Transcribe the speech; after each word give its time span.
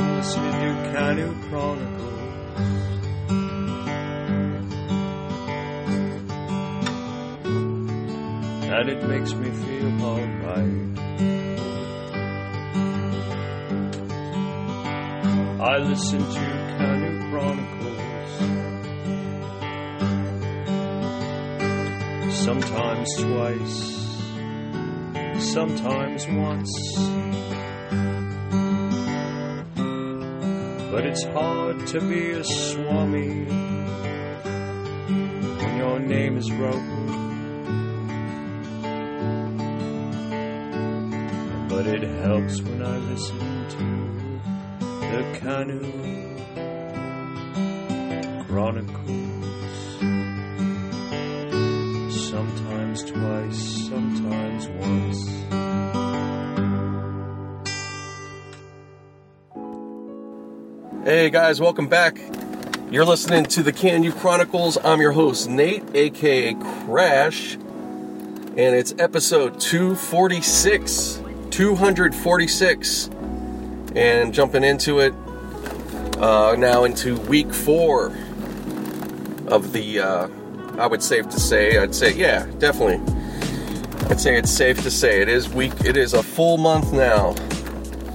I'm 0.00 0.16
listening 0.16 0.52
to 0.52 0.72
Canoe 0.94 1.34
Chronicles. 1.50 2.20
And 8.64 8.88
it 8.88 9.00
makes 9.06 9.34
me 9.34 9.50
feel 9.50 10.02
alright. 10.02 10.98
I 15.60 15.76
listen 15.80 16.20
to 16.20 16.46
Canoe 16.78 17.20
Chronicles. 17.28 18.32
Sometimes 22.42 23.08
twice, 23.18 23.76
sometimes 25.52 26.26
once. 26.28 27.29
But 31.00 31.08
it's 31.08 31.24
hard 31.24 31.86
to 31.86 32.00
be 32.02 32.32
a 32.32 32.44
swami 32.44 33.44
when 35.56 35.76
your 35.78 35.98
name 35.98 36.36
is 36.36 36.50
broken. 36.50 37.06
But 41.70 41.86
it 41.86 42.02
helps 42.02 42.60
when 42.60 42.82
I 42.82 42.98
listen 42.98 43.38
to 43.70 43.86
the 45.10 45.38
canoe 45.38 46.19
Hey 61.20 61.28
guys, 61.28 61.60
welcome 61.60 61.86
back. 61.86 62.18
You're 62.90 63.04
listening 63.04 63.44
to 63.44 63.62
the 63.62 63.74
Can 63.74 64.02
You 64.02 64.10
Chronicles. 64.10 64.78
I'm 64.82 65.02
your 65.02 65.12
host, 65.12 65.50
Nate, 65.50 65.84
aka 65.92 66.54
Crash, 66.54 67.56
and 67.56 68.56
it's 68.56 68.94
episode 68.98 69.60
246. 69.60 71.20
246. 71.50 73.10
And 73.94 74.32
jumping 74.32 74.64
into 74.64 75.00
it 75.00 75.12
uh, 76.16 76.56
now 76.56 76.84
into 76.84 77.18
week 77.18 77.52
four 77.52 78.16
of 79.46 79.74
the, 79.74 80.00
uh, 80.00 80.28
I 80.78 80.86
would 80.86 81.02
safe 81.02 81.28
to 81.28 81.38
say, 81.38 81.76
I'd 81.76 81.94
say, 81.94 82.14
yeah, 82.14 82.46
definitely. 82.58 82.96
I'd 84.08 84.22
say 84.22 84.38
it's 84.38 84.50
safe 84.50 84.82
to 84.84 84.90
say 84.90 85.20
it 85.20 85.28
is 85.28 85.50
week, 85.50 85.84
it 85.84 85.98
is 85.98 86.14
a 86.14 86.22
full 86.22 86.56
month 86.56 86.94
now 86.94 87.34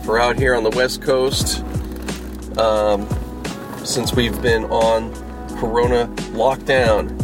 for 0.06 0.19
out 0.19 0.40
here 0.40 0.56
on 0.56 0.64
the 0.64 0.72
West 0.72 1.03
Coast 1.03 1.64
um, 2.58 3.08
since 3.84 4.14
we've 4.14 4.42
been 4.42 4.66
on 4.66 5.14
Corona 5.58 6.08
lockdown. 6.34 7.22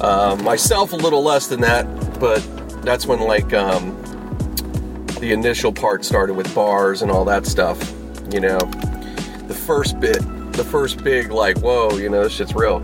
Uh, 0.00 0.36
myself, 0.36 0.92
a 0.92 0.96
little 0.96 1.22
less 1.22 1.46
than 1.46 1.60
that, 1.60 1.84
but 2.18 2.40
that's 2.82 3.06
when 3.06 3.20
like 3.20 3.52
um, 3.54 3.96
the 5.20 5.32
initial 5.32 5.72
part 5.72 6.04
started 6.04 6.34
with 6.34 6.52
bars 6.54 7.02
and 7.02 7.10
all 7.10 7.24
that 7.24 7.46
stuff. 7.46 7.78
You 8.30 8.40
know, 8.40 8.58
the 9.46 9.54
first 9.54 10.00
bit, 10.00 10.18
the 10.52 10.64
first 10.64 11.02
big 11.02 11.30
like, 11.30 11.58
whoa, 11.58 11.96
you 11.96 12.08
know, 12.08 12.24
this 12.24 12.32
shit's 12.32 12.54
real. 12.54 12.80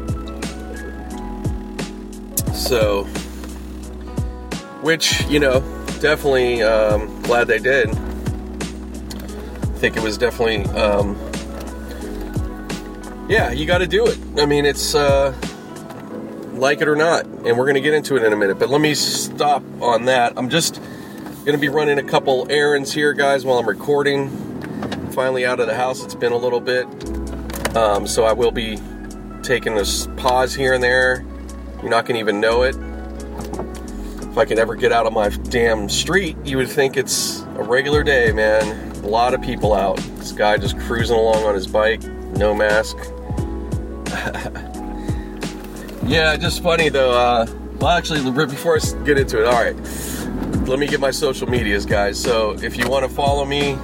So, 2.54 3.04
which 4.82 5.24
you 5.26 5.40
know, 5.40 5.60
definitely 6.00 6.62
um, 6.62 7.20
glad 7.22 7.48
they 7.48 7.58
did. 7.58 7.90
I 7.90 7.92
think 9.80 9.96
it 9.96 10.02
was 10.02 10.16
definitely. 10.16 10.64
Um, 10.78 11.29
yeah, 13.30 13.52
you 13.52 13.64
got 13.64 13.78
to 13.78 13.86
do 13.86 14.06
it. 14.06 14.18
I 14.38 14.44
mean, 14.44 14.66
it's 14.66 14.92
uh, 14.92 15.32
like 16.54 16.80
it 16.80 16.88
or 16.88 16.96
not, 16.96 17.24
and 17.24 17.56
we're 17.56 17.64
going 17.64 17.76
to 17.76 17.80
get 17.80 17.94
into 17.94 18.16
it 18.16 18.24
in 18.24 18.32
a 18.32 18.36
minute. 18.36 18.58
But 18.58 18.70
let 18.70 18.80
me 18.80 18.92
stop 18.94 19.62
on 19.80 20.06
that. 20.06 20.32
I'm 20.36 20.50
just 20.50 20.82
going 21.44 21.52
to 21.52 21.58
be 21.58 21.68
running 21.68 22.00
a 22.00 22.02
couple 22.02 22.48
errands 22.50 22.92
here, 22.92 23.12
guys, 23.12 23.44
while 23.44 23.58
I'm 23.58 23.68
recording. 23.68 24.30
Finally 25.12 25.46
out 25.46 25.60
of 25.60 25.68
the 25.68 25.76
house. 25.76 26.04
It's 26.04 26.16
been 26.16 26.32
a 26.32 26.36
little 26.36 26.60
bit, 26.60 26.86
um, 27.76 28.08
so 28.08 28.24
I 28.24 28.32
will 28.32 28.50
be 28.50 28.78
taking 29.44 29.76
this 29.76 30.08
pause 30.16 30.52
here 30.52 30.74
and 30.74 30.82
there. 30.82 31.24
You're 31.82 31.90
not 31.90 32.06
going 32.06 32.14
to 32.14 32.20
even 32.20 32.40
know 32.40 32.62
it. 32.62 32.74
If 34.28 34.38
I 34.38 34.44
could 34.44 34.58
ever 34.58 34.74
get 34.74 34.90
out 34.90 35.06
of 35.06 35.12
my 35.12 35.28
damn 35.28 35.88
street, 35.88 36.36
you 36.44 36.56
would 36.56 36.68
think 36.68 36.96
it's 36.96 37.42
a 37.56 37.62
regular 37.62 38.02
day, 38.02 38.32
man. 38.32 38.90
A 39.04 39.06
lot 39.06 39.34
of 39.34 39.40
people 39.40 39.72
out. 39.72 39.98
This 40.18 40.32
guy 40.32 40.58
just 40.58 40.76
cruising 40.80 41.16
along 41.16 41.44
on 41.44 41.54
his 41.54 41.68
bike, 41.68 42.02
no 42.02 42.52
mask. 42.54 42.96
yeah, 46.06 46.36
just 46.36 46.62
funny 46.62 46.88
though. 46.88 47.12
Uh, 47.12 47.46
well, 47.78 47.90
actually, 47.90 48.28
before 48.46 48.76
I 48.76 49.04
get 49.04 49.18
into 49.18 49.40
it, 49.40 49.46
all 49.46 49.52
right, 49.52 49.76
let 50.66 50.78
me 50.78 50.86
get 50.86 51.00
my 51.00 51.12
social 51.12 51.48
medias, 51.48 51.86
guys. 51.86 52.20
So 52.20 52.52
if 52.62 52.76
you 52.76 52.88
want 52.88 53.08
to 53.08 53.14
follow 53.14 53.44
me 53.44 53.74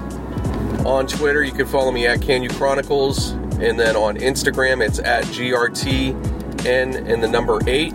on 0.84 1.06
Twitter, 1.06 1.44
you 1.44 1.53
can 1.53 1.66
follow 1.66 1.92
me 1.92 2.06
at 2.06 2.20
Can 2.20 2.42
You 2.42 2.48
Chronicles, 2.48 3.31
and 3.31 3.78
then 3.78 3.94
on 3.97 4.16
Instagram, 4.16 4.84
it's 4.84 4.98
at 4.98 5.25
GRTN 5.26 7.06
and 7.08 7.22
the 7.22 7.28
number 7.28 7.60
eight. 7.69 7.94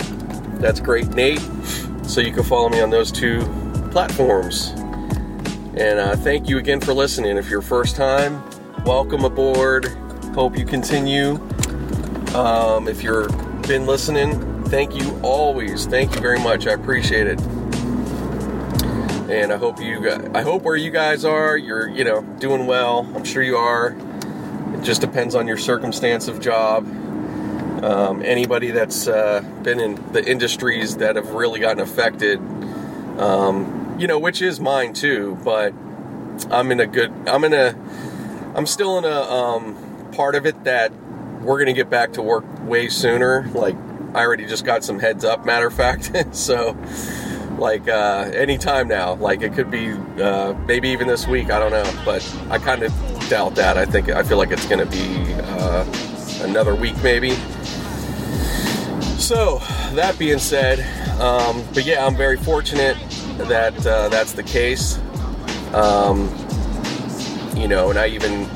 That's 0.59 0.79
great, 0.79 1.09
Nate. 1.09 1.41
So 2.03 2.21
you 2.21 2.31
can 2.31 2.43
follow 2.43 2.69
me 2.69 2.79
on 2.79 2.89
those 2.89 3.11
two 3.11 3.41
platforms. 3.91 4.69
And 5.75 5.99
uh, 5.99 6.15
thank 6.15 6.49
you 6.49 6.57
again 6.57 6.79
for 6.79 6.93
listening. 6.93 7.37
If 7.37 7.49
you're 7.49 7.61
first 7.61 7.95
time, 7.95 8.41
welcome 8.85 9.25
aboard. 9.25 9.87
Hope 10.33 10.57
you 10.57 10.65
continue. 10.65 11.35
Um, 12.35 12.87
if 12.87 13.03
you've 13.03 13.27
been 13.67 13.85
listening, 13.85 14.63
thank 14.65 14.95
you 14.95 15.19
always. 15.21 15.85
Thank 15.85 16.15
you 16.15 16.21
very 16.21 16.39
much. 16.39 16.65
I 16.65 16.71
appreciate 16.71 17.27
it. 17.27 17.41
And 19.29 19.51
I 19.51 19.57
hope 19.57 19.81
you, 19.81 20.01
guys, 20.01 20.29
I 20.33 20.41
hope 20.41 20.63
where 20.63 20.77
you 20.77 20.91
guys 20.91 21.25
are, 21.25 21.57
you're, 21.57 21.89
you 21.89 22.05
know, 22.05 22.21
doing 22.39 22.67
well. 22.67 23.11
I'm 23.15 23.25
sure 23.25 23.43
you 23.43 23.57
are. 23.57 23.97
It 24.75 24.81
just 24.81 25.01
depends 25.01 25.35
on 25.35 25.45
your 25.45 25.57
circumstance 25.57 26.29
of 26.29 26.39
job. 26.39 26.85
Um, 27.83 28.21
anybody 28.23 28.71
that's 28.71 29.09
uh, 29.09 29.41
been 29.61 29.81
in 29.81 29.95
the 30.13 30.23
industries 30.23 30.97
that 30.97 31.17
have 31.17 31.31
really 31.31 31.59
gotten 31.59 31.81
affected, 31.81 32.39
um, 33.19 33.97
you 33.99 34.07
know, 34.07 34.19
which 34.19 34.41
is 34.41 34.61
mine 34.61 34.93
too. 34.93 35.37
But 35.43 35.73
I'm 36.49 36.71
in 36.71 36.79
a 36.79 36.87
good, 36.87 37.11
I'm 37.27 37.43
in 37.43 37.53
a, 37.53 37.75
I'm 38.55 38.65
still 38.65 38.97
in 38.97 39.03
a 39.03 39.21
um, 39.21 40.11
part 40.13 40.35
of 40.35 40.45
it 40.45 40.63
that 40.63 40.93
we're 41.41 41.59
gonna 41.59 41.73
get 41.73 41.89
back 41.89 42.13
to 42.13 42.21
work 42.21 42.45
way 42.63 42.87
sooner. 42.87 43.47
Like 43.53 43.75
I 44.13 44.23
already 44.25 44.45
just 44.45 44.65
got 44.65 44.83
some 44.83 44.99
heads 44.99 45.25
up, 45.25 45.45
matter 45.45 45.67
of 45.67 45.73
fact. 45.73 46.11
so 46.35 46.77
like 47.57 47.87
uh, 47.87 48.31
any 48.33 48.57
time 48.57 48.87
now. 48.87 49.13
Like 49.15 49.41
it 49.41 49.53
could 49.53 49.71
be 49.71 49.93
uh, 50.21 50.53
maybe 50.65 50.89
even 50.89 51.07
this 51.07 51.27
week. 51.27 51.51
I 51.51 51.59
don't 51.59 51.71
know, 51.71 52.01
but 52.03 52.27
I 52.49 52.57
kind 52.57 52.83
of 52.83 52.93
doubt 53.29 53.55
that. 53.55 53.77
I 53.77 53.85
think 53.85 54.09
I 54.09 54.23
feel 54.23 54.37
like 54.37 54.51
it's 54.51 54.67
gonna 54.67 54.85
be 54.85 55.33
uh, 55.33 55.85
another 56.41 56.75
week 56.75 57.01
maybe. 57.03 57.31
So 59.17 59.59
that 59.93 60.15
being 60.17 60.39
said, 60.39 60.79
um, 61.21 61.63
but 61.73 61.85
yeah, 61.85 62.05
I'm 62.05 62.15
very 62.15 62.37
fortunate 62.37 62.97
that 63.37 63.85
uh, 63.85 64.09
that's 64.09 64.33
the 64.33 64.43
case. 64.43 64.97
Um, 65.73 66.29
you 67.55 67.67
know, 67.67 67.91
and 67.91 67.99
I 67.99 68.07
even 68.07 68.49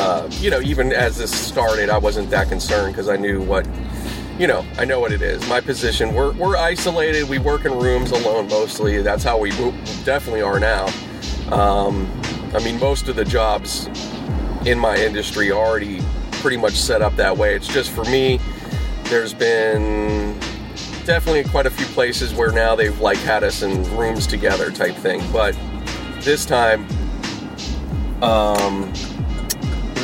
uh, 0.00 0.26
you 0.40 0.50
know, 0.50 0.60
even 0.62 0.92
as 0.92 1.18
this 1.18 1.30
started, 1.30 1.90
I 1.90 1.98
wasn't 1.98 2.30
that 2.30 2.48
concerned 2.48 2.94
because 2.94 3.10
I 3.10 3.16
knew 3.16 3.42
what, 3.42 3.68
you 4.38 4.46
know, 4.46 4.64
I 4.78 4.86
know 4.86 4.98
what 4.98 5.12
it 5.12 5.20
is. 5.20 5.46
My 5.46 5.60
position, 5.60 6.14
we're, 6.14 6.32
we're 6.32 6.56
isolated. 6.56 7.28
We 7.28 7.38
work 7.38 7.66
in 7.66 7.72
rooms 7.72 8.10
alone 8.10 8.48
mostly. 8.48 9.02
That's 9.02 9.22
how 9.22 9.38
we 9.38 9.50
definitely 10.04 10.40
are 10.40 10.58
now. 10.58 10.86
Um, 11.52 12.10
I 12.54 12.64
mean, 12.64 12.80
most 12.80 13.08
of 13.08 13.16
the 13.16 13.26
jobs 13.26 13.88
in 14.64 14.78
my 14.78 14.96
industry 14.96 15.50
are 15.50 15.58
already 15.58 16.00
pretty 16.32 16.56
much 16.56 16.74
set 16.74 17.02
up 17.02 17.14
that 17.16 17.36
way. 17.36 17.54
It's 17.54 17.68
just 17.68 17.90
for 17.90 18.04
me, 18.04 18.40
there's 19.04 19.34
been 19.34 20.38
definitely 21.04 21.44
quite 21.44 21.66
a 21.66 21.70
few 21.70 21.86
places 21.86 22.32
where 22.32 22.52
now 22.52 22.74
they've 22.74 22.98
like 23.00 23.18
had 23.18 23.44
us 23.44 23.60
in 23.60 23.84
rooms 23.98 24.26
together 24.26 24.70
type 24.70 24.94
thing. 24.94 25.20
But 25.30 25.54
this 26.20 26.46
time, 26.46 26.86
um, 28.22 28.92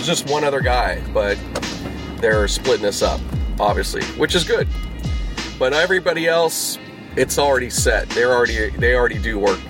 just 0.06 0.30
one 0.30 0.44
other 0.44 0.60
guy, 0.60 1.02
but 1.12 1.38
they're 2.20 2.48
splitting 2.48 2.86
us 2.86 3.02
up, 3.02 3.20
obviously, 3.58 4.04
which 4.18 4.34
is 4.34 4.44
good. 4.44 4.68
But 5.58 5.72
everybody 5.72 6.26
else, 6.26 6.78
it's 7.16 7.38
already 7.38 7.70
set. 7.70 8.08
They're 8.10 8.32
already 8.32 8.70
they 8.70 8.94
already 8.94 9.18
do 9.18 9.38
work 9.38 9.60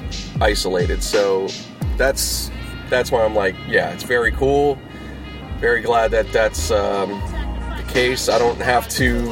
isolated, 0.40 1.02
so 1.02 1.48
that's 1.96 2.50
that's 2.90 3.10
why 3.10 3.24
I'm 3.24 3.34
like, 3.34 3.54
yeah, 3.68 3.90
it's 3.90 4.04
very 4.04 4.32
cool. 4.32 4.78
Very 5.58 5.80
glad 5.80 6.10
that 6.10 6.30
that's 6.32 6.70
um, 6.70 7.10
the 7.76 7.84
case. 7.88 8.28
I 8.28 8.38
don't 8.38 8.60
have 8.60 8.88
to, 8.90 9.30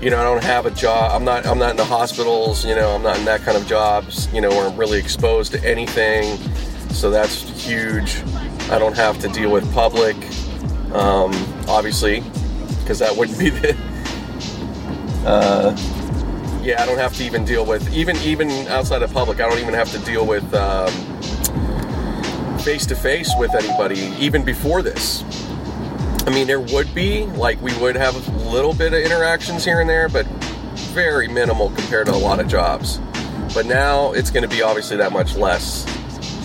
you 0.00 0.10
know, 0.10 0.18
I 0.18 0.24
don't 0.24 0.42
have 0.42 0.66
a 0.66 0.70
job. 0.70 1.12
I'm 1.12 1.24
not 1.24 1.46
I'm 1.46 1.58
not 1.58 1.70
in 1.72 1.76
the 1.76 1.84
hospitals. 1.84 2.64
You 2.64 2.74
know, 2.74 2.94
I'm 2.94 3.02
not 3.02 3.18
in 3.18 3.24
that 3.26 3.42
kind 3.42 3.56
of 3.56 3.66
jobs. 3.66 4.32
You 4.32 4.40
know, 4.40 4.50
where 4.50 4.66
I'm 4.66 4.76
really 4.76 4.98
exposed 4.98 5.52
to 5.52 5.64
anything. 5.64 6.38
So 6.90 7.10
that's 7.10 7.42
huge. 7.64 8.22
I 8.70 8.78
don't 8.78 8.96
have 8.96 9.18
to 9.20 9.28
deal 9.28 9.50
with 9.50 9.70
public, 9.74 10.16
um, 10.94 11.32
obviously, 11.68 12.20
because 12.80 13.00
that 13.00 13.16
wouldn't 13.16 13.38
be 13.38 13.50
the. 13.50 13.76
Uh, 15.24 15.76
yeah, 16.62 16.82
I 16.82 16.86
don't 16.86 16.98
have 16.98 17.14
to 17.16 17.24
even 17.24 17.44
deal 17.44 17.66
with 17.66 17.92
even 17.92 18.16
even 18.18 18.50
outside 18.68 19.02
of 19.02 19.12
public. 19.12 19.40
I 19.40 19.48
don't 19.48 19.58
even 19.58 19.74
have 19.74 19.90
to 19.92 19.98
deal 19.98 20.24
with 20.26 20.44
face 22.62 22.86
to 22.86 22.94
face 22.94 23.32
with 23.38 23.54
anybody 23.54 24.14
even 24.18 24.44
before 24.44 24.82
this. 24.82 25.24
I 26.26 26.30
mean, 26.30 26.46
there 26.46 26.60
would 26.60 26.94
be 26.94 27.24
like 27.24 27.60
we 27.60 27.76
would 27.78 27.96
have 27.96 28.14
a 28.14 28.50
little 28.50 28.74
bit 28.74 28.92
of 28.92 29.00
interactions 29.00 29.64
here 29.64 29.80
and 29.80 29.90
there, 29.90 30.08
but 30.08 30.26
very 30.94 31.26
minimal 31.26 31.70
compared 31.70 32.06
to 32.06 32.12
a 32.12 32.16
lot 32.16 32.38
of 32.38 32.46
jobs. 32.46 32.98
But 33.54 33.66
now 33.66 34.12
it's 34.12 34.30
going 34.30 34.48
to 34.48 34.54
be 34.54 34.62
obviously 34.62 34.96
that 34.98 35.12
much 35.12 35.34
less. 35.34 35.84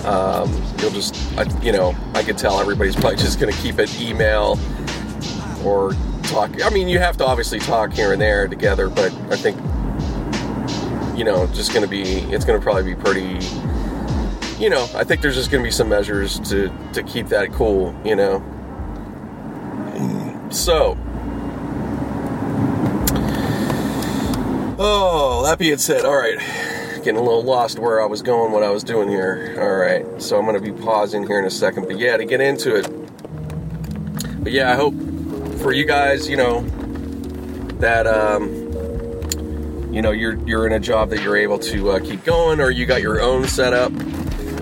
Um, 0.03 0.51
you'll 0.80 0.92
just, 0.92 1.15
you 1.63 1.71
know, 1.71 1.95
I 2.13 2.24
could 2.24 2.38
tell 2.38 2.59
everybody's 2.59 2.95
probably 2.95 3.18
just 3.18 3.39
going 3.39 3.53
to 3.53 3.59
keep 3.62 3.80
it 3.80 4.00
email 4.00 4.59
or 5.63 5.94
talk. 6.24 6.63
I 6.63 6.69
mean, 6.69 6.88
you 6.88 7.00
have 7.00 7.18
to 7.18 7.25
obviously 7.25 7.59
talk 7.59 7.94
here 7.94 8.12
and 8.13 8.21
there 8.21 8.47
together, 8.47 8.89
but 8.89 9.13
I 9.31 9.36
think, 9.36 9.57
you 11.18 11.24
know, 11.24 11.47
just 11.53 11.71
going 11.74 11.83
to 11.83 11.89
be, 11.89 12.03
it's 12.33 12.45
going 12.45 12.59
to 12.59 12.63
probably 12.63 12.83
be 12.83 12.95
pretty, 12.95 13.39
you 14.62 14.69
know, 14.69 14.88
I 14.94 15.03
think 15.03 15.21
there's 15.21 15.36
just 15.36 15.50
going 15.50 15.63
to 15.63 15.68
be 15.68 15.71
some 15.71 15.89
measures 15.89 16.39
to, 16.50 16.71
to 16.94 17.01
keep 17.03 17.27
that 17.30 17.51
cool, 17.53 17.95
you 18.03 18.15
know. 18.15 18.44
So, 20.51 20.98
oh, 24.77 25.44
that 25.45 25.57
being 25.57 25.77
said, 25.77 26.06
all 26.06 26.15
right, 26.15 26.38
getting 27.06 27.19
a 27.19 27.24
little 27.24 27.44
lost 27.44 27.78
where 27.78 28.02
I 28.02 28.07
was 28.07 28.24
going, 28.24 28.52
what 28.52 28.63
I 28.63 28.72
was 28.72 28.84
doing 28.84 29.07
here. 29.07 29.56
All 29.60 29.75
right, 29.75 30.19
so 30.19 30.40
I'm 30.40 30.46
going 30.46 30.62
to 30.62 30.72
be 30.72 30.78
pausing 30.84 31.25
here 31.28 31.38
in 31.38 31.46
a 31.46 31.52
second, 31.52 31.86
but 31.86 32.00
yeah, 32.00 32.18
to 32.18 32.25
get 32.25 32.42
into 32.42 32.75
it. 32.75 34.44
But 34.44 34.52
yeah, 34.52 34.72
I 34.72 34.75
hope 34.75 34.96
for 35.60 35.72
you 35.72 35.86
guys, 35.86 36.28
you 36.28 36.36
know, 36.36 36.62
that 37.80 38.07
um, 38.07 38.50
you 39.94 40.02
know 40.02 40.10
you're 40.10 40.36
you're 40.48 40.66
in 40.66 40.74
a 40.74 40.80
job 40.80 41.12
that 41.12 41.22
you're 41.22 41.38
able 41.38 41.60
to 41.60 41.92
uh, 41.92 42.00
keep 42.00 42.24
going, 42.24 42.60
or 42.60 42.72
you 42.72 42.88
got 42.88 43.04
your 43.04 43.22
own 43.22 43.48
setup, 43.48 43.92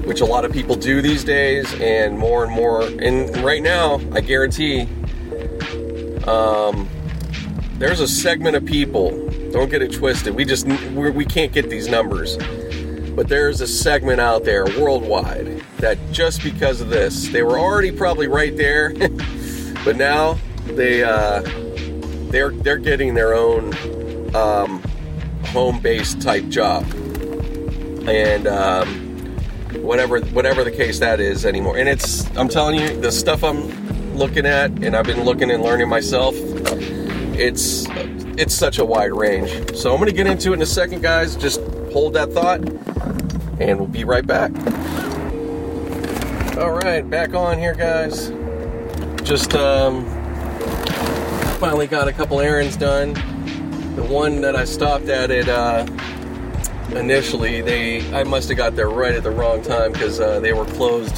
which 0.06 0.20
a 0.20 0.26
lot 0.26 0.44
of 0.44 0.52
people 0.52 0.76
do 0.76 1.02
these 1.02 1.24
days, 1.24 1.74
and 1.80 2.20
more 2.20 2.44
and 2.44 2.52
more. 2.52 2.82
And 2.84 3.36
right 3.38 3.64
now, 3.64 4.02
I 4.12 4.20
guarantee 4.20 4.82
um, 6.28 6.90
there's 7.78 8.02
a 8.02 8.08
segment 8.08 8.58
of 8.58 8.66
people. 8.66 9.23
Don't 9.54 9.70
get 9.70 9.84
it 9.84 9.94
twisted. 9.94 10.34
We 10.34 10.46
just 10.46 10.66
we're, 10.94 11.12
we 11.12 11.26
can 11.26 11.46
not 11.46 11.54
get 11.54 11.70
these 11.70 11.88
numbers, 11.88 12.38
but 13.16 13.28
there's 13.30 13.62
a 13.62 13.68
segment 13.68 14.20
out 14.20 14.46
there 14.46 14.66
worldwide 14.66 15.64
that 15.78 16.00
just 16.12 16.42
because 16.42 16.82
of 16.82 16.90
this, 16.90 17.28
they 17.28 17.44
were 17.44 17.60
already 17.60 17.92
probably 17.92 18.26
right 18.26 18.58
there, 18.58 18.94
but 19.86 19.96
now 19.96 20.40
they 20.66 21.04
uh, 21.04 21.44
they're 22.32 22.50
they're 22.50 22.80
getting 22.80 23.14
their 23.14 23.36
own 23.36 23.76
um, 24.36 24.82
home-based 25.46 26.20
type 26.20 26.50
job, 26.50 26.84
and 28.08 28.48
um, 28.48 28.88
whatever 29.84 30.20
whatever 30.20 30.64
the 30.64 30.72
case 30.72 30.98
that 30.98 31.20
is 31.20 31.46
anymore. 31.46 31.78
And 31.78 31.88
it's 31.88 32.26
I'm 32.36 32.50
telling 32.50 32.80
you, 32.80 33.00
the 33.00 33.12
stuff 33.12 33.44
I'm 33.44 34.18
looking 34.18 34.48
at, 34.48 34.72
and 34.84 34.96
I've 34.96 35.06
been 35.06 35.24
looking 35.24 35.52
and 35.52 35.62
learning 35.62 35.90
myself, 35.90 36.34
it's 37.36 37.86
it's 38.38 38.54
such 38.54 38.80
a 38.80 38.86
wide 38.86 39.14
range. 39.14 39.76
So 39.76 39.92
I'm 39.92 39.98
going 39.98 40.10
to 40.10 40.16
get 40.16 40.28
into 40.28 40.52
it 40.52 40.56
in 40.56 40.62
a 40.62 40.66
second, 40.66 41.02
guys. 41.02 41.36
Just 41.36 41.62
hold 41.92 42.14
that 42.14 42.32
thought, 42.32 42.60
and 43.60 43.80
we'll 43.80 43.88
be 43.88 44.04
right 44.04 44.26
back. 44.26 44.52
All 46.58 46.72
right, 46.72 47.02
back 47.08 47.34
on 47.34 47.58
here, 47.58 47.74
guys. 47.74 48.30
Just 49.24 49.54
um, 49.56 50.06
finally 51.60 51.88
got 51.88 52.08
a 52.08 52.14
couple 52.14 52.40
errands 52.40 52.78
done. 52.78 53.14
The 53.96 54.04
one 54.04 54.42
that 54.42 54.56
I 54.56 54.66
stopped 54.66 55.08
at 55.08 55.32
it 55.32 55.48
uh, 55.48 55.86
initially, 56.96 57.62
they 57.62 58.12
I 58.14 58.24
must 58.24 58.50
have 58.50 58.58
got 58.58 58.76
there 58.76 58.90
right 58.90 59.14
at 59.14 59.24
the 59.24 59.32
wrong 59.32 59.62
time 59.62 59.92
because 59.92 60.20
uh, 60.20 60.40
they 60.40 60.54
were 60.54 60.66
closed 60.66 61.16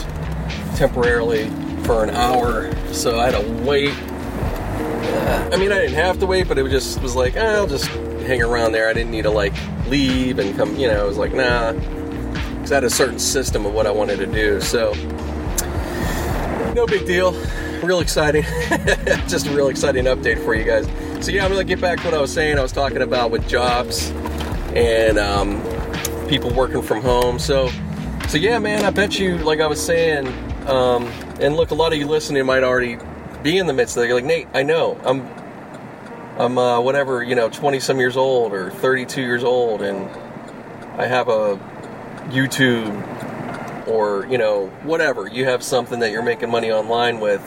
temporarily 0.76 1.50
for 1.84 2.04
an 2.04 2.10
hour, 2.12 2.74
so 2.94 3.20
I 3.20 3.32
had 3.32 3.42
to 3.42 3.64
wait. 3.64 3.94
I 5.52 5.58
mean, 5.58 5.72
I 5.72 5.80
didn't 5.80 5.96
have 5.96 6.20
to 6.20 6.26
wait, 6.26 6.48
but 6.48 6.58
it 6.58 6.70
just 6.70 7.02
was 7.02 7.16
like, 7.16 7.36
eh, 7.36 7.56
I'll 7.56 7.68
just 7.68 7.88
hang 7.88 8.42
around 8.42 8.72
there. 8.72 8.90
I 8.90 8.94
didn't 8.94 9.12
need 9.12 9.24
to 9.24 9.30
like 9.30 9.54
leave 9.88 10.40
and 10.40 10.56
come, 10.56 10.76
you 10.76 10.88
know, 10.88 11.02
I 11.02 11.06
was 11.06 11.18
like, 11.18 11.34
nah, 11.34 11.72
because 11.72 12.72
I 12.72 12.76
had 12.76 12.84
a 12.84 12.90
certain 12.90 13.20
system 13.20 13.66
of 13.66 13.74
what 13.74 13.86
I 13.86 13.92
wanted 13.92 14.18
to 14.18 14.26
do. 14.26 14.62
So, 14.62 14.94
no 16.74 16.86
big 16.88 17.06
deal. 17.06 17.34
Real 17.84 18.00
exciting. 18.00 18.44
just 19.28 19.48
a 19.48 19.52
real 19.52 19.68
exciting 19.68 20.06
update 20.06 20.44
for 20.44 20.56
you 20.56 20.64
guys. 20.64 20.86
So, 21.24 21.32
yeah, 21.32 21.46
I'm 21.46 21.56
to 21.56 21.64
get 21.64 21.80
back 21.80 22.00
to 22.00 22.06
what 22.06 22.14
I 22.14 22.22
was 22.22 22.34
saying. 22.34 22.58
I 22.58 22.62
was 22.62 22.72
talking 22.72 23.02
about 23.02 23.32
with 23.32 23.48
jobs 23.48 24.12
and 24.76 25.18
um, 25.18 25.62
people 26.28 26.52
working 26.54 26.82
from 26.82 27.02
home. 27.02 27.40
So, 27.40 27.70
so 28.28 28.38
yeah, 28.38 28.60
man, 28.60 28.84
I 28.84 28.90
bet 28.90 29.20
you, 29.20 29.38
like 29.38 29.60
I 29.60 29.68
was 29.68 29.84
saying, 29.84 30.28
um, 30.68 31.06
and 31.40 31.56
look, 31.56 31.72
a 31.72 31.76
lot 31.76 31.94
of 31.94 32.00
you 32.00 32.08
listening 32.08 32.46
might 32.46 32.64
already 32.64 32.98
be 33.46 33.60
in 33.60 33.68
the 33.68 33.74
midst 33.74 33.96
of 33.96 34.04
it. 34.04 34.08
You're 34.08 34.16
like, 34.16 34.26
Nate, 34.26 34.48
I 34.56 34.64
know. 34.64 35.00
I'm 35.06 35.22
I'm 36.38 36.58
uh, 36.58 36.82
whatever, 36.82 37.24
you 37.24 37.36
know, 37.36 37.48
20 37.48 37.80
some 37.80 38.00
years 38.00 38.18
old 38.18 38.54
or 38.54 38.72
32 38.72 39.22
years 39.22 39.44
old, 39.44 39.84
and 39.84 40.10
I 41.00 41.06
have 41.06 41.30
a 41.30 41.56
YouTube 42.30 43.88
or, 43.88 44.26
you 44.26 44.40
know, 44.40 44.68
whatever. 44.82 45.28
You 45.28 45.46
have 45.46 45.64
something 45.64 46.00
that 46.00 46.12
you're 46.12 46.24
making 46.24 46.50
money 46.50 46.72
online 46.72 47.20
with, 47.20 47.42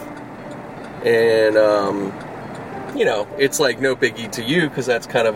and, 1.05 1.56
um, 1.56 2.15
you 2.97 3.05
know, 3.05 3.27
it's 3.37 3.59
like 3.59 3.81
no 3.81 3.97
biggie 3.97 4.31
to 4.33 4.43
you 4.43 4.69
because 4.69 4.87
that's 4.87 5.06
kind 5.06 5.27
of 5.27 5.35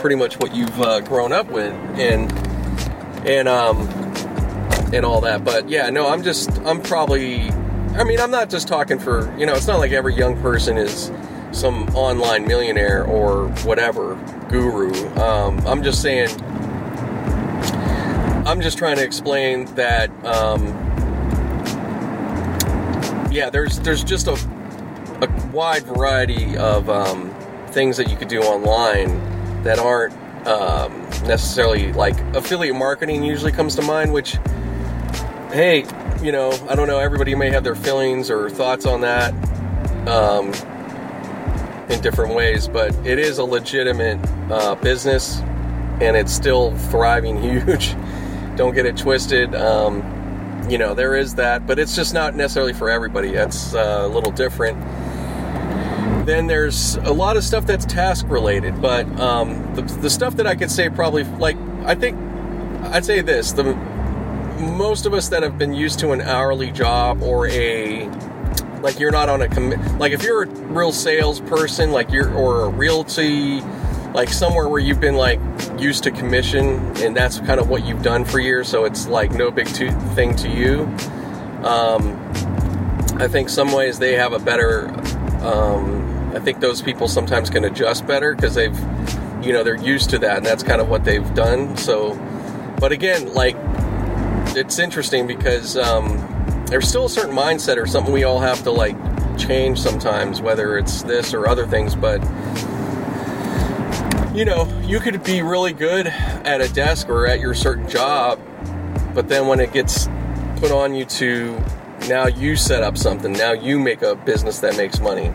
pretty 0.00 0.16
much 0.16 0.40
what 0.40 0.52
you've 0.52 0.80
uh, 0.82 1.00
grown 1.00 1.32
up 1.32 1.46
with. 1.46 1.72
And, 1.98 2.32
and, 3.26 3.48
um, 3.48 3.88
and 4.92 5.04
all 5.06 5.20
that. 5.20 5.44
But 5.44 5.68
yeah, 5.68 5.88
no, 5.88 6.08
I'm 6.08 6.24
just, 6.24 6.50
I'm 6.62 6.82
probably, 6.82 7.50
I 7.94 8.04
mean, 8.04 8.20
I'm 8.20 8.30
not 8.30 8.48
just 8.48 8.68
talking 8.68 8.98
for, 8.98 9.34
you 9.38 9.46
know, 9.46 9.54
it's 9.54 9.66
not 9.66 9.78
like 9.78 9.92
every 9.92 10.14
young 10.14 10.40
person 10.40 10.76
is 10.76 11.10
some 11.52 11.88
online 11.94 12.46
millionaire 12.46 13.04
or 13.04 13.48
whatever 13.64 14.14
guru. 14.48 14.92
Um, 15.16 15.58
I'm 15.66 15.82
just 15.82 16.00
saying, 16.00 16.28
I'm 18.46 18.60
just 18.60 18.78
trying 18.78 18.96
to 18.96 19.04
explain 19.04 19.66
that, 19.74 20.08
um, 20.24 20.66
yeah, 23.30 23.50
there's 23.50 23.78
there's 23.80 24.02
just 24.02 24.26
a, 24.26 24.34
a 25.20 25.46
wide 25.52 25.84
variety 25.84 26.56
of 26.56 26.88
um, 26.88 27.34
things 27.68 27.96
that 27.96 28.08
you 28.08 28.16
could 28.16 28.28
do 28.28 28.40
online 28.42 29.62
that 29.62 29.78
aren't 29.78 30.14
um, 30.46 31.02
necessarily 31.26 31.92
like 31.92 32.18
affiliate 32.34 32.76
marketing 32.76 33.22
usually 33.22 33.52
comes 33.52 33.76
to 33.76 33.82
mind, 33.82 34.12
which 34.12 34.38
hey, 35.52 35.84
you 36.22 36.32
know, 36.32 36.50
I 36.68 36.74
don't 36.74 36.86
know, 36.86 36.98
everybody 36.98 37.34
may 37.34 37.50
have 37.50 37.64
their 37.64 37.74
feelings 37.74 38.30
or 38.30 38.50
thoughts 38.50 38.84
on 38.84 39.00
that 39.00 39.32
um, 40.06 40.52
in 41.90 42.00
different 42.02 42.34
ways, 42.34 42.68
but 42.68 42.94
it 43.06 43.18
is 43.18 43.38
a 43.38 43.44
legitimate 43.44 44.18
uh, 44.50 44.74
business 44.76 45.40
and 46.00 46.16
it's 46.16 46.32
still 46.32 46.76
thriving 46.76 47.40
huge. 47.42 47.94
don't 48.56 48.74
get 48.74 48.86
it 48.86 48.96
twisted. 48.96 49.54
Um, 49.54 50.02
you 50.68 50.76
know, 50.78 50.94
there 50.94 51.16
is 51.16 51.34
that, 51.36 51.66
but 51.66 51.78
it's 51.78 51.96
just 51.96 52.12
not 52.12 52.34
necessarily 52.34 52.74
for 52.74 52.90
everybody. 52.90 53.32
That's 53.32 53.74
uh, 53.74 54.02
a 54.04 54.08
little 54.08 54.30
different. 54.30 54.78
Then 56.26 56.46
there's 56.46 56.96
a 56.96 57.12
lot 57.12 57.36
of 57.38 57.44
stuff 57.44 57.64
that's 57.66 57.86
task 57.86 58.26
related, 58.28 58.80
but 58.80 59.06
um, 59.18 59.74
the, 59.74 59.82
the 59.82 60.10
stuff 60.10 60.36
that 60.36 60.46
I 60.46 60.54
could 60.54 60.70
say 60.70 60.90
probably, 60.90 61.24
like, 61.24 61.56
I 61.84 61.94
think 61.94 62.18
I'd 62.92 63.04
say 63.04 63.22
this 63.22 63.52
the 63.52 63.74
most 64.60 65.06
of 65.06 65.14
us 65.14 65.28
that 65.28 65.42
have 65.42 65.58
been 65.58 65.72
used 65.74 65.98
to 66.00 66.10
an 66.12 66.20
hourly 66.20 66.70
job 66.70 67.22
or 67.22 67.48
a 67.48 68.08
like 68.82 68.98
you're 68.98 69.10
not 69.10 69.28
on 69.28 69.42
a 69.42 69.48
commit 69.48 69.78
like 69.98 70.12
if 70.12 70.22
you're 70.22 70.44
a 70.44 70.46
real 70.46 70.92
salesperson 70.92 71.92
like 71.92 72.10
you're 72.10 72.32
or 72.34 72.64
a 72.64 72.68
realty 72.68 73.60
like 74.14 74.28
somewhere 74.28 74.68
where 74.68 74.80
you've 74.80 75.00
been 75.00 75.16
like 75.16 75.38
used 75.78 76.02
to 76.02 76.10
commission 76.10 76.78
and 76.98 77.16
that's 77.16 77.38
kind 77.40 77.60
of 77.60 77.68
what 77.68 77.84
you've 77.84 78.02
done 78.02 78.24
for 78.24 78.40
years 78.40 78.68
so 78.68 78.84
it's 78.84 79.06
like 79.06 79.32
no 79.32 79.50
big 79.50 79.66
to- 79.68 79.92
thing 80.14 80.34
to 80.36 80.48
you. 80.48 80.82
Um, 81.64 82.16
i 83.18 83.28
think 83.28 83.50
some 83.50 83.72
ways 83.72 83.98
they 83.98 84.14
have 84.14 84.32
a 84.32 84.38
better 84.38 84.88
um, 85.44 86.32
i 86.34 86.38
think 86.40 86.60
those 86.60 86.80
people 86.80 87.06
sometimes 87.06 87.50
can 87.50 87.64
adjust 87.64 88.06
better 88.06 88.34
because 88.34 88.54
they've 88.54 88.78
you 89.44 89.52
know 89.52 89.62
they're 89.62 89.76
used 89.76 90.10
to 90.10 90.18
that 90.18 90.38
and 90.38 90.46
that's 90.46 90.62
kind 90.62 90.80
of 90.80 90.88
what 90.88 91.04
they've 91.04 91.34
done 91.34 91.76
so 91.76 92.14
but 92.80 92.92
again 92.92 93.32
like 93.34 93.56
it's 94.56 94.78
interesting 94.78 95.26
because 95.26 95.76
um, 95.76 96.64
there's 96.66 96.88
still 96.88 97.06
a 97.06 97.10
certain 97.10 97.34
mindset 97.34 97.76
or 97.76 97.86
something 97.86 98.12
we 98.12 98.24
all 98.24 98.40
have 98.40 98.62
to 98.64 98.70
like 98.70 98.96
change 99.38 99.80
sometimes, 99.80 100.40
whether 100.40 100.78
it's 100.78 101.02
this 101.02 101.32
or 101.34 101.48
other 101.48 101.66
things. 101.66 101.94
But 101.94 102.20
you 104.34 104.44
know, 104.44 104.66
you 104.84 105.00
could 105.00 105.22
be 105.24 105.42
really 105.42 105.72
good 105.72 106.06
at 106.06 106.60
a 106.60 106.72
desk 106.72 107.08
or 107.08 107.26
at 107.26 107.40
your 107.40 107.54
certain 107.54 107.88
job, 107.88 108.40
but 109.14 109.28
then 109.28 109.46
when 109.46 109.60
it 109.60 109.72
gets 109.72 110.08
put 110.60 110.70
on 110.70 110.94
you 110.94 111.06
to 111.06 111.58
now 112.08 112.26
you 112.26 112.56
set 112.56 112.82
up 112.82 112.96
something. 112.96 113.32
Now 113.32 113.52
you 113.52 113.78
make 113.78 114.02
a 114.02 114.14
business 114.14 114.60
that 114.60 114.76
makes 114.76 115.00
money. 115.00 115.30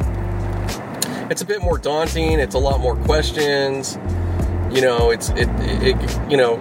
It's 1.29 1.41
a 1.41 1.45
bit 1.45 1.61
more 1.61 1.77
daunting. 1.77 2.39
It's 2.39 2.55
a 2.55 2.59
lot 2.59 2.79
more 2.79 2.95
questions. 2.95 3.97
You 4.71 4.81
know, 4.81 5.11
it's 5.11 5.29
it, 5.29 5.47
it, 5.61 5.95
it 5.95 6.31
you 6.31 6.37
know, 6.37 6.57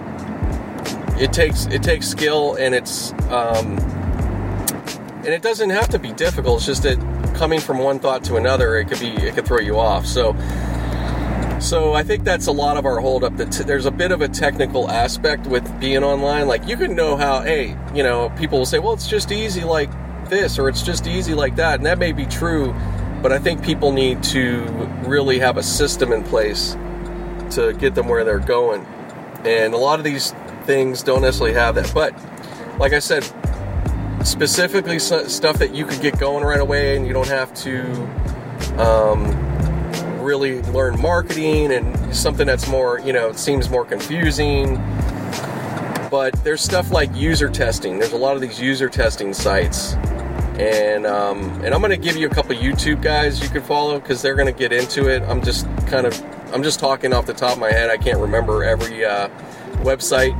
it 1.19 1.31
takes 1.33 1.65
it 1.67 1.83
takes 1.83 2.07
skill 2.07 2.55
and 2.55 2.75
it's 2.75 3.13
um, 3.29 3.77
and 5.25 5.27
it 5.27 5.41
doesn't 5.41 5.69
have 5.69 5.89
to 5.89 5.99
be 5.99 6.11
difficult. 6.13 6.57
It's 6.57 6.65
just 6.65 6.83
that 6.83 6.97
coming 7.35 7.59
from 7.59 7.79
one 7.79 7.99
thought 7.99 8.23
to 8.25 8.35
another, 8.35 8.77
it 8.77 8.85
could 8.85 8.99
be 8.99 9.09
it 9.09 9.35
could 9.35 9.45
throw 9.45 9.59
you 9.59 9.79
off. 9.79 10.05
So. 10.05 10.35
So 11.57 11.93
I 11.93 12.03
think 12.03 12.25
that's 12.25 12.45
a 12.45 12.51
lot 12.51 12.77
of 12.77 12.85
our 12.85 12.99
holdup. 12.99 13.37
That 13.37 13.49
there's 13.65 13.87
a 13.87 13.91
bit 13.91 14.11
of 14.11 14.21
a 14.21 14.27
technical 14.27 14.91
aspect 14.91 15.47
with 15.47 15.79
being 15.79 16.03
online. 16.03 16.47
Like 16.47 16.67
you 16.67 16.77
can 16.77 16.95
know 16.95 17.15
how, 17.15 17.41
hey, 17.41 17.77
you 17.93 18.03
know, 18.03 18.29
people 18.37 18.59
will 18.59 18.67
say, 18.67 18.77
well, 18.77 18.93
it's 18.93 19.07
just 19.07 19.31
easy 19.31 19.63
like 19.63 19.89
this, 20.29 20.59
or 20.59 20.69
it's 20.69 20.83
just 20.83 21.07
easy 21.07 21.33
like 21.33 21.55
that, 21.55 21.75
and 21.75 21.85
that 21.85 21.97
may 21.97 22.11
be 22.11 22.25
true. 22.25 22.75
But 23.21 23.31
I 23.31 23.39
think 23.39 23.63
people 23.63 23.91
need 23.93 24.21
to 24.23 24.63
really 25.07 25.39
have 25.39 25.57
a 25.57 25.63
system 25.63 26.11
in 26.11 26.23
place 26.23 26.77
to 27.51 27.73
get 27.79 27.95
them 27.95 28.09
where 28.09 28.23
they're 28.23 28.37
going. 28.37 28.85
And 29.45 29.73
a 29.73 29.77
lot 29.77 29.97
of 29.99 30.05
these 30.05 30.33
things 30.65 31.03
don't 31.03 31.21
necessarily 31.21 31.55
have 31.55 31.75
that. 31.75 31.91
But 31.93 32.13
like 32.79 32.93
I 32.93 32.99
said, 32.99 33.23
specifically 34.23 34.99
stuff 34.99 35.57
that 35.59 35.73
you 35.73 35.85
could 35.85 36.01
get 36.01 36.17
going 36.19 36.43
right 36.43 36.59
away 36.59 36.97
and 36.97 37.05
you 37.05 37.13
don't 37.13 37.27
have 37.27 37.53
to 37.53 37.83
um, 38.81 39.23
really 40.21 40.61
learn 40.63 40.99
marketing 40.99 41.71
and 41.71 42.15
something 42.15 42.47
that's 42.47 42.67
more, 42.67 42.99
you 42.99 43.13
know, 43.13 43.29
it 43.29 43.39
seems 43.39 43.69
more 43.69 43.85
confusing. 43.85 44.75
But 46.09 46.33
there's 46.43 46.61
stuff 46.61 46.91
like 46.91 47.13
user 47.15 47.49
testing. 47.49 47.99
There's 47.99 48.13
a 48.13 48.17
lot 48.17 48.35
of 48.35 48.41
these 48.41 48.59
user 48.59 48.89
testing 48.89 49.33
sites. 49.33 49.95
And 50.57 51.05
um, 51.05 51.39
and 51.65 51.73
I'm 51.73 51.81
to 51.91 51.97
give 51.97 52.15
you 52.15 52.27
a 52.27 52.29
couple 52.33 52.55
YouTube 52.55 53.01
guys 53.01 53.43
you 53.43 53.49
can 53.49 53.61
follow 53.61 53.99
because 53.99 54.21
they're 54.21 54.35
to 54.35 54.57
get 54.57 54.71
into 54.71 55.09
it. 55.09 55.21
I'm 55.23 55.43
just 55.43 55.65
kind 55.87 56.05
of 56.05 56.17
I'm 56.53 56.63
just 56.63 56.79
talking 56.79 57.11
off 57.11 57.25
the 57.25 57.33
top 57.33 57.53
of 57.53 57.59
my 57.59 57.71
head. 57.71 57.89
I 57.89 57.97
can't 57.97 58.19
remember 58.19 58.63
every 58.63 59.03
uh, 59.03 59.27
website, 59.83 60.33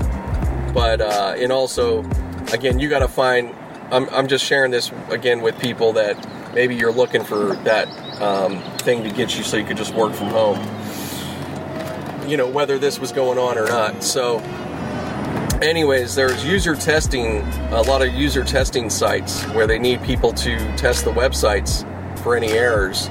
but 0.76 1.00
uh, 1.02 1.34
and 1.38 1.52
also 1.52 2.04
again, 2.52 2.78
you 2.78 2.90
got 2.90 3.00
to 3.00 3.08
find 3.08 3.56
I'm, 3.92 4.10
I'm 4.10 4.28
just 4.28 4.44
sharing 4.44 4.72
this 4.72 4.92
again 5.10 5.42
with 5.42 5.58
people 5.60 5.94
that 5.94 6.54
maybe 6.54 6.76
you're 6.76 6.92
looking 6.92 7.24
for 7.24 7.56
that 7.64 7.88
um, 8.22 8.62
thing 8.80 9.04
to 9.04 9.10
get 9.10 9.38
you 9.38 9.44
so 9.44 9.58
you 9.58 9.64
could 9.64 9.78
just 9.78 9.94
work 9.94 10.14
from 10.14 10.28
home. 10.28 10.60
You 12.28 12.38
know, 12.38 12.48
whether 12.48 12.78
this 12.78 13.00
was 13.00 13.12
going 13.12 13.38
on 13.38 13.58
or 13.58 13.68
not. 13.68 14.04
So, 14.04 14.40
anyways, 15.62 16.16
there's 16.16 16.44
user 16.44 16.76
testing, 16.76 17.38
a 17.72 17.82
lot 17.84 18.02
of 18.02 18.14
user 18.14 18.44
testing 18.44 18.90
sites 18.90 19.44
where 19.50 19.68
they 19.68 19.80
need 19.80 20.04
people 20.04 20.34
to 20.34 20.58
test 20.76 21.06
the 21.06 21.12
websites 21.12 21.88
for 22.20 22.36
any 22.36 22.52
errors. 22.52 23.08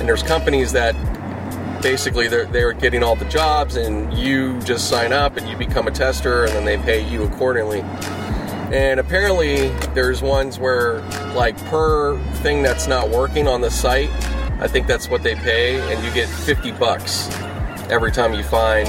And 0.00 0.08
there's 0.08 0.22
companies 0.22 0.72
that 0.72 0.96
basically 1.82 2.28
they're, 2.28 2.46
they're 2.46 2.72
getting 2.72 3.02
all 3.02 3.16
the 3.16 3.24
jobs 3.26 3.76
and 3.76 4.12
you 4.16 4.60
just 4.60 4.88
sign 4.88 5.12
up 5.12 5.36
and 5.36 5.48
you 5.48 5.56
become 5.56 5.86
a 5.88 5.90
tester 5.90 6.44
and 6.44 6.52
then 6.52 6.64
they 6.64 6.76
pay 6.78 7.08
you 7.10 7.24
accordingly. 7.24 7.82
And 8.72 9.00
apparently, 9.00 9.70
there's 9.94 10.22
ones 10.22 10.60
where, 10.60 11.00
like, 11.34 11.56
per 11.66 12.16
thing 12.34 12.62
that's 12.62 12.86
not 12.86 13.10
working 13.10 13.48
on 13.48 13.60
the 13.60 13.70
site, 13.70 14.10
I 14.60 14.68
think 14.68 14.86
that's 14.86 15.10
what 15.10 15.24
they 15.24 15.34
pay, 15.34 15.80
and 15.92 16.04
you 16.04 16.12
get 16.12 16.28
50 16.28 16.70
bucks 16.72 17.28
every 17.90 18.12
time 18.12 18.32
you 18.32 18.44
find, 18.44 18.86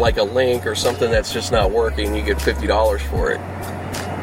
like, 0.00 0.16
a 0.16 0.24
link 0.24 0.66
or 0.66 0.74
something 0.74 1.12
that's 1.12 1.32
just 1.32 1.52
not 1.52 1.70
working. 1.70 2.12
You 2.12 2.22
get 2.22 2.38
$50 2.38 3.00
for 3.02 3.30
it. 3.30 3.38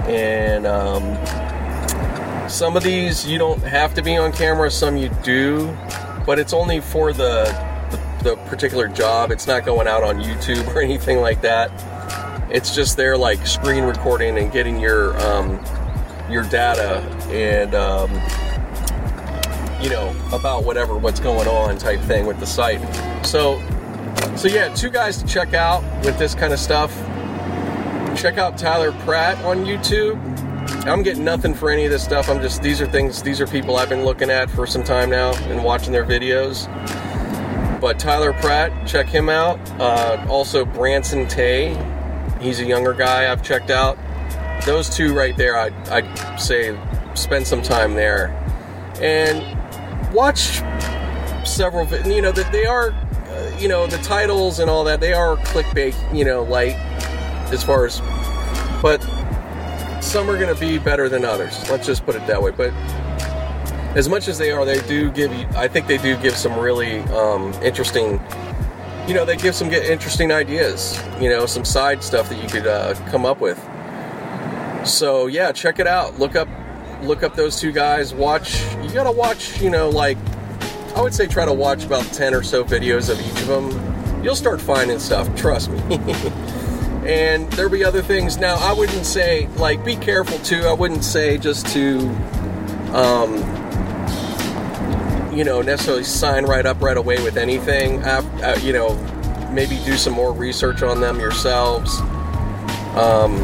And 0.10 0.68
um, 0.68 2.50
some 2.50 2.76
of 2.76 2.84
these 2.84 3.26
you 3.26 3.38
don't 3.38 3.64
have 3.64 3.94
to 3.94 4.02
be 4.02 4.18
on 4.18 4.34
camera, 4.34 4.70
some 4.70 4.98
you 4.98 5.08
do, 5.24 5.68
but 6.26 6.38
it's 6.38 6.52
only 6.52 6.82
for 6.82 7.14
the, 7.14 7.46
the, 8.22 8.36
particular 8.48 8.88
job. 8.88 9.32
It's 9.32 9.48
not 9.48 9.66
going 9.66 9.88
out 9.88 10.04
on 10.04 10.22
YouTube 10.22 10.68
or 10.74 10.82
anything 10.82 11.20
like 11.20 11.42
that 11.42 11.72
it's 12.52 12.76
just 12.76 12.98
there 12.98 13.18
like 13.18 13.46
screen 13.48 13.86
recording 13.86 14.38
and 14.38 14.52
getting 14.52 14.80
your 14.80 15.18
um, 15.22 15.64
your 16.30 16.44
data 16.44 17.00
and 17.30 17.74
um, 17.74 18.12
you 19.82 19.90
know 19.90 20.14
about 20.34 20.64
whatever 20.64 20.98
what's 20.98 21.20
going 21.20 21.48
on 21.48 21.78
type 21.78 22.00
thing 22.02 22.26
with 22.26 22.40
the 22.40 22.46
site. 22.46 22.82
So 23.26 23.60
so 24.36 24.48
yeah, 24.48 24.74
two 24.74 24.90
guys 24.90 25.18
to 25.22 25.28
check 25.28 25.54
out 25.54 25.84
with 26.06 26.18
this 26.20 26.36
kind 26.36 26.54
of 26.54 26.60
stuff. 26.60 26.94
Check 28.18 28.38
out 28.38 28.58
Tyler 28.58 28.92
Pratt 29.04 29.38
on 29.46 29.66
YouTube. 29.66 30.20
I'm 30.86 31.04
getting 31.04 31.24
nothing 31.24 31.54
for 31.54 31.70
any 31.70 31.86
of 31.86 31.92
this 31.92 32.04
stuff. 32.04 32.30
I'm 32.30 32.42
just 32.42 32.62
these 32.62 32.82
are 32.82 32.86
things 32.86 33.24
these 33.24 33.40
are 33.40 33.48
people 33.48 33.78
I've 33.78 33.90
been 33.90 34.04
looking 34.04 34.30
at 34.30 34.50
for 34.50 34.68
some 34.68 34.84
time 34.84 35.10
now 35.10 35.34
and 35.50 35.64
watching 35.64 35.94
their 35.94 36.06
videos. 36.06 36.68
But 37.82 38.00
Tyler 38.00 38.32
Pratt, 38.34 38.88
check 38.88 39.08
him 39.08 39.28
out. 39.28 39.60
Uh, 39.80 40.24
also 40.30 40.64
Branson 40.64 41.28
Tay, 41.28 41.76
He's 42.42 42.60
a 42.60 42.66
younger 42.66 42.94
guy 42.94 43.32
I've 43.32 43.44
checked 43.44 43.70
out. 43.70 44.00
Those 44.66 44.90
two 44.90 45.14
right 45.14 45.38
there, 45.38 45.58
I'd, 45.58 45.74
I'd 45.90 46.38
say 46.38 46.78
spend 47.14 47.46
some 47.46 47.62
time 47.62 47.94
there 47.94 48.30
and 49.00 49.42
watch 50.12 50.62
several. 51.48 51.88
You 52.08 52.22
know 52.24 52.32
that 52.32 52.52
they 52.52 52.66
are, 52.66 52.92
uh, 52.92 53.58
you 53.60 53.68
know, 53.68 53.86
the 53.86 53.98
titles 54.00 54.60
and 54.60 54.72
all 54.72 54.84
that. 54.86 55.00
They 55.00 55.14
are 55.14 55.38
clickbait, 55.38 55.96
you 56.16 56.26
know, 56.26 56.42
light 56.42 56.76
as 57.52 57.64
far 57.64 57.86
as, 57.86 58.00
but 58.82 59.02
some 60.02 60.28
are 60.28 60.38
going 60.38 60.54
to 60.54 60.60
be 60.60 60.80
better 60.80 61.10
than 61.10 61.24
others. 61.24 61.70
Let's 61.70 61.86
just 61.86 62.06
put 62.06 62.16
it 62.16 62.26
that 62.26 62.42
way. 62.42 62.50
But 62.50 62.74
as 63.96 64.08
much 64.08 64.28
as 64.28 64.38
they 64.38 64.52
are, 64.52 64.66
they 64.66 64.82
do 64.88 65.12
give 65.12 65.34
you. 65.34 65.48
I 65.56 65.68
think 65.68 65.88
they 65.88 65.98
do 65.98 66.16
give 66.18 66.36
some 66.36 66.58
really 66.60 67.00
um, 67.00 67.54
interesting 67.62 68.20
you 69.08 69.14
know, 69.16 69.26
they 69.26 69.36
give 69.36 69.56
some 69.56 69.72
interesting 69.72 70.32
ideas, 70.32 71.02
you 71.20 71.30
know, 71.30 71.46
some 71.46 71.66
side 71.66 72.04
stuff 72.04 72.30
that 72.30 72.42
you 72.42 72.48
could 72.48 72.68
uh, 72.68 72.94
come 73.10 73.26
up 73.26 73.42
with. 73.42 73.60
So 74.86 75.28
yeah, 75.28 75.52
check 75.52 75.80
it 75.80 75.88
out. 75.88 76.20
Look 76.20 76.36
up, 76.36 76.48
look 77.02 77.24
up 77.24 77.36
those 77.36 77.60
two 77.60 77.72
guys. 77.72 78.14
Watch. 78.14 78.62
You 78.82 78.90
gotta 78.94 79.12
watch. 79.12 79.60
You 79.62 79.70
know, 79.70 79.90
like 79.90 80.18
I 80.96 81.02
would 81.02 81.14
say, 81.14 81.28
try 81.28 81.46
to 81.46 81.54
watch 81.54 81.84
about 81.84 82.06
ten 82.14 82.34
or 82.34 82.44
so 82.44 82.64
videos 82.64 83.10
of 83.10 83.20
each 83.20 83.42
of 83.42 83.48
them. 83.48 84.24
You'll 84.24 84.36
start 84.36 84.62
finding 84.62 85.00
stuff. 85.00 85.34
Trust 85.36 85.72
me. 85.72 85.80
and 87.06 87.52
there'll 87.54 87.72
be 87.72 87.84
other 87.84 88.02
things. 88.02 88.38
Now, 88.38 88.56
I 88.56 88.74
wouldn't 88.74 89.06
say 89.06 89.48
like 89.58 89.84
be 89.84 89.96
careful 89.96 90.38
too. 90.40 90.66
I 90.66 90.74
wouldn't 90.74 91.04
say 91.04 91.38
just 91.38 91.66
to 91.74 92.00
um, 92.94 93.61
you 95.32 95.44
know, 95.44 95.62
necessarily 95.62 96.04
sign 96.04 96.46
right 96.46 96.66
up 96.66 96.82
right 96.82 96.98
away 96.98 97.22
with 97.24 97.38
anything. 97.38 98.04
Uh, 98.04 98.58
you 98.62 98.74
know, 98.74 98.96
maybe 99.52 99.78
do 99.86 99.96
some 99.98 100.14
more 100.14 100.34
research 100.34 100.84
on 100.84 101.00
them 101.00 101.20
yourselves. 101.20 102.00
Um, 102.96 103.36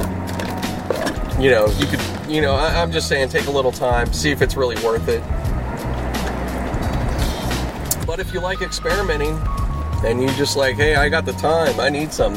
you 1.40 1.50
know, 1.52 1.68
you 1.78 1.86
could, 1.86 2.02
you 2.30 2.42
know, 2.42 2.56
I, 2.56 2.82
I'm 2.82 2.92
just 2.92 3.08
saying, 3.08 3.30
take 3.30 3.48
a 3.48 3.52
little 3.52 3.72
time, 3.72 4.12
see 4.12 4.32
if 4.32 4.42
it's 4.42 4.58
really 4.58 4.76
worth 4.84 5.08
it. 5.08 5.22
But 8.06 8.20
if 8.20 8.34
you 8.34 8.40
like 8.40 8.62
experimenting 8.62 9.40
and 10.04 10.22
you 10.22 10.30
just 10.36 10.58
like, 10.58 10.76
hey, 10.76 10.96
I 10.96 11.10
got 11.10 11.26
the 11.26 11.34
time, 11.34 11.80
I 11.80 11.90
need 11.90 12.12
some, 12.12 12.34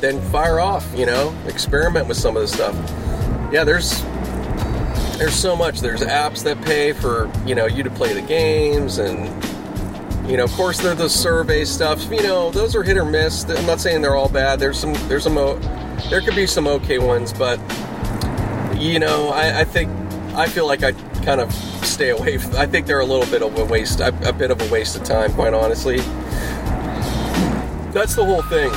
then 0.00 0.20
fire 0.30 0.60
off, 0.60 0.86
you 0.96 1.06
know, 1.06 1.36
experiment 1.46 2.08
with 2.08 2.16
some 2.16 2.36
of 2.36 2.42
this 2.42 2.52
stuff. 2.52 2.74
Yeah, 3.52 3.64
there's 3.64 4.02
there's 5.20 5.34
so 5.34 5.54
much. 5.54 5.82
There's 5.82 6.00
apps 6.00 6.42
that 6.44 6.62
pay 6.62 6.94
for 6.94 7.30
you 7.44 7.54
know 7.54 7.66
you 7.66 7.82
to 7.82 7.90
play 7.90 8.14
the 8.14 8.22
games, 8.22 8.96
and 8.96 9.26
you 10.28 10.38
know, 10.38 10.44
of 10.44 10.52
course, 10.52 10.78
there's 10.78 10.96
the 10.96 11.10
survey 11.10 11.66
stuff. 11.66 12.02
You 12.10 12.22
know, 12.22 12.50
those 12.50 12.74
are 12.74 12.82
hit 12.82 12.96
or 12.96 13.04
miss. 13.04 13.44
I'm 13.44 13.66
not 13.66 13.80
saying 13.80 14.00
they're 14.00 14.16
all 14.16 14.30
bad. 14.30 14.58
There's 14.58 14.78
some 14.78 14.94
there's 15.08 15.24
some 15.24 15.34
there 16.08 16.22
could 16.22 16.34
be 16.34 16.46
some 16.46 16.66
okay 16.66 16.98
ones, 16.98 17.34
but 17.34 17.58
you 18.78 18.98
know, 18.98 19.28
I, 19.28 19.60
I 19.60 19.64
think 19.64 19.90
I 20.36 20.48
feel 20.48 20.66
like 20.66 20.82
I 20.82 20.92
kind 21.22 21.42
of 21.42 21.52
stay 21.52 22.08
away. 22.08 22.38
From, 22.38 22.56
I 22.56 22.64
think 22.64 22.86
they're 22.86 23.00
a 23.00 23.04
little 23.04 23.30
bit 23.30 23.42
of 23.42 23.58
a 23.58 23.64
waste, 23.66 24.00
a, 24.00 24.08
a 24.26 24.32
bit 24.32 24.50
of 24.50 24.62
a 24.62 24.72
waste 24.72 24.96
of 24.96 25.04
time, 25.04 25.34
quite 25.34 25.52
honestly. 25.52 25.98
That's 27.92 28.14
the 28.14 28.24
whole 28.24 28.42
thing. 28.42 28.72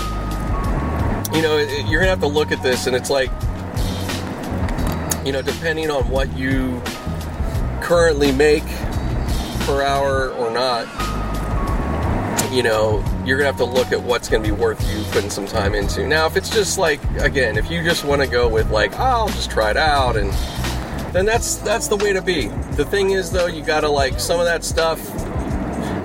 You 1.34 1.42
know, 1.42 1.58
you're 1.88 2.02
gonna 2.02 2.10
have 2.10 2.20
to 2.20 2.28
look 2.28 2.52
at 2.52 2.62
this, 2.62 2.86
and 2.86 2.98
it's 2.98 3.10
like 3.10 3.32
you 5.26 5.32
know, 5.32 5.42
depending 5.42 5.90
on 5.90 6.10
what 6.10 6.36
you 6.38 6.82
currently 7.82 8.32
make 8.32 8.66
per 9.66 9.82
hour 9.82 10.30
or 10.32 10.52
not, 10.52 10.88
you 12.52 12.62
know, 12.62 13.04
you're 13.26 13.38
gonna 13.38 13.48
have 13.48 13.58
to 13.58 13.66
look 13.66 13.92
at 13.92 14.02
what's 14.02 14.30
gonna 14.30 14.44
be 14.44 14.52
worth 14.52 14.80
you 14.94 15.04
putting 15.12 15.30
some 15.30 15.48
time 15.48 15.74
into. 15.74 16.06
Now, 16.06 16.26
if 16.28 16.36
it's 16.36 16.50
just 16.50 16.78
like, 16.78 17.02
again, 17.20 17.58
if 17.58 17.72
you 17.72 17.84
just 17.84 18.04
want 18.04 18.22
to 18.22 18.28
go 18.28 18.48
with 18.48 18.70
like, 18.70 18.94
oh, 19.00 19.04
I'll 19.04 19.28
just 19.30 19.50
try 19.50 19.72
it 19.72 19.78
out, 19.78 20.18
and 20.18 20.32
then 21.14 21.26
that's 21.26 21.56
that's 21.56 21.88
the 21.88 21.98
way 21.98 22.14
to 22.14 22.22
be. 22.22 22.48
The 22.76 22.86
thing 22.86 23.12
is, 23.12 23.32
though, 23.32 23.48
you 23.48 23.64
gotta 23.64 23.90
like 23.90 24.20
some 24.20 24.40
of 24.40 24.46
that 24.46 24.64
stuff. 24.64 25.00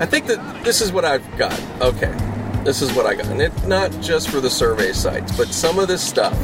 I 0.01 0.05
think 0.05 0.27
that 0.27 0.63
this 0.63 0.81
is 0.81 0.91
what 0.91 1.03
I've 1.05 1.37
got. 1.37 1.59
Okay, 1.81 2.15
this 2.63 2.81
is 2.81 2.93
what 2.93 3.05
I 3.05 3.15
got, 3.15 3.27
and 3.27 3.41
it's 3.41 3.65
not 3.65 3.91
just 4.01 4.29
for 4.29 4.39
the 4.39 4.49
survey 4.49 4.93
sites, 4.93 5.35
but 5.35 5.49
some 5.49 5.77
of 5.77 5.87
this 5.87 6.01
stuff 6.01 6.37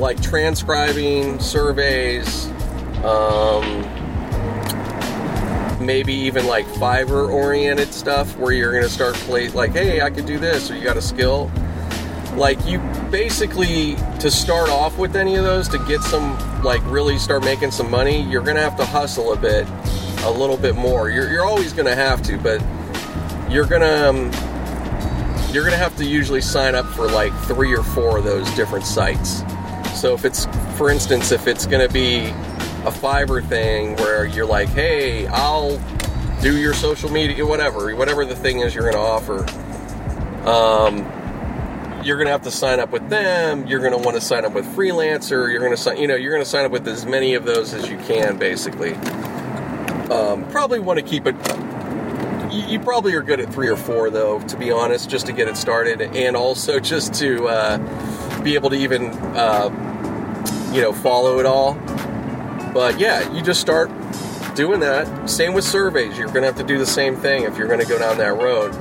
like 0.00 0.20
transcribing 0.20 1.38
surveys, 1.40 2.46
Um, 3.04 3.84
maybe 5.84 6.12
even 6.12 6.46
like 6.46 6.66
Fiverr 6.66 7.30
oriented 7.30 7.92
stuff 7.92 8.36
where 8.38 8.52
you're 8.52 8.72
going 8.72 8.82
to 8.82 8.90
start 8.90 9.14
play 9.14 9.48
like, 9.50 9.72
hey, 9.72 10.00
I 10.00 10.10
could 10.10 10.26
do 10.26 10.38
this, 10.38 10.70
or 10.70 10.76
you 10.76 10.82
got 10.82 10.96
a 10.96 11.02
skill. 11.02 11.50
Like 12.34 12.58
you 12.66 12.78
basically 13.10 13.94
to 14.20 14.30
start 14.30 14.68
off 14.68 14.98
with 14.98 15.16
any 15.16 15.36
of 15.36 15.44
those 15.44 15.68
to 15.68 15.78
get 15.86 16.02
some 16.02 16.36
like 16.62 16.82
really 16.86 17.18
start 17.18 17.44
making 17.44 17.70
some 17.70 17.90
money, 17.90 18.22
you're 18.22 18.42
going 18.42 18.56
to 18.56 18.62
have 18.62 18.76
to 18.78 18.84
hustle 18.84 19.32
a 19.32 19.36
bit, 19.36 19.66
a 20.24 20.30
little 20.30 20.56
bit 20.56 20.74
more. 20.74 21.08
You're, 21.10 21.30
you're 21.30 21.46
always 21.46 21.72
going 21.72 21.86
to 21.86 21.94
have 21.94 22.22
to, 22.22 22.36
but 22.38 22.60
you're 23.50 23.66
going 23.66 23.82
to. 23.82 24.08
Um, 24.08 24.32
you're 25.52 25.64
to 25.70 25.76
have 25.76 25.96
to 25.96 26.04
usually 26.04 26.42
sign 26.42 26.74
up 26.74 26.84
for 26.86 27.06
like 27.06 27.32
three 27.42 27.74
or 27.74 27.82
four 27.82 28.18
of 28.18 28.24
those 28.24 28.50
different 28.56 28.84
sites. 28.84 29.40
So 29.96 30.14
if 30.14 30.24
it's, 30.24 30.46
for 30.76 30.90
instance, 30.90 31.32
if 31.32 31.46
it's 31.46 31.66
going 31.66 31.86
to 31.86 31.92
be 31.92 32.26
a 32.86 32.92
Fiverr 32.92 33.44
thing 33.44 33.96
where 33.96 34.26
you're 34.26 34.46
like, 34.46 34.68
hey, 34.68 35.26
I'll 35.26 35.78
do 36.42 36.56
your 36.58 36.74
social 36.74 37.10
media, 37.10 37.44
whatever, 37.44 37.94
whatever 37.96 38.24
the 38.24 38.36
thing 38.36 38.60
is 38.60 38.74
you're 38.74 38.90
going 38.90 38.94
to 38.94 39.00
offer. 39.00 39.38
Um, 40.48 40.98
you're 42.04 42.16
going 42.16 42.26
to 42.26 42.32
have 42.32 42.42
to 42.42 42.50
sign 42.50 42.78
up 42.78 42.90
with 42.90 43.08
them. 43.08 43.66
You're 43.66 43.80
going 43.80 43.92
to 43.92 43.98
want 43.98 44.16
to 44.16 44.20
sign 44.20 44.44
up 44.44 44.52
with 44.52 44.64
freelancer. 44.76 45.50
You're 45.50 45.58
going 45.58 45.72
to 45.72 45.76
sign, 45.76 45.96
you 45.96 46.06
know, 46.06 46.14
you're 46.14 46.30
going 46.30 46.44
to 46.44 46.48
sign 46.48 46.64
up 46.64 46.70
with 46.70 46.86
as 46.86 47.04
many 47.04 47.34
of 47.34 47.44
those 47.44 47.74
as 47.74 47.88
you 47.88 47.96
can, 47.98 48.38
basically. 48.38 48.94
Um, 50.10 50.48
probably 50.50 50.78
want 50.78 51.00
to 51.00 51.04
keep 51.04 51.26
it. 51.26 51.34
You, 52.52 52.78
probably 52.78 53.14
are 53.14 53.22
good 53.22 53.40
at 53.40 53.52
three 53.52 53.68
or 53.68 53.76
four, 53.76 54.08
though, 54.08 54.38
to 54.40 54.56
be 54.56 54.70
honest, 54.70 55.10
just 55.10 55.26
to 55.26 55.32
get 55.32 55.48
it 55.48 55.56
started, 55.56 56.00
and 56.00 56.36
also 56.36 56.78
just 56.78 57.12
to 57.14 57.48
uh, 57.48 58.42
be 58.42 58.54
able 58.54 58.70
to 58.70 58.76
even, 58.76 59.10
uh, 59.10 59.68
you 60.76 60.82
know, 60.82 60.92
follow 60.92 61.38
it 61.38 61.46
all. 61.46 61.72
But 62.74 63.00
yeah, 63.00 63.32
you 63.32 63.40
just 63.40 63.62
start 63.62 63.90
doing 64.54 64.80
that. 64.80 65.28
Same 65.28 65.54
with 65.54 65.64
surveys. 65.64 66.18
You're 66.18 66.28
going 66.28 66.42
to 66.42 66.46
have 66.46 66.56
to 66.56 66.64
do 66.64 66.76
the 66.76 66.86
same 66.86 67.16
thing 67.16 67.44
if 67.44 67.56
you're 67.56 67.66
going 67.66 67.80
to 67.80 67.86
go 67.86 67.98
down 67.98 68.18
that 68.18 68.34
road. 68.34 68.74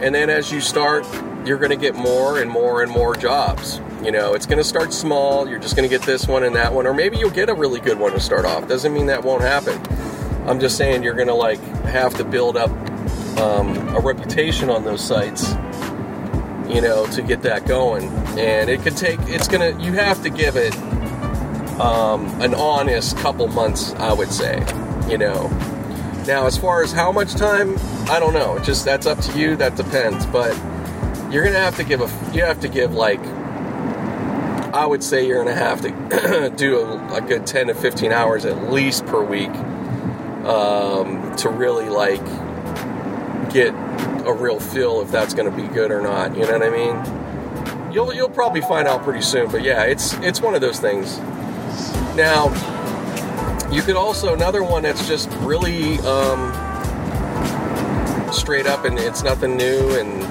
And 0.00 0.14
then 0.14 0.30
as 0.30 0.52
you 0.52 0.60
start, 0.60 1.04
you're 1.44 1.58
going 1.58 1.70
to 1.70 1.76
get 1.76 1.96
more 1.96 2.40
and 2.40 2.48
more 2.48 2.82
and 2.82 2.90
more 2.90 3.16
jobs. 3.16 3.80
You 4.02 4.12
know, 4.12 4.34
it's 4.34 4.46
going 4.46 4.58
to 4.58 4.64
start 4.64 4.92
small. 4.92 5.48
You're 5.48 5.58
just 5.58 5.74
going 5.74 5.88
to 5.88 5.92
get 5.92 6.06
this 6.06 6.28
one 6.28 6.44
and 6.44 6.54
that 6.54 6.72
one, 6.72 6.86
or 6.86 6.94
maybe 6.94 7.16
you'll 7.16 7.30
get 7.30 7.48
a 7.48 7.54
really 7.54 7.80
good 7.80 7.98
one 7.98 8.12
to 8.12 8.20
start 8.20 8.44
off. 8.44 8.68
Doesn't 8.68 8.94
mean 8.94 9.06
that 9.06 9.24
won't 9.24 9.42
happen. 9.42 9.80
I'm 10.48 10.60
just 10.60 10.76
saying 10.76 11.02
you're 11.02 11.14
going 11.14 11.28
to 11.28 11.34
like 11.34 11.58
have 11.84 12.14
to 12.18 12.24
build 12.24 12.56
up 12.56 12.70
um, 13.38 13.76
a 13.88 14.00
reputation 14.00 14.70
on 14.70 14.84
those 14.84 15.02
sites, 15.02 15.50
you 16.68 16.80
know, 16.80 17.06
to 17.08 17.22
get 17.22 17.42
that 17.42 17.66
going. 17.66 18.08
And 18.38 18.70
it 18.70 18.82
could 18.82 18.96
take. 18.96 19.18
It's 19.22 19.48
gonna. 19.48 19.76
You 19.80 19.92
have 19.94 20.22
to 20.22 20.30
give 20.30 20.56
it 20.56 20.74
um, 21.80 22.40
an 22.40 22.54
honest 22.54 23.16
couple 23.18 23.46
months, 23.48 23.92
I 23.94 24.12
would 24.12 24.32
say. 24.32 24.58
You 25.08 25.18
know. 25.18 25.48
Now, 26.26 26.46
as 26.46 26.56
far 26.56 26.82
as 26.82 26.92
how 26.92 27.12
much 27.12 27.34
time, 27.34 27.76
I 28.08 28.18
don't 28.18 28.32
know. 28.32 28.58
Just 28.60 28.84
that's 28.84 29.06
up 29.06 29.18
to 29.20 29.38
you. 29.38 29.56
That 29.56 29.76
depends. 29.76 30.24
But 30.26 30.56
you're 31.30 31.44
gonna 31.44 31.58
have 31.58 31.76
to 31.76 31.84
give 31.84 32.00
a. 32.00 32.34
You 32.34 32.44
have 32.44 32.60
to 32.60 32.68
give 32.68 32.94
like. 32.94 33.20
I 34.72 34.86
would 34.86 35.04
say 35.04 35.26
you're 35.26 35.44
gonna 35.44 35.54
have 35.54 35.82
to 35.82 36.50
do 36.56 36.80
a, 36.80 37.16
a 37.16 37.20
good 37.20 37.46
10 37.46 37.68
to 37.68 37.74
15 37.74 38.10
hours 38.10 38.44
at 38.44 38.72
least 38.72 39.06
per 39.06 39.22
week 39.22 39.50
um, 40.44 41.34
to 41.36 41.48
really 41.48 41.88
like 41.88 42.24
get 43.52 43.72
a 44.26 44.32
real 44.32 44.58
feel 44.58 45.00
if 45.00 45.10
that's 45.10 45.34
to 45.34 45.50
be 45.50 45.62
good 45.68 45.90
or 45.90 46.00
not. 46.00 46.36
You 46.36 46.42
know 46.46 46.58
what 46.58 46.62
I 46.62 46.70
mean? 46.70 47.92
You'll 47.92 48.12
you'll 48.12 48.28
probably 48.28 48.60
find 48.60 48.88
out 48.88 49.02
pretty 49.02 49.22
soon. 49.22 49.50
But 49.50 49.62
yeah, 49.62 49.84
it's 49.84 50.14
it's 50.14 50.40
one 50.40 50.54
of 50.54 50.60
those 50.60 50.80
things. 50.80 51.18
Now, 52.16 52.48
you 53.70 53.82
could 53.82 53.96
also 53.96 54.34
another 54.34 54.62
one 54.62 54.82
that's 54.82 55.06
just 55.08 55.28
really 55.40 55.98
um, 56.00 56.52
straight 58.32 58.66
up 58.66 58.84
and 58.84 58.98
it's 58.98 59.22
nothing 59.22 59.56
new 59.56 59.98
and 59.98 60.22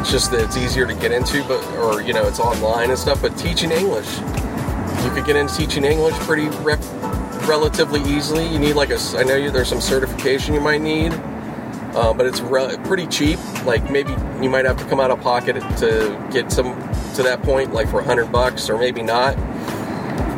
it's 0.00 0.10
just 0.10 0.30
that 0.30 0.40
it's 0.40 0.56
easier 0.56 0.86
to 0.86 0.94
get 0.94 1.12
into, 1.12 1.42
but 1.44 1.62
or 1.78 2.00
you 2.02 2.12
know 2.12 2.26
it's 2.26 2.40
online 2.40 2.90
and 2.90 2.98
stuff. 2.98 3.22
But 3.22 3.36
teaching 3.36 3.70
English, 3.70 4.18
you 5.04 5.10
could 5.10 5.24
get 5.26 5.36
into 5.36 5.54
teaching 5.54 5.84
English 5.84 6.14
pretty 6.20 6.48
relatively 7.46 8.00
easily. 8.02 8.46
You 8.46 8.58
need 8.58 8.74
like 8.74 8.90
a 8.90 8.98
I 9.16 9.24
know 9.24 9.36
you, 9.36 9.50
there's 9.50 9.68
some 9.68 9.80
certification 9.80 10.54
you 10.54 10.60
might 10.60 10.80
need 10.80 11.12
uh, 11.94 12.12
but 12.12 12.26
it's 12.26 12.40
re- 12.40 12.76
pretty 12.84 13.06
cheap. 13.06 13.38
Like 13.64 13.90
maybe 13.90 14.12
you 14.40 14.48
might 14.48 14.64
have 14.64 14.76
to 14.78 14.84
come 14.84 15.00
out 15.00 15.10
of 15.10 15.20
pocket 15.20 15.54
to 15.78 16.28
get 16.32 16.52
some 16.52 16.74
to 17.14 17.22
that 17.22 17.42
point, 17.42 17.72
like 17.72 17.88
for 17.88 18.00
a 18.00 18.04
hundred 18.04 18.30
bucks, 18.30 18.70
or 18.70 18.78
maybe 18.78 19.02
not. 19.02 19.36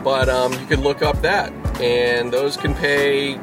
But 0.03 0.29
um, 0.29 0.53
you 0.55 0.67
can 0.67 0.83
look 0.83 1.03
up 1.03 1.21
that, 1.23 1.53
and 1.81 2.33
those 2.33 2.57
can 2.57 2.75
pay 2.75 3.37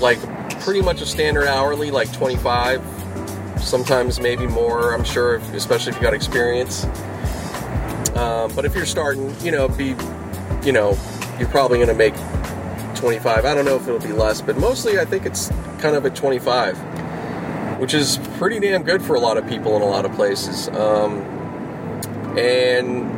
like 0.00 0.18
pretty 0.60 0.82
much 0.82 1.00
a 1.00 1.06
standard 1.06 1.46
hourly, 1.46 1.90
like 1.90 2.12
twenty 2.12 2.36
five. 2.36 2.82
Sometimes 3.58 4.20
maybe 4.20 4.46
more. 4.46 4.92
I'm 4.92 5.04
sure, 5.04 5.36
if, 5.36 5.54
especially 5.54 5.92
if 5.92 5.96
you 5.96 6.02
got 6.02 6.14
experience. 6.14 6.84
Um, 8.16 8.52
but 8.54 8.64
if 8.64 8.74
you're 8.74 8.86
starting, 8.86 9.34
you 9.40 9.52
know, 9.52 9.68
be, 9.68 9.96
you 10.64 10.72
know, 10.72 10.98
you're 11.38 11.48
probably 11.48 11.78
going 11.78 11.88
to 11.88 11.94
make 11.94 12.14
25. 12.96 13.44
I 13.44 13.54
don't 13.54 13.64
know 13.64 13.76
if 13.76 13.88
it'll 13.88 14.00
be 14.00 14.12
less, 14.12 14.42
but 14.42 14.58
mostly 14.58 14.98
I 14.98 15.04
think 15.04 15.24
it's 15.24 15.48
kind 15.78 15.96
of 15.96 16.04
at 16.04 16.14
25 16.14 16.76
which 17.82 17.94
is 17.94 18.20
pretty 18.38 18.60
damn 18.60 18.84
good 18.84 19.02
for 19.02 19.16
a 19.16 19.18
lot 19.18 19.36
of 19.36 19.44
people 19.48 19.74
in 19.74 19.82
a 19.82 19.86
lot 19.86 20.04
of 20.04 20.12
places. 20.12 20.68
Um, 20.68 21.20
and 22.38 23.10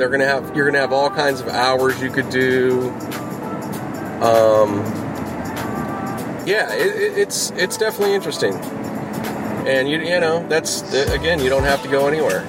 they're 0.00 0.08
gonna 0.08 0.26
have 0.26 0.56
you're 0.56 0.64
gonna 0.64 0.78
have 0.78 0.92
all 0.92 1.10
kinds 1.10 1.40
of 1.40 1.48
hours 1.48 2.00
you 2.02 2.10
could 2.10 2.30
do. 2.30 2.90
Um, 4.20 4.78
yeah, 6.46 6.72
it, 6.72 6.96
it, 6.96 7.18
it's 7.18 7.50
it's 7.52 7.76
definitely 7.76 8.14
interesting. 8.14 8.54
And 9.66 9.88
you 9.88 9.98
you 9.98 10.18
know 10.18 10.46
that's 10.48 10.82
again 11.12 11.38
you 11.38 11.50
don't 11.50 11.64
have 11.64 11.82
to 11.82 11.88
go 11.88 12.08
anywhere. 12.08 12.40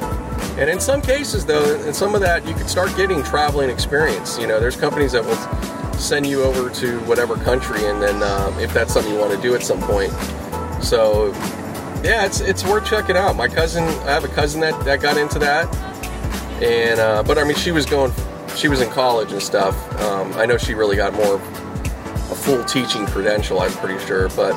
And 0.57 0.69
in 0.69 0.79
some 0.79 1.01
cases 1.01 1.45
though, 1.45 1.75
in 1.81 1.93
some 1.93 2.15
of 2.15 2.21
that 2.21 2.47
you 2.47 2.55
could 2.55 2.69
start 2.69 2.95
getting 2.95 3.21
traveling 3.23 3.69
experience. 3.69 4.39
You 4.39 4.47
know, 4.47 4.59
there's 4.59 4.75
companies 4.75 5.11
that 5.11 5.23
will 5.23 5.93
send 5.99 6.25
you 6.25 6.43
over 6.43 6.69
to 6.79 6.99
whatever 7.01 7.35
country, 7.35 7.85
and 7.85 8.01
then 8.01 8.23
uh, 8.23 8.57
if 8.59 8.73
that's 8.73 8.93
something 8.93 9.13
you 9.13 9.19
want 9.19 9.35
to 9.35 9.41
do 9.41 9.53
at 9.55 9.61
some 9.61 9.79
point 9.81 10.11
so 10.81 11.27
yeah, 12.03 12.25
it's 12.25 12.39
it's 12.39 12.63
worth 12.63 12.85
checking 12.85 13.15
out. 13.15 13.35
My 13.35 13.47
cousin, 13.47 13.83
I 13.83 14.11
have 14.11 14.23
a 14.23 14.29
cousin 14.29 14.61
that, 14.61 14.83
that 14.85 15.01
got 15.01 15.17
into 15.17 15.39
that, 15.39 15.71
and 16.61 16.99
uh, 16.99 17.23
but 17.23 17.37
I 17.37 17.43
mean, 17.43 17.55
she 17.55 17.71
was 17.71 17.85
going, 17.85 18.13
she 18.55 18.67
was 18.67 18.81
in 18.81 18.89
college 18.89 19.31
and 19.31 19.41
stuff. 19.41 19.75
Um, 20.01 20.33
I 20.33 20.45
know 20.45 20.57
she 20.57 20.73
really 20.73 20.95
got 20.95 21.13
more 21.13 21.35
a 21.35 22.35
full 22.35 22.63
teaching 22.63 23.05
credential. 23.07 23.59
I'm 23.59 23.71
pretty 23.73 24.03
sure, 24.05 24.29
but 24.29 24.53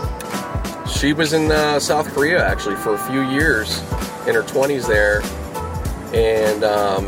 she 0.86 1.12
was 1.12 1.32
in 1.32 1.50
uh, 1.50 1.80
South 1.80 2.12
Korea 2.14 2.46
actually 2.46 2.76
for 2.76 2.94
a 2.94 2.98
few 3.10 3.22
years 3.22 3.80
in 4.26 4.34
her 4.34 4.42
20s 4.42 4.86
there, 4.86 5.22
and 6.14 6.62
um, 6.62 7.06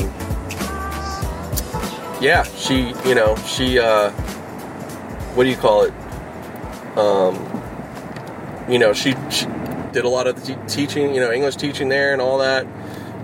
yeah, 2.21 2.45
she, 2.45 2.95
you 3.05 3.15
know, 3.15 3.37
she, 3.47 3.79
uh, 3.79 4.11
what 5.35 5.45
do 5.45 5.51
you 5.51 5.57
call 5.57 5.83
it? 5.83 5.93
Um, 6.97 7.35
you 8.69 8.79
know, 8.79 8.95
she, 8.95 9.15
she 9.31 9.47
did 9.93 10.05
a 10.05 10.09
lot 10.09 10.27
of 10.27 10.43
teaching, 10.67 11.15
you 11.15 11.21
know, 11.21 11.31
English 11.31 11.57
teaching 11.57 11.89
there 11.89 12.13
and 12.13 12.23
all 12.23 12.39
that. 12.39 12.67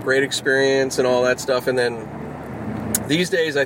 Great 0.03 0.23
experience 0.23 0.97
and 0.99 1.07
all 1.07 1.23
that 1.23 1.39
stuff. 1.39 1.67
And 1.67 1.77
then 1.77 2.07
these 3.07 3.29
days, 3.29 3.57
I 3.57 3.65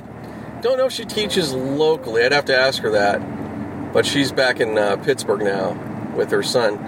don't 0.60 0.78
know 0.78 0.86
if 0.86 0.92
she 0.92 1.04
teaches 1.04 1.52
locally. 1.52 2.24
I'd 2.24 2.32
have 2.32 2.46
to 2.46 2.56
ask 2.56 2.82
her 2.82 2.90
that. 2.90 3.92
But 3.92 4.06
she's 4.06 4.32
back 4.32 4.60
in 4.60 4.76
uh, 4.78 4.96
Pittsburgh 4.98 5.42
now 5.42 5.72
with 6.16 6.30
her 6.30 6.42
son. 6.42 6.78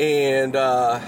And 0.00 0.56
uh, 0.56 1.00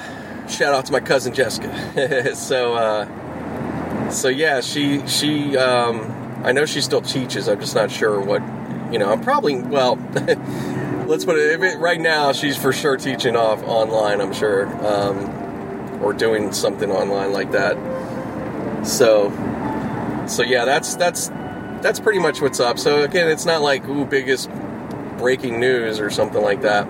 shout 0.46 0.74
out 0.74 0.86
to 0.86 0.92
my 0.92 1.00
cousin 1.00 1.34
Jessica. 1.34 2.34
so, 2.36 2.74
uh, 2.74 4.10
so 4.10 4.28
yeah, 4.28 4.60
she 4.60 5.06
she 5.06 5.56
um, 5.56 6.42
I 6.44 6.52
know 6.52 6.66
she 6.66 6.80
still 6.80 7.02
teaches. 7.02 7.48
I'm 7.48 7.60
just 7.60 7.74
not 7.74 7.90
sure 7.90 8.20
what 8.20 8.42
you 8.92 8.98
know. 8.98 9.10
I'm 9.10 9.20
probably 9.20 9.60
well. 9.60 9.96
let's 11.08 11.24
put 11.24 11.36
it, 11.36 11.78
right 11.78 12.00
now. 12.00 12.32
She's 12.32 12.56
for 12.56 12.72
sure 12.72 12.96
teaching 12.96 13.34
off 13.34 13.62
online. 13.64 14.20
I'm 14.20 14.32
sure, 14.32 14.66
um, 14.86 15.26
or 16.02 16.12
doing 16.12 16.52
something 16.52 16.90
online 16.90 17.32
like 17.32 17.52
that. 17.52 17.76
So, 18.86 19.30
so 20.26 20.42
yeah, 20.42 20.64
that's 20.64 20.96
that's 20.96 21.28
that's 21.82 22.00
pretty 22.00 22.18
much 22.18 22.40
what's 22.40 22.60
up. 22.60 22.78
So 22.78 23.02
again, 23.04 23.28
it's 23.28 23.44
not 23.44 23.62
like 23.62 23.86
ooh 23.88 24.04
biggest 24.04 24.50
breaking 25.18 25.60
news 25.60 26.00
or 26.00 26.10
something 26.10 26.42
like 26.42 26.62
that. 26.62 26.86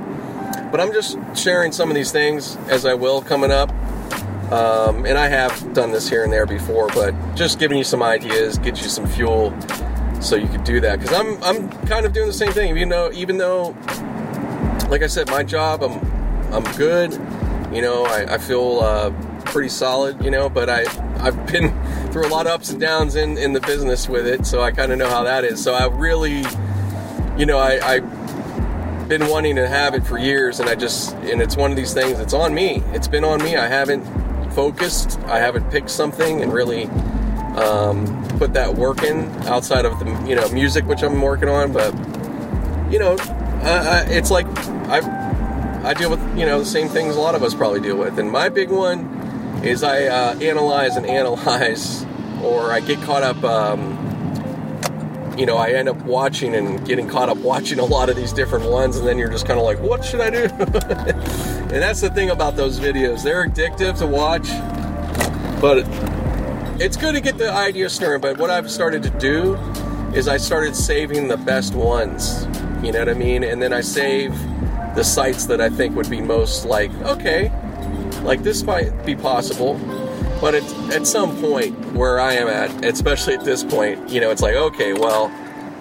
But 0.71 0.81
I'm 0.81 0.93
just 0.93 1.19
sharing 1.35 1.73
some 1.73 1.89
of 1.89 1.95
these 1.95 2.13
things 2.13 2.57
as 2.69 2.85
I 2.85 2.95
will 2.95 3.23
coming 3.23 3.51
up. 3.51 3.71
Um, 4.53 5.05
and 5.05 5.19
I 5.19 5.29
have 5.29 5.75
done 5.75 5.93
this 5.93 6.09
here 6.09 6.25
and 6.25 6.33
there 6.33 6.47
before, 6.47 6.89
but 6.89 7.15
just 7.35 7.59
giving 7.59 7.77
you 7.77 7.85
some 7.85 8.03
ideas, 8.03 8.57
get 8.57 8.81
you 8.81 8.89
some 8.89 9.07
fuel 9.07 9.55
so 10.21 10.37
you 10.37 10.49
could 10.49 10.65
do 10.65 10.81
that 10.81 10.99
because 11.01 11.15
I'm 11.15 11.43
I'm 11.43 11.71
kind 11.87 12.05
of 12.05 12.13
doing 12.13 12.27
the 12.27 12.33
same 12.33 12.53
thing. 12.53 12.77
Even 12.77 12.89
though 12.89 13.11
even 13.13 13.39
though, 13.39 13.77
like 14.89 15.03
I 15.03 15.07
said, 15.07 15.29
my 15.29 15.43
job 15.43 15.83
I'm 15.83 16.01
I'm 16.53 16.65
good. 16.77 17.13
You 17.73 17.83
know, 17.83 18.05
I, 18.05 18.35
I 18.35 18.39
feel 18.39 18.81
uh, 18.81 19.11
pretty 19.45 19.69
solid. 19.69 20.25
You 20.25 20.31
know, 20.31 20.49
but 20.49 20.69
I 20.69 20.85
I've 21.19 21.47
been 21.47 21.73
through 22.13 22.27
a 22.27 22.33
lot 22.33 22.47
of 22.47 22.53
ups 22.53 22.71
and 22.71 22.81
downs 22.81 23.17
in 23.17 23.39
in 23.39 23.53
the 23.53 23.61
business 23.61 24.09
with 24.09 24.27
it, 24.27 24.47
so 24.47 24.63
I 24.63 24.71
kind 24.73 24.93
of 24.93 24.99
know 24.99 25.09
how 25.09 25.25
that 25.25 25.45
is. 25.45 25.63
So 25.63 25.75
I 25.75 25.87
really 25.87 26.45
you 27.39 27.47
know, 27.47 27.59
I, 27.59 27.79
I've 27.95 29.09
been 29.09 29.29
wanting 29.29 29.55
to 29.57 29.69
have 29.69 29.95
it 29.95 30.05
for 30.05 30.19
years, 30.19 30.59
and 30.59 30.69
I 30.69 30.75
just, 30.75 31.15
and 31.15 31.41
it's 31.41 31.57
one 31.57 31.71
of 31.71 31.77
these 31.77 31.95
things. 31.95 32.19
It's 32.19 32.35
on 32.35 32.53
me. 32.53 32.83
It's 32.93 33.07
been 33.07 33.25
on 33.25 33.43
me. 33.43 33.57
I 33.57 33.69
haven't 33.69 34.05
focused. 34.53 35.21
I 35.21 35.39
haven't 35.39 35.71
picked 35.71 35.89
something 35.89 36.43
and 36.43 36.53
really 36.53 36.87
um, 37.57 38.27
put 38.39 38.55
that 38.55 38.75
work 38.75 39.05
in 39.05 39.29
outside 39.47 39.85
of 39.85 40.01
the, 40.01 40.29
you 40.29 40.35
know, 40.35 40.49
music 40.49 40.85
which 40.87 41.03
I'm 41.03 41.23
working 41.23 41.49
on. 41.49 41.73
But 41.73 41.95
you 42.93 42.99
know, 42.99 43.17
I, 43.63 44.05
it's 44.09 44.33
like 44.33 44.47
I 44.89 44.99
I 45.85 45.95
deal 45.95 46.11
with 46.11 46.21
you 46.37 46.45
know 46.45 46.59
the 46.59 46.67
same 46.67 46.89
things 46.89 47.17
a 47.17 47.21
lot 47.21 47.35
of 47.35 47.43
us 47.43 47.55
probably 47.55 47.81
deal 47.81 47.97
with, 47.97 48.19
and 48.19 48.31
my 48.31 48.49
big 48.49 48.71
one 48.71 49.07
is 49.63 49.83
I 49.83 50.05
uh, 50.05 50.39
analyze 50.41 50.97
and 50.97 51.07
analyze, 51.07 52.05
or 52.43 52.73
I 52.73 52.81
get 52.81 53.01
caught 53.03 53.23
up. 53.23 53.43
Um, 53.45 53.97
you 55.39 55.47
know, 55.47 55.57
I 55.57 55.71
end 55.71 55.89
up 55.89 55.97
watching 55.99 56.57
and 56.57 56.85
getting 56.85 57.09
caught 57.09 57.29
up 57.29 57.37
watching 57.39 57.79
a 57.79 57.85
lot 57.85 58.09
of 58.09 58.17
these 58.17 58.33
different 58.33 58.69
ones, 58.69 58.97
and 58.97 59.07
then 59.07 59.19
you're 59.19 59.31
just 59.31 59.47
kind 59.47 59.59
of 59.59 59.65
like, 59.65 59.79
what 59.79 60.05
should 60.05 60.21
I 60.21 60.31
do? 60.31 60.39
and 60.49 61.71
that's 61.71 62.01
the 62.01 62.11
thing 62.11 62.31
about 62.31 62.57
those 62.57 62.81
videos; 62.81 63.23
they're 63.23 63.49
addictive 63.49 63.99
to 63.99 64.07
watch, 64.07 64.49
but 65.61 65.87
it's 66.81 66.97
good 66.97 67.13
to 67.15 67.21
get 67.21 67.39
the 67.39 67.53
idea 67.53 67.89
stirring. 67.89 68.21
But 68.21 68.39
what 68.39 68.51
I've 68.51 68.71
started 68.71 69.03
to 69.05 69.11
do 69.11 69.55
is 70.13 70.27
I 70.27 70.39
started 70.39 70.75
saving 70.75 71.29
the 71.29 71.37
best 71.37 71.75
ones. 71.75 72.47
You 72.83 72.93
know 72.93 73.01
what 73.01 73.09
I 73.09 73.15
mean? 73.15 73.45
And 73.45 73.61
then 73.61 73.73
I 73.73 73.81
save 73.81 74.33
the 74.99 75.05
sites 75.05 75.47
that 75.47 75.61
I 75.61 75.71
think 75.71 75.95
would 75.95 76.11
be 76.11 76.21
most 76.21 76.65
like, 76.65 76.93
okay, 77.03 77.53
like 78.25 78.43
this 78.43 78.65
might 78.65 78.91
be 79.07 79.15
possible. 79.15 79.75
But 80.41 80.57
at, 80.57 80.65
at 80.93 81.07
some 81.07 81.41
point 81.41 81.79
where 81.93 82.19
I 82.19 82.33
am 82.33 82.49
at, 82.49 82.85
especially 82.85 83.35
at 83.35 83.45
this 83.45 83.63
point, 83.63 84.09
you 84.11 84.21
know, 84.21 84.33
it's 84.33 84.43
like, 84.43 84.57
okay, 84.57 84.95
well, 84.95 85.31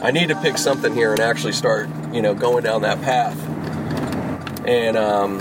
I 0.04 0.12
need 0.12 0.28
to 0.28 0.36
pick 0.36 0.60
something 0.60 0.94
here 0.94 1.14
and 1.14 1.20
actually 1.20 1.54
start, 1.54 1.90
you 2.14 2.22
know, 2.22 2.36
going 2.36 2.64
down 2.64 2.84
that 2.84 3.02
path. 3.02 3.36
And 4.68 4.96
um, 4.96 5.40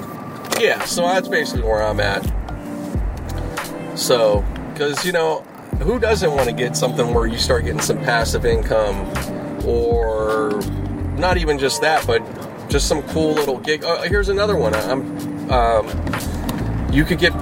yeah, 0.58 0.82
so 0.86 1.02
that's 1.02 1.28
basically 1.28 1.64
where 1.64 1.82
I'm 1.82 2.00
at. 2.00 2.24
So, 3.94 4.42
because, 4.72 5.04
you 5.04 5.12
know, 5.12 5.40
who 5.82 5.98
doesn't 5.98 6.32
want 6.32 6.48
to 6.48 6.54
get 6.54 6.78
something 6.78 7.12
where 7.12 7.26
you 7.26 7.36
start 7.36 7.66
getting 7.66 7.82
some 7.82 7.98
passive 7.98 8.46
income 8.46 9.06
or 9.66 10.62
not 11.18 11.36
even 11.36 11.58
just 11.58 11.82
that, 11.82 12.06
but 12.06 12.22
just 12.68 12.88
some 12.88 13.02
cool 13.04 13.34
little 13.34 13.58
gig. 13.58 13.82
Oh, 13.84 14.02
here's 14.02 14.28
another 14.28 14.56
one. 14.56 14.74
I'm, 14.74 15.50
um, 15.50 15.86
you 16.92 17.04
could 17.04 17.18
get, 17.18 17.32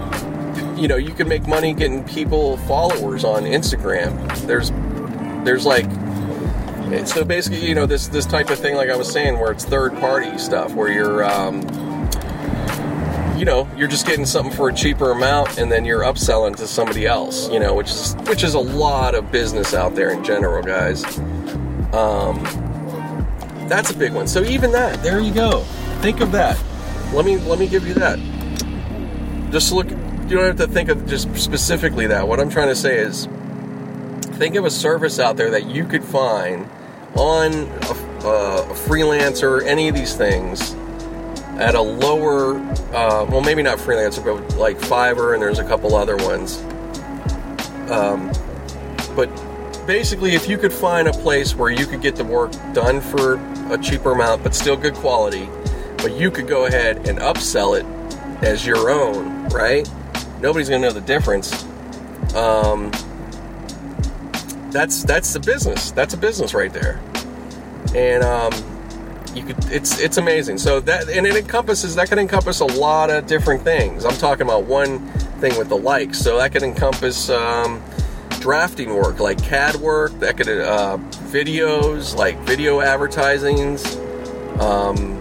you 0.76 0.88
know, 0.88 0.96
you 0.96 1.12
could 1.12 1.26
make 1.26 1.46
money 1.46 1.72
getting 1.72 2.04
people 2.04 2.56
followers 2.58 3.24
on 3.24 3.44
Instagram. 3.44 4.16
There's, 4.46 4.70
there's 5.44 5.64
like, 5.66 5.86
so 7.06 7.24
basically, 7.24 7.66
you 7.66 7.74
know, 7.74 7.86
this 7.86 8.08
this 8.08 8.26
type 8.26 8.50
of 8.50 8.58
thing, 8.58 8.76
like 8.76 8.90
I 8.90 8.96
was 8.96 9.10
saying, 9.10 9.38
where 9.38 9.50
it's 9.50 9.64
third 9.64 9.94
party 9.98 10.36
stuff, 10.38 10.74
where 10.74 10.92
you're, 10.92 11.24
um, 11.24 11.62
you 13.36 13.44
know, 13.44 13.68
you're 13.76 13.88
just 13.88 14.06
getting 14.06 14.26
something 14.26 14.54
for 14.54 14.68
a 14.68 14.72
cheaper 14.72 15.10
amount, 15.10 15.58
and 15.58 15.72
then 15.72 15.84
you're 15.84 16.02
upselling 16.02 16.54
to 16.56 16.66
somebody 16.66 17.06
else, 17.06 17.50
you 17.50 17.58
know, 17.58 17.74
which 17.74 17.90
is 17.90 18.14
which 18.28 18.44
is 18.44 18.54
a 18.54 18.60
lot 18.60 19.14
of 19.14 19.32
business 19.32 19.74
out 19.74 19.94
there 19.94 20.10
in 20.10 20.22
general, 20.22 20.62
guys. 20.62 21.02
Um, 21.92 22.44
that's 23.68 23.90
a 23.90 23.96
big 23.96 24.12
one. 24.12 24.26
So 24.26 24.42
even 24.42 24.72
that, 24.72 25.02
there 25.02 25.20
you 25.20 25.32
go. 25.32 25.60
Think 26.00 26.20
of 26.20 26.32
that. 26.32 26.62
Let 27.12 27.24
me 27.24 27.36
let 27.38 27.58
me 27.58 27.66
give 27.68 27.86
you 27.86 27.94
that. 27.94 28.18
Just 29.50 29.72
look. 29.72 29.88
You 29.88 30.36
don't 30.36 30.44
have 30.44 30.56
to 30.56 30.66
think 30.66 30.88
of 30.88 31.06
just 31.06 31.34
specifically 31.36 32.06
that. 32.06 32.26
What 32.26 32.40
I'm 32.40 32.48
trying 32.48 32.68
to 32.68 32.76
say 32.76 32.98
is, 32.98 33.26
think 34.38 34.54
of 34.56 34.64
a 34.64 34.70
service 34.70 35.18
out 35.18 35.36
there 35.36 35.50
that 35.50 35.66
you 35.66 35.84
could 35.84 36.02
find 36.02 36.68
on 37.14 37.52
a, 37.52 38.26
uh, 38.26 38.66
a 38.68 38.74
freelancer, 38.74 39.62
any 39.64 39.88
of 39.88 39.94
these 39.94 40.14
things, 40.16 40.74
at 41.58 41.74
a 41.74 41.80
lower. 41.80 42.56
Uh, 42.94 43.26
well, 43.28 43.42
maybe 43.42 43.62
not 43.62 43.78
freelancer, 43.78 44.24
but 44.24 44.56
like 44.56 44.78
Fiverr, 44.78 45.34
and 45.34 45.42
there's 45.42 45.58
a 45.58 45.64
couple 45.64 45.94
other 45.94 46.16
ones. 46.16 46.58
Um, 47.90 48.32
but 49.14 49.28
basically, 49.86 50.34
if 50.34 50.48
you 50.48 50.58
could 50.58 50.72
find 50.72 51.06
a 51.06 51.12
place 51.12 51.54
where 51.54 51.70
you 51.70 51.86
could 51.86 52.00
get 52.00 52.16
the 52.16 52.24
work 52.24 52.52
done 52.72 53.00
for 53.00 53.36
a 53.70 53.78
cheaper 53.78 54.12
amount, 54.12 54.42
but 54.42 54.54
still 54.54 54.76
good 54.76 54.94
quality, 54.94 55.48
but 55.98 56.12
you 56.12 56.30
could 56.30 56.46
go 56.46 56.66
ahead 56.66 57.08
and 57.08 57.18
upsell 57.18 57.78
it 57.78 57.86
as 58.44 58.66
your 58.66 58.90
own, 58.90 59.48
right? 59.48 59.88
Nobody's 60.40 60.68
gonna 60.68 60.82
know 60.86 60.92
the 60.92 61.00
difference. 61.00 61.64
Um, 62.34 62.90
that's 64.70 65.04
that's 65.04 65.32
the 65.32 65.40
business. 65.40 65.92
That's 65.92 66.14
a 66.14 66.16
business 66.16 66.52
right 66.52 66.72
there, 66.72 67.00
and 67.94 68.22
um, 68.22 68.52
you 69.34 69.44
could. 69.44 69.56
It's 69.70 69.98
it's 70.00 70.16
amazing. 70.16 70.58
So 70.58 70.80
that 70.80 71.08
and 71.08 71.26
it 71.26 71.36
encompasses 71.36 71.94
that 71.94 72.08
can 72.08 72.18
encompass 72.18 72.60
a 72.60 72.66
lot 72.66 73.10
of 73.10 73.26
different 73.26 73.62
things. 73.62 74.04
I'm 74.04 74.16
talking 74.16 74.42
about 74.42 74.64
one 74.64 75.06
thing 75.40 75.56
with 75.56 75.68
the 75.68 75.76
likes. 75.76 76.18
So 76.18 76.38
that 76.38 76.52
can 76.52 76.64
encompass. 76.64 77.30
Um, 77.30 77.82
drafting 78.44 78.94
work, 78.94 79.20
like 79.20 79.42
CAD 79.42 79.76
work, 79.76 80.12
that 80.20 80.36
could 80.36 80.46
uh, 80.50 80.98
videos, 81.32 82.14
like 82.14 82.38
video 82.40 82.82
advertisings, 82.82 83.96
um, 84.60 85.16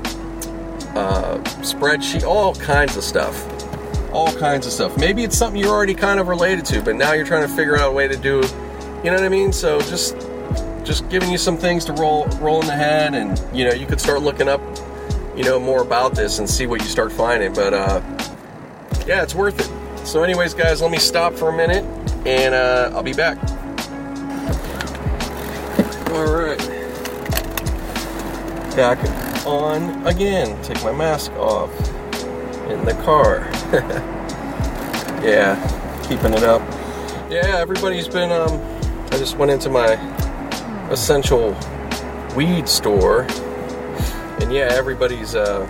uh, 0.94 1.38
spreadsheet, 1.64 2.24
all 2.24 2.54
kinds 2.56 2.98
of 2.98 3.04
stuff. 3.04 3.50
All 4.12 4.34
kinds 4.34 4.68
of 4.68 4.74
stuff. 4.74 4.98
Maybe 4.98 5.24
it's 5.24 5.38
something 5.38 5.58
you're 5.58 5.72
already 5.72 5.94
kind 5.94 6.20
of 6.20 6.28
related 6.28 6.66
to, 6.66 6.82
but 6.82 6.98
now 6.98 7.14
you're 7.14 7.26
trying 7.26 7.48
to 7.48 7.56
figure 7.56 7.78
out 7.78 7.92
a 7.92 7.94
way 7.94 8.10
to 8.10 8.18
do. 8.18 8.42
You 9.06 9.10
know 9.10 9.14
what 9.14 9.24
I 9.24 9.30
mean? 9.30 9.54
So 9.54 9.80
just 9.80 10.18
just 10.84 11.08
giving 11.08 11.32
you 11.32 11.38
some 11.38 11.56
things 11.56 11.86
to 11.86 11.94
roll 11.94 12.26
roll 12.42 12.60
in 12.60 12.68
the 12.68 12.76
head, 12.76 13.16
and 13.16 13.42
you 13.58 13.64
know 13.64 13.74
you 13.74 13.88
could 13.88 14.02
start 14.02 14.22
looking 14.22 14.50
up, 14.50 14.60
you 15.34 15.46
know, 15.46 15.62
more 15.62 15.82
about 15.82 16.14
this 16.14 16.40
and 16.40 16.50
see 16.50 16.68
what 16.68 16.82
you 16.82 16.88
start 16.88 17.14
finding. 17.14 17.54
But 17.54 17.74
uh, 17.74 18.02
yeah, 19.08 19.24
it's 19.24 19.34
worth 19.34 19.62
it. 19.62 19.83
So, 20.06 20.22
anyways, 20.22 20.54
guys, 20.54 20.82
let 20.82 20.92
me 20.92 20.98
stop 21.00 21.34
for 21.34 21.50
a 21.50 21.56
minute 21.56 21.86
and 22.26 22.54
uh, 22.54 22.92
I'll 22.94 23.04
be 23.04 23.14
back. 23.14 23.38
All 26.12 26.26
right, 26.26 26.58
back 28.76 29.00
on 29.48 30.06
again. 30.06 30.62
Take 30.62 30.84
my 30.84 30.92
mask 30.92 31.32
off 31.34 31.72
in 32.70 32.86
the 32.86 32.94
car. 33.04 33.50
yeah, 35.24 35.56
keeping 36.08 36.34
it 36.34 36.44
up. 36.44 36.62
Yeah, 37.32 37.58
everybody's 37.58 38.08
been. 38.08 38.32
Um, 38.32 38.62
I 39.12 39.18
just 39.18 39.38
went 39.38 39.52
into 39.52 39.70
my 39.70 39.94
essential 40.92 41.58
weed 42.36 42.68
store, 42.68 43.22
and 44.42 44.52
yeah, 44.52 44.68
everybody's. 44.70 45.34
Uh, 45.34 45.66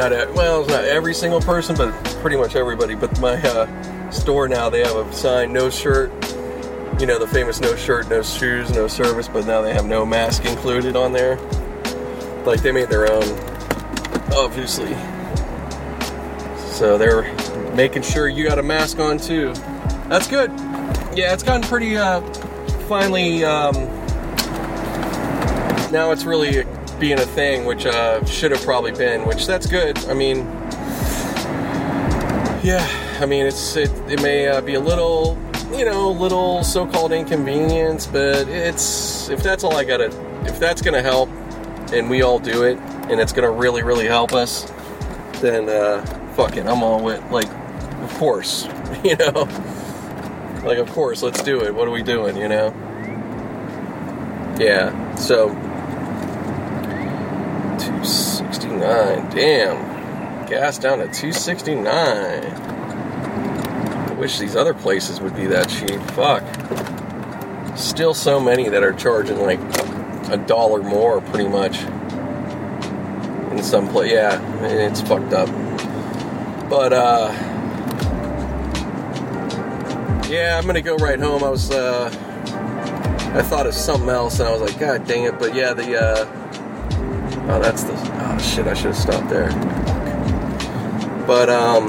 not 0.00 0.12
a, 0.12 0.32
well, 0.32 0.62
it's 0.62 0.70
not 0.70 0.84
every 0.84 1.12
single 1.12 1.42
person, 1.42 1.76
but 1.76 1.92
pretty 2.22 2.36
much 2.36 2.56
everybody. 2.56 2.94
But 2.94 3.20
my 3.20 3.34
uh, 3.42 4.10
store 4.10 4.48
now, 4.48 4.70
they 4.70 4.80
have 4.80 4.96
a 4.96 5.12
sign: 5.12 5.52
no 5.52 5.68
shirt. 5.68 6.10
You 6.98 7.06
know 7.06 7.18
the 7.18 7.26
famous 7.26 7.60
no 7.60 7.76
shirt, 7.76 8.08
no 8.08 8.22
shoes, 8.22 8.70
no 8.70 8.88
service. 8.88 9.28
But 9.28 9.44
now 9.44 9.60
they 9.60 9.74
have 9.74 9.84
no 9.84 10.06
mask 10.06 10.46
included 10.46 10.96
on 10.96 11.12
there. 11.12 11.36
Like 12.46 12.62
they 12.62 12.72
made 12.72 12.88
their 12.88 13.12
own, 13.12 13.38
obviously. 14.32 14.94
So 16.72 16.96
they're 16.96 17.30
making 17.74 18.02
sure 18.02 18.26
you 18.26 18.44
got 18.44 18.58
a 18.58 18.62
mask 18.62 19.00
on 19.00 19.18
too. 19.18 19.52
That's 20.08 20.26
good. 20.26 20.50
Yeah, 21.14 21.34
it's 21.34 21.42
gotten 21.42 21.68
pretty. 21.68 21.98
Uh, 21.98 22.22
finally, 22.88 23.44
um, 23.44 23.74
now 25.92 26.10
it's 26.10 26.24
really 26.24 26.64
being 27.00 27.18
a 27.18 27.26
thing, 27.26 27.64
which 27.64 27.86
uh, 27.86 28.22
should 28.26 28.52
have 28.52 28.62
probably 28.62 28.92
been. 28.92 29.26
Which 29.26 29.46
that's 29.46 29.66
good. 29.66 29.98
I 30.06 30.14
mean, 30.14 30.44
yeah, 32.62 32.86
I 33.20 33.26
mean 33.26 33.46
it's 33.46 33.74
it, 33.76 33.90
it 34.10 34.22
may 34.22 34.46
uh, 34.46 34.60
be 34.60 34.74
a 34.74 34.80
little, 34.80 35.38
you 35.72 35.86
know, 35.86 36.10
little 36.10 36.62
so-called 36.62 37.12
inconvenience, 37.12 38.06
but 38.06 38.46
it's 38.48 39.30
if 39.30 39.42
that's 39.42 39.64
all 39.64 39.74
I 39.76 39.84
gotta, 39.84 40.06
if 40.44 40.60
that's 40.60 40.82
gonna 40.82 41.02
help, 41.02 41.30
and 41.92 42.10
we 42.10 42.22
all 42.22 42.38
do 42.38 42.64
it, 42.64 42.78
and 43.08 43.18
it's 43.18 43.32
gonna 43.32 43.50
really, 43.50 43.82
really 43.82 44.06
help 44.06 44.34
us, 44.34 44.70
then 45.40 45.70
uh, 45.70 46.04
fuck 46.36 46.58
it, 46.58 46.66
I'm 46.66 46.82
all 46.82 47.02
with 47.02 47.22
like, 47.30 47.48
of 48.02 48.14
course, 48.18 48.66
you 49.04 49.16
know, 49.16 49.48
like 50.64 50.78
of 50.78 50.90
course, 50.90 51.22
let's 51.22 51.42
do 51.42 51.62
it. 51.62 51.74
What 51.74 51.88
are 51.88 51.92
we 51.92 52.02
doing, 52.02 52.36
you 52.36 52.48
know? 52.48 52.74
Yeah, 54.60 55.14
so 55.14 55.48
269, 57.80 59.30
damn 59.30 60.00
gas 60.50 60.78
down 60.78 60.98
to 60.98 61.04
269. 61.04 61.86
I 61.86 62.52
wish 64.14 64.38
these 64.38 64.56
other 64.56 64.74
places 64.74 65.20
would 65.20 65.36
be 65.36 65.46
that 65.46 65.68
cheap. 65.68 66.00
Fuck. 66.10 66.42
Still 67.78 68.14
so 68.14 68.40
many 68.40 68.68
that 68.68 68.82
are 68.82 68.92
charging 68.92 69.40
like 69.40 69.60
a 70.28 70.36
dollar 70.36 70.82
more 70.82 71.20
pretty 71.20 71.48
much. 71.48 71.82
In 73.52 73.62
some 73.62 73.86
place, 73.88 74.10
yeah, 74.12 74.64
it's 74.64 75.00
fucked 75.02 75.32
up. 75.32 75.48
But 76.68 76.92
uh 76.92 77.32
yeah, 80.28 80.58
I'm 80.58 80.66
gonna 80.66 80.82
go 80.82 80.96
right 80.96 81.18
home. 81.18 81.42
I 81.44 81.48
was 81.48 81.70
uh 81.70 82.10
I 83.32 83.42
thought 83.42 83.68
of 83.68 83.74
something 83.74 84.08
else, 84.08 84.40
and 84.40 84.48
I 84.48 84.52
was 84.52 84.60
like, 84.60 84.76
God 84.80 85.06
dang 85.06 85.22
it! 85.22 85.38
But 85.38 85.54
yeah, 85.54 85.72
the 85.72 86.02
uh, 86.02 86.24
oh, 87.50 87.60
that's 87.60 87.84
the 87.84 87.92
oh 87.94 88.38
shit! 88.38 88.66
I 88.66 88.74
should 88.74 88.86
have 88.86 88.96
stopped 88.96 89.28
there. 89.28 89.50
But 91.26 91.48
um, 91.48 91.88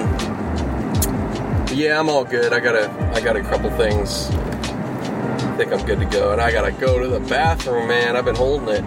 yeah, 1.74 2.00
I'm 2.00 2.10
all 2.10 2.26
good. 2.26 2.54
I 2.54 2.60
got 2.60 2.76
a 2.76 2.91
I 3.15 3.21
got 3.21 3.36
a 3.36 3.41
couple 3.41 3.69
things. 3.71 4.30
I 4.32 5.56
think 5.58 5.71
I'm 5.71 5.86
good 5.86 6.00
to 6.00 6.06
go, 6.06 6.32
and 6.32 6.41
I 6.41 6.52
gotta 6.52 6.71
go 6.71 7.00
to 7.00 7.08
the 7.08 7.19
bathroom, 7.19 7.88
man. 7.88 8.15
I've 8.15 8.26
been 8.26 8.36
holding 8.36 8.69
it. 8.69 8.84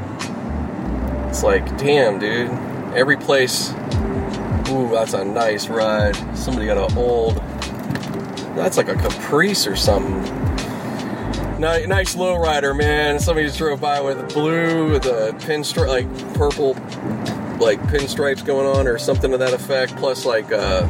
It's 1.29 1.43
like, 1.43 1.65
damn, 1.79 2.19
dude. 2.19 2.51
Every 2.95 3.17
place. 3.17 3.73
Ooh, 4.69 4.89
that's 4.93 5.15
a 5.15 5.25
nice 5.25 5.69
ride. 5.69 6.17
Somebody 6.37 6.67
got 6.67 6.91
an 6.91 6.97
old. 6.97 7.37
That's 8.55 8.77
like 8.77 8.89
a 8.89 8.95
Caprice 8.95 9.67
or 9.67 9.77
something. 9.77 10.44
Nice, 11.59 11.87
nice 11.87 12.17
low 12.17 12.37
rider, 12.37 12.75
man. 12.75 13.21
Somebody 13.21 13.47
just 13.47 13.59
drove 13.59 13.81
by 13.81 14.01
with 14.01 14.35
blue 14.35 14.91
with 14.91 15.07
a 15.07 15.33
pinstripe, 15.39 15.87
like 15.87 16.35
purple, 16.35 16.75
like 17.65 17.81
pinstripes 17.83 18.45
going 18.45 18.67
on, 18.67 18.89
or 18.89 18.99
something 18.99 19.31
to 19.31 19.39
that 19.39 19.53
effect. 19.53 19.95
Plus, 19.97 20.25
like, 20.25 20.51
uh, 20.51 20.87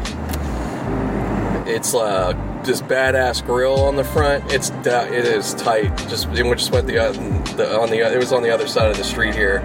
it's 1.67 1.95
uh, 1.95 2.33
this 2.65 2.81
badass 2.81 3.45
grill 3.45 3.79
on 3.79 3.97
the 3.97 4.05
front. 4.05 4.51
It's 4.53 4.71
da- 4.71 5.05
it 5.05 5.27
is 5.27 5.53
tight. 5.55 5.97
Just 6.09 6.29
we 6.29 6.43
just 6.43 6.73
went 6.73 6.87
the, 6.87 6.99
uh, 6.99 7.13
the 7.57 7.79
on 7.79 7.91
the 7.91 7.99
it 7.99 8.19
was 8.19 8.33
on 8.33 8.43
the 8.43 8.51
other 8.51 8.67
side 8.67 8.91
of 8.91 8.97
the 8.97 9.05
street 9.05 9.35
here 9.35 9.61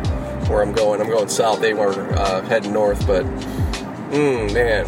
where 0.49 0.61
I'm 0.61 0.73
going. 0.73 0.99
I'm 0.99 1.07
going 1.07 1.29
south. 1.29 1.61
They 1.61 1.73
were 1.73 1.93
uh, 2.15 2.41
heading 2.41 2.73
north, 2.73 3.07
but 3.07 3.23
mm, 4.11 4.53
man, 4.53 4.85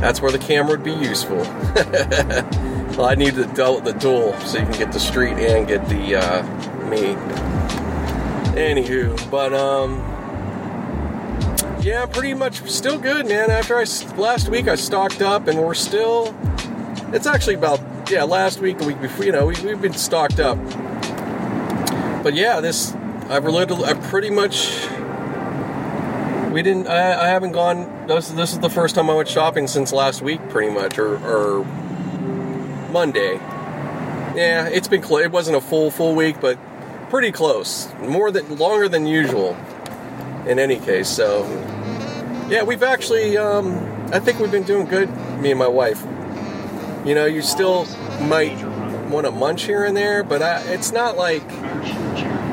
that's 0.00 0.20
where 0.20 0.32
the 0.32 0.38
camera 0.38 0.72
would 0.72 0.82
be 0.82 0.92
useful. 0.92 1.44
I 3.04 3.14
need 3.14 3.34
the 3.34 3.46
dual, 3.46 3.80
the 3.80 3.92
dual 3.92 4.32
so 4.40 4.58
you 4.58 4.64
can 4.64 4.78
get 4.78 4.92
the 4.92 5.00
street 5.00 5.34
and 5.34 5.66
get 5.68 5.88
the 5.88 6.16
uh, 6.16 6.42
me. 6.88 7.14
Anywho, 8.58 9.30
but 9.30 9.52
um, 9.52 10.00
yeah, 11.80 12.06
pretty 12.06 12.34
much 12.34 12.68
still 12.68 12.98
good, 12.98 13.26
man. 13.28 13.50
After 13.50 13.76
I 13.76 13.84
last 14.16 14.48
week 14.48 14.66
I 14.66 14.74
stocked 14.74 15.22
up, 15.22 15.46
and 15.46 15.58
we're 15.58 15.74
still. 15.74 16.34
It's 17.12 17.26
actually 17.26 17.54
about 17.54 17.80
yeah, 18.10 18.24
last 18.24 18.60
week, 18.60 18.78
the 18.78 18.86
week 18.86 19.00
before. 19.00 19.24
You 19.24 19.32
know, 19.32 19.46
we, 19.46 19.54
we've 19.62 19.80
been 19.80 19.92
stocked 19.92 20.40
up. 20.40 20.58
But 22.22 22.34
yeah, 22.34 22.60
this 22.60 22.94
I've 23.28 23.44
related. 23.44 23.82
I 23.84 23.94
pretty 23.94 24.30
much. 24.30 24.86
We 26.50 26.62
didn't. 26.62 26.88
I, 26.88 27.26
I 27.26 27.28
haven't 27.28 27.52
gone. 27.52 28.06
This, 28.08 28.28
this 28.30 28.52
is 28.52 28.58
the 28.58 28.70
first 28.70 28.94
time 28.94 29.08
I 29.08 29.14
went 29.14 29.28
shopping 29.28 29.68
since 29.68 29.92
last 29.92 30.22
week, 30.22 30.40
pretty 30.48 30.72
much, 30.72 30.98
or, 30.98 31.16
or 31.18 31.64
Monday. 32.90 33.34
Yeah, 34.34 34.68
it's 34.68 34.88
been 34.88 35.02
close. 35.02 35.24
It 35.24 35.32
wasn't 35.32 35.56
a 35.56 35.60
full 35.60 35.90
full 35.90 36.14
week, 36.14 36.40
but 36.40 36.58
pretty 37.10 37.32
close. 37.32 37.88
More 38.00 38.30
than 38.30 38.56
longer 38.56 38.88
than 38.88 39.06
usual. 39.06 39.56
In 40.46 40.58
any 40.58 40.78
case, 40.78 41.08
so 41.08 41.44
yeah, 42.48 42.62
we've 42.62 42.82
actually. 42.82 43.36
Um, 43.36 43.84
I 44.12 44.20
think 44.20 44.38
we've 44.38 44.50
been 44.50 44.62
doing 44.62 44.86
good. 44.86 45.10
Me 45.40 45.50
and 45.50 45.58
my 45.58 45.68
wife. 45.68 46.02
You 47.04 47.14
know, 47.14 47.26
you 47.26 47.42
still 47.42 47.84
might 48.22 48.56
want 49.08 49.26
to 49.26 49.32
munch 49.32 49.64
here 49.64 49.84
and 49.84 49.96
there, 49.96 50.22
but 50.22 50.42
I, 50.42 50.60
it's 50.72 50.92
not 50.92 51.16
like 51.16 51.46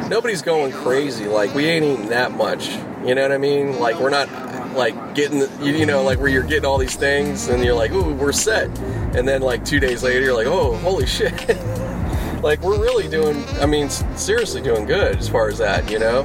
nobody's 0.09 0.41
going 0.41 0.71
crazy. 0.71 1.27
Like 1.27 1.53
we 1.53 1.65
ain't 1.65 1.85
eating 1.85 2.09
that 2.09 2.31
much. 2.31 2.69
You 3.05 3.15
know 3.15 3.21
what 3.21 3.31
I 3.31 3.37
mean? 3.37 3.79
Like 3.79 3.99
we're 3.99 4.09
not 4.09 4.27
like 4.75 5.15
getting 5.15 5.47
you 5.61 5.85
know 5.85 6.03
like 6.03 6.19
where 6.19 6.29
you're 6.29 6.43
getting 6.43 6.65
all 6.65 6.77
these 6.77 6.95
things 6.95 7.47
and 7.47 7.63
you're 7.63 7.75
like 7.75 7.91
ooh 7.91 8.13
we're 8.13 8.31
set, 8.31 8.67
and 9.15 9.27
then 9.27 9.41
like 9.41 9.63
two 9.65 9.79
days 9.79 10.03
later 10.03 10.21
you're 10.25 10.35
like 10.35 10.47
oh 10.47 10.75
holy 10.77 11.05
shit. 11.05 11.33
like 12.43 12.61
we're 12.61 12.79
really 12.79 13.07
doing. 13.07 13.43
I 13.59 13.65
mean 13.65 13.89
seriously 13.89 14.61
doing 14.61 14.85
good 14.85 15.17
as 15.17 15.29
far 15.29 15.49
as 15.49 15.57
that. 15.57 15.89
You 15.89 15.99
know. 15.99 16.23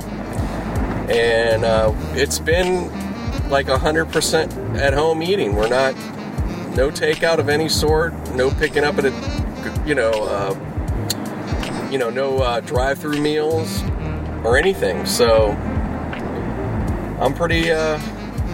And 1.10 1.64
uh, 1.64 1.92
it's 2.14 2.38
been 2.38 2.88
like 3.50 3.66
100% 3.66 4.78
at 4.78 4.94
home 4.94 5.22
eating. 5.22 5.56
We're 5.56 5.68
not, 5.68 5.94
no 6.76 6.88
takeout 6.90 7.38
of 7.38 7.48
any 7.48 7.68
sort, 7.68 8.12
no 8.36 8.50
picking 8.50 8.84
up 8.84 8.96
at 8.98 9.06
a, 9.06 9.84
you 9.84 9.96
know, 9.96 10.10
uh, 10.12 11.88
you 11.90 11.98
know, 11.98 12.10
no 12.10 12.38
uh, 12.38 12.60
drive-through 12.60 13.20
meals 13.20 13.82
or 14.44 14.56
anything. 14.56 15.04
So 15.04 15.50
I'm 17.20 17.34
pretty, 17.34 17.72
uh, 17.72 17.98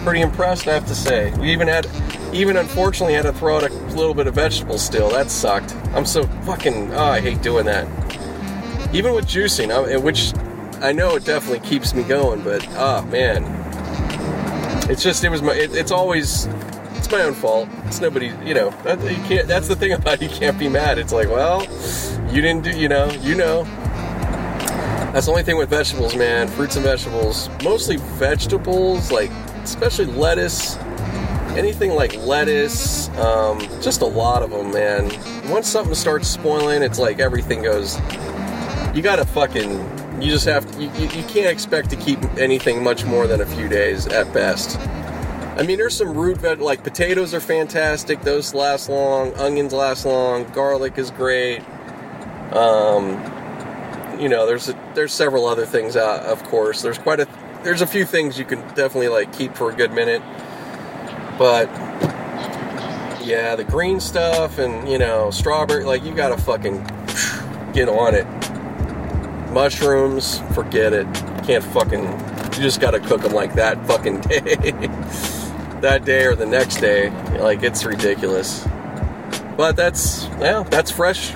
pretty 0.03 0.21
impressed. 0.21 0.67
I 0.67 0.73
have 0.73 0.87
to 0.87 0.95
say. 0.95 1.33
We 1.39 1.51
even 1.51 1.67
had, 1.67 1.87
even 2.33 2.57
unfortunately, 2.57 3.13
had 3.13 3.23
to 3.23 3.33
throw 3.33 3.57
out 3.57 3.63
a 3.63 3.73
little 3.95 4.13
bit 4.13 4.27
of 4.27 4.35
vegetables. 4.35 4.83
Still, 4.83 5.09
that 5.09 5.29
sucked. 5.29 5.75
I'm 5.93 6.05
so 6.05 6.23
fucking. 6.45 6.93
Oh, 6.93 7.05
I 7.05 7.21
hate 7.21 7.41
doing 7.41 7.65
that. 7.65 7.87
Even 8.93 9.13
with 9.13 9.25
juicing, 9.25 9.71
I, 9.71 9.97
which 9.97 10.33
I 10.83 10.91
know 10.91 11.15
it 11.15 11.25
definitely 11.25 11.67
keeps 11.67 11.93
me 11.93 12.03
going, 12.03 12.41
but 12.41 12.65
oh 12.71 13.01
man, 13.07 13.43
it's 14.89 15.03
just 15.03 15.23
it 15.23 15.29
was 15.29 15.41
my. 15.41 15.53
It, 15.53 15.75
it's 15.75 15.91
always 15.91 16.47
it's 16.95 17.11
my 17.11 17.21
own 17.21 17.33
fault. 17.33 17.69
It's 17.85 17.99
nobody, 18.01 18.33
you 18.45 18.53
know. 18.53 18.69
That, 18.83 19.01
you 19.01 19.23
can't. 19.23 19.47
That's 19.47 19.67
the 19.67 19.75
thing 19.75 19.93
about 19.93 20.21
it, 20.21 20.31
you 20.31 20.37
can't 20.37 20.59
be 20.59 20.69
mad. 20.69 20.97
It's 20.97 21.13
like, 21.13 21.29
well, 21.29 21.61
you 22.33 22.41
didn't 22.41 22.63
do. 22.63 22.77
You 22.77 22.89
know, 22.89 23.09
you 23.21 23.35
know. 23.35 23.63
That's 25.13 25.25
the 25.25 25.31
only 25.31 25.43
thing 25.43 25.57
with 25.57 25.69
vegetables, 25.69 26.15
man. 26.15 26.47
Fruits 26.47 26.75
and 26.75 26.85
vegetables, 26.85 27.49
mostly 27.63 27.97
vegetables, 27.97 29.11
like 29.11 29.31
especially 29.67 30.05
lettuce, 30.05 30.77
anything 31.57 31.91
like 31.91 32.15
lettuce, 32.17 33.09
um, 33.17 33.59
just 33.81 34.01
a 34.01 34.05
lot 34.05 34.43
of 34.43 34.51
them, 34.51 34.71
man. 34.71 35.11
Once 35.49 35.67
something 35.67 35.95
starts 35.95 36.27
spoiling, 36.27 36.81
it's 36.81 36.99
like 36.99 37.19
everything 37.19 37.63
goes. 37.63 37.99
You 38.95 39.01
gotta 39.01 39.25
fucking 39.25 39.97
you 40.21 40.31
just 40.31 40.45
have 40.45 40.69
to, 40.71 40.81
you, 40.81 40.89
you 40.89 41.23
can't 41.27 41.51
expect 41.51 41.91
to 41.91 41.95
keep 41.95 42.23
anything 42.37 42.83
much 42.83 43.05
more 43.05 43.27
than 43.27 43.41
a 43.41 43.45
few 43.45 43.67
days 43.67 44.07
at 44.07 44.31
best. 44.33 44.79
I 44.79 45.63
mean, 45.63 45.77
there's 45.77 45.95
some 45.95 46.15
root 46.15 46.37
veg 46.37 46.59
like 46.59 46.83
potatoes 46.83 47.33
are 47.33 47.39
fantastic; 47.39 48.21
those 48.21 48.53
last 48.53 48.89
long. 48.89 49.33
Onions 49.35 49.73
last 49.73 50.05
long. 50.05 50.45
Garlic 50.45 50.97
is 50.97 51.11
great. 51.11 51.61
Um, 52.51 53.11
you 54.19 54.29
know, 54.29 54.45
there's 54.45 54.69
a, 54.69 54.91
there's 54.95 55.13
several 55.13 55.45
other 55.45 55.65
things. 55.65 55.95
Uh, 55.95 56.23
of 56.27 56.43
course, 56.43 56.81
there's 56.81 56.97
quite 56.97 57.19
a 57.19 57.25
there's 57.63 57.81
a 57.81 57.87
few 57.87 58.05
things 58.05 58.37
you 58.37 58.45
can 58.45 58.59
definitely 58.69 59.09
like 59.09 59.33
keep 59.33 59.55
for 59.55 59.71
a 59.71 59.75
good 59.75 59.91
minute, 59.91 60.21
but 61.37 61.69
yeah, 63.21 63.55
the 63.55 63.65
green 63.65 63.99
stuff 63.99 64.57
and 64.59 64.87
you 64.89 64.97
know 64.97 65.31
strawberry, 65.31 65.83
like 65.83 66.03
you 66.03 66.13
gotta 66.13 66.37
fucking 66.37 66.83
get 67.73 67.89
on 67.89 68.15
it 68.15 68.25
mushrooms, 69.57 70.39
forget 70.53 70.93
it. 70.93 71.07
Can't 71.43 71.63
fucking. 71.63 72.03
You 72.03 72.63
just 72.63 72.79
gotta 72.79 72.99
cook 72.99 73.21
them 73.21 73.33
like 73.33 73.55
that 73.55 73.83
fucking 73.87 74.21
day. 74.21 74.71
that 75.81 76.05
day 76.05 76.25
or 76.25 76.35
the 76.35 76.45
next 76.45 76.77
day. 76.77 77.09
Like, 77.39 77.63
it's 77.63 77.83
ridiculous. 77.83 78.67
But 79.55 79.75
that's, 79.75 80.25
yeah, 80.39 80.63
that's 80.63 80.91
fresh. 80.91 81.31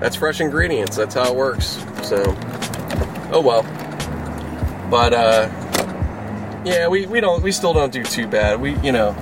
That's 0.00 0.16
fresh 0.16 0.40
ingredients. 0.40 0.96
That's 0.96 1.14
how 1.14 1.30
it 1.30 1.36
works. 1.36 1.84
So, 2.02 2.22
oh 3.32 3.40
well. 3.40 3.62
But, 4.90 5.12
uh, 5.12 5.48
yeah, 6.64 6.88
we, 6.88 7.06
we 7.06 7.20
don't, 7.20 7.42
we 7.42 7.52
still 7.52 7.72
don't 7.72 7.92
do 7.92 8.02
too 8.02 8.26
bad. 8.26 8.60
We, 8.60 8.76
you 8.80 8.92
know, 8.92 9.16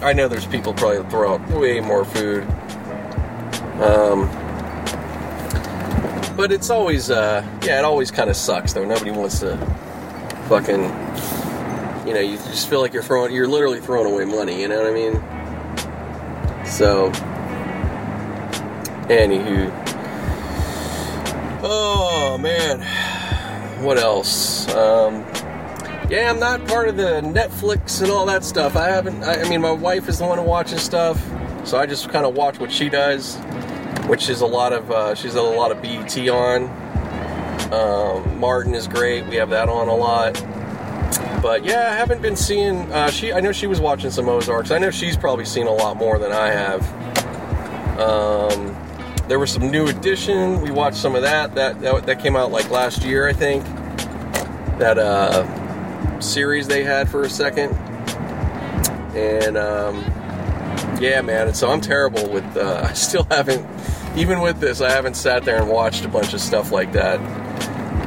I 0.00 0.12
know 0.12 0.28
there's 0.28 0.46
people 0.46 0.74
probably 0.74 1.08
throw 1.10 1.34
out 1.34 1.50
way 1.50 1.80
more 1.80 2.04
food. 2.04 2.44
Um, 3.82 4.28
but 6.36 6.52
it's 6.52 6.70
always, 6.70 7.10
uh, 7.10 7.44
yeah, 7.64 7.78
it 7.80 7.84
always 7.84 8.10
kind 8.10 8.30
of 8.30 8.36
sucks 8.36 8.72
though. 8.72 8.84
Nobody 8.84 9.10
wants 9.10 9.40
to 9.40 9.56
fucking, 10.48 10.82
you 12.06 12.14
know, 12.14 12.20
you 12.20 12.36
just 12.36 12.68
feel 12.70 12.80
like 12.80 12.92
you're 12.92 13.02
throwing, 13.02 13.34
you're 13.34 13.48
literally 13.48 13.80
throwing 13.80 14.10
away 14.12 14.24
money. 14.24 14.60
You 14.60 14.68
know 14.68 14.80
what 14.80 14.90
I 14.90 14.94
mean? 14.94 15.14
So, 16.64 17.10
anywho, 19.08 19.72
oh 21.62 22.38
man, 22.38 22.80
what 23.82 23.98
else? 23.98 24.68
Um, 24.74 25.24
yeah, 26.10 26.30
I'm 26.30 26.38
not 26.38 26.66
part 26.66 26.88
of 26.88 26.96
the 26.96 27.20
Netflix 27.22 28.02
and 28.02 28.10
all 28.10 28.26
that 28.26 28.44
stuff. 28.44 28.76
I 28.76 28.88
haven't. 28.88 29.22
I, 29.22 29.42
I 29.42 29.48
mean, 29.48 29.60
my 29.60 29.72
wife 29.72 30.08
is 30.08 30.18
the 30.18 30.26
one 30.26 30.38
who 30.38 30.44
watches 30.44 30.82
stuff, 30.82 31.22
so 31.64 31.78
I 31.78 31.86
just 31.86 32.08
kind 32.10 32.24
of 32.24 32.34
watch 32.34 32.58
what 32.58 32.72
she 32.72 32.88
does 32.88 33.36
which 34.08 34.30
is 34.30 34.40
a 34.40 34.46
lot 34.46 34.72
of 34.72 34.90
uh, 34.90 35.14
she's 35.14 35.34
a 35.34 35.42
lot 35.42 35.70
of 35.70 35.82
BET 35.82 36.16
on. 36.28 36.64
Um, 37.72 38.40
Martin 38.40 38.74
is 38.74 38.88
great. 38.88 39.26
We 39.26 39.36
have 39.36 39.50
that 39.50 39.68
on 39.68 39.88
a 39.88 39.94
lot. 39.94 40.34
But 41.42 41.64
yeah, 41.64 41.90
I 41.90 41.94
haven't 41.94 42.22
been 42.22 42.34
seeing. 42.34 42.90
Uh, 42.90 43.10
she 43.10 43.32
I 43.32 43.40
know 43.40 43.52
she 43.52 43.66
was 43.66 43.80
watching 43.80 44.10
some 44.10 44.28
Ozarks. 44.28 44.70
I 44.70 44.78
know 44.78 44.90
she's 44.90 45.16
probably 45.16 45.44
seen 45.44 45.66
a 45.66 45.72
lot 45.72 45.96
more 45.96 46.18
than 46.18 46.32
I 46.32 46.48
have. 46.48 46.82
Um, 48.00 48.87
there 49.28 49.38
was 49.38 49.50
some 49.50 49.70
new 49.70 49.86
edition. 49.86 50.60
We 50.60 50.70
watched 50.70 50.96
some 50.96 51.14
of 51.14 51.22
that. 51.22 51.54
That 51.54 51.80
that, 51.80 52.06
that 52.06 52.20
came 52.20 52.36
out 52.36 52.50
like 52.50 52.70
last 52.70 53.02
year, 53.04 53.28
I 53.28 53.32
think. 53.32 53.64
That 54.78 54.98
uh, 54.98 56.20
series 56.20 56.68
they 56.68 56.84
had 56.84 57.08
for 57.08 57.22
a 57.22 57.30
second, 57.30 57.74
and 59.16 59.56
um, 59.56 59.96
yeah, 61.00 61.20
man. 61.20 61.48
And 61.48 61.56
So 61.56 61.70
I'm 61.70 61.80
terrible 61.80 62.28
with. 62.30 62.56
Uh, 62.56 62.86
I 62.88 62.92
still 62.94 63.24
haven't 63.30 63.66
even 64.16 64.40
with 64.40 64.58
this, 64.58 64.80
I 64.80 64.90
haven't 64.90 65.14
sat 65.14 65.44
there 65.44 65.60
and 65.60 65.68
watched 65.68 66.04
a 66.04 66.08
bunch 66.08 66.34
of 66.34 66.40
stuff 66.40 66.72
like 66.72 66.92
that. 66.92 67.20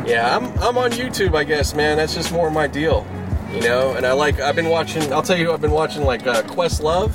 Yeah, 0.08 0.36
I'm 0.36 0.46
I'm 0.60 0.78
on 0.78 0.92
YouTube, 0.92 1.36
I 1.36 1.44
guess, 1.44 1.74
man. 1.74 1.98
That's 1.98 2.14
just 2.14 2.32
more 2.32 2.50
my 2.50 2.68
deal, 2.68 3.06
you 3.54 3.62
know. 3.62 3.94
And 3.94 4.06
I 4.06 4.14
like 4.14 4.40
I've 4.40 4.56
been 4.56 4.70
watching. 4.70 5.14
I'll 5.14 5.22
tell 5.22 5.38
you, 5.38 5.54
I've 5.54 5.62
been 5.62 5.72
watching 5.72 6.04
like 6.04 6.26
uh, 6.26 6.42
Questlove. 6.44 7.14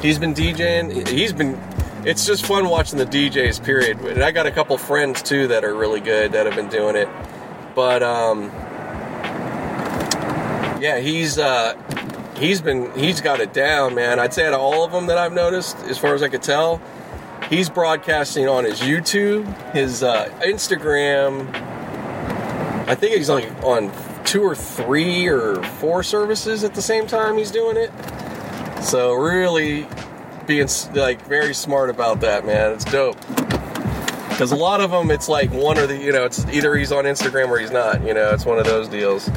He's 0.00 0.18
been 0.18 0.34
DJing. 0.34 1.06
He's 1.08 1.32
been. 1.32 1.54
It's 2.04 2.26
just 2.26 2.46
fun 2.46 2.68
watching 2.68 2.98
the 2.98 3.04
DJs. 3.04 3.62
Period. 3.62 4.00
And 4.00 4.22
I 4.22 4.30
got 4.30 4.46
a 4.46 4.50
couple 4.50 4.76
friends 4.78 5.22
too 5.22 5.48
that 5.48 5.64
are 5.64 5.74
really 5.74 6.00
good 6.00 6.32
that 6.32 6.46
have 6.46 6.56
been 6.56 6.68
doing 6.68 6.96
it. 6.96 7.08
But 7.74 8.02
um, 8.02 8.50
yeah, 10.80 10.98
he's 10.98 11.38
uh, 11.38 11.74
he's 12.38 12.60
been 12.60 12.90
he's 12.98 13.20
got 13.20 13.40
it 13.40 13.52
down, 13.52 13.94
man. 13.94 14.18
I'd 14.18 14.32
say 14.32 14.46
out 14.46 14.54
of 14.54 14.60
all 14.60 14.84
of 14.84 14.92
them 14.92 15.06
that 15.06 15.18
I've 15.18 15.32
noticed, 15.32 15.76
as 15.84 15.98
far 15.98 16.14
as 16.14 16.22
I 16.22 16.28
could 16.28 16.42
tell, 16.42 16.80
he's 17.50 17.68
broadcasting 17.68 18.48
on 18.48 18.64
his 18.64 18.80
YouTube, 18.80 19.44
his 19.72 20.02
uh, 20.02 20.30
Instagram. 20.40 21.48
I 22.88 22.94
think 22.94 23.14
he's 23.14 23.28
like 23.28 23.46
on 23.62 23.92
two 24.24 24.42
or 24.42 24.54
three 24.54 25.28
or 25.28 25.62
four 25.62 26.02
services 26.02 26.64
at 26.64 26.74
the 26.74 26.82
same 26.82 27.06
time 27.06 27.36
he's 27.36 27.50
doing 27.50 27.76
it. 27.76 27.90
So 28.82 29.12
really 29.12 29.86
being 30.50 30.68
like 30.94 31.24
very 31.26 31.54
smart 31.54 31.88
about 31.90 32.20
that, 32.22 32.44
man. 32.44 32.72
It's 32.72 32.84
dope. 32.84 33.16
Because 34.30 34.50
a 34.50 34.56
lot 34.56 34.80
of 34.80 34.90
them, 34.90 35.12
it's 35.12 35.28
like 35.28 35.48
one 35.52 35.78
or 35.78 35.86
the, 35.86 35.96
you 35.96 36.10
know, 36.10 36.24
it's 36.24 36.44
either 36.46 36.74
he's 36.74 36.90
on 36.90 37.04
Instagram 37.04 37.50
or 37.50 37.60
he's 37.60 37.70
not. 37.70 38.04
You 38.04 38.14
know, 38.14 38.30
it's 38.30 38.44
one 38.44 38.58
of 38.58 38.64
those 38.64 38.88
deals. 38.88 39.30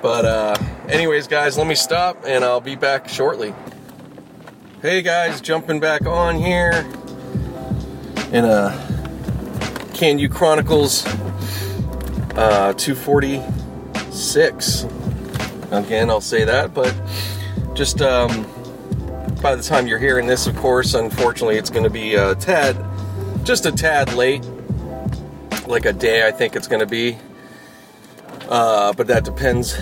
But, 0.00 0.24
uh, 0.24 0.56
anyways, 0.88 1.26
guys, 1.26 1.58
let 1.58 1.66
me 1.66 1.74
stop 1.74 2.18
and 2.24 2.44
I'll 2.44 2.60
be 2.60 2.76
back 2.76 3.08
shortly. 3.08 3.52
Hey, 4.80 5.02
guys, 5.02 5.40
jumping 5.40 5.80
back 5.80 6.06
on 6.06 6.36
here 6.36 6.86
in 8.32 8.44
a 8.44 9.90
Can 9.92 10.20
You 10.20 10.28
Chronicles 10.28 11.04
uh, 12.36 12.74
246. 12.74 14.84
Again, 15.72 16.10
I'll 16.10 16.20
say 16.20 16.44
that, 16.44 16.74
but 16.74 16.94
just 17.74 18.00
um, 18.02 18.46
by 19.40 19.54
the 19.54 19.62
time 19.62 19.86
you're 19.86 19.98
hearing 19.98 20.26
this, 20.26 20.46
of 20.46 20.56
course, 20.56 20.94
unfortunately, 20.94 21.56
it's 21.56 21.70
going 21.70 21.84
to 21.84 21.90
be 21.90 22.14
a 22.14 22.34
tad, 22.34 22.76
just 23.44 23.66
a 23.66 23.72
tad 23.72 24.12
late, 24.14 24.44
like 25.66 25.86
a 25.86 25.92
day, 25.92 26.26
I 26.26 26.30
think 26.30 26.56
it's 26.56 26.68
going 26.68 26.80
to 26.80 26.86
be. 26.86 27.16
Uh, 28.48 28.92
but 28.92 29.06
that 29.06 29.24
depends 29.24 29.78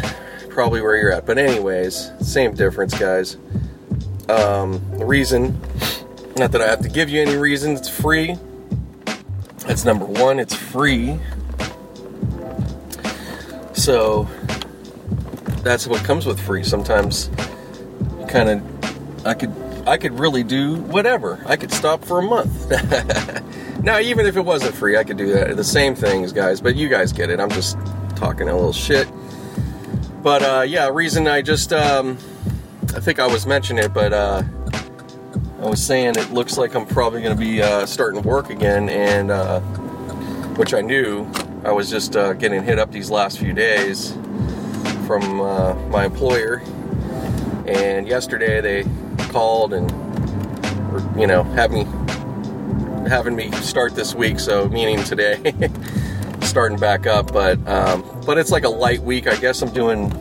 probably 0.48 0.80
where 0.80 0.96
you're 0.96 1.12
at. 1.12 1.26
But 1.26 1.38
anyways, 1.38 2.12
same 2.20 2.54
difference, 2.54 2.96
guys. 2.98 3.36
Um, 4.28 4.80
the 4.98 5.04
reason, 5.04 5.60
not 6.36 6.52
that 6.52 6.60
I 6.60 6.66
have 6.68 6.80
to 6.80 6.88
give 6.88 7.08
you 7.08 7.20
any 7.20 7.36
reason, 7.36 7.76
it's 7.76 7.88
free. 7.88 8.36
That's 9.66 9.84
number 9.84 10.04
one. 10.04 10.38
It's 10.38 10.54
free. 10.54 11.18
So 13.72 14.28
that's 15.62 15.86
what 15.86 16.04
comes 16.04 16.26
with 16.26 16.38
free. 16.40 16.62
Sometimes 16.64 17.30
you 18.18 18.26
kind 18.26 18.50
of, 18.50 18.77
I 19.24 19.34
could, 19.34 19.54
I 19.86 19.96
could 19.96 20.18
really 20.18 20.42
do 20.42 20.76
whatever. 20.76 21.40
I 21.46 21.56
could 21.56 21.72
stop 21.72 22.04
for 22.04 22.18
a 22.18 22.22
month. 22.22 22.70
now, 23.82 23.98
even 23.98 24.26
if 24.26 24.36
it 24.36 24.44
wasn't 24.44 24.74
free, 24.74 24.96
I 24.96 25.04
could 25.04 25.16
do 25.16 25.32
that. 25.32 25.56
The 25.56 25.64
same 25.64 25.94
things, 25.94 26.32
guys. 26.32 26.60
But 26.60 26.76
you 26.76 26.88
guys 26.88 27.12
get 27.12 27.30
it. 27.30 27.40
I'm 27.40 27.50
just 27.50 27.76
talking 28.16 28.48
a 28.48 28.54
little 28.54 28.72
shit. 28.72 29.08
But 30.22 30.42
uh, 30.42 30.62
yeah, 30.66 30.88
reason 30.88 31.28
I 31.28 31.42
just, 31.42 31.72
um, 31.72 32.18
I 32.94 33.00
think 33.00 33.18
I 33.18 33.26
was 33.26 33.46
mentioning 33.46 33.84
it, 33.84 33.94
but 33.94 34.12
uh, 34.12 34.42
I 35.60 35.66
was 35.66 35.84
saying 35.84 36.14
it 36.16 36.32
looks 36.32 36.56
like 36.56 36.74
I'm 36.74 36.86
probably 36.86 37.20
going 37.20 37.36
to 37.36 37.40
be 37.40 37.62
uh, 37.62 37.86
starting 37.86 38.22
work 38.22 38.50
again, 38.50 38.88
and 38.88 39.30
uh, 39.30 39.60
which 40.56 40.74
I 40.74 40.80
knew. 40.80 41.26
I 41.64 41.72
was 41.72 41.90
just 41.90 42.14
uh, 42.16 42.34
getting 42.34 42.62
hit 42.62 42.78
up 42.78 42.92
these 42.92 43.10
last 43.10 43.38
few 43.38 43.52
days 43.52 44.12
from 45.06 45.40
uh, 45.40 45.74
my 45.88 46.04
employer, 46.04 46.62
and 47.66 48.06
yesterday 48.06 48.60
they 48.60 48.82
called 49.28 49.72
and 49.72 49.90
you 51.18 51.26
know 51.26 51.42
have 51.42 51.70
me 51.70 51.84
having 53.08 53.34
me 53.34 53.50
start 53.52 53.94
this 53.94 54.14
week. 54.14 54.38
So 54.38 54.68
meaning 54.68 55.02
today, 55.04 55.54
starting 56.42 56.78
back 56.78 57.06
up, 57.06 57.32
but 57.32 57.58
um, 57.68 58.04
but 58.26 58.38
it's 58.38 58.50
like 58.50 58.64
a 58.64 58.68
light 58.68 59.00
week. 59.00 59.26
I 59.26 59.36
guess 59.36 59.62
I'm 59.62 59.72
doing. 59.72 60.12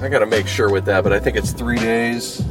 I 0.00 0.08
got 0.08 0.20
to 0.20 0.26
make 0.26 0.46
sure 0.46 0.70
with 0.70 0.86
that, 0.86 1.04
but 1.04 1.12
I 1.12 1.20
think 1.20 1.36
it's 1.36 1.52
three 1.52 1.78
days. 1.78 2.42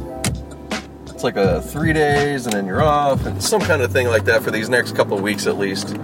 It's 1.06 1.24
like 1.24 1.36
a 1.36 1.60
three 1.60 1.92
days, 1.92 2.46
and 2.46 2.52
then 2.52 2.66
you're 2.66 2.82
off, 2.82 3.26
and 3.26 3.42
some 3.42 3.60
kind 3.60 3.82
of 3.82 3.92
thing 3.92 4.06
like 4.06 4.24
that 4.24 4.42
for 4.42 4.50
these 4.50 4.68
next 4.68 4.94
couple 4.94 5.16
of 5.16 5.22
weeks 5.22 5.46
at 5.46 5.58
least 5.58 5.96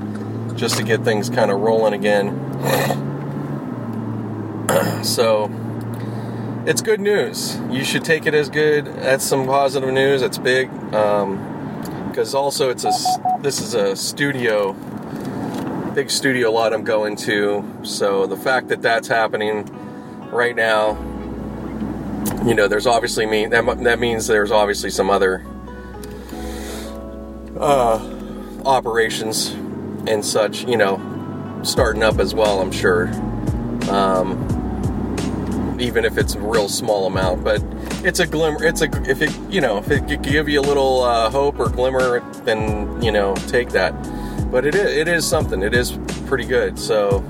just 0.56 0.78
to 0.78 0.82
get 0.82 1.04
things 1.04 1.28
kind 1.30 1.50
of 1.50 1.60
rolling 1.60 1.92
again. 1.92 2.34
so 5.04 5.48
it's 6.66 6.82
good 6.82 7.00
news. 7.00 7.56
You 7.70 7.84
should 7.84 8.04
take 8.04 8.26
it 8.26 8.34
as 8.34 8.50
good. 8.50 8.86
That's 8.86 9.24
some 9.24 9.46
positive 9.46 9.92
news. 9.92 10.20
That's 10.20 10.36
big 10.36 10.68
because 10.70 12.34
um, 12.34 12.36
also 12.36 12.70
it's 12.70 12.84
a 12.84 12.90
this 13.40 13.60
is 13.60 13.74
a 13.74 13.94
studio, 13.94 14.72
big 15.94 16.10
studio 16.10 16.50
lot 16.50 16.72
I'm 16.72 16.82
going 16.82 17.14
to. 17.18 17.64
So 17.84 18.26
the 18.26 18.36
fact 18.36 18.68
that 18.68 18.82
that's 18.82 19.06
happening 19.06 19.64
right 20.32 20.56
now, 20.56 20.94
you 22.44 22.54
know, 22.54 22.66
there's 22.66 22.86
obviously 22.88 23.26
mean 23.26 23.50
that 23.50 23.64
that 23.84 24.00
means 24.00 24.26
there's 24.26 24.50
obviously 24.50 24.90
some 24.90 25.08
other 25.08 25.46
uh, 27.60 27.98
operations 28.64 29.50
and 30.08 30.24
such, 30.24 30.64
you 30.64 30.76
know, 30.76 31.60
starting 31.62 32.02
up 32.02 32.18
as 32.18 32.34
well, 32.34 32.60
I'm 32.60 32.72
sure. 32.72 33.06
Um, 33.88 34.55
even 35.80 36.04
if 36.04 36.18
it's 36.18 36.34
a 36.34 36.40
real 36.40 36.68
small 36.68 37.06
amount, 37.06 37.44
but 37.44 37.62
it's 38.04 38.20
a 38.20 38.26
glimmer. 38.26 38.64
It's 38.64 38.82
a 38.82 38.90
if 39.08 39.22
it 39.22 39.36
you 39.50 39.60
know 39.60 39.78
if 39.78 39.90
it 39.90 40.06
could 40.06 40.22
give 40.22 40.48
you 40.48 40.60
a 40.60 40.62
little 40.62 41.02
uh, 41.02 41.30
hope 41.30 41.58
or 41.58 41.68
glimmer, 41.68 42.20
then 42.44 43.00
you 43.02 43.10
know 43.10 43.34
take 43.48 43.70
that. 43.70 43.92
But 44.50 44.66
it 44.66 44.74
is 44.74 44.96
it 44.96 45.08
is 45.08 45.26
something. 45.26 45.62
It 45.62 45.74
is 45.74 45.98
pretty 46.26 46.46
good. 46.46 46.78
So, 46.78 47.24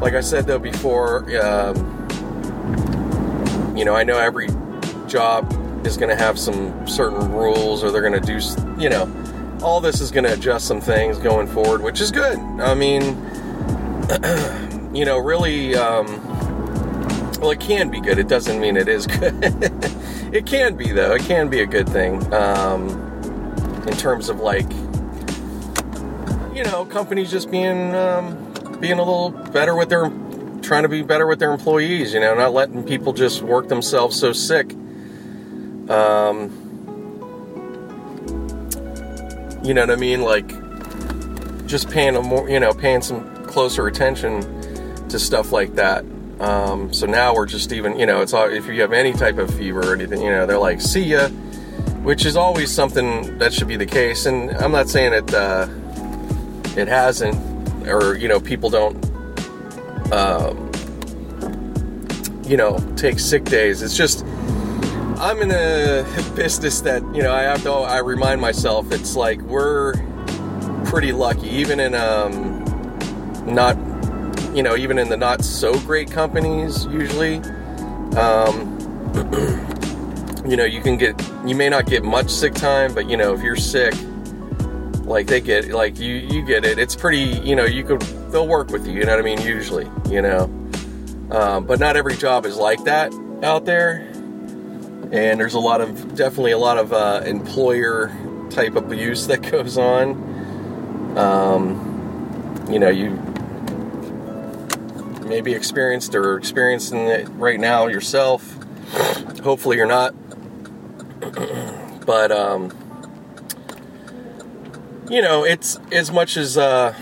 like 0.00 0.14
I 0.14 0.20
said 0.20 0.46
though 0.46 0.58
before, 0.58 1.24
um, 1.40 1.76
you 3.76 3.84
know 3.84 3.94
I 3.94 4.04
know 4.04 4.18
every 4.18 4.48
job 5.06 5.52
is 5.86 5.96
going 5.96 6.10
to 6.10 6.16
have 6.16 6.38
some 6.38 6.86
certain 6.86 7.32
rules, 7.32 7.82
or 7.82 7.90
they're 7.90 8.08
going 8.08 8.20
to 8.20 8.26
do 8.26 8.40
you 8.80 8.88
know 8.88 9.06
all 9.62 9.80
this 9.80 10.00
is 10.00 10.10
going 10.10 10.24
to 10.24 10.32
adjust 10.32 10.66
some 10.66 10.80
things 10.80 11.18
going 11.18 11.46
forward, 11.46 11.82
which 11.82 12.00
is 12.00 12.10
good. 12.10 12.38
I 12.38 12.74
mean, 12.74 13.02
you 14.94 15.04
know, 15.04 15.18
really, 15.18 15.74
um, 15.74 16.06
well, 17.38 17.50
it 17.50 17.60
can 17.60 17.90
be 17.90 18.00
good. 18.00 18.18
It 18.18 18.28
doesn't 18.28 18.60
mean 18.60 18.76
it 18.76 18.88
is 18.88 19.06
good. 19.06 19.34
it 20.32 20.46
can 20.46 20.76
be, 20.76 20.90
though. 20.90 21.14
It 21.14 21.22
can 21.22 21.48
be 21.48 21.60
a 21.60 21.66
good 21.66 21.88
thing 21.88 22.32
um, 22.32 22.88
in 23.86 23.96
terms 23.96 24.28
of 24.28 24.40
like, 24.40 24.68
you 26.54 26.64
know, 26.64 26.84
companies 26.84 27.30
just 27.30 27.50
being 27.50 27.94
um, 27.94 28.52
being 28.80 28.98
a 28.98 29.02
little 29.02 29.30
better 29.30 29.76
with 29.76 29.88
their, 29.88 30.10
trying 30.62 30.82
to 30.82 30.88
be 30.88 31.02
better 31.02 31.26
with 31.26 31.38
their 31.38 31.52
employees. 31.52 32.12
You 32.12 32.20
know, 32.20 32.34
not 32.34 32.52
letting 32.52 32.82
people 32.82 33.12
just 33.12 33.42
work 33.42 33.68
themselves 33.68 34.18
so 34.18 34.32
sick. 34.32 34.72
Um, 35.88 36.50
you 39.62 39.74
know 39.74 39.82
what 39.82 39.90
I 39.90 39.96
mean? 39.96 40.22
Like 40.22 40.48
just 41.66 41.90
paying 41.90 42.16
a 42.16 42.22
more, 42.22 42.48
you 42.48 42.58
know, 42.58 42.72
paying 42.72 43.02
some 43.02 43.46
closer 43.46 43.86
attention 43.86 44.42
to 45.08 45.18
stuff 45.18 45.52
like 45.52 45.74
that. 45.76 46.04
Um, 46.40 46.92
so 46.92 47.06
now 47.06 47.34
we're 47.34 47.46
just 47.46 47.72
even, 47.72 47.98
you 47.98 48.06
know, 48.06 48.22
it's 48.22 48.32
all, 48.32 48.48
if 48.48 48.66
you 48.66 48.80
have 48.80 48.92
any 48.92 49.12
type 49.12 49.38
of 49.38 49.52
fever 49.54 49.80
or 49.80 49.94
anything, 49.94 50.20
you 50.20 50.30
know, 50.30 50.46
they're 50.46 50.58
like, 50.58 50.80
see 50.80 51.02
ya, 51.02 51.28
which 52.02 52.24
is 52.24 52.36
always 52.36 52.70
something 52.70 53.38
that 53.38 53.52
should 53.52 53.68
be 53.68 53.76
the 53.76 53.86
case. 53.86 54.26
And 54.26 54.50
I'm 54.52 54.72
not 54.72 54.88
saying 54.88 55.12
it, 55.12 55.34
uh, 55.34 55.66
it 56.76 56.86
hasn't, 56.88 57.36
or, 57.88 58.16
you 58.16 58.28
know, 58.28 58.38
people 58.38 58.70
don't, 58.70 58.96
um, 60.12 60.70
you 62.46 62.56
know, 62.56 62.78
take 62.96 63.18
sick 63.18 63.44
days. 63.44 63.82
It's 63.82 63.96
just, 63.96 64.24
I'm 65.20 65.42
in 65.42 65.50
a 65.50 66.04
business 66.36 66.80
that 66.82 67.02
you 67.12 67.22
know 67.22 67.32
I 67.32 67.42
have 67.42 67.62
to. 67.64 67.72
I 67.72 67.98
remind 67.98 68.40
myself 68.40 68.92
it's 68.92 69.16
like 69.16 69.40
we're 69.42 69.94
pretty 70.84 71.10
lucky, 71.10 71.48
even 71.48 71.80
in 71.80 71.94
um, 71.96 72.64
not 73.44 73.76
you 74.58 74.64
know 74.64 74.76
even 74.76 74.98
in 74.98 75.08
the 75.08 75.16
not 75.16 75.44
so 75.44 75.78
great 75.82 76.10
companies. 76.10 76.84
Usually, 76.86 77.36
um, 78.16 78.76
you 80.50 80.56
know 80.56 80.64
you 80.64 80.80
can 80.80 80.96
get 80.96 81.14
you 81.46 81.54
may 81.54 81.68
not 81.68 81.86
get 81.86 82.02
much 82.02 82.28
sick 82.28 82.54
time, 82.54 82.92
but 82.92 83.08
you 83.08 83.16
know 83.16 83.32
if 83.32 83.40
you're 83.40 83.54
sick, 83.54 83.94
like 85.04 85.28
they 85.28 85.40
get 85.40 85.68
like 85.68 86.00
you 86.00 86.14
you 86.14 86.44
get 86.44 86.64
it. 86.64 86.76
It's 86.76 86.96
pretty 86.96 87.38
you 87.46 87.54
know 87.54 87.66
you 87.66 87.84
could 87.84 88.00
they'll 88.32 88.48
work 88.48 88.70
with 88.70 88.84
you. 88.84 88.94
You 88.94 89.04
know 89.04 89.12
what 89.12 89.20
I 89.20 89.22
mean? 89.22 89.40
Usually, 89.40 89.88
you 90.10 90.22
know, 90.22 90.46
um, 91.30 91.64
but 91.64 91.78
not 91.78 91.96
every 91.96 92.16
job 92.16 92.44
is 92.44 92.56
like 92.56 92.82
that 92.82 93.14
out 93.44 93.64
there 93.64 94.08
and 95.12 95.38
there's 95.38 95.54
a 95.54 95.60
lot 95.60 95.80
of 95.80 96.16
definitely 96.16 96.50
a 96.50 96.58
lot 96.58 96.78
of 96.78 96.92
uh, 96.92 97.22
employer 97.24 98.08
type 98.50 98.74
abuse 98.74 99.28
that 99.28 99.40
goes 99.52 99.78
on. 99.78 101.16
Um, 101.16 102.66
you 102.68 102.80
know, 102.80 102.88
you 102.88 103.16
maybe 105.28 105.54
experienced 105.54 106.14
or 106.14 106.36
experiencing 106.36 107.06
it 107.06 107.28
right 107.30 107.60
now 107.60 107.86
yourself. 107.86 108.56
Hopefully, 109.42 109.76
you're 109.76 109.86
not. 109.86 110.14
but 112.06 112.32
um, 112.32 112.72
you 115.10 115.22
know, 115.22 115.44
it's 115.44 115.78
as 115.92 116.10
much 116.10 116.36
as 116.36 116.56
uh, 116.56 116.94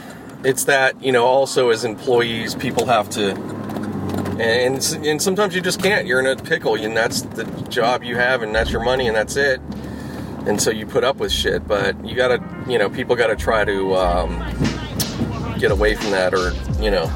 it's 0.44 0.64
that 0.64 1.02
you 1.02 1.12
know. 1.12 1.26
Also, 1.26 1.70
as 1.70 1.84
employees, 1.84 2.54
people 2.54 2.86
have 2.86 3.08
to, 3.10 3.32
and 4.40 4.82
and 5.04 5.20
sometimes 5.20 5.54
you 5.54 5.60
just 5.60 5.82
can't. 5.82 6.06
You're 6.06 6.20
in 6.20 6.26
a 6.26 6.36
pickle, 6.36 6.74
and 6.74 6.96
that's 6.96 7.22
the 7.22 7.44
job 7.68 8.04
you 8.04 8.16
have, 8.16 8.42
and 8.42 8.54
that's 8.54 8.70
your 8.70 8.82
money, 8.82 9.06
and 9.06 9.16
that's 9.16 9.36
it. 9.36 9.60
And 10.46 10.60
so 10.62 10.70
you 10.70 10.86
put 10.86 11.02
up 11.02 11.16
with 11.16 11.32
shit, 11.32 11.66
but 11.66 12.04
you 12.04 12.14
gotta, 12.14 12.40
you 12.68 12.78
know, 12.78 12.88
people 12.88 13.16
gotta 13.16 13.34
try 13.34 13.64
to 13.64 13.96
um, 13.96 14.38
get 15.58 15.72
away 15.72 15.96
from 15.96 16.10
that, 16.12 16.34
or 16.34 16.52
you 16.80 16.90
know, 16.90 17.06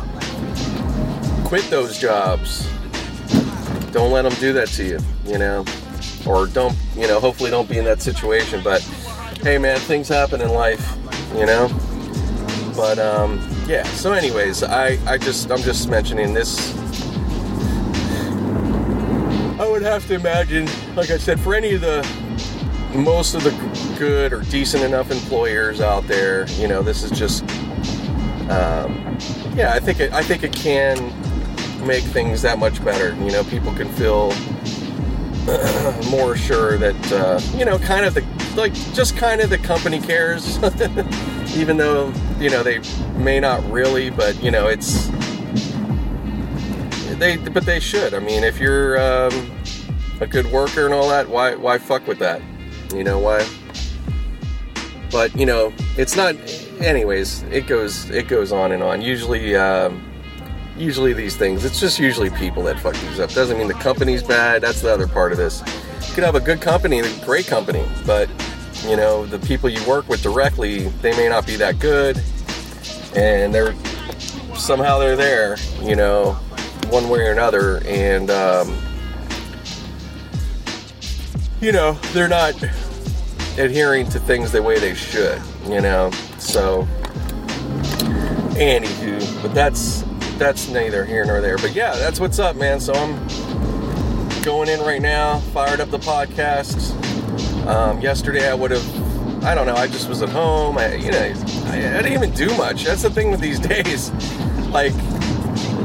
quit 1.51 1.69
those 1.69 1.99
jobs. 1.99 2.71
Don't 3.91 4.13
let 4.13 4.23
them 4.23 4.33
do 4.35 4.53
that 4.53 4.69
to 4.69 4.85
you, 4.85 5.01
you 5.27 5.37
know, 5.37 5.65
or 6.25 6.47
don't, 6.47 6.77
you 6.95 7.09
know, 7.09 7.19
hopefully 7.19 7.51
don't 7.51 7.69
be 7.69 7.77
in 7.77 7.85
that 7.87 8.01
situation. 8.01 8.63
But 8.63 8.83
hey, 9.43 9.59
man, 9.59 9.81
things 9.81 10.07
happen 10.07 10.41
in 10.41 10.51
life, 10.51 10.97
you 11.35 11.47
know. 11.47 11.67
But 12.77 13.01
um, 13.01 13.45
yeah. 13.67 13.83
So, 13.83 14.13
anyways, 14.13 14.63
I 14.63 14.97
I 15.11 15.19
just 15.19 15.51
I'm 15.51 15.59
just 15.59 15.89
mentioning 15.89 16.35
this. 16.35 16.73
I 19.59 19.69
would 19.69 19.83
have 19.83 20.07
to 20.07 20.15
imagine, 20.15 20.69
like 20.95 21.11
I 21.11 21.19
said, 21.19 21.41
for 21.41 21.57
any 21.57 21.75
of 21.75 21.81
the 21.81 22.07
most 22.95 23.35
of 23.35 23.43
the 23.43 23.51
good 23.99 24.33
or 24.33 24.43
decent 24.43 24.85
enough 24.85 25.11
employers 25.11 25.81
out 25.81 26.07
there, 26.07 26.49
you 26.51 26.69
know, 26.69 26.81
this 26.81 27.03
is 27.03 27.11
just, 27.11 27.43
um, 28.49 29.19
yeah, 29.57 29.73
I 29.75 29.81
think 29.81 29.99
it, 29.99 30.13
I 30.13 30.23
think 30.23 30.45
it 30.45 30.53
can 30.53 31.13
make 31.83 32.03
things 32.05 32.43
that 32.43 32.59
much 32.59 32.85
better. 32.85 33.15
You 33.25 33.33
know, 33.33 33.45
people 33.45 33.73
can 33.75 33.89
feel 33.91 34.29
more 36.11 36.37
sure 36.37 36.79
that, 36.79 37.13
uh, 37.13 37.41
you 37.57 37.65
know, 37.65 37.79
kind 37.79 38.05
of 38.05 38.15
the 38.15 38.25
like 38.57 38.75
just 38.95 39.17
kind 39.17 39.41
of 39.41 39.51
the 39.51 39.59
company 39.59 40.01
cares, 40.01 40.59
even 41.57 41.77
though 41.77 42.13
you 42.39 42.51
know 42.51 42.63
they 42.63 42.81
may 43.17 43.41
not 43.41 43.63
really, 43.71 44.11
but 44.11 44.41
you 44.43 44.51
know 44.51 44.67
it's 44.67 45.09
they, 47.19 47.37
but 47.37 47.65
they 47.65 47.81
should. 47.81 48.15
I 48.15 48.19
mean, 48.19 48.45
if 48.45 48.59
you're 48.59 48.99
um, 49.01 49.51
a 50.21 50.27
good 50.27 50.47
worker 50.47 50.85
and 50.87 50.95
all 50.95 51.09
that, 51.11 51.29
why 51.29 51.55
why 51.55 51.79
fuck 51.79 52.07
with 52.07 52.19
that? 52.19 52.43
You 52.95 53.05
know 53.05 53.19
why? 53.19 53.47
But 55.11 55.37
you 55.37 55.47
know, 55.47 55.73
it's 55.97 56.17
not. 56.17 56.35
Anyways, 56.81 57.43
it 57.45 57.67
goes 57.67 58.09
it 58.11 58.27
goes 58.27 58.53
on 58.53 58.73
and 58.73 58.83
on. 58.83 59.03
Usually, 59.03 59.55
um, 59.55 60.10
usually 60.81 61.13
these 61.13 61.37
things, 61.37 61.65
it's 61.65 61.79
just 61.79 61.99
usually 61.99 62.31
people 62.31 62.63
that 62.65 62.81
fuck 62.81 62.95
these 62.95 63.21
up. 63.21 63.31
Doesn't 63.31 63.59
mean 63.59 63.69
the 63.69 63.75
company's 63.75 64.23
bad. 64.23 64.63
That's 64.63 64.81
the 64.81 64.93
other 64.93 65.07
part 65.07 65.31
of 65.31 65.39
this. 65.39 65.63
You 66.09 66.15
could 66.15 66.25
have 66.25 66.35
a 66.35 66.41
good 66.41 66.61
company, 66.61 67.01
a 67.01 67.25
great 67.25 67.47
company, 67.47 67.85
but 68.07 68.29
you 68.87 68.97
know, 68.97 69.27
the 69.27 69.39
people 69.41 69.69
you 69.69 69.87
work 69.87 70.09
with 70.09 70.23
directly, 70.23 70.89
they 71.03 71.15
may 71.17 71.29
not 71.29 71.47
be 71.47 71.57
that 71.57 71.79
good, 71.79 72.21
and 73.15 73.55
they're 73.55 73.75
somehow 74.55 74.99
they're 74.99 75.17
there. 75.17 75.57
You 75.83 75.97
know, 75.97 76.33
one 76.89 77.09
way 77.11 77.21
or 77.21 77.33
another, 77.33 77.83
and 77.87 78.31
um, 78.31 78.75
you 81.61 81.73
know, 81.73 81.93
they're 82.13 82.29
not 82.29 82.55
adhering 83.59 84.09
to 84.11 84.19
things 84.19 84.51
the 84.51 84.63
way 84.63 84.79
they 84.79 84.95
should, 84.95 85.41
you 85.69 85.83
know. 85.83 86.11
So, 86.39 86.89
anywho, 88.57 89.43
but 89.43 89.53
that's 89.55 90.05
that's 90.41 90.71
neither 90.71 91.05
here 91.05 91.25
nor 91.27 91.43
there. 91.43 91.59
But 91.59 91.75
yeah, 91.75 91.95
that's 91.95 92.19
what's 92.19 92.39
up, 92.39 92.57
man. 92.57 92.81
So 92.81 92.95
I'm 92.95 93.15
going 94.43 94.71
in 94.71 94.81
right 94.81 95.03
now, 95.03 95.39
fired 95.53 95.81
up 95.81 95.91
the 95.91 95.99
podcast. 95.99 96.97
Um, 97.67 98.01
yesterday 98.01 98.49
I 98.49 98.55
would 98.55 98.71
have, 98.71 99.45
I 99.45 99.55
don't 99.55 99.67
know, 99.67 99.75
I 99.75 99.87
just 99.87 100.09
was 100.09 100.23
at 100.23 100.31
home. 100.31 100.79
I, 100.79 100.95
you 100.95 101.11
know, 101.11 101.35
I, 101.67 101.99
I 101.99 102.03
didn't 102.03 102.15
even 102.15 102.33
do 102.33 102.49
much. 102.57 102.85
That's 102.85 103.03
the 103.03 103.11
thing 103.11 103.31
with 103.31 103.41
these 103.41 103.61
days. 103.75 104.11
Like, 104.71 104.95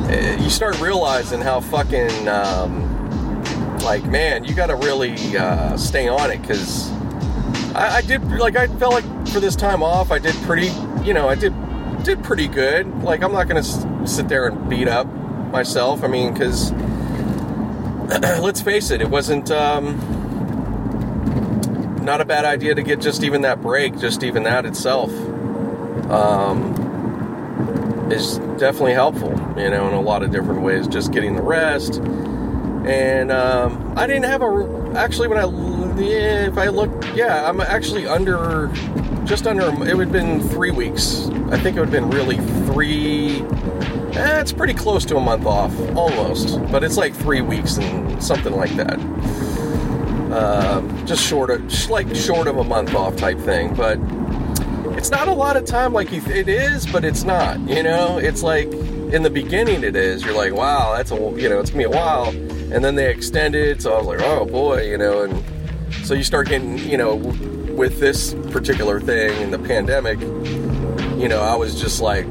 eh, 0.09 0.41
you 0.41 0.49
start 0.49 0.79
realizing 0.79 1.41
how 1.41 1.59
fucking, 1.59 2.29
um, 2.29 3.43
like, 3.79 4.05
man, 4.05 4.45
you 4.45 4.55
got 4.55 4.67
to 4.67 4.77
really 4.77 5.37
uh, 5.37 5.75
stay 5.75 6.07
on 6.07 6.31
it 6.31 6.41
because 6.41 6.89
I, 7.73 7.97
I 7.97 8.01
did, 8.01 8.23
like, 8.31 8.55
I 8.55 8.67
felt 8.67 8.93
like 8.93 9.27
for 9.27 9.41
this 9.41 9.57
time 9.57 9.83
off, 9.83 10.11
I 10.11 10.19
did 10.19 10.33
pretty, 10.43 10.71
you 11.03 11.13
know, 11.13 11.27
I 11.27 11.35
did 11.35 11.53
did 12.05 12.23
pretty 12.23 12.47
good. 12.47 13.03
Like, 13.03 13.23
I'm 13.23 13.33
not 13.33 13.47
gonna 13.47 13.59
s- 13.61 13.85
sit 14.05 14.29
there 14.29 14.47
and 14.47 14.69
beat 14.69 14.87
up 14.87 15.07
myself. 15.51 16.03
I 16.03 16.07
mean, 16.07 16.33
because 16.33 16.71
let's 18.41 18.61
face 18.61 18.91
it, 18.91 19.01
it 19.01 19.09
wasn't 19.09 19.49
um, 19.51 19.97
not 22.03 22.21
a 22.21 22.25
bad 22.25 22.45
idea 22.45 22.75
to 22.75 22.83
get 22.83 23.01
just 23.01 23.23
even 23.23 23.41
that 23.41 23.61
break. 23.61 23.97
Just 23.97 24.23
even 24.23 24.43
that 24.43 24.65
itself 24.65 25.11
um, 26.11 26.73
is 28.11 28.37
definitely 28.59 28.93
helpful. 28.93 29.31
You 29.57 29.69
know, 29.71 29.87
in 29.87 29.93
a 29.95 30.01
lot 30.01 30.21
of 30.21 30.31
different 30.31 30.61
ways. 30.61 30.87
Just 30.87 31.11
getting 31.11 31.35
the 31.35 31.41
rest. 31.41 31.95
And 32.85 33.31
um, 33.31 33.93
I 33.97 34.05
didn't 34.05 34.25
have 34.25 34.43
a 34.43 34.93
actually 34.95 35.27
when 35.27 35.39
I 35.39 35.45
if 35.97 36.57
I 36.57 36.67
look 36.67 36.91
yeah 37.15 37.49
I'm 37.49 37.59
actually 37.61 38.05
under 38.05 38.69
just 39.25 39.47
under 39.47 39.63
it 39.87 39.95
would 39.97 40.07
have 40.07 40.11
been 40.11 40.41
three 40.49 40.71
weeks 40.71 41.29
I 41.51 41.59
think 41.59 41.77
it 41.77 41.79
would 41.79 41.89
have 41.89 41.91
been 41.91 42.09
really 42.09 42.37
three 42.65 43.41
eh, 44.15 44.39
it's 44.39 44.51
pretty 44.51 44.73
close 44.73 45.05
to 45.05 45.17
a 45.17 45.19
month 45.19 45.45
off 45.45 45.77
almost. 45.95 46.59
But 46.71 46.83
it's 46.83 46.97
like 46.97 47.13
three 47.13 47.41
weeks 47.41 47.77
and 47.77 48.21
something 48.23 48.55
like 48.55 48.71
that. 48.71 48.99
Um, 50.31 51.05
just 51.05 51.23
short 51.23 51.49
of 51.49 51.89
like 51.89 52.13
short 52.15 52.47
of 52.47 52.57
a 52.57 52.63
month 52.63 52.93
off 52.95 53.15
type 53.15 53.39
thing 53.39 53.73
but 53.73 53.97
it's 54.97 55.09
not 55.09 55.27
a 55.27 55.31
lot 55.31 55.55
of 55.55 55.65
time 55.65 55.93
like 55.93 56.09
th- 56.09 56.27
it 56.27 56.49
is 56.49 56.85
but 56.87 57.05
it's 57.05 57.23
not 57.23 57.59
you 57.69 57.83
know? 57.83 58.17
It's 58.17 58.41
like 58.43 58.67
in 58.67 59.21
the 59.21 59.29
beginning 59.29 59.83
it 59.83 59.95
is. 59.95 60.25
You're 60.25 60.35
like 60.35 60.53
wow 60.53 60.95
that's 60.97 61.11
a 61.11 61.15
you 61.15 61.47
know 61.47 61.59
it's 61.59 61.69
gonna 61.69 61.87
be 61.87 61.93
a 61.93 61.95
while. 61.95 62.29
And 62.73 62.83
then 62.83 62.95
they 62.95 63.11
extended 63.11 63.81
so 63.81 63.93
i 63.93 63.97
was 63.97 64.07
like 64.07 64.21
oh 64.21 64.45
boy 64.45 64.89
you 64.89 64.97
know? 64.97 65.23
And 65.23 65.43
so 66.05 66.13
you 66.15 66.23
start 66.23 66.49
getting 66.49 66.79
you 66.79 66.97
know 66.97 67.15
with 67.15 67.99
this 67.99 68.33
particular 68.51 68.99
thing 68.99 69.31
and 69.43 69.53
the 69.53 69.59
pandemic 69.59 70.19
you 71.17 71.27
know 71.27 71.41
i 71.41 71.55
was 71.55 71.79
just 71.79 72.01
like 72.01 72.25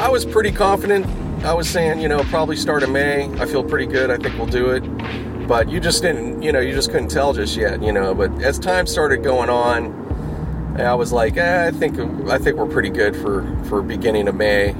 i 0.00 0.08
was 0.08 0.24
pretty 0.24 0.52
confident. 0.52 1.06
I 1.44 1.52
was 1.54 1.68
saying 1.68 2.00
you 2.00 2.08
know 2.08 2.22
probably 2.24 2.56
start 2.56 2.82
of 2.82 2.90
may 2.90 3.28
i 3.40 3.46
feel 3.46 3.64
pretty 3.64 3.86
good 3.86 4.10
i 4.10 4.16
think 4.16 4.36
we'll 4.36 4.46
do 4.46 4.70
it. 4.70 4.82
But 5.48 5.68
you 5.68 5.80
just 5.80 6.02
didn't 6.02 6.40
you 6.40 6.52
know 6.52 6.60
you 6.60 6.72
just 6.72 6.92
couldn't 6.92 7.08
tell 7.08 7.32
just 7.32 7.56
yet 7.56 7.82
you 7.82 7.92
know. 7.92 8.14
But 8.14 8.30
as 8.42 8.58
time 8.60 8.86
started 8.86 9.24
going 9.24 9.50
on 9.50 10.02
I 10.80 10.94
was 10.94 11.12
like, 11.12 11.36
eh, 11.36 11.66
I 11.66 11.70
think 11.70 11.98
I 12.28 12.38
think 12.38 12.56
we're 12.56 12.66
pretty 12.66 12.88
good 12.88 13.14
for 13.14 13.44
for 13.64 13.82
beginning 13.82 14.26
of 14.26 14.34
May, 14.34 14.70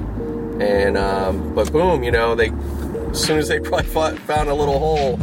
and 0.59 0.97
um, 0.97 1.55
but 1.55 1.71
boom, 1.71 2.03
you 2.03 2.11
know, 2.11 2.35
they 2.35 2.51
as 3.11 3.23
soon 3.23 3.39
as 3.39 3.49
they 3.49 3.61
probably 3.61 3.87
fought, 3.87 4.19
found 4.21 4.49
a 4.49 4.55
little 4.55 4.79
hole 4.79 5.21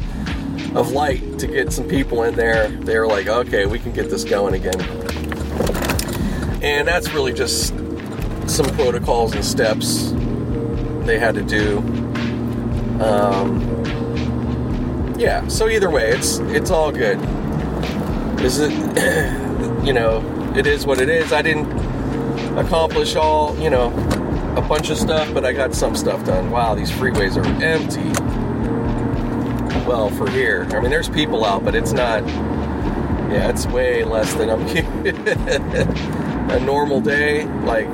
of 0.75 0.91
light 0.91 1.39
to 1.39 1.47
get 1.47 1.73
some 1.73 1.87
people 1.87 2.23
in 2.23 2.35
there, 2.35 2.67
they 2.69 2.97
were 2.99 3.07
like, 3.07 3.27
okay, 3.27 3.65
we 3.65 3.79
can 3.79 3.91
get 3.91 4.09
this 4.09 4.23
going 4.23 4.53
again, 4.53 4.79
and 6.61 6.87
that's 6.87 7.13
really 7.13 7.33
just 7.33 7.69
some 8.47 8.65
protocols 8.75 9.33
and 9.33 9.45
steps 9.45 10.11
they 11.05 11.17
had 11.17 11.35
to 11.35 11.41
do. 11.41 11.79
Um, 13.03 13.79
yeah, 15.17 15.47
so 15.47 15.67
either 15.67 15.89
way, 15.89 16.11
it's 16.11 16.39
it's 16.39 16.71
all 16.71 16.91
good. 16.91 17.19
Is 18.41 18.59
it, 18.59 18.71
you 19.85 19.93
know, 19.93 20.23
it 20.55 20.67
is 20.67 20.85
what 20.85 20.99
it 20.99 21.09
is. 21.09 21.33
I 21.33 21.41
didn't 21.41 21.67
accomplish 22.57 23.15
all, 23.15 23.57
you 23.59 23.69
know, 23.69 23.87
a 24.55 24.61
bunch 24.61 24.89
of 24.89 24.97
stuff, 24.97 25.33
but 25.33 25.45
I 25.45 25.53
got 25.53 25.73
some 25.73 25.95
stuff 25.95 26.25
done. 26.25 26.51
Wow, 26.51 26.75
these 26.75 26.91
freeways 26.91 27.37
are 27.37 27.63
empty. 27.63 28.09
Well, 29.87 30.09
for 30.09 30.29
here, 30.29 30.67
I 30.71 30.79
mean, 30.79 30.91
there's 30.91 31.09
people 31.09 31.45
out, 31.45 31.63
but 31.63 31.75
it's 31.75 31.91
not. 31.91 32.25
Yeah, 33.31 33.49
it's 33.49 33.65
way 33.67 34.03
less 34.03 34.33
than 34.33 34.49
I'm. 34.49 34.65
a 36.49 36.59
normal 36.59 37.01
day, 37.01 37.45
like 37.63 37.87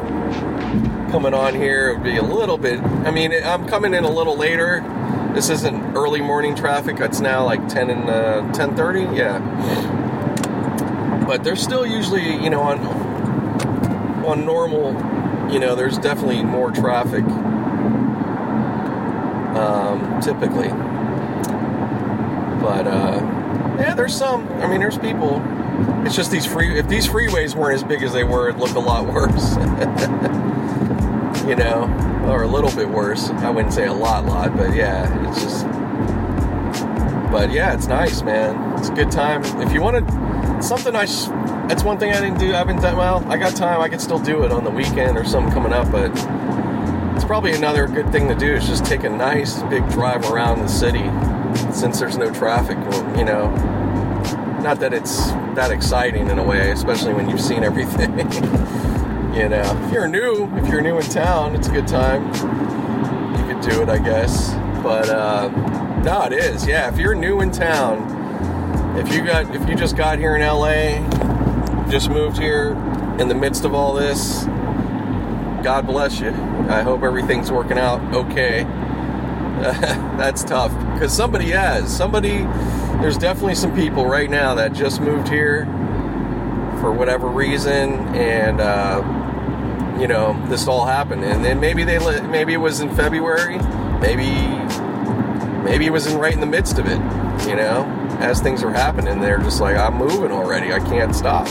coming 1.12 1.34
on 1.34 1.54
here, 1.54 1.94
would 1.94 2.04
be 2.04 2.18
a 2.18 2.24
little 2.24 2.58
bit. 2.58 2.80
I 2.80 3.12
mean, 3.12 3.34
I'm 3.44 3.68
coming 3.68 3.94
in 3.94 4.04
a 4.04 4.12
little 4.12 4.38
later. 4.38 4.82
This 5.34 5.50
isn't 5.50 5.96
early 5.96 6.22
morning 6.22 6.56
traffic. 6.56 7.00
It's 7.00 7.20
now 7.20 7.44
like 7.46 7.68
10 7.68 7.90
and 7.90 8.10
uh, 8.10 8.42
10:30. 8.54 9.18
Yeah 9.18 10.06
but 11.26 11.44
there's 11.44 11.62
still 11.62 11.86
usually, 11.86 12.36
you 12.44 12.50
know, 12.50 12.62
on 12.62 12.80
on 14.26 14.46
normal, 14.46 14.94
you 15.52 15.60
know, 15.60 15.76
there's 15.76 15.98
definitely 15.98 16.44
more 16.44 16.72
traffic 16.72 17.24
um, 19.56 20.20
typically. 20.22 20.70
But 22.60 22.88
uh, 22.88 23.20
yeah, 23.80 23.94
there's 23.96 24.16
some. 24.16 24.48
I 24.62 24.68
mean, 24.68 24.80
there's 24.80 24.98
people. 24.98 25.42
It's 26.04 26.16
just 26.16 26.32
these 26.32 26.46
free. 26.46 26.78
If 26.78 26.88
these 26.88 27.08
freeways 27.08 27.56
weren't 27.56 27.76
as 27.76 27.84
big 27.84 28.04
as 28.04 28.14
they 28.14 28.24
were, 28.24 28.50
it'd 28.50 28.60
look 28.60 28.76
a 28.76 28.80
lot 28.80 29.06
worse. 29.14 29.56
you 31.48 31.56
know, 31.56 31.84
or 32.30 32.44
a 32.44 32.48
little 32.48 32.72
bit 32.72 32.90
worse. 32.90 33.30
I 33.30 33.50
wouldn't 33.50 33.74
say 33.74 33.86
a 33.86 33.94
lot, 33.94 34.26
lot, 34.26 34.56
but 34.56 34.74
yeah, 34.76 35.30
it's 35.30 35.42
just. 35.42 35.66
But 37.32 37.52
yeah, 37.52 37.74
it's 37.74 37.88
nice, 37.88 38.22
man. 38.22 38.78
It's 38.80 38.90
a 38.90 38.94
good 38.94 39.12
time. 39.12 39.44
If 39.62 39.74
you 39.74 39.82
want 39.82 40.08
to, 40.08 40.64
something 40.64 40.96
I. 40.96 41.06
Sh- 41.06 41.28
that's 41.68 41.84
one 41.84 41.98
thing 41.98 42.12
I 42.12 42.22
didn't 42.22 42.38
do. 42.38 42.54
I 42.54 42.58
haven't 42.58 42.82
done 42.82 42.96
well. 42.96 43.24
I 43.28 43.38
got 43.38 43.56
time. 43.56 43.82
I 43.82 43.90
could 43.90 44.02
still 44.02 44.20
do 44.20 44.44
it 44.44 44.52
on 44.52 44.64
the 44.64 44.70
weekend 44.70 45.18
or 45.18 45.26
something 45.26 45.52
coming 45.52 45.74
up, 45.74 45.92
but 45.92 46.12
it's 47.16 47.26
probably 47.26 47.54
another 47.54 47.88
good 47.88 48.12
thing 48.12 48.28
to 48.28 48.36
do 48.36 48.54
is 48.54 48.68
just 48.68 48.86
take 48.86 49.04
a 49.04 49.10
nice 49.10 49.64
big 49.64 49.88
drive 49.90 50.30
around 50.32 50.60
the 50.60 50.68
city 50.68 51.04
since 51.74 52.00
there's 52.00 52.18
no 52.18 52.32
traffic. 52.32 52.78
You 53.18 53.26
know, 53.26 53.50
not 54.62 54.80
that 54.80 54.94
it's 54.94 55.32
that 55.56 55.72
exciting 55.72 56.30
in 56.30 56.40
a 56.40 56.44
way, 56.44 56.72
especially 56.72 57.14
when 57.14 57.30
you've 57.30 57.42
seen 57.42 57.64
everything. 57.64 58.18
you 59.34 59.50
know, 59.50 59.82
if 59.86 59.92
you're 59.92 60.08
new, 60.08 60.50
if 60.58 60.68
you're 60.68 60.82
new 60.82 60.98
in 60.98 61.04
town, 61.04 61.56
it's 61.56 61.68
a 61.68 61.72
good 61.72 61.88
time. 61.88 62.26
You 63.40 63.54
could 63.54 63.70
do 63.70 63.82
it, 63.82 63.90
I 63.90 63.98
guess. 63.98 64.54
But 64.84 65.10
uh, 65.10 65.50
no, 66.04 66.24
it 66.24 66.34
is. 66.34 66.68
Yeah, 66.68 66.92
if 66.92 67.00
you're 67.00 67.16
new 67.16 67.42
in 67.42 67.52
town, 67.52 68.98
if 68.98 69.14
you 69.14 69.26
got, 69.26 69.54
if 69.56 69.68
you 69.68 69.76
just 69.76 69.98
got 69.98 70.20
here 70.20 70.36
in 70.36 70.42
LA, 70.42 71.00
just 71.90 72.10
moved 72.10 72.38
here 72.38 72.72
in 73.20 73.28
the 73.28 73.36
midst 73.36 73.66
of 73.66 73.74
all 73.74 73.94
this, 73.94 74.46
God 75.64 75.88
bless 75.88 76.20
you. 76.20 76.30
I 76.70 76.82
hope 76.82 77.02
everything's 77.02 77.52
working 77.52 77.78
out 77.78 78.02
okay. 78.14 78.64
That's 79.66 80.44
tough 80.44 80.72
because 80.94 81.12
somebody 81.12 81.52
has. 81.52 81.96
Somebody, 81.96 82.46
there's 83.02 83.18
definitely 83.18 83.56
some 83.56 83.76
people 83.76 84.06
right 84.06 84.30
now 84.30 84.56
that 84.56 84.74
just 84.74 85.02
moved 85.02 85.28
here 85.28 85.66
for 86.80 86.92
whatever 86.92 87.28
reason, 87.28 87.94
and 88.16 88.60
uh, 88.62 89.98
you 90.00 90.08
know 90.08 90.40
this 90.50 90.68
all 90.68 90.86
happened. 90.86 91.24
And 91.24 91.44
then 91.44 91.60
maybe 91.60 91.84
they, 91.84 92.00
maybe 92.28 92.54
it 92.54 92.58
was 92.58 92.80
in 92.80 92.94
February, 92.96 93.58
maybe, 94.00 94.30
maybe 95.64 95.86
it 95.86 95.92
was 95.92 96.08
in 96.08 96.18
right 96.18 96.34
in 96.34 96.40
the 96.40 96.46
midst 96.46 96.78
of 96.80 96.86
it. 96.86 97.00
You 97.48 97.56
know, 97.56 97.86
as 98.20 98.42
things 98.42 98.64
were 98.64 98.72
happening, 98.72 99.20
they're 99.20 99.40
just 99.40 99.62
like, 99.62 99.76
I'm 99.76 99.96
moving 99.96 100.32
already. 100.32 100.72
I 100.74 100.80
can't 100.80 101.16
stop. 101.16 101.48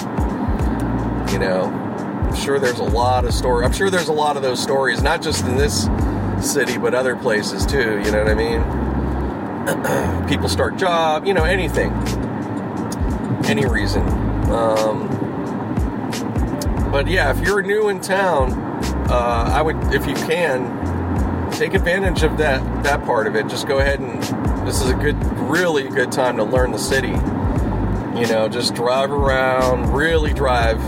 You 1.31 1.39
know, 1.39 1.65
I'm 1.65 2.35
sure 2.35 2.59
there's 2.59 2.79
a 2.81 2.85
lot 2.85 3.25
of 3.25 3.35
story. 3.35 3.65
I'm 3.65 3.73
sure 3.73 3.91
there's 3.91 4.09
a 4.09 4.13
lot 4.13 4.37
of 4.37 4.43
those 4.43 4.63
stories, 4.63 5.03
not 5.03 5.23
just 5.23 5.45
in 5.45 5.57
this 5.57 5.89
city, 6.41 6.79
but 6.79 6.95
other 6.95 7.17
places 7.17 7.65
too. 7.67 8.03
You 8.05 8.11
know 8.13 8.23
what 8.23 8.29
I 8.29 8.35
mean? 8.35 8.84
People 10.29 10.49
start 10.51 10.77
job, 10.77 11.27
you 11.27 11.33
know, 11.33 11.45
anything, 11.45 11.91
any 13.47 13.65
reason. 13.65 14.03
Um, 14.51 15.09
but 16.93 17.07
yeah, 17.07 17.31
if 17.31 17.41
you're 17.41 17.63
new 17.63 17.89
in 17.89 18.01
town, 18.01 18.53
uh, 19.11 19.51
I 19.55 19.63
would, 19.63 19.77
if 19.95 20.07
you 20.07 20.15
can, 20.15 21.51
take 21.51 21.73
advantage 21.73 22.23
of 22.23 22.37
that 22.39 22.85
that 22.85 23.05
part 23.05 23.27
of 23.27 23.37
it. 23.37 23.47
Just 23.47 23.67
go 23.67 23.79
ahead 23.79 24.01
and 24.01 24.23
this 24.67 24.83
is 24.83 24.91
a 24.91 24.95
good, 24.95 25.17
really 25.39 25.89
good 25.89 26.13
time 26.13 26.37
to 26.37 26.45
learn 26.45 26.73
the 26.73 26.79
city. 26.79 27.09
You 28.19 28.27
know, 28.27 28.49
just 28.51 28.75
drive 28.75 29.11
around, 29.11 29.95
really 29.95 30.35
drive, 30.35 30.79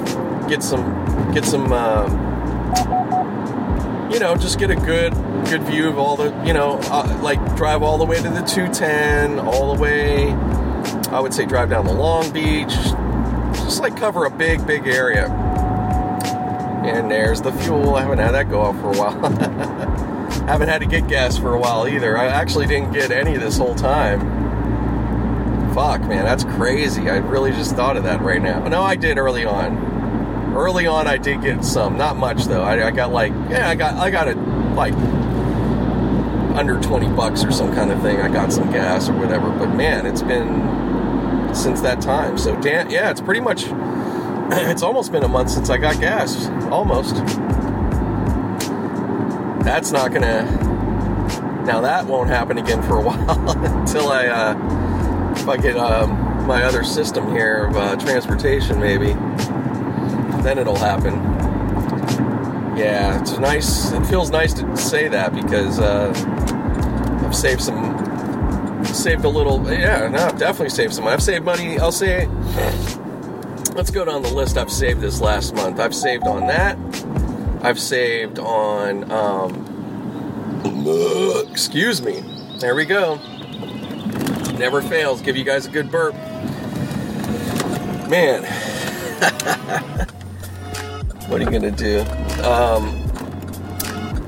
get 0.49 0.63
some, 0.63 1.33
get 1.33 1.45
some. 1.47 1.73
Um, 1.73 3.06
you 4.11 4.19
know, 4.19 4.37
just 4.37 4.59
get 4.59 4.71
a 4.71 4.77
good 4.77 5.13
good 5.49 5.63
view 5.63 5.89
of 5.89 5.99
all 5.99 6.17
the, 6.17 6.31
you 6.45 6.53
know, 6.53 6.79
uh, 6.85 7.19
like 7.23 7.39
drive 7.57 7.83
all 7.83 7.99
the 7.99 8.05
way 8.05 8.17
to 8.17 8.29
the 8.29 8.43
210, 8.43 9.39
all 9.39 9.75
the 9.75 9.81
way. 9.81 10.33
I 11.11 11.21
would 11.21 11.33
say 11.33 11.47
drive 11.47 11.71
down 11.71 11.87
the 11.87 11.93
Long 11.93 12.33
Beach, 12.33 12.75
just 13.65 13.81
like 13.81 13.97
cover 13.97 14.25
a 14.25 14.31
big, 14.31 14.67
big 14.67 14.87
area. 14.87 15.29
And 16.85 17.11
there's 17.11 17.41
the 17.41 17.53
fuel. 17.53 17.95
I 17.95 18.03
haven't 18.03 18.19
had 18.19 18.33
that 18.33 18.49
go 18.49 18.61
off 18.61 18.81
for 18.81 18.93
a 18.93 18.97
while. 18.97 19.31
haven't 20.47 20.69
had 20.69 20.79
to 20.79 20.87
get 20.87 21.09
gas 21.09 21.39
for 21.39 21.55
a 21.55 21.59
while 21.59 21.89
either. 21.89 22.17
I 22.17 22.27
actually 22.27 22.67
didn't 22.67 22.93
get 22.93 23.11
any 23.11 23.37
this 23.37 23.59
whole 23.59 23.75
time. 23.75 24.21
Fuck, 25.75 26.03
man, 26.03 26.25
that's 26.25 26.45
crazy. 26.45 27.11
I 27.11 27.17
really 27.17 27.51
just 27.51 27.77
thought 27.77 27.97
of 27.97 28.05
that 28.05 28.21
right 28.21 28.41
now. 28.41 28.67
No, 28.67 28.83
I 28.83 28.97
did 28.97 29.19
early 29.19 29.45
on 29.45 29.96
early 30.57 30.87
on 30.87 31.07
I 31.07 31.19
did 31.19 31.43
get 31.43 31.65
some, 31.65 31.97
not 31.97 32.17
much 32.17 32.45
though. 32.45 32.63
I, 32.63 32.89
I, 32.89 32.91
got 32.91 33.13
like, 33.13 33.33
yeah, 33.51 33.69
I 33.69 33.75
got, 33.75 33.95
I 33.95 34.11
got 34.11 34.29
it 34.29 34.37
like 34.75 34.95
under 36.57 36.81
20 36.81 37.09
bucks 37.09 37.45
or 37.45 37.53
some 37.53 37.75
kind 37.75 37.93
of 37.93 38.01
thing. 38.01 38.21
I 38.21 38.29
got 38.29 38.53
some 38.53 38.71
gas 38.73 39.09
or 39.09 39.13
whatever, 39.13 39.51
but 39.51 39.75
man, 39.75 40.07
it's 40.07 40.23
been 40.23 41.55
since 41.55 41.81
that 41.83 42.01
time. 42.01 42.39
So 42.39 42.59
Dan, 42.61 42.91
yeah, 42.91 43.11
it's 43.11 43.21
pretty 43.21 43.41
much, 43.41 43.65
it's 44.51 44.83
almost 44.83 45.13
been 45.13 45.25
a 45.25 45.29
month 45.29 45.51
since 45.51 45.69
I 45.69 45.77
got 45.77 46.01
gas, 46.01 46.49
almost. 46.71 47.17
That's 49.65 49.91
not 49.93 50.13
gonna, 50.13 50.45
now 51.67 51.81
that 51.83 52.07
won't 52.07 52.31
happen 52.31 52.57
again 52.57 52.83
for 52.83 52.99
a 52.99 53.03
while 53.03 53.51
until 53.81 54.09
I, 54.09 54.27
uh, 54.27 55.33
if 55.37 55.49
I 55.49 55.57
get 55.59 55.77
um, 55.77 56.47
my 56.47 56.65
other 56.65 56.83
system 56.83 57.31
here 57.31 57.67
of 57.67 57.77
uh, 57.77 57.97
transportation, 57.97 58.81
maybe 58.81 59.15
then 60.47 60.59
it'll 60.59 60.77
happen. 60.77 61.15
Yeah, 62.77 63.21
it's 63.21 63.37
nice. 63.39 63.91
It 63.93 64.07
feels 64.07 64.31
nice 64.31 64.53
to 64.55 64.77
say 64.77 65.09
that 65.09 65.35
because 65.35 65.81
uh, 65.81 66.13
I've 67.25 67.35
saved 67.35 67.63
some, 67.63 68.85
saved 68.85 69.25
a 69.25 69.29
little. 69.29 69.61
Yeah, 69.73 70.07
no, 70.09 70.19
I've 70.19 70.39
definitely 70.39 70.71
saved 70.71 70.95
some. 70.95 71.09
I've 71.09 71.23
saved 71.23 71.45
money. 71.45 71.79
I'll 71.79 71.91
say. 71.91 72.27
Let's 73.75 73.91
go 73.91 74.05
down 74.05 74.23
the 74.23 74.33
list. 74.33 74.57
I've 74.57 74.71
saved 74.71 75.01
this 75.01 75.21
last 75.21 75.55
month. 75.55 75.81
I've 75.81 75.95
saved 75.95 76.27
on 76.27 76.47
that. 76.47 76.79
I've 77.63 77.81
saved 77.81 78.39
on. 78.39 79.11
Um, 79.11 79.67
excuse 81.51 82.01
me. 82.01 82.23
There 82.61 82.75
we 82.75 82.85
go. 82.85 83.17
Never 84.59 84.81
fails. 84.81 85.21
Give 85.23 85.37
you 85.37 85.45
guys 85.45 85.67
a 85.67 85.71
good 85.71 85.91
burp. 85.91 86.15
Man. 88.09 88.45
what 91.29 91.41
are 91.41 91.45
you 91.45 91.51
gonna 91.51 91.71
do? 91.71 92.01
Um, 92.43 93.03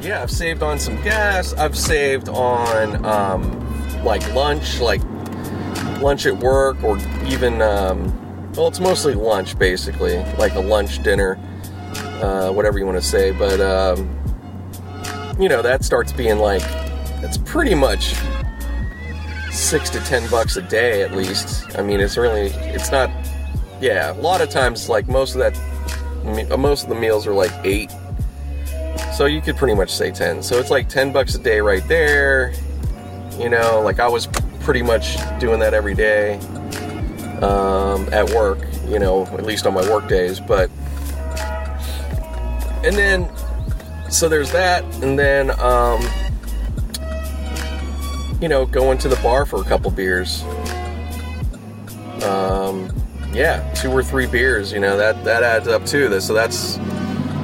yeah, 0.01 0.23
I've 0.23 0.31
saved 0.31 0.63
on 0.63 0.79
some 0.79 0.97
gas. 1.03 1.53
I've 1.55 1.77
saved 1.77 2.29
on 2.29 3.05
um, 3.05 4.05
like 4.05 4.33
lunch, 4.35 4.81
like 4.81 5.03
lunch 6.01 6.27
at 6.27 6.37
work, 6.39 6.83
or 6.83 6.99
even 7.27 7.61
um, 7.63 8.13
well, 8.55 8.69
it's 8.69 8.81
mostly 8.81 9.15
lunch 9.15 9.59
basically, 9.59 10.19
like 10.39 10.55
a 10.55 10.61
lunch 10.61 11.03
dinner, 11.03 11.39
uh, 12.23 12.51
whatever 12.51 12.79
you 12.79 12.87
want 12.87 12.99
to 12.99 13.07
say. 13.07 13.33
But 13.33 13.61
um, 13.61 14.15
you 15.39 15.49
know, 15.49 15.63
that 15.63 15.85
starts 15.85 16.13
being 16.13 16.39
like 16.39 16.63
it's 17.23 17.39
pretty 17.39 17.75
much 17.75 18.15
six 19.51 19.91
to 19.91 20.01
ten 20.01 20.29
bucks 20.31 20.57
a 20.57 20.63
day 20.63 21.03
at 21.03 21.13
least. 21.13 21.77
I 21.79 21.83
mean, 21.83 22.01
it's 22.01 22.17
really 22.17 22.47
it's 22.47 22.91
not. 22.91 23.11
Yeah, 23.81 24.13
a 24.13 24.19
lot 24.21 24.41
of 24.41 24.51
times, 24.51 24.89
like 24.89 25.07
most 25.07 25.37
of 25.37 25.39
that 25.39 25.55
most 26.59 26.85
of 26.85 26.89
the 26.89 26.95
meals 26.95 27.27
are 27.27 27.35
like 27.35 27.53
eight. 27.65 27.91
So 29.17 29.27
you 29.27 29.41
could 29.41 29.57
pretty 29.57 29.75
much 29.75 29.91
say 29.91 30.11
10. 30.11 30.43
So 30.43 30.59
it's 30.59 30.71
like 30.71 30.89
10 30.89 31.13
bucks 31.13 31.35
a 31.35 31.39
day 31.39 31.61
right 31.61 31.87
there. 31.89 32.53
You 33.39 33.49
know, 33.49 33.81
like 33.85 34.01
I 34.01 34.09
was 34.09 34.29
pretty 34.61 34.83
much 34.83 35.17
doing 35.41 35.61
that 35.61 35.75
every 35.75 35.95
day 35.95 36.39
um, 37.43 38.09
at 38.13 38.29
work, 38.31 38.59
you 38.87 38.99
know, 38.99 39.27
at 39.27 39.45
least 39.45 39.67
on 39.67 39.75
my 39.75 39.83
work 39.91 40.09
days. 40.09 40.41
But, 40.41 40.71
and 42.85 42.95
then, 42.95 43.29
so 44.11 44.29
there's 44.29 44.53
that. 44.53 44.85
And 45.03 45.19
then, 45.19 45.51
um, 45.61 46.01
you 48.41 48.49
know, 48.49 48.67
going 48.67 48.99
to 48.99 49.09
the 49.09 49.19
bar 49.23 49.47
for 49.47 49.61
a 49.61 49.65
couple 49.65 49.91
beers. 49.91 50.43
Um, 52.23 52.93
yeah, 53.39 53.73
two 53.73 53.91
or 53.93 54.03
three 54.03 54.27
beers, 54.27 54.73
you 54.73 54.81
know, 54.81 54.97
that 54.97 55.23
that 55.23 55.45
adds 55.45 55.69
up 55.69 55.87
too. 55.87 56.21
So 56.21 56.35
that's 56.35 56.77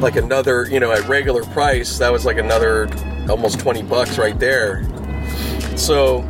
like 0.01 0.17
another, 0.17 0.69
you 0.69 0.81
know, 0.81 0.91
at 0.91 1.07
regular 1.09 1.45
price, 1.45 1.99
that 1.99 2.11
was 2.11 2.25
like 2.27 2.37
another 2.37 2.89
almost 3.31 3.61
20 3.61 3.85
bucks 3.85 4.19
right 4.19 4.37
there. 4.41 4.85
So 5.77 6.23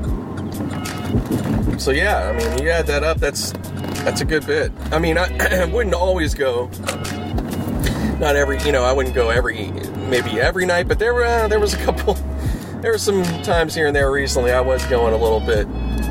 so 1.79 1.93
yeah, 1.93 2.29
I 2.29 2.37
mean, 2.37 2.63
you 2.63 2.69
add 2.69 2.87
that 2.89 3.03
up, 3.03 3.17
that's 3.17 3.53
that's 4.05 4.21
a 4.21 4.27
good 4.27 4.47
bit. 4.47 4.71
I 4.93 4.99
mean, 4.99 5.17
I, 5.17 5.63
I 5.63 5.65
wouldn't 5.65 5.95
always 5.95 6.35
go 6.35 6.67
not 8.21 8.37
every, 8.37 8.61
you 8.65 8.71
know, 8.71 8.85
I 8.85 8.93
wouldn't 8.93 9.15
go 9.15 9.31
every 9.31 9.71
maybe 10.11 10.41
every 10.41 10.67
night, 10.67 10.89
but 10.89 10.99
there 10.99 11.15
were 11.15 11.25
uh, 11.25 11.49
there 11.49 11.59
was 11.59 11.73
a 11.73 11.79
couple 11.79 12.13
there 12.83 12.93
were 12.93 12.99
some 12.99 13.25
times 13.43 13.75
here 13.75 13.87
and 13.87 13.97
there 13.97 14.13
recently 14.13 14.53
I 14.53 14.61
was 14.61 14.85
going 14.87 15.15
a 15.15 15.17
little 15.17 15.41
bit 15.41 15.67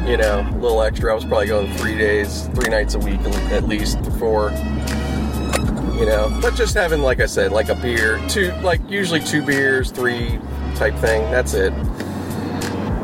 you 0.05 0.17
know, 0.17 0.45
a 0.49 0.57
little 0.57 0.81
extra. 0.81 1.11
I 1.11 1.15
was 1.15 1.25
probably 1.25 1.47
going 1.47 1.71
three 1.77 1.97
days, 1.97 2.47
three 2.49 2.69
nights 2.69 2.95
a 2.95 2.99
week 2.99 3.21
at 3.51 3.67
least 3.67 4.01
before, 4.03 4.51
you 5.97 6.05
know. 6.05 6.37
But 6.41 6.55
just 6.55 6.75
having, 6.75 7.01
like 7.01 7.21
I 7.21 7.25
said, 7.25 7.51
like 7.51 7.69
a 7.69 7.75
beer, 7.75 8.21
two, 8.27 8.51
like 8.61 8.81
usually 8.89 9.21
two 9.21 9.41
beers, 9.45 9.91
three 9.91 10.39
type 10.75 10.95
thing. 10.95 11.29
That's 11.31 11.53
it. 11.53 11.73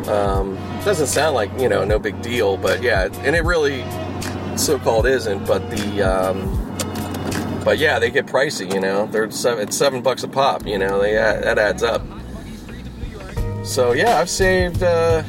Um, 0.10 0.56
doesn't 0.84 1.08
sound 1.08 1.36
like 1.36 1.52
you 1.60 1.70
know 1.70 1.86
no 1.86 2.00
big 2.00 2.22
deal, 2.22 2.58
but 2.58 2.82
yeah, 2.82 3.10
and 3.24 3.36
it 3.36 3.44
really 3.44 3.86
so-called 4.58 5.06
isn't, 5.06 5.46
but 5.46 5.70
the 5.70 6.02
um, 6.02 7.64
but 7.64 7.78
yeah, 7.78 8.00
they 8.00 8.10
get 8.10 8.26
pricey. 8.26 8.74
You 8.74 8.82
know, 8.82 9.06
they're 9.08 9.32
seven, 9.32 9.64
it's 9.68 9.78
seven 9.78 10.02
bucks 10.02 10.24
a 10.24 10.28
pop. 10.28 10.66
You 10.66 10.78
know, 10.78 11.02
they 11.02 11.14
that 11.14 11.58
adds 11.58 11.84
up. 11.84 12.02
So 13.64 13.94
yeah, 13.94 14.20
I've 14.20 14.30
saved. 14.30 14.84
Uh, 14.84 15.24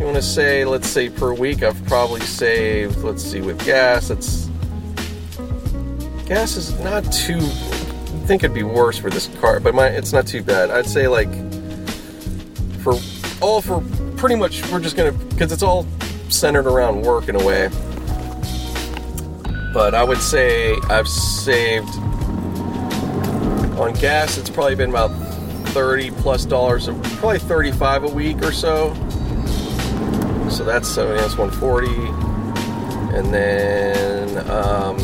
you 0.00 0.06
want 0.06 0.16
to 0.16 0.22
say, 0.22 0.64
let's 0.64 0.88
say 0.88 1.10
per 1.10 1.34
week, 1.34 1.62
I've 1.62 1.84
probably 1.84 2.22
saved. 2.22 3.04
Let's 3.04 3.22
see, 3.22 3.42
with 3.42 3.62
gas, 3.66 4.08
it's 4.08 4.48
gas 6.24 6.56
is 6.56 6.78
not 6.80 7.02
too. 7.12 7.36
I 7.36 8.22
think 8.26 8.42
it'd 8.42 8.54
be 8.54 8.62
worse 8.62 8.96
for 8.96 9.10
this 9.10 9.26
car, 9.40 9.60
but 9.60 9.74
my 9.74 9.88
it's 9.88 10.12
not 10.12 10.26
too 10.26 10.42
bad. 10.42 10.70
I'd 10.70 10.86
say 10.86 11.06
like 11.06 11.28
for 12.80 12.94
all 13.42 13.60
for 13.60 13.82
pretty 14.16 14.36
much 14.36 14.66
we're 14.70 14.80
just 14.80 14.96
gonna 14.96 15.12
because 15.12 15.52
it's 15.52 15.62
all 15.62 15.86
centered 16.30 16.66
around 16.66 17.02
work 17.02 17.28
in 17.28 17.36
a 17.36 17.44
way. 17.44 17.68
But 19.74 19.94
I 19.94 20.02
would 20.02 20.22
say 20.22 20.76
I've 20.88 21.08
saved 21.08 21.88
on 23.78 23.92
gas. 23.94 24.38
It's 24.38 24.50
probably 24.50 24.76
been 24.76 24.90
about 24.90 25.10
thirty 25.68 26.10
plus 26.10 26.46
dollars, 26.46 26.88
probably 27.18 27.38
thirty-five 27.38 28.04
a 28.04 28.08
week 28.08 28.42
or 28.42 28.52
so. 28.52 28.96
So 30.60 30.66
that's 30.66 30.88
so 30.90 31.14
that's 31.14 31.38
one 31.38 31.50
forty, 31.50 31.88
and 33.16 33.32
then 33.32 34.36
um, 34.50 34.98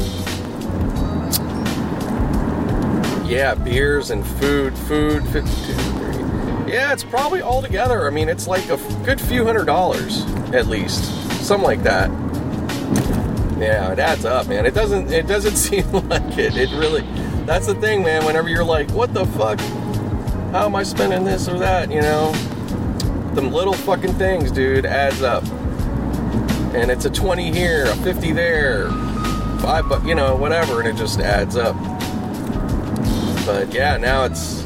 yeah, 3.25 3.55
beers 3.55 4.11
and 4.11 4.27
food, 4.27 4.77
food 4.77 5.27
fifty-two. 5.29 6.71
Yeah, 6.71 6.93
it's 6.93 7.05
probably 7.05 7.41
all 7.41 7.63
together. 7.63 8.07
I 8.07 8.11
mean, 8.11 8.29
it's 8.29 8.47
like 8.47 8.69
a 8.69 8.77
good 9.03 9.19
few 9.19 9.47
hundred 9.47 9.65
dollars 9.65 10.27
at 10.53 10.67
least, 10.67 11.05
something 11.47 11.65
like 11.65 11.83
that. 11.85 12.11
Yeah, 13.59 13.93
it 13.93 13.99
adds 13.99 14.27
up, 14.27 14.49
man. 14.49 14.67
It 14.67 14.75
doesn't. 14.75 15.11
It 15.11 15.27
doesn't 15.27 15.57
seem 15.57 15.91
like 15.91 16.37
it. 16.37 16.55
It 16.55 16.69
really. 16.73 17.01
That's 17.47 17.67
the 17.67 17.77
thing, 17.77 18.03
man. 18.03 18.27
Whenever 18.27 18.51
you're 18.51 18.63
like, 18.63 18.91
"What 18.91 19.15
the 19.15 19.25
fuck? 19.25 19.59
How 20.53 20.67
am 20.67 20.77
I 20.77 20.83
spending 20.83 21.25
this 21.25 21.49
or 21.49 21.59
that?" 21.61 21.91
You 21.91 22.03
know, 22.03 22.35
them 23.37 23.53
little 23.53 23.75
fucking 23.75 24.15
things, 24.15 24.51
dude, 24.51 24.85
adds 24.85 25.23
up. 25.23 25.45
And 26.75 26.91
it's 26.91 27.05
a 27.05 27.11
20 27.11 27.53
here, 27.53 27.85
a 27.85 27.95
50 27.97 28.33
there, 28.33 28.91
five, 29.61 29.89
but 29.89 30.05
you 30.05 30.15
know, 30.15 30.35
whatever, 30.35 30.81
and 30.81 30.89
it 30.89 30.97
just 30.97 31.21
adds 31.21 31.57
up. 31.57 31.77
But 33.47 33.73
yeah, 33.73 33.97
now 33.97 34.25
it's 34.25 34.63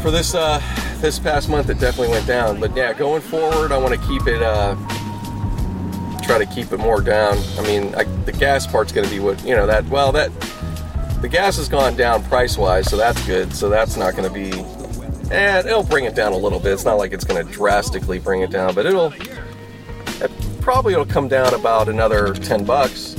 for 0.00 0.10
this 0.10 0.34
uh, 0.34 0.60
this 1.00 1.18
past 1.18 1.48
month. 1.48 1.68
It 1.68 1.78
definitely 1.78 2.14
went 2.14 2.26
down. 2.26 2.60
But 2.60 2.76
yeah, 2.76 2.92
going 2.92 3.22
forward, 3.22 3.72
I 3.72 3.78
want 3.78 4.00
to 4.00 4.06
keep 4.06 4.26
it. 4.26 4.40
Uh, 4.40 4.76
try 6.22 6.38
to 6.38 6.46
keep 6.46 6.72
it 6.72 6.78
more 6.78 7.00
down. 7.00 7.38
I 7.58 7.62
mean, 7.62 7.94
I, 7.96 8.04
the 8.24 8.32
gas 8.32 8.66
part's 8.66 8.92
going 8.92 9.04
to 9.04 9.12
be 9.12 9.18
what 9.18 9.44
you 9.44 9.56
know 9.56 9.66
that. 9.66 9.84
Well, 9.86 10.12
that 10.12 10.30
the 11.20 11.28
gas 11.28 11.56
has 11.56 11.68
gone 11.68 11.96
down 11.96 12.22
price 12.24 12.56
wise, 12.56 12.88
so 12.88 12.96
that's 12.96 13.24
good. 13.26 13.52
So 13.52 13.68
that's 13.68 13.96
not 13.96 14.14
going 14.16 14.28
to 14.28 14.34
be. 14.34 14.79
And 15.30 15.66
it'll 15.66 15.84
bring 15.84 16.04
it 16.04 16.14
down 16.14 16.32
a 16.32 16.36
little 16.36 16.58
bit. 16.58 16.72
It's 16.72 16.84
not 16.84 16.94
like 16.94 17.12
it's 17.12 17.24
going 17.24 17.46
to 17.46 17.52
drastically 17.52 18.18
bring 18.18 18.42
it 18.42 18.50
down, 18.50 18.74
but 18.74 18.86
it'll. 18.86 19.12
It 20.22 20.30
probably 20.60 20.92
it'll 20.92 21.06
come 21.06 21.28
down 21.28 21.54
about 21.54 21.88
another 21.88 22.34
ten 22.34 22.64
bucks. 22.64 23.14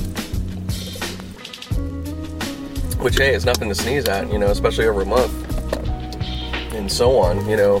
Which 2.98 3.16
hey 3.16 3.34
is 3.34 3.44
nothing 3.44 3.68
to 3.68 3.74
sneeze 3.74 4.06
at, 4.06 4.30
you 4.30 4.38
know, 4.38 4.48
especially 4.48 4.86
over 4.86 5.02
a 5.02 5.06
month 5.06 5.32
and 6.74 6.90
so 6.90 7.18
on, 7.18 7.48
you 7.48 7.56
know. 7.56 7.80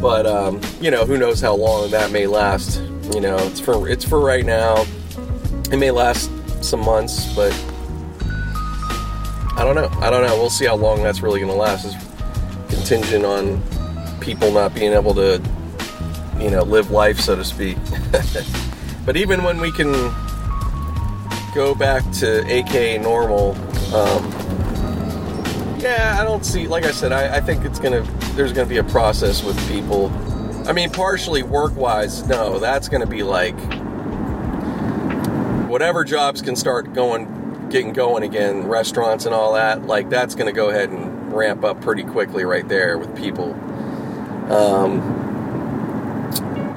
But 0.00 0.26
um, 0.26 0.60
you 0.80 0.90
know, 0.90 1.04
who 1.04 1.16
knows 1.16 1.40
how 1.40 1.54
long 1.56 1.90
that 1.90 2.10
may 2.10 2.26
last. 2.26 2.80
You 3.12 3.20
know, 3.20 3.36
it's 3.38 3.60
for 3.60 3.88
it's 3.88 4.04
for 4.04 4.20
right 4.20 4.44
now. 4.44 4.84
It 5.72 5.78
may 5.78 5.90
last 5.90 6.30
some 6.62 6.80
months, 6.80 7.34
but 7.34 7.52
I 9.56 9.64
don't 9.64 9.74
know. 9.74 9.88
I 10.00 10.10
don't 10.10 10.26
know. 10.26 10.36
We'll 10.36 10.50
see 10.50 10.66
how 10.66 10.76
long 10.76 11.02
that's 11.02 11.22
really 11.22 11.40
going 11.40 11.50
to 11.50 11.56
last. 11.56 11.86
It's 11.86 12.74
contingent 12.74 13.24
on 13.24 13.62
people 14.20 14.52
not 14.52 14.74
being 14.74 14.92
able 14.92 15.14
to, 15.14 15.42
you 16.38 16.50
know, 16.50 16.62
live 16.62 16.90
life, 16.90 17.18
so 17.18 17.36
to 17.36 17.44
speak. 17.44 17.78
but 19.06 19.16
even 19.16 19.42
when 19.44 19.58
we 19.58 19.72
can 19.72 19.92
go 21.54 21.74
back 21.74 22.02
to 22.12 22.40
AK 22.40 23.00
normal, 23.00 23.52
um, 23.94 24.30
yeah, 25.80 26.18
I 26.20 26.24
don't 26.24 26.44
see. 26.44 26.66
Like 26.68 26.84
I 26.84 26.90
said, 26.90 27.12
I, 27.12 27.36
I 27.36 27.40
think 27.40 27.64
it's 27.64 27.78
gonna. 27.78 28.02
There's 28.34 28.52
gonna 28.52 28.68
be 28.68 28.78
a 28.78 28.84
process 28.84 29.42
with 29.42 29.56
people. 29.68 30.10
I 30.68 30.72
mean, 30.72 30.90
partially 30.90 31.42
work-wise, 31.42 32.26
no, 32.28 32.58
that's 32.58 32.88
gonna 32.88 33.06
be 33.06 33.22
like 33.22 33.56
whatever 35.68 36.04
jobs 36.04 36.42
can 36.42 36.56
start 36.56 36.92
going, 36.92 37.26
getting 37.70 37.92
going 37.92 38.22
again, 38.22 38.66
restaurants 38.66 39.26
and 39.26 39.34
all 39.34 39.54
that. 39.54 39.86
Like 39.86 40.08
that's 40.08 40.34
gonna 40.34 40.52
go 40.52 40.70
ahead 40.70 40.90
and 40.90 41.32
ramp 41.32 41.64
up 41.64 41.80
pretty 41.80 42.02
quickly 42.02 42.44
right 42.44 42.68
there 42.68 42.98
with 42.98 43.16
people. 43.16 43.54
Um, 44.52 45.16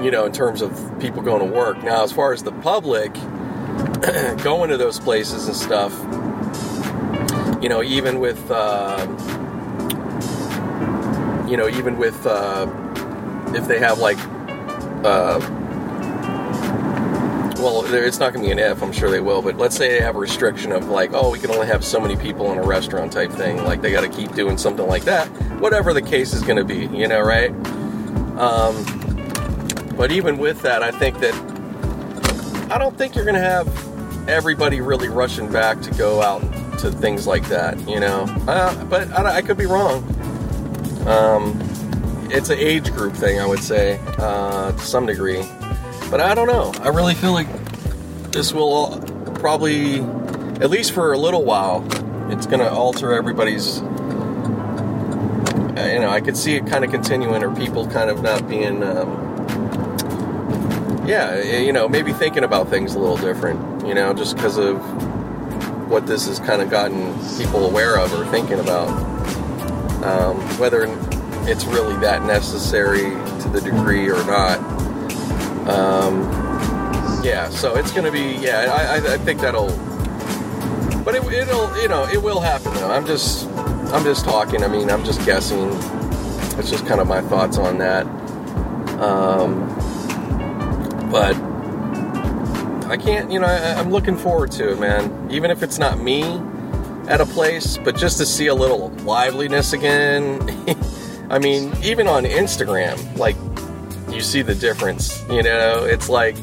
you 0.01 0.11
know, 0.11 0.25
in 0.25 0.31
terms 0.31 0.61
of 0.61 0.99
people 0.99 1.21
going 1.21 1.45
to 1.45 1.53
work. 1.53 1.83
Now, 1.83 2.03
as 2.03 2.11
far 2.11 2.31
as 2.31 2.43
the 2.43 2.51
public 2.51 3.13
going 4.43 4.69
to 4.69 4.77
those 4.77 4.99
places 4.99 5.47
and 5.47 5.55
stuff, 5.55 5.93
you 7.61 7.67
know, 7.67 7.83
even 7.83 8.19
with, 8.19 8.49
uh, 8.49 9.05
you 11.49 11.57
know, 11.57 11.67
even 11.67 11.97
with, 11.97 12.25
uh, 12.25 12.65
if 13.53 13.67
they 13.67 13.79
have 13.79 13.99
like, 13.99 14.17
uh, 15.03 15.39
well, 17.59 17.83
it's 17.85 18.19
not 18.19 18.33
going 18.33 18.43
to 18.43 18.47
be 18.47 18.51
an 18.51 18.59
if, 18.59 18.81
I'm 18.81 18.91
sure 18.91 19.11
they 19.11 19.19
will, 19.19 19.41
but 19.41 19.57
let's 19.57 19.75
say 19.75 19.89
they 19.89 20.01
have 20.01 20.15
a 20.15 20.19
restriction 20.19 20.71
of 20.71 20.87
like, 20.87 21.11
oh, 21.13 21.29
we 21.29 21.39
can 21.39 21.51
only 21.51 21.67
have 21.67 21.83
so 21.83 21.99
many 21.99 22.15
people 22.15 22.51
in 22.51 22.57
a 22.57 22.63
restaurant 22.63 23.11
type 23.11 23.31
thing. 23.31 23.63
Like 23.63 23.81
they 23.81 23.91
got 23.91 24.01
to 24.01 24.09
keep 24.09 24.33
doing 24.33 24.57
something 24.57 24.87
like 24.87 25.03
that, 25.03 25.27
whatever 25.59 25.93
the 25.93 26.01
case 26.01 26.33
is 26.33 26.41
going 26.41 26.57
to 26.57 26.63
be, 26.63 26.87
you 26.97 27.07
know, 27.07 27.21
right? 27.21 27.51
Um, 28.37 28.85
but 29.97 30.11
even 30.11 30.37
with 30.37 30.61
that, 30.61 30.81
I 30.81 30.91
think 30.91 31.19
that 31.19 31.33
I 32.71 32.77
don't 32.77 32.97
think 32.97 33.15
you're 33.15 33.25
going 33.25 33.35
to 33.35 33.41
have 33.41 33.67
everybody 34.29 34.79
really 34.79 35.09
rushing 35.09 35.51
back 35.51 35.81
to 35.81 35.91
go 35.91 36.21
out 36.21 36.41
to 36.79 36.91
things 36.91 37.27
like 37.27 37.47
that, 37.49 37.77
you 37.89 37.99
know. 37.99 38.23
Uh, 38.47 38.85
but 38.85 39.11
I, 39.11 39.37
I 39.37 39.41
could 39.41 39.57
be 39.57 39.65
wrong. 39.65 40.03
Um, 41.05 41.59
it's 42.31 42.49
an 42.49 42.59
age 42.59 42.91
group 42.93 43.13
thing, 43.13 43.39
I 43.39 43.45
would 43.45 43.63
say, 43.63 43.99
uh, 44.17 44.71
to 44.71 44.79
some 44.79 45.05
degree. 45.05 45.43
But 46.09 46.21
I 46.21 46.33
don't 46.33 46.47
know. 46.47 46.71
I 46.83 46.89
really 46.89 47.13
feel 47.13 47.33
like 47.33 47.47
this 48.31 48.51
will 48.53 48.99
probably, 49.35 49.99
at 50.59 50.69
least 50.69 50.91
for 50.91 51.13
a 51.13 51.17
little 51.17 51.43
while, 51.43 51.85
it's 52.31 52.45
going 52.47 52.59
to 52.59 52.69
alter 52.69 53.13
everybody's. 53.13 53.81
uh, 53.81 53.85
You 55.93 55.99
know, 55.99 56.09
I 56.09 56.19
could 56.21 56.35
see 56.35 56.55
it 56.55 56.65
kind 56.67 56.83
of 56.83 56.91
continuing, 56.91 57.43
or 57.43 57.55
people 57.55 57.87
kind 57.87 58.09
of 58.09 58.21
not 58.23 58.47
being. 58.49 58.83
Um, 58.83 59.27
yeah, 61.07 61.41
you 61.41 61.73
know, 61.73 61.87
maybe 61.89 62.13
thinking 62.13 62.43
about 62.43 62.69
things 62.69 62.93
a 62.93 62.99
little 62.99 63.17
different, 63.17 63.87
you 63.87 63.95
know, 63.95 64.13
just 64.13 64.35
because 64.35 64.57
of 64.57 64.77
what 65.89 66.05
this 66.05 66.27
has 66.27 66.39
kind 66.39 66.61
of 66.61 66.69
gotten 66.69 67.13
people 67.37 67.65
aware 67.65 67.97
of 67.97 68.13
or 68.13 68.25
thinking 68.27 68.59
about. 68.59 68.87
Um, 70.03 70.37
whether 70.59 70.83
it's 71.49 71.65
really 71.65 71.95
that 71.97 72.23
necessary 72.25 73.09
to 73.41 73.49
the 73.49 73.59
degree 73.61 74.07
or 74.09 74.23
not. 74.25 74.59
Um, 75.69 76.23
yeah, 77.23 77.49
so 77.49 77.75
it's 77.75 77.91
going 77.91 78.05
to 78.05 78.11
be, 78.11 78.37
yeah, 78.43 78.71
I, 78.71 79.13
I, 79.13 79.17
think 79.17 79.41
that'll, 79.41 79.69
but 81.03 81.15
it, 81.15 81.23
it'll, 81.31 81.81
you 81.81 81.87
know, 81.87 82.07
it 82.07 82.21
will 82.21 82.39
happen 82.39 82.73
though. 82.75 82.89
I'm 82.91 83.05
just, 83.05 83.47
I'm 83.93 84.03
just 84.03 84.25
talking. 84.25 84.63
I 84.63 84.67
mean, 84.67 84.89
I'm 84.89 85.03
just 85.03 85.23
guessing. 85.25 85.69
It's 86.57 86.69
just 86.69 86.85
kind 86.87 86.99
of 86.99 87.07
my 87.07 87.21
thoughts 87.21 87.57
on 87.57 87.77
that. 87.79 88.05
Um, 88.99 89.67
but 91.11 91.35
I 92.89 92.97
can't, 92.97 93.31
you 93.31 93.39
know, 93.39 93.47
I, 93.47 93.73
I'm 93.79 93.91
looking 93.91 94.17
forward 94.17 94.51
to 94.53 94.71
it, 94.71 94.79
man. 94.79 95.29
Even 95.31 95.51
if 95.51 95.61
it's 95.61 95.77
not 95.77 95.99
me 95.99 96.23
at 97.07 97.21
a 97.21 97.25
place, 97.25 97.77
but 97.77 97.95
just 97.95 98.17
to 98.17 98.25
see 98.25 98.47
a 98.47 98.55
little 98.55 98.89
liveliness 99.03 99.73
again. 99.73 100.39
I 101.29 101.37
mean, 101.37 101.75
even 101.83 102.07
on 102.07 102.23
Instagram, 102.23 103.17
like 103.17 103.35
you 104.19 104.23
see 104.23 104.41
the 104.41 104.53
difference. 104.53 105.23
You 105.29 105.41
know, 105.41 105.85
it's 105.85 106.09
like 106.09 106.35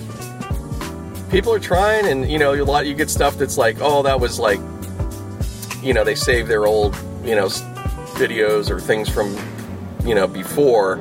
people 1.30 1.52
are 1.52 1.60
trying, 1.60 2.06
and 2.06 2.30
you 2.30 2.38
know, 2.38 2.54
a 2.54 2.64
lot 2.64 2.86
you 2.86 2.94
get 2.94 3.10
stuff 3.10 3.36
that's 3.36 3.58
like, 3.58 3.76
oh, 3.82 4.02
that 4.04 4.18
was 4.18 4.38
like, 4.38 4.60
you 5.82 5.92
know, 5.92 6.02
they 6.02 6.14
save 6.14 6.48
their 6.48 6.64
old, 6.64 6.96
you 7.22 7.34
know, 7.34 7.48
videos 8.16 8.70
or 8.70 8.80
things 8.80 9.10
from, 9.10 9.36
you 10.06 10.14
know, 10.14 10.26
before, 10.26 10.94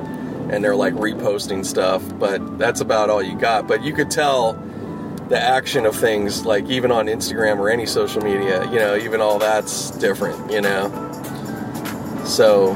and 0.50 0.62
they're 0.62 0.76
like 0.76 0.92
reposting 0.92 1.64
stuff. 1.64 2.02
But 2.18 2.58
that's 2.58 2.82
about 2.82 3.08
all 3.08 3.22
you 3.22 3.38
got. 3.38 3.66
But 3.66 3.82
you 3.82 3.94
could 3.94 4.10
tell 4.10 4.52
the 5.30 5.40
action 5.40 5.86
of 5.86 5.96
things, 5.96 6.44
like 6.44 6.66
even 6.66 6.92
on 6.92 7.06
Instagram 7.06 7.58
or 7.58 7.70
any 7.70 7.86
social 7.86 8.20
media, 8.20 8.70
you 8.70 8.78
know, 8.78 8.96
even 8.96 9.22
all 9.22 9.38
that's 9.38 9.92
different, 9.92 10.52
you 10.52 10.60
know. 10.60 10.90
So, 12.26 12.74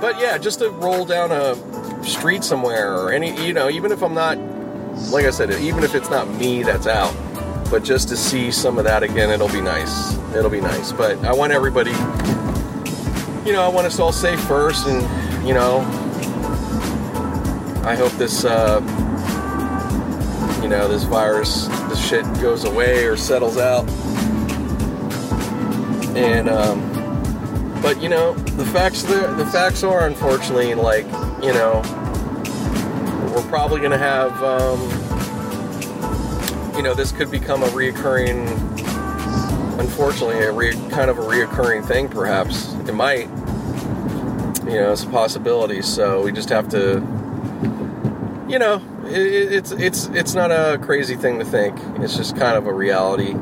but 0.00 0.18
yeah, 0.18 0.38
just 0.38 0.58
to 0.58 0.70
roll 0.70 1.04
down 1.04 1.30
a 1.30 1.54
street 2.08 2.42
somewhere 2.42 2.94
or 2.94 3.12
any, 3.12 3.46
you 3.46 3.52
know, 3.52 3.68
even 3.68 3.92
if 3.92 4.02
I'm 4.02 4.14
not 4.14 4.38
like 5.10 5.24
I 5.24 5.30
said, 5.30 5.50
even 5.52 5.84
if 5.84 5.94
it's 5.94 6.10
not 6.10 6.28
me 6.28 6.62
that's 6.62 6.86
out, 6.86 7.14
but 7.70 7.84
just 7.84 8.08
to 8.08 8.16
see 8.16 8.50
some 8.50 8.78
of 8.78 8.84
that 8.84 9.02
again, 9.02 9.30
it'll 9.30 9.48
be 9.48 9.60
nice. 9.60 10.14
It'll 10.34 10.50
be 10.50 10.60
nice. 10.60 10.92
But 10.92 11.24
I 11.24 11.32
want 11.32 11.52
everybody, 11.52 11.92
you 13.46 13.52
know, 13.52 13.62
I 13.62 13.68
want 13.68 13.86
us 13.86 13.98
all 13.98 14.12
safe 14.12 14.40
first, 14.40 14.86
and 14.86 15.46
you 15.46 15.54
know, 15.54 15.80
I 17.84 17.94
hope 17.94 18.12
this, 18.12 18.44
uh, 18.44 18.80
you 20.62 20.68
know, 20.68 20.88
this 20.88 21.04
virus, 21.04 21.68
this 21.88 22.06
shit 22.06 22.24
goes 22.40 22.64
away 22.64 23.06
or 23.06 23.16
settles 23.16 23.56
out. 23.56 23.88
And, 26.16 26.48
um, 26.48 27.80
but 27.80 28.02
you 28.02 28.08
know, 28.08 28.34
the 28.34 28.66
facts, 28.66 29.02
the, 29.04 29.32
the 29.36 29.46
facts 29.46 29.84
are 29.84 30.06
unfortunately 30.06 30.74
like, 30.74 31.06
you 31.42 31.52
know, 31.52 31.82
probably 33.48 33.80
going 33.80 33.92
to 33.92 33.98
have, 33.98 34.42
um, 34.42 34.80
you 36.76 36.82
know, 36.82 36.94
this 36.94 37.12
could 37.12 37.30
become 37.30 37.62
a 37.62 37.68
reoccurring, 37.68 38.46
unfortunately, 39.80 40.38
a 40.44 40.52
re, 40.52 40.72
kind 40.90 41.10
of 41.10 41.18
a 41.18 41.22
reoccurring 41.22 41.86
thing. 41.86 42.08
Perhaps 42.08 42.74
it 42.86 42.92
might. 42.92 43.28
You 44.66 44.74
know, 44.74 44.92
it's 44.92 45.04
a 45.04 45.08
possibility. 45.08 45.80
So 45.80 46.22
we 46.22 46.30
just 46.30 46.50
have 46.50 46.68
to, 46.70 46.96
you 48.48 48.58
know, 48.58 48.82
it, 49.06 49.52
it's 49.52 49.72
it's 49.72 50.06
it's 50.08 50.34
not 50.34 50.50
a 50.50 50.78
crazy 50.78 51.16
thing 51.16 51.38
to 51.38 51.44
think. 51.44 51.78
It's 52.00 52.16
just 52.16 52.36
kind 52.36 52.56
of 52.56 52.66
a 52.66 52.72
reality. 52.72 53.34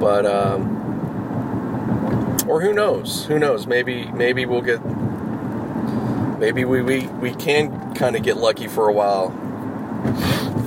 But 0.00 0.24
um, 0.24 0.78
or 2.48 2.62
who 2.62 2.72
knows? 2.72 3.26
Who 3.26 3.38
knows? 3.38 3.66
Maybe 3.66 4.06
maybe 4.12 4.46
we'll 4.46 4.62
get 4.62 4.80
maybe 6.42 6.64
we 6.64 6.82
we, 6.82 7.06
we 7.06 7.32
can 7.34 7.94
kind 7.94 8.16
of 8.16 8.22
get 8.24 8.36
lucky 8.36 8.66
for 8.66 8.88
a 8.88 8.92
while 8.92 9.28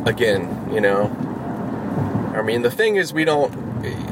again, 0.07 0.69
you 0.71 0.79
know. 0.79 1.11
I 2.33 2.41
mean, 2.41 2.61
the 2.61 2.71
thing 2.71 2.95
is 2.95 3.13
we 3.13 3.25
don't 3.25 3.53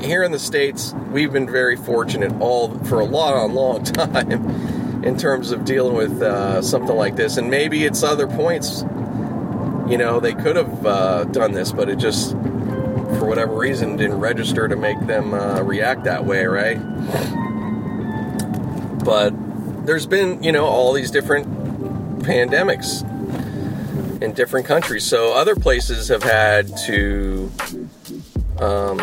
here 0.03 0.23
in 0.23 0.31
the 0.31 0.39
states, 0.39 0.93
we've 1.11 1.31
been 1.31 1.49
very 1.49 1.77
fortunate 1.77 2.33
all 2.41 2.77
for 2.79 2.99
a 2.99 3.05
long 3.05 3.53
long 3.53 3.83
time 4.01 5.03
in 5.03 5.17
terms 5.17 5.51
of 5.51 5.63
dealing 5.63 5.95
with 5.95 6.21
uh, 6.21 6.61
something 6.61 6.95
like 6.95 7.15
this 7.15 7.37
and 7.37 7.49
maybe 7.49 7.85
it's 7.85 8.03
other 8.03 8.27
points 8.27 8.83
you 9.87 9.97
know, 9.97 10.19
they 10.19 10.33
could 10.33 10.55
have 10.55 10.85
uh, 10.85 11.23
done 11.25 11.51
this, 11.51 11.71
but 11.73 11.89
it 11.89 11.97
just, 11.97 12.31
for 12.31 13.25
whatever 13.25 13.53
reason, 13.53 13.97
didn't 13.97 14.19
register 14.19 14.67
to 14.67 14.75
make 14.77 14.99
them 15.07 15.33
uh, 15.33 15.61
react 15.61 16.05
that 16.05 16.25
way, 16.25 16.45
right? 16.45 16.77
But 19.03 19.33
there's 19.85 20.05
been, 20.05 20.41
you 20.43 20.51
know, 20.51 20.65
all 20.65 20.93
these 20.93 21.11
different 21.11 21.47
pandemics 22.19 23.03
in 24.21 24.33
different 24.33 24.65
countries. 24.65 25.03
So 25.03 25.33
other 25.33 25.55
places 25.55 26.07
have 26.07 26.23
had 26.23 26.75
to 26.85 27.51
um, 28.59 29.01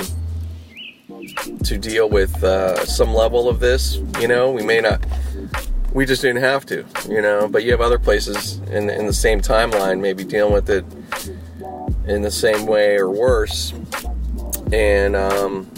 to 1.64 1.78
deal 1.78 2.09
with 2.09 2.43
uh, 2.43 2.85
some 2.87 3.14
level 3.14 3.49
of 3.49 3.61
this. 3.61 3.97
You 4.18 4.28
know, 4.28 4.51
we 4.51 4.62
may 4.62 4.81
not. 4.81 5.05
We 5.93 6.07
just 6.07 6.22
didn't 6.22 6.43
have 6.43 6.64
to, 6.66 6.87
you 7.09 7.20
know. 7.20 7.49
But 7.49 7.64
you 7.64 7.72
have 7.72 7.81
other 7.81 7.99
places 7.99 8.59
in 8.70 8.89
in 8.89 9.07
the 9.07 9.12
same 9.12 9.41
timeline, 9.41 10.01
maybe 10.01 10.24
dealing 10.24 10.53
with 10.53 10.70
it 10.70 10.85
in 12.07 12.22
the 12.22 12.31
same 12.31 12.66
way 12.66 12.97
or 12.97 13.11
worse. 13.11 13.74
And 14.72 15.16
um, 15.16 15.68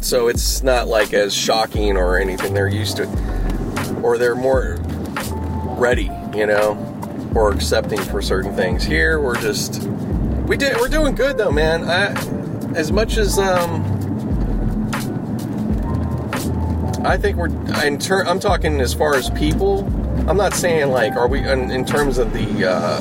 so 0.00 0.28
it's 0.28 0.62
not 0.62 0.86
like 0.86 1.12
as 1.12 1.34
shocking 1.34 1.96
or 1.96 2.18
anything. 2.18 2.54
They're 2.54 2.68
used 2.68 2.98
to 2.98 3.02
it, 3.02 3.08
or 4.08 4.16
they're 4.16 4.34
more 4.34 4.78
ready, 5.76 6.10
you 6.34 6.46
know, 6.46 7.30
or 7.34 7.52
accepting 7.52 8.00
for 8.00 8.22
certain 8.22 8.56
things. 8.56 8.82
Here, 8.82 9.20
we're 9.20 9.38
just 9.38 9.82
we 10.48 10.56
did 10.56 10.78
we're 10.78 10.88
doing 10.88 11.14
good 11.14 11.36
though, 11.36 11.52
man. 11.52 11.84
I, 11.84 12.12
as 12.74 12.90
much 12.90 13.18
as 13.18 13.38
um, 13.38 13.84
I 17.04 17.18
think 17.18 17.36
we're 17.36 17.50
in 17.84 17.98
ter- 17.98 18.24
I'm 18.24 18.40
talking 18.40 18.80
as 18.80 18.94
far 18.94 19.14
as 19.14 19.28
people. 19.28 19.84
I'm 20.26 20.38
not 20.38 20.54
saying 20.54 20.90
like 20.90 21.14
are 21.14 21.28
we 21.28 21.40
in, 21.40 21.70
in 21.70 21.84
terms 21.84 22.16
of 22.16 22.32
the 22.32 22.66
uh 22.66 23.00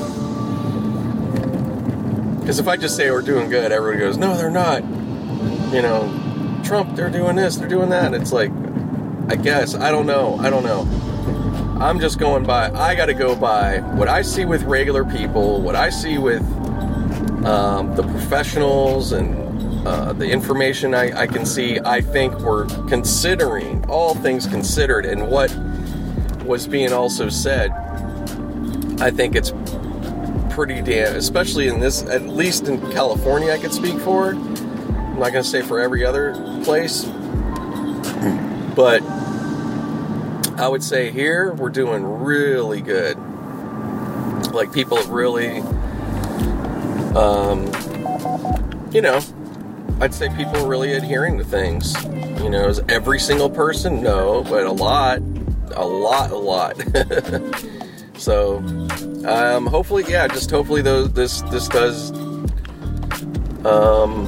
because 2.41 2.59
if 2.59 2.67
I 2.67 2.75
just 2.75 2.97
say 2.97 3.11
we're 3.11 3.21
doing 3.21 3.49
good, 3.49 3.71
everybody 3.71 3.99
goes, 3.99 4.17
no, 4.17 4.37
they're 4.37 4.49
not. 4.49 4.81
You 5.73 5.81
know, 5.81 6.61
Trump, 6.63 6.95
they're 6.95 7.09
doing 7.09 7.35
this, 7.35 7.57
they're 7.57 7.67
doing 7.67 7.89
that. 7.89 8.13
It's 8.13 8.31
like, 8.31 8.51
I 9.29 9.35
guess 9.35 9.75
I 9.75 9.91
don't 9.91 10.05
know, 10.05 10.37
I 10.39 10.49
don't 10.49 10.63
know. 10.63 10.87
I'm 11.79 11.99
just 11.99 12.17
going 12.17 12.43
by. 12.43 12.71
I 12.71 12.95
got 12.95 13.05
to 13.05 13.13
go 13.13 13.35
by 13.35 13.79
what 13.79 14.07
I 14.07 14.23
see 14.23 14.45
with 14.45 14.63
regular 14.63 15.05
people, 15.05 15.61
what 15.61 15.75
I 15.75 15.91
see 15.91 16.17
with 16.17 16.41
um, 17.45 17.95
the 17.95 18.01
professionals, 18.01 19.11
and 19.11 19.87
uh, 19.87 20.13
the 20.13 20.27
information 20.27 20.95
I, 20.95 21.21
I 21.21 21.27
can 21.27 21.45
see. 21.45 21.79
I 21.79 22.01
think 22.01 22.33
we're 22.39 22.65
considering 22.87 23.85
all 23.87 24.15
things 24.15 24.47
considered, 24.47 25.05
and 25.05 25.29
what 25.29 25.55
was 26.45 26.65
being 26.65 26.91
also 26.91 27.29
said. 27.29 27.71
I 28.99 29.11
think 29.11 29.35
it's 29.35 29.53
pretty 30.49 30.81
damn, 30.81 31.15
especially 31.15 31.67
in 31.67 31.79
this, 31.79 32.01
at 32.03 32.23
least 32.27 32.67
in 32.67 32.81
California, 32.91 33.51
I 33.51 33.59
could 33.59 33.73
speak 33.73 33.99
for. 33.99 34.29
I'm 34.31 35.19
not 35.19 35.31
going 35.31 35.43
to 35.43 35.49
say 35.49 35.61
for 35.61 35.79
every 35.79 36.03
other 36.03 36.33
place, 36.63 37.05
but 38.77 39.01
I 40.59 40.67
would 40.67 40.83
say 40.83 41.09
here 41.11 41.51
we're 41.53 41.71
doing 41.71 42.03
really 42.03 42.79
good. 42.79 43.17
Like 44.53 44.71
people 44.71 44.97
have 44.97 45.09
really, 45.09 45.61
um, 47.17 47.65
you 48.91 49.01
know, 49.01 49.19
I'd 49.99 50.13
say 50.13 50.29
people 50.29 50.57
are 50.57 50.67
really 50.67 50.93
adhering 50.93 51.39
to 51.39 51.43
things. 51.43 51.95
You 52.43 52.51
know, 52.51 52.67
is 52.67 52.79
every 52.87 53.19
single 53.19 53.49
person? 53.49 54.03
No, 54.03 54.43
but 54.43 54.67
a 54.67 54.71
lot, 54.71 55.23
a 55.71 55.85
lot, 55.85 56.29
a 56.29 56.37
lot. 56.37 56.75
so, 58.15 58.57
um, 59.25 59.65
hopefully, 59.65 60.05
yeah, 60.07 60.27
just 60.27 60.51
hopefully 60.51 60.83
those 60.83 61.11
this 61.13 61.41
this 61.43 61.67
does, 61.67 62.11
um, 63.65 64.27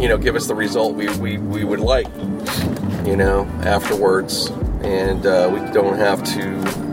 you 0.00 0.08
know, 0.08 0.16
give 0.16 0.36
us 0.36 0.46
the 0.46 0.54
result 0.54 0.94
we 0.94 1.06
we, 1.18 1.36
we 1.36 1.62
would 1.62 1.80
like. 1.80 2.06
You 3.06 3.16
know, 3.16 3.44
afterwards, 3.62 4.50
and 4.82 5.24
uh, 5.24 5.48
we 5.52 5.60
don't 5.72 5.96
have 5.96 6.24
to. 6.34 6.86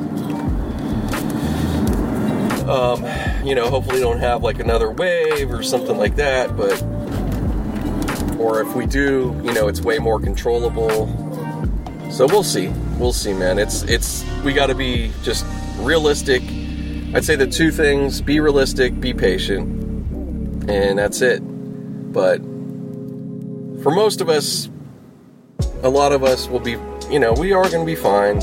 Um, 2.71 3.03
you 3.45 3.55
know, 3.55 3.69
hopefully 3.69 3.99
don't 3.99 4.19
have 4.19 4.43
like 4.43 4.59
another 4.59 4.91
wave 4.91 5.51
or 5.51 5.63
something 5.63 5.97
like 5.97 6.15
that, 6.17 6.55
but 6.55 6.81
or 8.39 8.61
if 8.61 8.75
we 8.75 8.85
do, 8.85 9.39
you 9.43 9.53
know, 9.53 9.67
it's 9.67 9.81
way 9.81 9.97
more 9.97 10.19
controllable. 10.19 11.07
So 12.11 12.27
we'll 12.27 12.43
see. 12.43 12.67
We'll 12.99 13.13
see, 13.13 13.33
man. 13.33 13.57
It's 13.57 13.81
it's 13.83 14.23
we 14.43 14.53
got 14.53 14.67
to 14.67 14.75
be 14.75 15.11
just 15.23 15.45
realistic. 15.79 16.43
I'd 17.15 17.25
say 17.25 17.35
the 17.35 17.47
two 17.47 17.71
things: 17.71 18.21
be 18.21 18.39
realistic, 18.39 18.99
be 18.99 19.13
patient, 19.15 20.69
and 20.69 20.99
that's 20.99 21.21
it. 21.21 21.39
But 22.13 22.37
for 23.81 23.91
most 23.91 24.21
of 24.21 24.29
us, 24.29 24.69
a 25.83 25.89
lot 25.89 26.11
of 26.11 26.23
us 26.23 26.47
will 26.47 26.59
be, 26.59 26.77
you 27.09 27.19
know, 27.19 27.33
we 27.33 27.51
are 27.51 27.69
going 27.69 27.85
to 27.85 27.85
be 27.85 27.95
fine. 27.95 28.41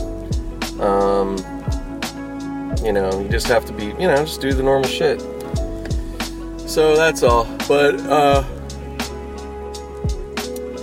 Um, 0.80 1.36
you 2.82 2.92
know, 2.92 3.20
you 3.20 3.28
just 3.28 3.46
have 3.48 3.64
to 3.66 3.72
be, 3.72 3.86
you 3.86 4.06
know, 4.08 4.16
just 4.16 4.40
do 4.40 4.52
the 4.52 4.62
normal 4.62 4.88
shit. 4.88 5.20
So 6.68 6.94
that's 6.96 7.22
all. 7.22 7.44
But 7.66 7.96
uh 8.00 8.42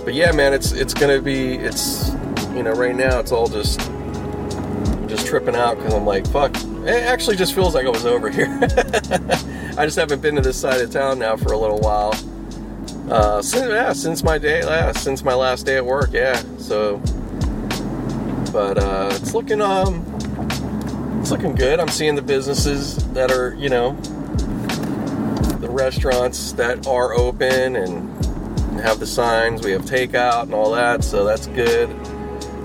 but 0.04 0.14
yeah, 0.14 0.32
man, 0.32 0.52
it's 0.52 0.72
it's 0.72 0.94
to 0.94 1.20
be 1.20 1.54
it's 1.54 2.10
you 2.54 2.62
know, 2.62 2.72
right 2.72 2.94
now 2.94 3.18
it's 3.18 3.32
all 3.32 3.48
just 3.48 3.80
just 5.08 5.26
tripping 5.26 5.56
out 5.56 5.78
cuz 5.78 5.94
I'm 5.94 6.04
like, 6.04 6.26
fuck. 6.28 6.54
It 6.84 7.02
actually 7.04 7.36
just 7.36 7.54
feels 7.54 7.74
like 7.74 7.86
I 7.86 7.90
was 7.90 8.06
over 8.06 8.30
here. 8.30 8.58
I 9.76 9.84
just 9.84 9.96
haven't 9.96 10.22
been 10.22 10.36
to 10.36 10.40
this 10.40 10.56
side 10.56 10.80
of 10.80 10.90
town 10.90 11.18
now 11.18 11.36
for 11.36 11.52
a 11.52 11.58
little 11.58 11.78
while. 11.80 12.14
Uh, 13.10 13.40
since 13.40 13.66
yeah, 13.68 13.92
since 13.94 14.22
my 14.22 14.36
day, 14.36 14.60
yeah, 14.60 14.92
since 14.92 15.24
my 15.24 15.34
last 15.34 15.64
day 15.64 15.76
at 15.76 15.86
work, 15.86 16.10
yeah. 16.12 16.42
So, 16.58 16.98
but 18.52 18.76
uh, 18.76 19.08
it's 19.12 19.32
looking 19.32 19.62
um, 19.62 20.04
it's 21.20 21.30
looking 21.30 21.54
good. 21.54 21.80
I'm 21.80 21.88
seeing 21.88 22.16
the 22.16 22.22
businesses 22.22 22.96
that 23.14 23.30
are, 23.30 23.54
you 23.54 23.70
know, 23.70 23.94
the 25.60 25.68
restaurants 25.70 26.52
that 26.52 26.86
are 26.86 27.14
open 27.14 27.76
and 27.76 28.24
have 28.80 29.00
the 29.00 29.06
signs. 29.06 29.64
We 29.64 29.72
have 29.72 29.82
takeout 29.82 30.42
and 30.42 30.54
all 30.54 30.72
that, 30.72 31.02
so 31.02 31.24
that's 31.24 31.46
good. 31.48 31.88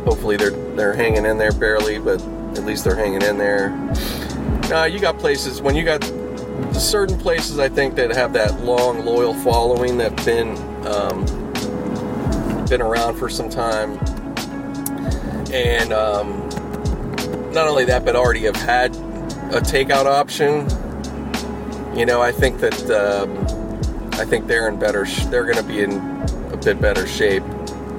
Hopefully 0.06 0.36
they're 0.36 0.52
they're 0.76 0.94
hanging 0.94 1.26
in 1.26 1.38
there 1.38 1.54
barely, 1.54 2.00
but 2.00 2.22
at 2.58 2.66
least 2.66 2.84
they're 2.84 2.98
hanging 2.98 3.22
in 3.22 3.38
there. 3.38 3.70
Uh, 4.74 4.86
you 4.86 5.00
got 5.00 5.18
places 5.20 5.62
when 5.62 5.76
you 5.76 5.86
got 5.86 6.02
certain 6.74 7.18
places 7.18 7.60
I 7.60 7.70
think 7.70 7.96
that 7.96 8.12
have 8.16 8.34
that 8.34 8.62
long 8.62 9.06
loyal 9.06 9.34
following 9.34 9.98
that've 9.98 10.26
been 10.26 10.58
um, 10.88 11.26
been 12.68 12.82
around 12.82 13.18
for 13.18 13.30
some 13.30 13.50
time, 13.50 13.98
and 15.52 15.94
um, 15.94 16.50
not 17.54 17.68
only 17.68 17.86
that, 17.86 18.04
but 18.06 18.16
already 18.16 18.44
have 18.44 18.56
had 18.56 18.96
a 19.54 19.62
takeout 19.62 20.06
option. 20.06 20.68
you 21.96 22.06
know, 22.06 22.22
I 22.22 22.32
think 22.32 22.60
that 22.60 22.90
um, 22.90 23.38
I 24.20 24.26
think 24.26 24.48
they're 24.48 24.68
in 24.68 24.80
better. 24.80 25.06
Sh- 25.06 25.26
they're 25.26 25.46
going 25.46 25.58
to 25.58 25.64
be 25.64 25.82
in 25.82 25.94
a 26.52 26.58
bit 26.58 26.82
better 26.82 27.06
shape. 27.08 27.44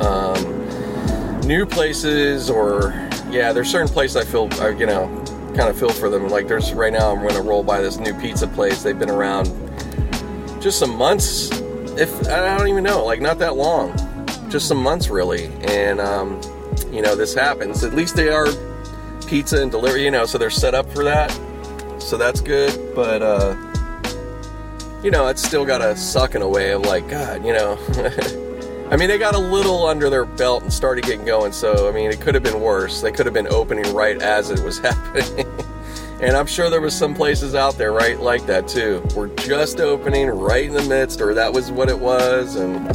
Um, 0.01 1.41
new 1.43 1.65
places, 1.65 2.51
or 2.51 2.91
yeah, 3.31 3.53
there's 3.53 3.71
certain 3.71 3.89
places 3.89 4.17
I 4.17 4.25
feel, 4.25 4.49
you 4.79 4.87
know, 4.87 5.24
kind 5.55 5.69
of 5.69 5.79
feel 5.79 5.91
for 5.91 6.11
them. 6.11 6.29
Like 6.29 6.49
there's 6.49 6.73
right 6.73 6.93
now, 6.93 7.13
I'm 7.13 7.21
going 7.21 7.35
to 7.35 7.43
roll 7.43 7.63
by 7.63 7.81
this 7.81 7.99
new 7.99 8.15
pizza 8.15 8.47
place. 8.47 8.83
They've 8.83 8.99
been 8.99 9.11
around 9.11 9.47
just 10.61 10.79
some 10.79 10.97
months. 10.97 11.51
If 11.97 12.29
I 12.29 12.59
don't 12.59 12.69
even 12.69 12.85
know, 12.85 13.05
like 13.05 13.21
not 13.21 13.39
that 13.39 13.57
long, 13.57 13.97
just 14.51 14.69
some 14.69 14.83
months 14.83 15.09
really. 15.09 15.47
And 15.63 16.01
um, 16.01 16.41
you 16.93 17.03
know, 17.03 17.15
this 17.15 17.35
happens. 17.35 17.85
At 17.85 17.95
least 17.95 18.17
they 18.17 18.29
are 18.29 18.49
pizza 19.27 19.63
and 19.63 19.71
delivery, 19.71 20.05
you 20.05 20.11
know, 20.11 20.27
so 20.27 20.39
they're 20.39 20.51
set 20.51 20.75
up 20.75 20.91
for 20.93 21.05
that. 21.05 21.31
So 21.99 22.17
that's 22.17 22.41
good. 22.41 22.95
But 22.95 23.23
uh, 23.23 23.57
you 25.03 25.11
know, 25.11 25.29
it's 25.29 25.43
still 25.43 25.65
got 25.65 25.79
to 25.79 25.97
suck 25.97 26.35
in 26.35 26.43
a 26.43 26.49
way 26.49 26.73
of 26.73 26.83
like, 26.83 27.09
God, 27.09 27.45
you 27.45 27.53
know. 27.53 27.79
I 28.91 28.97
mean, 28.97 29.09
they 29.09 29.19
got 29.19 29.35
a 29.35 29.39
little 29.39 29.87
under 29.87 30.11
their 30.11 30.25
belt 30.25 30.63
and 30.63 30.73
started 30.73 31.05
getting 31.05 31.25
going, 31.25 31.53
so 31.53 31.89
I 31.89 31.93
mean, 31.93 32.11
it 32.11 32.21
could 32.21 32.35
have 32.35 32.45
been 32.45 32.61
worse. 32.61 33.01
They 33.01 33.13
could 33.13 33.27
have 33.27 33.33
been 33.33 33.49
opening 33.49 33.93
right 33.95 34.21
as 34.21 34.51
it 34.51 34.61
was 34.61 34.79
happening. 34.81 35.44
And 36.25 36.37
I'm 36.37 36.47
sure 36.47 36.71
there 36.71 36.81
was 36.81 36.95
some 36.95 37.15
places 37.15 37.55
out 37.55 37.77
there 37.79 37.93
right 37.93 38.19
like 38.19 38.47
that 38.47 38.67
too. 38.67 39.07
We're 39.15 39.35
just 39.37 39.81
opening 39.81 40.29
right 40.29 40.65
in 40.65 40.73
the 40.73 40.83
midst, 40.83 41.21
or 41.21 41.35
that 41.35 41.53
was 41.53 41.71
what 41.71 41.89
it 41.89 41.99
was, 41.99 42.57
and 42.57 42.87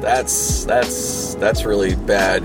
that's 0.00 0.64
that's 0.64 1.34
that's 1.34 1.64
really 1.64 1.94
bad. 1.94 2.40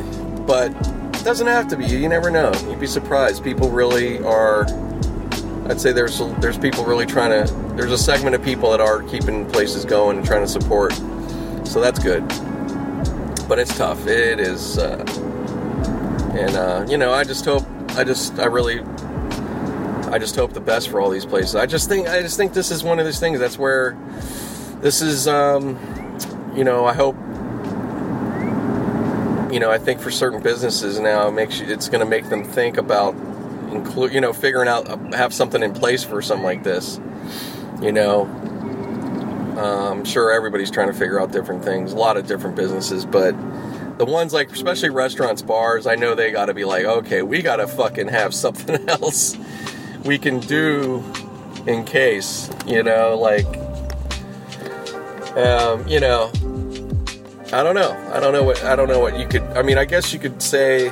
But 0.45 0.71
it 0.71 1.23
doesn't 1.23 1.47
have 1.47 1.67
to 1.69 1.77
be. 1.77 1.85
You 1.85 2.09
never 2.09 2.31
know. 2.31 2.51
You'd 2.67 2.79
be 2.79 2.87
surprised. 2.87 3.43
People 3.43 3.69
really 3.69 4.19
are 4.23 4.65
I'd 5.71 5.79
say 5.79 5.93
there's 5.93 6.19
there's 6.39 6.57
people 6.57 6.83
really 6.83 7.05
trying 7.05 7.45
to. 7.45 7.53
There's 7.75 7.93
a 7.93 7.97
segment 7.97 8.35
of 8.35 8.43
people 8.43 8.71
that 8.71 8.81
are 8.81 9.03
keeping 9.03 9.49
places 9.51 9.85
going 9.85 10.17
and 10.17 10.25
trying 10.25 10.41
to 10.41 10.47
support. 10.47 10.91
So 11.63 11.79
that's 11.79 11.97
good. 11.97 12.27
But 13.47 13.59
it's 13.59 13.77
tough. 13.77 14.05
It 14.07 14.41
is, 14.41 14.77
uh, 14.77 14.97
and 16.33 16.55
uh, 16.55 16.85
you 16.89 16.97
know, 16.97 17.13
I 17.13 17.23
just 17.23 17.45
hope. 17.45 17.63
I 17.91 18.03
just, 18.03 18.39
I 18.39 18.45
really, 18.45 18.79
I 20.11 20.19
just 20.19 20.35
hope 20.35 20.53
the 20.53 20.59
best 20.59 20.89
for 20.89 20.99
all 20.99 21.09
these 21.09 21.25
places. 21.25 21.55
I 21.55 21.65
just 21.65 21.87
think, 21.87 22.07
I 22.07 22.21
just 22.21 22.37
think 22.37 22.53
this 22.53 22.69
is 22.69 22.83
one 22.83 22.99
of 22.99 23.05
those 23.05 23.19
things. 23.19 23.39
That's 23.39 23.57
where 23.57 23.97
this 24.81 25.01
is. 25.01 25.27
Um, 25.27 25.79
you 26.55 26.65
know, 26.65 26.85
I 26.85 26.93
hope 26.93 27.15
you 29.51 29.59
know, 29.59 29.69
I 29.69 29.77
think 29.77 29.99
for 29.99 30.11
certain 30.11 30.41
businesses 30.41 30.99
now, 30.99 31.27
it 31.27 31.31
makes 31.31 31.59
you, 31.59 31.67
it's 31.67 31.89
going 31.89 31.99
to 31.99 32.05
make 32.05 32.29
them 32.29 32.43
think 32.43 32.77
about 32.77 33.15
include, 33.71 34.13
you 34.13 34.21
know, 34.21 34.33
figuring 34.33 34.67
out 34.67 34.87
uh, 34.87 34.97
have 35.17 35.33
something 35.33 35.61
in 35.61 35.73
place 35.73 36.03
for 36.03 36.21
something 36.21 36.45
like 36.45 36.63
this. 36.63 36.99
You 37.81 37.91
know, 37.91 38.27
uh, 39.57 39.91
I'm 39.91 40.05
sure 40.05 40.31
everybody's 40.31 40.71
trying 40.71 40.87
to 40.87 40.93
figure 40.93 41.19
out 41.19 41.31
different 41.31 41.63
things, 41.63 41.91
a 41.91 41.97
lot 41.97 42.15
of 42.15 42.27
different 42.27 42.55
businesses, 42.55 43.05
but 43.05 43.31
the 43.97 44.05
ones 44.05 44.33
like, 44.33 44.51
especially 44.51 44.89
restaurants, 44.89 45.41
bars, 45.41 45.85
I 45.85 45.95
know 45.95 46.15
they 46.15 46.31
got 46.31 46.45
to 46.45 46.53
be 46.53 46.63
like, 46.63 46.85
okay, 46.85 47.21
we 47.21 47.41
got 47.41 47.57
to 47.57 47.67
fucking 47.67 48.07
have 48.07 48.33
something 48.33 48.87
else 48.89 49.37
we 50.03 50.17
can 50.17 50.39
do 50.39 51.03
in 51.67 51.83
case, 51.85 52.49
you 52.65 52.83
know, 52.83 53.17
like, 53.17 53.45
um, 55.37 55.87
you 55.87 55.99
know, 55.99 56.31
I 57.53 57.63
don't 57.63 57.75
know. 57.75 57.91
I 58.13 58.19
don't 58.19 58.33
know 58.33 58.43
what 58.43 58.63
I 58.63 58.75
don't 58.75 58.87
know 58.87 58.99
what 58.99 59.19
you 59.19 59.27
could. 59.27 59.43
I 59.57 59.61
mean, 59.61 59.77
I 59.77 59.85
guess 59.85 60.13
you 60.13 60.19
could 60.19 60.41
say 60.41 60.91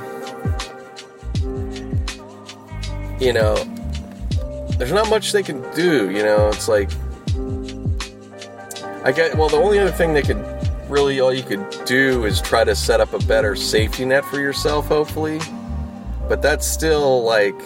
you 3.19 3.33
know, 3.33 3.55
there's 4.77 4.93
not 4.93 5.09
much 5.09 5.31
they 5.31 5.43
can 5.43 5.61
do. 5.73 6.09
You 6.09 6.23
know, 6.23 6.49
it's 6.49 6.67
like 6.67 6.89
I 9.03 9.11
get. 9.11 9.35
Well, 9.35 9.49
the 9.49 9.57
only 9.57 9.79
other 9.79 9.91
thing 9.91 10.13
they 10.13 10.21
could 10.21 10.43
really, 10.87 11.19
all 11.19 11.33
you 11.33 11.43
could 11.43 11.65
do 11.85 12.25
is 12.25 12.41
try 12.41 12.63
to 12.63 12.75
set 12.75 13.01
up 13.01 13.13
a 13.13 13.19
better 13.19 13.55
safety 13.55 14.05
net 14.05 14.25
for 14.25 14.39
yourself, 14.39 14.87
hopefully. 14.87 15.39
But 16.27 16.41
that's 16.41 16.65
still 16.65 17.23
like 17.23 17.59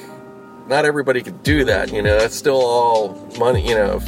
not 0.68 0.86
everybody 0.86 1.22
could 1.22 1.44
do 1.44 1.66
that. 1.66 1.92
You 1.92 2.02
know, 2.02 2.18
that's 2.18 2.36
still 2.36 2.62
all 2.62 3.16
money. 3.38 3.68
You 3.68 3.76
know, 3.76 4.02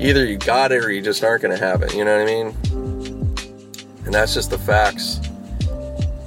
either 0.00 0.24
you 0.24 0.38
got 0.38 0.72
it 0.72 0.84
or 0.84 0.90
you 0.90 1.02
just 1.02 1.22
aren't 1.24 1.42
going 1.42 1.56
to 1.56 1.64
have 1.64 1.82
it. 1.82 1.94
You 1.94 2.04
know 2.04 2.16
what 2.16 2.28
I 2.28 2.32
mean? 2.32 2.54
And 4.04 4.14
that's 4.14 4.34
just 4.34 4.50
the 4.50 4.58
facts. 4.58 5.20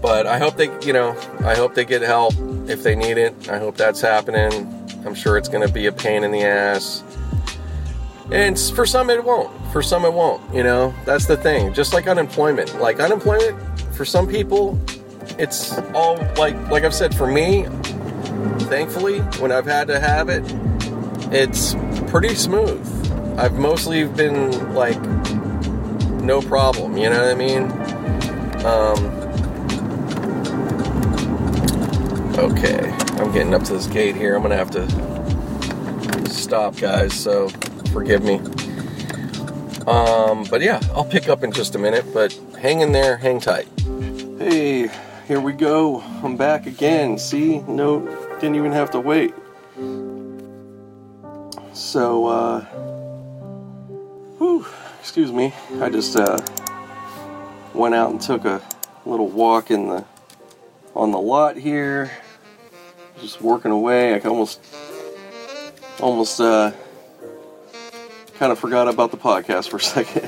But 0.02 0.26
I 0.26 0.40
hope 0.40 0.56
they, 0.58 0.70
you 0.86 0.94
know, 0.94 1.12
I 1.42 1.56
hope 1.56 1.76
they 1.76 1.86
get 1.86 2.02
help 2.02 2.34
if 2.68 2.84
they 2.84 2.96
need 2.96 3.18
it. 3.18 3.50
I 3.50 3.60
hope 3.60 3.78
that's 3.78 4.02
happening. 4.02 4.52
I'm 5.06 5.16
sure 5.16 5.38
it's 5.38 5.50
going 5.50 5.66
to 5.66 5.74
be 5.74 5.86
a 5.88 5.92
pain 5.92 6.24
in 6.24 6.32
the 6.32 6.44
ass. 6.44 7.04
And 8.32 8.58
for 8.58 8.86
some, 8.86 9.10
it 9.10 9.24
won't. 9.24 9.52
For 9.72 9.82
some, 9.82 10.06
it 10.06 10.14
won't. 10.14 10.42
You 10.54 10.64
know, 10.64 10.94
that's 11.06 11.26
the 11.26 11.38
thing. 11.38 11.74
Just 11.74 11.94
like 11.94 12.08
unemployment. 12.08 12.80
Like 12.80 13.00
unemployment, 13.00 13.60
for 13.94 14.06
some 14.06 14.28
people, 14.28 14.80
it's 15.38 15.78
all 15.94 16.18
like, 16.38 16.56
like 16.70 16.84
I've 16.84 16.96
said, 16.96 17.14
for 17.14 17.28
me, 17.28 17.66
thankfully, 18.62 19.20
when 19.40 19.52
I've 19.52 19.66
had 19.66 19.88
to 19.88 20.00
have 20.00 20.30
it, 20.30 20.44
it's 21.34 21.76
pretty 22.10 22.36
smooth. 22.36 22.88
I've 23.40 23.58
mostly 23.58 24.06
been 24.06 24.74
like, 24.74 25.02
no 26.22 26.42
problem. 26.42 26.98
You 26.98 27.10
know 27.10 27.20
what 27.20 27.30
I 27.30 27.36
mean? 27.36 27.72
Um, 28.66 29.22
Okay, 32.42 32.90
I'm 33.20 33.32
getting 33.34 33.54
up 33.54 33.64
to 33.66 33.74
this 33.74 33.86
gate 33.86 34.16
here. 34.16 34.36
I'm 34.36 34.42
gonna 34.42 34.56
have 34.56 34.72
to 34.72 36.30
stop, 36.32 36.76
guys, 36.76 37.14
so 37.14 37.50
forgive 37.92 38.24
me. 38.24 38.38
Um, 39.86 40.46
but 40.50 40.62
yeah, 40.62 40.80
I'll 40.96 41.06
pick 41.06 41.30
up 41.30 41.44
in 41.44 41.52
just 41.52 41.76
a 41.76 41.78
minute, 41.78 42.06
but 42.14 42.34
hang 42.60 42.82
in 42.82 42.94
there, 42.94 43.18
hang 43.18 43.42
tight. 43.42 43.68
Hey, 44.40 44.90
here 45.28 45.40
we 45.40 45.54
go. 45.54 46.02
I'm 46.24 46.36
back 46.36 46.66
again. 46.66 47.20
See? 47.20 47.60
No, 47.68 48.00
didn't 48.42 48.56
even 48.56 48.72
have 48.72 48.90
to 48.90 49.00
wait. 49.00 49.36
So, 51.74 52.26
uh, 52.26 52.62
whew, 54.40 54.66
excuse 55.00 55.32
me. 55.32 55.54
I 55.80 55.90
just, 55.90 56.16
uh, 56.16 56.40
went 57.76 57.94
out 57.94 58.10
and 58.10 58.20
took 58.20 58.46
a 58.46 58.60
little 59.06 59.28
walk 59.28 59.70
in 59.70 59.88
the 59.90 60.04
on 60.96 61.12
the 61.12 61.20
lot 61.20 61.56
here, 61.56 62.12
just 63.22 63.42
working 63.42 63.72
away. 63.72 64.16
I 64.16 64.20
almost, 64.22 64.60
almost, 66.02 66.42
uh, 66.42 66.72
kind 68.34 68.52
of 68.52 68.60
forgot 68.60 68.88
about 68.90 69.12
the 69.12 69.18
podcast 69.18 69.70
for 69.70 69.78
a 69.78 69.82
second. 69.96 70.28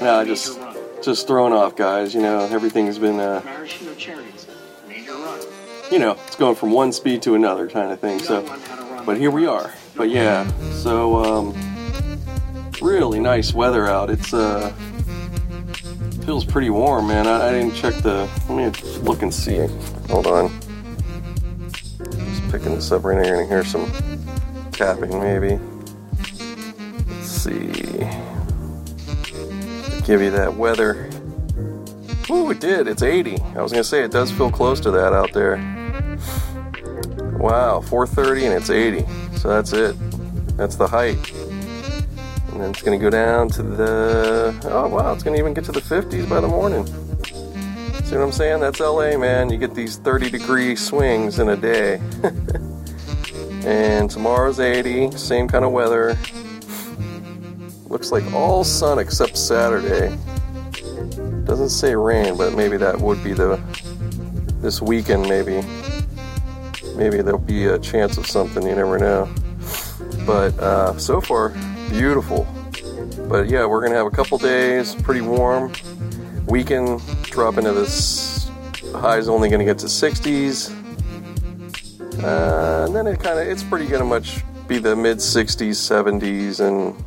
yeah, 0.00 0.16
I 0.18 0.24
just, 0.24 0.60
just 1.02 1.26
thrown 1.26 1.52
off, 1.52 1.74
guys. 1.74 2.14
You 2.14 2.20
know, 2.20 2.40
everything's 2.40 2.98
been, 2.98 3.18
uh, 3.18 3.42
you 5.90 5.98
know, 5.98 6.12
it's 6.26 6.36
going 6.36 6.56
from 6.56 6.72
one 6.72 6.92
speed 6.92 7.22
to 7.22 7.34
another 7.34 7.68
kind 7.68 7.92
of 7.92 8.00
thing. 8.00 8.18
So, 8.18 8.42
but 9.04 9.16
here 9.18 9.30
we 9.30 9.46
are. 9.46 9.72
But 9.94 10.10
yeah, 10.10 10.50
so 10.72 11.24
um, 11.24 11.54
really 12.82 13.20
nice 13.20 13.54
weather 13.54 13.86
out. 13.86 14.10
It's 14.10 14.34
uh 14.34 14.74
feels 16.26 16.44
pretty 16.44 16.70
warm, 16.70 17.06
man. 17.06 17.28
I, 17.28 17.48
I, 17.48 17.52
didn't 17.52 17.74
check 17.74 17.94
the. 18.02 18.28
Let 18.48 18.74
me 18.74 18.98
look 19.02 19.22
and 19.22 19.32
see. 19.32 19.64
Hold 20.10 20.26
on. 20.26 20.50
Just 22.02 22.50
picking 22.50 22.74
this 22.74 22.90
up 22.90 23.04
right 23.04 23.24
here 23.24 23.40
and 23.40 23.48
hear 23.48 23.64
some 23.64 23.90
tapping, 24.72 25.20
maybe. 25.20 25.60
Let's 27.08 27.28
see. 27.28 27.70
Give 30.04 30.20
you 30.20 30.32
that 30.32 30.54
weather. 30.56 31.08
Ooh, 32.28 32.50
it 32.50 32.58
did. 32.58 32.88
It's 32.88 33.02
80. 33.02 33.40
I 33.40 33.62
was 33.62 33.70
gonna 33.70 33.84
say 33.84 34.02
it 34.02 34.10
does 34.10 34.32
feel 34.32 34.50
close 34.50 34.80
to 34.80 34.90
that 34.90 35.12
out 35.12 35.32
there. 35.32 35.75
Wow, 37.38 37.80
4:30 37.80 38.44
and 38.44 38.54
it's 38.54 38.70
80. 38.70 39.04
So 39.36 39.48
that's 39.48 39.72
it. 39.72 39.94
That's 40.56 40.76
the 40.76 40.86
height. 40.86 41.32
And 41.32 42.62
then 42.62 42.70
it's 42.70 42.82
going 42.82 42.98
to 42.98 43.02
go 43.02 43.10
down 43.10 43.50
to 43.50 43.62
the 43.62 44.58
oh 44.64 44.88
wow 44.88 45.12
it's 45.12 45.22
going 45.22 45.34
to 45.34 45.40
even 45.40 45.52
get 45.52 45.64
to 45.64 45.72
the 45.72 45.80
50s 45.80 46.28
by 46.28 46.40
the 46.40 46.48
morning. 46.48 46.86
See 48.04 48.14
what 48.14 48.22
i'm 48.22 48.32
saying? 48.32 48.60
That's 48.60 48.80
la 48.80 49.18
man. 49.18 49.50
You 49.50 49.58
get 49.58 49.74
these 49.74 49.98
30 49.98 50.30
degree 50.30 50.76
swings 50.76 51.38
in 51.38 51.50
a 51.50 51.56
day. 51.56 52.00
And 53.66 54.08
tomorrow's 54.08 54.60
80 54.60 55.16
same 55.16 55.48
kind 55.48 55.64
of 55.64 55.72
weather. 55.72 56.16
Looks 57.88 58.12
like 58.12 58.24
all 58.32 58.62
sun 58.62 59.00
except 59.00 59.36
saturday. 59.36 60.16
Doesn't 61.44 61.70
say 61.70 61.96
rain 61.96 62.36
but 62.36 62.54
maybe 62.54 62.76
that 62.76 63.00
would 63.00 63.24
be 63.24 63.32
the 63.32 63.60
this 64.60 64.80
weekend 64.80 65.28
maybe 65.28 65.62
maybe 66.96 67.22
there'll 67.22 67.38
be 67.38 67.66
a 67.66 67.78
chance 67.78 68.18
of 68.18 68.26
something 68.26 68.62
you 68.66 68.74
never 68.74 68.98
know 68.98 69.28
but 70.26 70.58
uh, 70.58 70.98
so 70.98 71.20
far 71.20 71.50
beautiful. 71.88 72.46
But 73.28 73.48
yeah, 73.48 73.64
we're 73.64 73.80
gonna 73.80 73.94
have 73.94 74.06
a 74.06 74.10
couple 74.10 74.36
days, 74.38 74.94
pretty 74.94 75.20
warm. 75.20 75.72
Weekend 76.46 77.00
drop 77.22 77.56
into 77.56 77.72
this 77.72 78.50
high's 78.92 79.28
only 79.28 79.48
gonna 79.48 79.64
get 79.64 79.78
to 79.78 79.86
60s. 79.86 80.72
Uh, 82.22 82.86
and 82.86 82.94
then 82.94 83.06
it 83.06 83.20
kind 83.20 83.38
of 83.38 83.46
it's 83.46 83.62
pretty 83.62 83.86
gonna 83.86 84.04
much 84.04 84.42
be 84.66 84.78
the 84.78 84.96
mid 84.96 85.18
60s, 85.18 85.76
70s, 85.76 86.60
and 86.60 87.02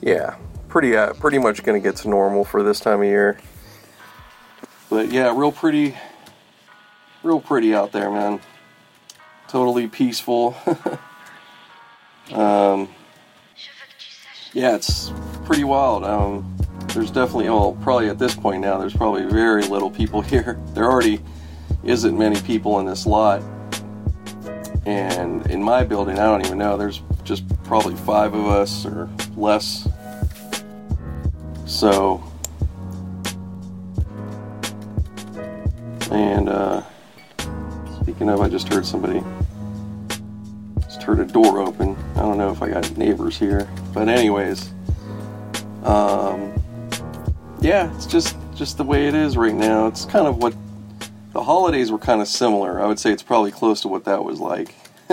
yeah, 0.00 0.36
pretty 0.68 0.96
uh, 0.96 1.12
pretty 1.14 1.38
much 1.38 1.62
to 1.62 1.80
get 1.80 1.96
to 1.96 2.08
normal 2.08 2.44
for 2.44 2.62
this 2.62 2.80
time 2.80 3.00
of 3.00 3.06
year. 3.06 3.38
But 4.88 5.10
yeah, 5.10 5.32
real 5.36 5.52
pretty, 5.52 5.94
real 7.22 7.40
pretty 7.40 7.74
out 7.74 7.92
there, 7.92 8.10
man. 8.10 8.40
Totally 9.52 9.86
peaceful. 9.86 10.56
um, 12.32 12.88
yeah, 14.54 14.74
it's 14.74 15.12
pretty 15.44 15.64
wild. 15.64 16.04
Um, 16.04 16.56
there's 16.94 17.10
definitely, 17.10 17.50
well, 17.50 17.76
probably 17.82 18.08
at 18.08 18.18
this 18.18 18.34
point 18.34 18.62
now, 18.62 18.78
there's 18.78 18.96
probably 18.96 19.26
very 19.26 19.64
little 19.64 19.90
people 19.90 20.20
here. 20.22 20.58
There 20.68 20.90
already 20.90 21.20
isn't 21.84 22.16
many 22.16 22.40
people 22.40 22.80
in 22.80 22.86
this 22.86 23.04
lot. 23.04 23.42
And 24.86 25.46
in 25.50 25.62
my 25.62 25.84
building, 25.84 26.18
I 26.18 26.24
don't 26.24 26.46
even 26.46 26.56
know, 26.56 26.78
there's 26.78 27.02
just 27.22 27.44
probably 27.62 27.94
five 27.94 28.32
of 28.32 28.46
us 28.46 28.86
or 28.86 29.06
less. 29.36 29.86
So, 31.66 32.24
and 36.10 36.48
uh, 36.48 36.82
speaking 38.00 38.30
of, 38.30 38.40
I 38.40 38.48
just 38.48 38.72
heard 38.72 38.86
somebody, 38.86 39.22
heard 41.02 41.20
a 41.20 41.24
door 41.24 41.58
open. 41.58 41.96
I 42.14 42.20
don't 42.20 42.38
know 42.38 42.50
if 42.50 42.62
I 42.62 42.68
got 42.68 42.96
neighbors 42.96 43.36
here, 43.38 43.68
but 43.92 44.08
anyways, 44.08 44.70
um, 45.84 46.54
yeah, 47.60 47.94
it's 47.96 48.06
just 48.06 48.36
just 48.54 48.76
the 48.76 48.84
way 48.84 49.08
it 49.08 49.14
is 49.14 49.36
right 49.36 49.54
now. 49.54 49.86
It's 49.86 50.04
kind 50.04 50.26
of 50.26 50.38
what 50.38 50.54
the 51.32 51.42
holidays 51.42 51.90
were 51.90 51.98
kind 51.98 52.20
of 52.20 52.28
similar. 52.28 52.80
I 52.80 52.86
would 52.86 52.98
say 52.98 53.12
it's 53.12 53.22
probably 53.22 53.50
close 53.50 53.80
to 53.82 53.88
what 53.88 54.04
that 54.04 54.24
was 54.24 54.40
like. 54.40 54.74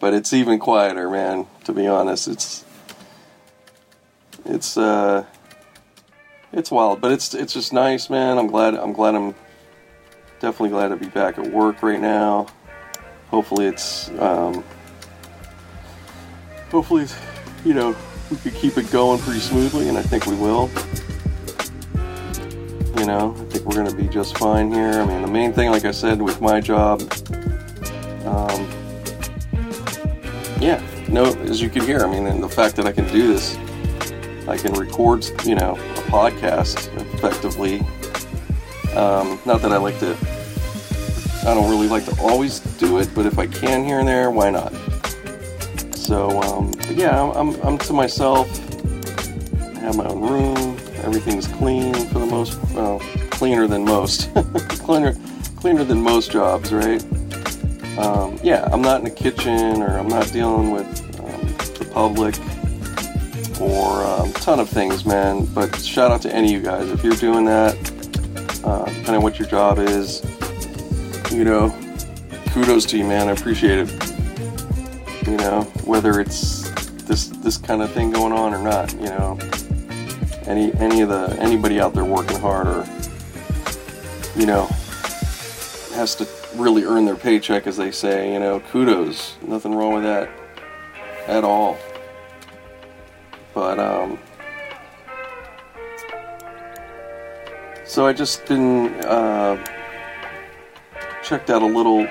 but 0.00 0.14
it's 0.14 0.32
even 0.32 0.58
quieter, 0.58 1.10
man, 1.10 1.46
to 1.64 1.72
be 1.72 1.86
honest. 1.86 2.28
It's 2.28 2.64
it's 4.44 4.76
uh 4.76 5.24
it's 6.52 6.70
wild, 6.70 7.00
but 7.00 7.12
it's 7.12 7.34
it's 7.34 7.52
just 7.52 7.72
nice, 7.72 8.08
man. 8.08 8.38
I'm 8.38 8.46
glad 8.46 8.74
I'm 8.74 8.92
glad 8.92 9.14
I'm 9.14 9.34
definitely 10.40 10.70
glad 10.70 10.88
to 10.88 10.96
be 10.96 11.08
back 11.08 11.38
at 11.38 11.50
work 11.52 11.82
right 11.82 12.00
now. 12.00 12.46
Hopefully 13.28 13.66
it's 13.66 14.08
um 14.18 14.64
hopefully 16.70 17.06
you 17.64 17.74
know, 17.74 17.96
we 18.30 18.36
could 18.38 18.54
keep 18.54 18.78
it 18.78 18.90
going 18.90 19.18
pretty 19.20 19.40
smoothly 19.40 19.88
and 19.88 19.98
I 19.98 20.02
think 20.02 20.26
we 20.26 20.36
will 20.36 20.70
you 22.98 23.06
know, 23.06 23.32
I 23.38 23.44
think 23.44 23.64
we're 23.64 23.76
going 23.76 23.88
to 23.88 23.94
be 23.94 24.08
just 24.08 24.36
fine 24.38 24.72
here. 24.72 25.00
I 25.00 25.06
mean, 25.06 25.22
the 25.22 25.28
main 25.28 25.52
thing, 25.52 25.70
like 25.70 25.84
I 25.84 25.92
said, 25.92 26.20
with 26.20 26.40
my 26.40 26.60
job, 26.60 27.00
um, 28.24 28.68
yeah, 30.60 30.82
no, 31.08 31.26
as 31.42 31.62
you 31.62 31.68
can 31.68 31.82
hear, 31.82 32.00
I 32.00 32.10
mean, 32.10 32.26
and 32.26 32.42
the 32.42 32.48
fact 32.48 32.74
that 32.76 32.86
I 32.86 32.92
can 32.92 33.06
do 33.12 33.28
this, 33.28 33.56
I 34.48 34.56
can 34.56 34.72
record, 34.72 35.24
you 35.44 35.54
know, 35.54 35.74
a 35.74 36.02
podcast 36.10 36.92
effectively. 37.14 37.80
Um, 38.96 39.38
not 39.46 39.62
that 39.62 39.70
I 39.70 39.76
like 39.76 39.98
to, 40.00 40.16
I 41.48 41.54
don't 41.54 41.70
really 41.70 41.88
like 41.88 42.04
to 42.06 42.20
always 42.20 42.58
do 42.78 42.98
it, 42.98 43.08
but 43.14 43.26
if 43.26 43.38
I 43.38 43.46
can 43.46 43.84
here 43.84 44.00
and 44.00 44.08
there, 44.08 44.30
why 44.32 44.50
not? 44.50 44.72
So, 46.08 46.40
um, 46.40 46.72
yeah, 46.88 47.22
I'm, 47.36 47.54
I'm 47.60 47.76
to 47.76 47.92
myself. 47.92 48.48
I 49.60 49.80
have 49.80 49.94
my 49.94 50.06
own 50.06 50.22
room 50.22 50.78
Everything's 51.02 51.46
clean 51.46 51.92
for 52.08 52.18
the 52.18 52.24
most, 52.24 52.58
well, 52.72 52.98
cleaner 53.28 53.66
than 53.66 53.84
most. 53.84 54.32
cleaner, 54.68 55.14
cleaner 55.56 55.84
than 55.84 56.02
most 56.02 56.30
jobs, 56.30 56.72
right? 56.72 57.04
Um, 57.98 58.38
yeah, 58.42 58.66
I'm 58.72 58.80
not 58.80 59.00
in 59.00 59.04
the 59.04 59.10
kitchen 59.10 59.82
or 59.82 59.98
I'm 59.98 60.08
not 60.08 60.32
dealing 60.32 60.70
with 60.70 60.86
um, 61.20 61.46
the 61.76 61.90
public 61.92 62.38
or 63.60 64.02
a 64.02 64.22
um, 64.22 64.32
ton 64.32 64.60
of 64.60 64.68
things, 64.70 65.04
man. 65.04 65.44
But 65.44 65.78
shout 65.78 66.10
out 66.10 66.22
to 66.22 66.34
any 66.34 66.54
of 66.54 66.60
you 66.60 66.66
guys 66.66 66.88
if 66.90 67.04
you're 67.04 67.16
doing 67.16 67.44
that, 67.44 67.74
uh, 68.64 68.86
depending 68.86 69.16
on 69.16 69.22
what 69.22 69.38
your 69.38 69.48
job 69.48 69.78
is. 69.78 70.22
You 71.30 71.44
know, 71.44 71.68
kudos 72.52 72.86
to 72.86 72.96
you, 72.96 73.04
man. 73.04 73.28
I 73.28 73.32
appreciate 73.32 73.80
it. 73.80 74.07
You 75.28 75.36
know, 75.36 75.62
whether 75.84 76.20
it's 76.20 76.70
this 77.04 77.28
this 77.28 77.58
kind 77.58 77.82
of 77.82 77.92
thing 77.92 78.10
going 78.10 78.32
on 78.32 78.54
or 78.54 78.62
not, 78.62 78.92
you 78.94 79.10
know. 79.10 79.38
Any 80.46 80.72
any 80.76 81.02
of 81.02 81.10
the 81.10 81.36
anybody 81.38 81.80
out 81.80 81.92
there 81.92 82.04
working 82.04 82.38
hard 82.38 82.66
or 82.66 82.86
you 84.34 84.46
know 84.46 84.64
has 85.94 86.14
to 86.14 86.26
really 86.54 86.84
earn 86.84 87.04
their 87.04 87.16
paycheck 87.16 87.66
as 87.66 87.76
they 87.76 87.90
say 87.90 88.32
you 88.32 88.40
know. 88.40 88.60
Kudos. 88.72 89.36
Nothing 89.46 89.74
wrong 89.74 89.92
with 89.92 90.04
that 90.04 90.30
at 91.26 91.44
all. 91.44 91.76
But 93.52 93.78
um 93.78 94.18
so 97.84 98.06
i 98.06 98.12
just 98.12 98.44
been 98.46 98.88
uh 99.04 99.62
checked 101.22 101.50
out 101.50 101.62
a 101.62 101.66
little 101.66 102.06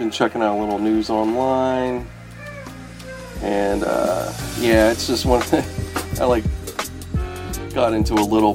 been 0.00 0.10
checking 0.10 0.42
out 0.42 0.56
a 0.56 0.58
little 0.58 0.78
news 0.78 1.10
online 1.10 2.08
and 3.42 3.84
uh 3.84 4.32
yeah 4.58 4.90
it's 4.90 5.06
just 5.06 5.26
one 5.26 5.40
thing. 5.42 5.64
i 6.20 6.24
like 6.24 6.44
got 7.74 7.92
into 7.92 8.14
a 8.14 8.26
little 8.34 8.54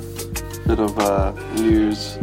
bit 0.68 0.80
of 0.80 0.98
uh, 1.00 1.32
news, 1.54 2.18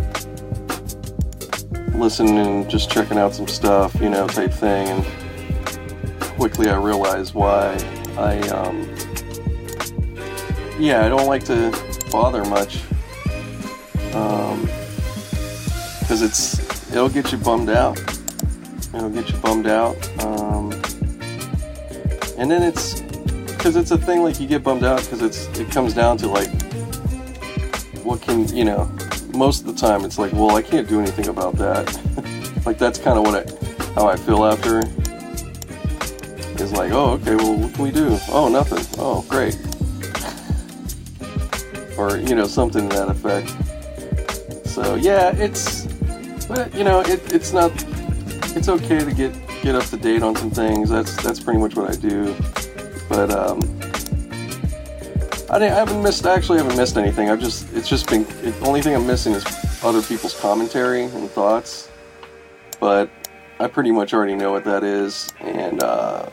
listening, 1.95 2.39
and 2.39 2.68
just 2.68 2.91
checking 2.91 3.16
out 3.16 3.35
some 3.35 3.47
stuff, 3.47 3.95
you 4.01 4.11
know, 4.11 4.27
type 4.27 4.53
thing, 4.53 4.89
and 4.89 5.05
quickly 6.37 6.68
I 6.68 6.77
realized 6.77 7.35
why 7.35 7.77
I, 8.18 8.41
um, 8.49 8.89
yeah, 10.79 11.07
I 11.07 11.09
don't 11.09 11.27
like 11.27 11.45
to 11.45 11.70
bother 12.11 12.45
much, 12.45 12.83
um, 14.14 14.62
because 16.01 16.23
it's 16.23 16.91
it'll 16.91 17.09
get 17.09 17.33
you 17.33 17.39
bummed 17.39 17.70
out. 17.70 17.99
It'll 18.95 19.11
get 19.11 19.30
you 19.30 19.36
bummed 19.38 19.66
out, 19.66 19.97
um, 20.22 20.72
and 22.36 22.51
then 22.51 22.62
it's 22.62 23.01
because 23.01 23.76
it's 23.76 23.90
a 23.90 23.99
thing 23.99 24.22
like 24.22 24.38
you 24.40 24.47
get 24.47 24.62
bummed 24.62 24.84
out 24.84 25.01
because 25.03 25.22
it's 25.22 25.47
it 25.59 25.70
comes 25.70 25.95
down 25.95 26.18
to 26.18 26.28
like 26.28 26.51
what 28.05 28.20
can 28.20 28.49
you 28.55 28.64
know? 28.64 28.90
Most 29.34 29.61
of 29.61 29.66
the 29.66 29.74
time, 29.74 30.05
it's 30.05 30.18
like, 30.18 30.32
well, 30.32 30.57
I 30.57 30.62
can't 30.62 30.88
do 30.88 31.01
anything 31.01 31.28
about 31.28 31.55
that. 31.57 31.86
like 32.66 32.78
that's 32.78 32.99
kind 32.99 33.18
of 33.18 33.24
what 33.24 33.34
I, 33.34 33.95
how 33.95 34.07
I 34.07 34.16
feel 34.16 34.45
after. 34.45 34.80
Is 36.62 36.72
like, 36.72 36.93
oh, 36.93 37.12
okay, 37.12 37.34
well, 37.34 37.57
what 37.57 37.74
can 37.74 37.82
we 37.82 37.90
do? 37.90 38.18
Oh, 38.28 38.49
nothing. 38.49 38.84
Oh, 38.99 39.24
great. 39.28 39.57
or 41.99 42.18
you 42.18 42.34
know, 42.34 42.47
something 42.47 42.88
to 42.88 42.97
that 42.97 43.09
effect. 43.09 43.49
So 44.68 44.95
yeah, 44.97 45.34
it's, 45.36 45.86
but 46.47 46.74
you 46.74 46.84
know, 46.84 47.01
it, 47.01 47.32
it's 47.32 47.53
not. 47.53 47.72
It's 48.55 48.68
okay 48.68 48.98
to 49.05 49.12
get 49.12 49.32
get 49.62 49.74
up 49.74 49.84
to 49.86 49.96
date 49.96 50.22
on 50.22 50.36
some 50.36 50.50
things. 50.50 50.90
That's 50.90 51.16
that's 51.22 51.40
pretty 51.40 51.59
much 51.59 51.74
what 51.74 51.90
I 51.90 51.96
do. 51.96 52.34
But 53.09 53.30
um, 53.30 53.61
I, 55.50 55.57
I 55.57 55.68
haven't 55.68 56.03
missed. 56.03 56.26
Actually, 56.26 56.59
haven't 56.59 56.76
missed 56.76 56.96
anything. 56.96 57.30
I've 57.30 57.40
just. 57.40 57.72
It's 57.74 57.88
just 57.88 58.09
been. 58.09 58.24
The 58.24 58.55
only 58.66 58.82
thing 58.82 58.94
I'm 58.94 59.07
missing 59.07 59.32
is 59.32 59.44
other 59.82 60.03
people's 60.03 60.38
commentary 60.38 61.05
and 61.05 61.30
thoughts. 61.30 61.90
But 62.78 63.11
I 63.59 63.68
pretty 63.68 63.90
much 63.90 64.12
already 64.12 64.34
know 64.34 64.50
what 64.50 64.64
that 64.64 64.84
is, 64.84 65.32
and 65.40 65.82
uh, 65.82 66.28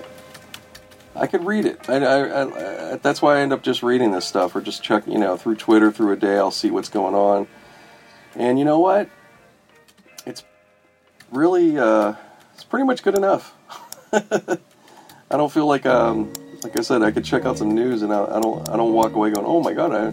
I 1.15 1.28
could 1.28 1.45
read 1.45 1.65
it. 1.65 1.89
I, 1.89 1.97
I, 1.97 2.93
I, 2.93 2.95
that's 2.97 3.22
why 3.22 3.38
I 3.38 3.41
end 3.41 3.53
up 3.53 3.61
just 3.61 3.84
reading 3.84 4.11
this 4.11 4.26
stuff, 4.26 4.55
or 4.55 4.61
just 4.61 4.84
check. 4.84 5.07
You 5.07 5.20
know, 5.20 5.38
through 5.38 5.55
Twitter, 5.55 5.91
through 5.91 6.13
a 6.13 6.17
day, 6.17 6.38
I'll 6.38 6.51
see 6.51 6.70
what's 6.70 6.89
going 6.89 7.15
on. 7.15 7.47
And 8.36 8.59
you 8.59 8.65
know 8.65 8.80
what? 8.80 9.09
Really. 11.32 11.77
Uh, 11.77 12.13
it's 12.59 12.63
pretty 12.65 12.86
much 12.86 13.03
good 13.03 13.15
enough. 13.15 13.53
I 14.11 14.57
don't 15.38 15.51
feel 15.51 15.65
like 15.65 15.86
um, 15.86 16.34
like 16.63 16.77
I 16.77 16.82
said, 16.82 17.03
I 17.03 17.11
could 17.11 17.23
check 17.23 17.45
out 17.45 17.57
some 17.57 17.73
news 17.73 18.01
and 18.01 18.13
I, 18.13 18.25
I, 18.25 18.41
don't 18.41 18.67
I 18.67 18.75
don't 18.75 18.93
walk 18.93 19.13
away 19.13 19.32
going, 19.32 19.45
oh 19.45 19.61
my 19.61 19.73
god, 19.73 19.93
I 19.93 20.11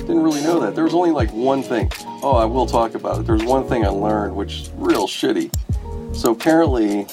didn't 0.00 0.22
really 0.22 0.42
know 0.42 0.60
that. 0.60 0.74
There 0.74 0.84
was 0.84 0.94
only 0.94 1.10
like 1.10 1.30
one 1.32 1.62
thing. 1.62 1.90
Oh, 2.22 2.34
I 2.36 2.44
will 2.44 2.66
talk 2.66 2.94
about 2.94 3.20
it. 3.20 3.26
There's 3.26 3.44
one 3.44 3.68
thing 3.68 3.84
I 3.84 3.88
learned, 3.88 4.34
which 4.34 4.62
is 4.62 4.70
real 4.76 5.06
shitty. 5.06 5.50
So 6.14 6.32
apparently, 6.32 7.06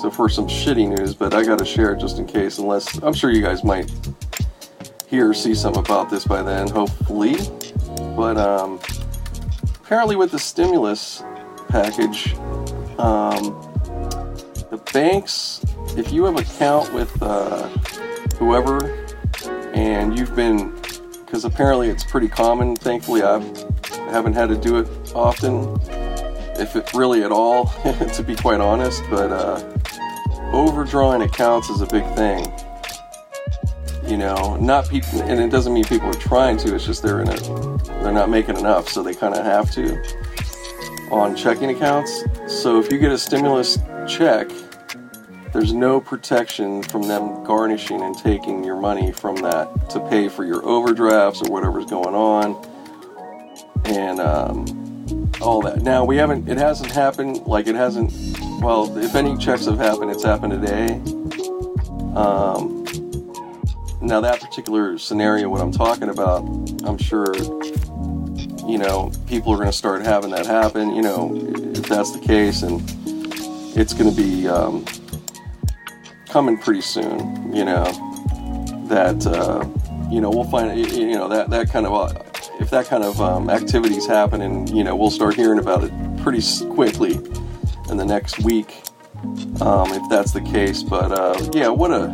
so 0.00 0.10
for 0.10 0.28
some 0.28 0.46
shitty 0.46 0.96
news, 0.96 1.14
but 1.14 1.34
I 1.34 1.44
got 1.44 1.58
to 1.58 1.64
share 1.64 1.92
it 1.92 2.00
just 2.00 2.18
in 2.18 2.26
case. 2.26 2.58
Unless 2.58 3.02
I'm 3.02 3.14
sure 3.14 3.30
you 3.30 3.42
guys 3.42 3.62
might 3.62 3.90
hear 5.06 5.30
or 5.30 5.34
see 5.34 5.54
something 5.54 5.80
about 5.80 6.10
this 6.10 6.24
by 6.24 6.42
then, 6.42 6.68
hopefully. 6.68 7.36
But 8.16 8.36
um, 8.36 8.80
apparently, 9.84 10.16
with 10.16 10.32
the 10.32 10.38
stimulus 10.38 11.22
package, 11.68 12.34
um, 12.98 13.62
the 14.70 14.80
banks 14.92 15.60
if 15.96 16.12
you 16.12 16.24
have 16.24 16.34
an 16.34 16.42
account 16.42 16.92
with 16.92 17.22
uh, 17.22 17.68
whoever 18.38 19.06
and 19.72 20.18
you've 20.18 20.36
been, 20.36 20.74
because 21.24 21.44
apparently 21.44 21.88
it's 21.88 22.04
pretty 22.04 22.28
common, 22.28 22.76
thankfully 22.76 23.22
I've, 23.22 23.42
I 23.92 24.10
haven't 24.10 24.34
had 24.34 24.50
to 24.50 24.56
do 24.56 24.78
it 24.78 24.88
often, 25.14 25.78
if 26.58 26.76
it 26.76 26.92
really 26.92 27.22
at 27.22 27.32
all, 27.32 27.66
to 28.14 28.22
be 28.22 28.36
quite 28.36 28.60
honest, 28.60 29.02
but 29.08 29.32
uh, 29.32 29.62
overdrawing 30.52 31.22
accounts 31.22 31.70
is 31.70 31.80
a 31.80 31.86
big 31.86 32.04
thing. 32.14 32.52
You 34.06 34.18
know, 34.18 34.56
not 34.56 34.88
people, 34.88 35.22
and 35.22 35.40
it 35.40 35.50
doesn't 35.50 35.72
mean 35.72 35.84
people 35.84 36.08
are 36.08 36.14
trying 36.14 36.58
to. 36.58 36.76
It's 36.76 36.86
just 36.86 37.02
they're 37.02 37.22
in 37.22 37.28
a, 37.28 37.36
they're 38.02 38.12
not 38.12 38.30
making 38.30 38.56
enough, 38.56 38.88
so 38.88 39.02
they 39.02 39.14
kind 39.14 39.34
of 39.34 39.44
have 39.44 39.72
to 39.72 40.00
on 41.10 41.36
checking 41.36 41.70
accounts. 41.70 42.24
So 42.46 42.78
if 42.80 42.90
you 42.90 42.98
get 42.98 43.12
a 43.12 43.18
stimulus 43.18 43.78
check, 44.08 44.48
there's 45.52 45.72
no 45.72 46.00
protection 46.00 46.82
from 46.82 47.02
them 47.02 47.44
garnishing 47.44 48.02
and 48.02 48.16
taking 48.16 48.62
your 48.62 48.76
money 48.76 49.12
from 49.12 49.36
that 49.36 49.90
to 49.90 50.00
pay 50.08 50.28
for 50.28 50.44
your 50.44 50.64
overdrafts 50.64 51.42
or 51.42 51.50
whatever's 51.50 51.86
going 51.86 52.14
on, 52.14 52.62
and 53.84 54.20
um, 54.20 55.30
all 55.40 55.62
that. 55.62 55.82
Now 55.82 56.04
we 56.04 56.16
haven't. 56.16 56.48
It 56.48 56.58
hasn't 56.58 56.90
happened. 56.92 57.46
Like 57.46 57.68
it 57.68 57.74
hasn't. 57.74 58.12
Well, 58.60 58.96
if 58.98 59.14
any 59.14 59.36
checks 59.38 59.66
have 59.66 59.78
happened, 59.78 60.10
it's 60.10 60.24
happened 60.24 60.60
today. 60.60 60.94
Um, 62.14 62.84
now 64.00 64.20
that 64.20 64.40
particular 64.40 64.98
scenario, 64.98 65.48
what 65.48 65.60
I'm 65.60 65.72
talking 65.72 66.08
about, 66.08 66.40
I'm 66.84 66.98
sure 66.98 67.34
you 68.66 68.78
know, 68.78 69.12
people 69.26 69.52
are 69.52 69.56
going 69.56 69.70
to 69.70 69.76
start 69.76 70.02
having 70.02 70.30
that 70.30 70.46
happen. 70.46 70.94
You 70.94 71.02
know, 71.02 71.32
if 71.34 71.84
that's 71.88 72.12
the 72.12 72.18
case, 72.18 72.62
and 72.62 72.82
it's 73.76 73.94
going 73.94 74.10
to 74.10 74.16
be 74.16 74.48
um, 74.48 74.84
coming 76.28 76.58
pretty 76.58 76.80
soon. 76.80 77.54
You 77.54 77.64
know, 77.64 77.84
that 78.88 79.26
uh, 79.26 79.66
you 80.10 80.20
know 80.20 80.30
we'll 80.30 80.44
find 80.44 80.78
you 80.78 81.16
know 81.16 81.28
that 81.28 81.50
that 81.50 81.70
kind 81.70 81.86
of 81.86 81.92
uh, 81.94 82.22
if 82.60 82.70
that 82.70 82.86
kind 82.86 83.04
of 83.04 83.20
um, 83.20 83.50
activities 83.50 84.06
happen, 84.06 84.42
and 84.42 84.68
you 84.70 84.82
know 84.82 84.96
we'll 84.96 85.10
start 85.10 85.34
hearing 85.34 85.58
about 85.58 85.84
it 85.84 85.92
pretty 86.22 86.42
quickly 86.74 87.14
in 87.88 87.96
the 87.96 88.04
next 88.04 88.40
week, 88.40 88.82
um, 89.60 89.92
if 89.92 90.08
that's 90.10 90.32
the 90.32 90.40
case. 90.40 90.82
But 90.82 91.12
uh, 91.12 91.50
yeah, 91.52 91.68
what 91.68 91.92
a 91.92 92.08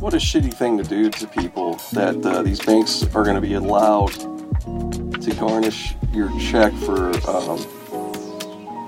what 0.00 0.14
a 0.14 0.18
shitty 0.18 0.54
thing 0.54 0.78
to 0.78 0.84
do 0.84 1.10
to 1.10 1.26
people 1.26 1.74
that 1.92 2.24
uh, 2.24 2.42
these 2.42 2.60
banks 2.60 3.02
are 3.14 3.24
going 3.24 3.36
to 3.36 3.40
be 3.40 3.54
allowed 3.54 4.10
to 5.22 5.34
garnish 5.34 5.94
your 6.12 6.30
check 6.38 6.72
for 6.74 7.08
um, 7.28 7.58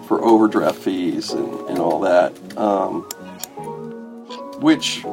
for 0.06 0.22
overdraft 0.24 0.78
fees 0.78 1.30
and, 1.30 1.52
and 1.68 1.78
all 1.78 2.00
that. 2.00 2.32
Um, 2.56 3.02
which 4.60 5.04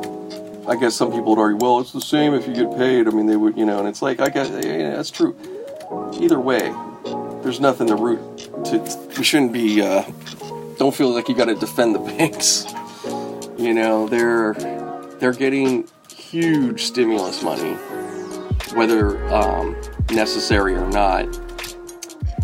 I 0.67 0.75
guess 0.79 0.95
some 0.95 1.11
people 1.11 1.35
would 1.35 1.39
argue, 1.39 1.57
well, 1.57 1.79
it's 1.79 1.91
the 1.91 2.01
same 2.01 2.33
if 2.33 2.47
you 2.47 2.53
get 2.53 2.77
paid. 2.77 3.07
I 3.07 3.11
mean, 3.11 3.25
they 3.25 3.35
would, 3.35 3.57
you 3.57 3.65
know, 3.65 3.79
and 3.79 3.87
it's 3.87 4.01
like, 4.01 4.19
I 4.21 4.29
guess 4.29 4.49
yeah, 4.49 4.95
that's 4.95 5.11
true. 5.11 5.35
Either 6.19 6.39
way, 6.39 6.73
there's 7.41 7.59
nothing 7.59 7.87
to 7.87 7.95
root 7.95 8.19
to. 8.65 8.79
We 9.17 9.23
shouldn't 9.23 9.53
be. 9.53 9.81
Uh, 9.81 10.03
don't 10.77 10.95
feel 10.95 11.09
like 11.09 11.27
you 11.27 11.35
got 11.35 11.45
to 11.45 11.55
defend 11.55 11.95
the 11.95 11.99
banks. 12.17 12.65
You 13.57 13.73
know, 13.73 14.07
they're 14.07 14.53
they're 15.19 15.33
getting 15.33 15.87
huge 16.15 16.83
stimulus 16.83 17.43
money, 17.43 17.73
whether 18.73 19.21
um, 19.33 19.75
necessary 20.11 20.75
or 20.75 20.87
not. 20.89 21.27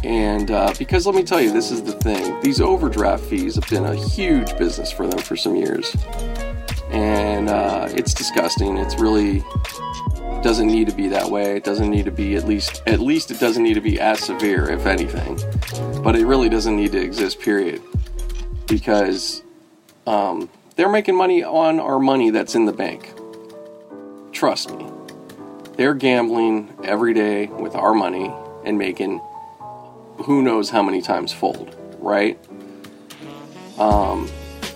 And 0.04 0.52
uh, 0.52 0.74
because 0.78 1.06
let 1.06 1.16
me 1.16 1.24
tell 1.24 1.42
you, 1.42 1.52
this 1.52 1.72
is 1.72 1.84
the 1.84 1.92
thing: 1.92 2.40
these 2.42 2.62
overdraft 2.62 3.24
fees 3.24 3.56
have 3.56 3.68
been 3.70 3.86
a 3.86 3.96
huge 3.96 4.58
business 4.58 4.92
for 4.92 5.08
them 5.08 5.20
for 5.20 5.36
some 5.36 5.56
years, 5.56 5.96
and 6.92 7.50
uh, 7.50 7.88
it's 7.92 8.14
disgusting. 8.14 8.78
It's 8.78 9.00
really 9.00 9.44
doesn't 10.44 10.68
need 10.68 10.88
to 10.88 10.96
be 10.96 11.08
that 11.10 11.30
way. 11.30 11.58
It 11.58 11.64
doesn't 11.64 11.90
need 11.90 12.06
to 12.06 12.12
be 12.12 12.36
at 12.36 12.48
least 12.48 12.84
at 12.86 13.00
least 13.00 13.32
it 13.32 13.40
doesn't 13.40 13.64
need 13.64 13.74
to 13.74 13.82
be 13.82 14.00
as 14.00 14.20
severe, 14.20 14.70
if 14.70 14.86
anything. 14.86 15.40
But 16.04 16.16
it 16.16 16.26
really 16.26 16.50
doesn't 16.50 16.76
need 16.76 16.92
to 16.92 17.02
exist. 17.02 17.40
Period. 17.40 17.82
Because 18.68 19.42
um, 20.06 20.50
they're 20.76 20.90
making 20.90 21.16
money 21.16 21.44
on 21.44 21.80
our 21.80 22.00
money 22.00 22.30
that's 22.30 22.56
in 22.56 22.66
the 22.66 22.74
bank. 22.74 23.14
Trust 24.32 24.76
me. 24.76 24.97
They're 25.78 25.94
gambling 25.94 26.76
every 26.84 27.14
day 27.14 27.46
with 27.46 27.76
our 27.76 27.94
money 27.94 28.34
and 28.66 28.80
making 28.80 29.22
who 30.18 30.42
knows 30.42 30.72
how 30.72 30.82
many 30.82 31.04
times 31.04 31.32
fold, 31.32 31.76
right? 32.00 32.40
Um, 33.78 34.28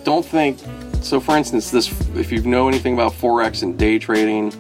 don't 0.04 0.24
think 0.24 0.60
so. 1.02 1.20
For 1.20 1.36
instance, 1.36 1.72
this 1.72 1.92
if 2.16 2.32
you 2.32 2.44
know 2.44 2.68
anything 2.68 2.94
about 2.94 3.14
forex 3.14 3.64
and 3.64 3.80
day 3.80 3.98
trading, 3.98 4.54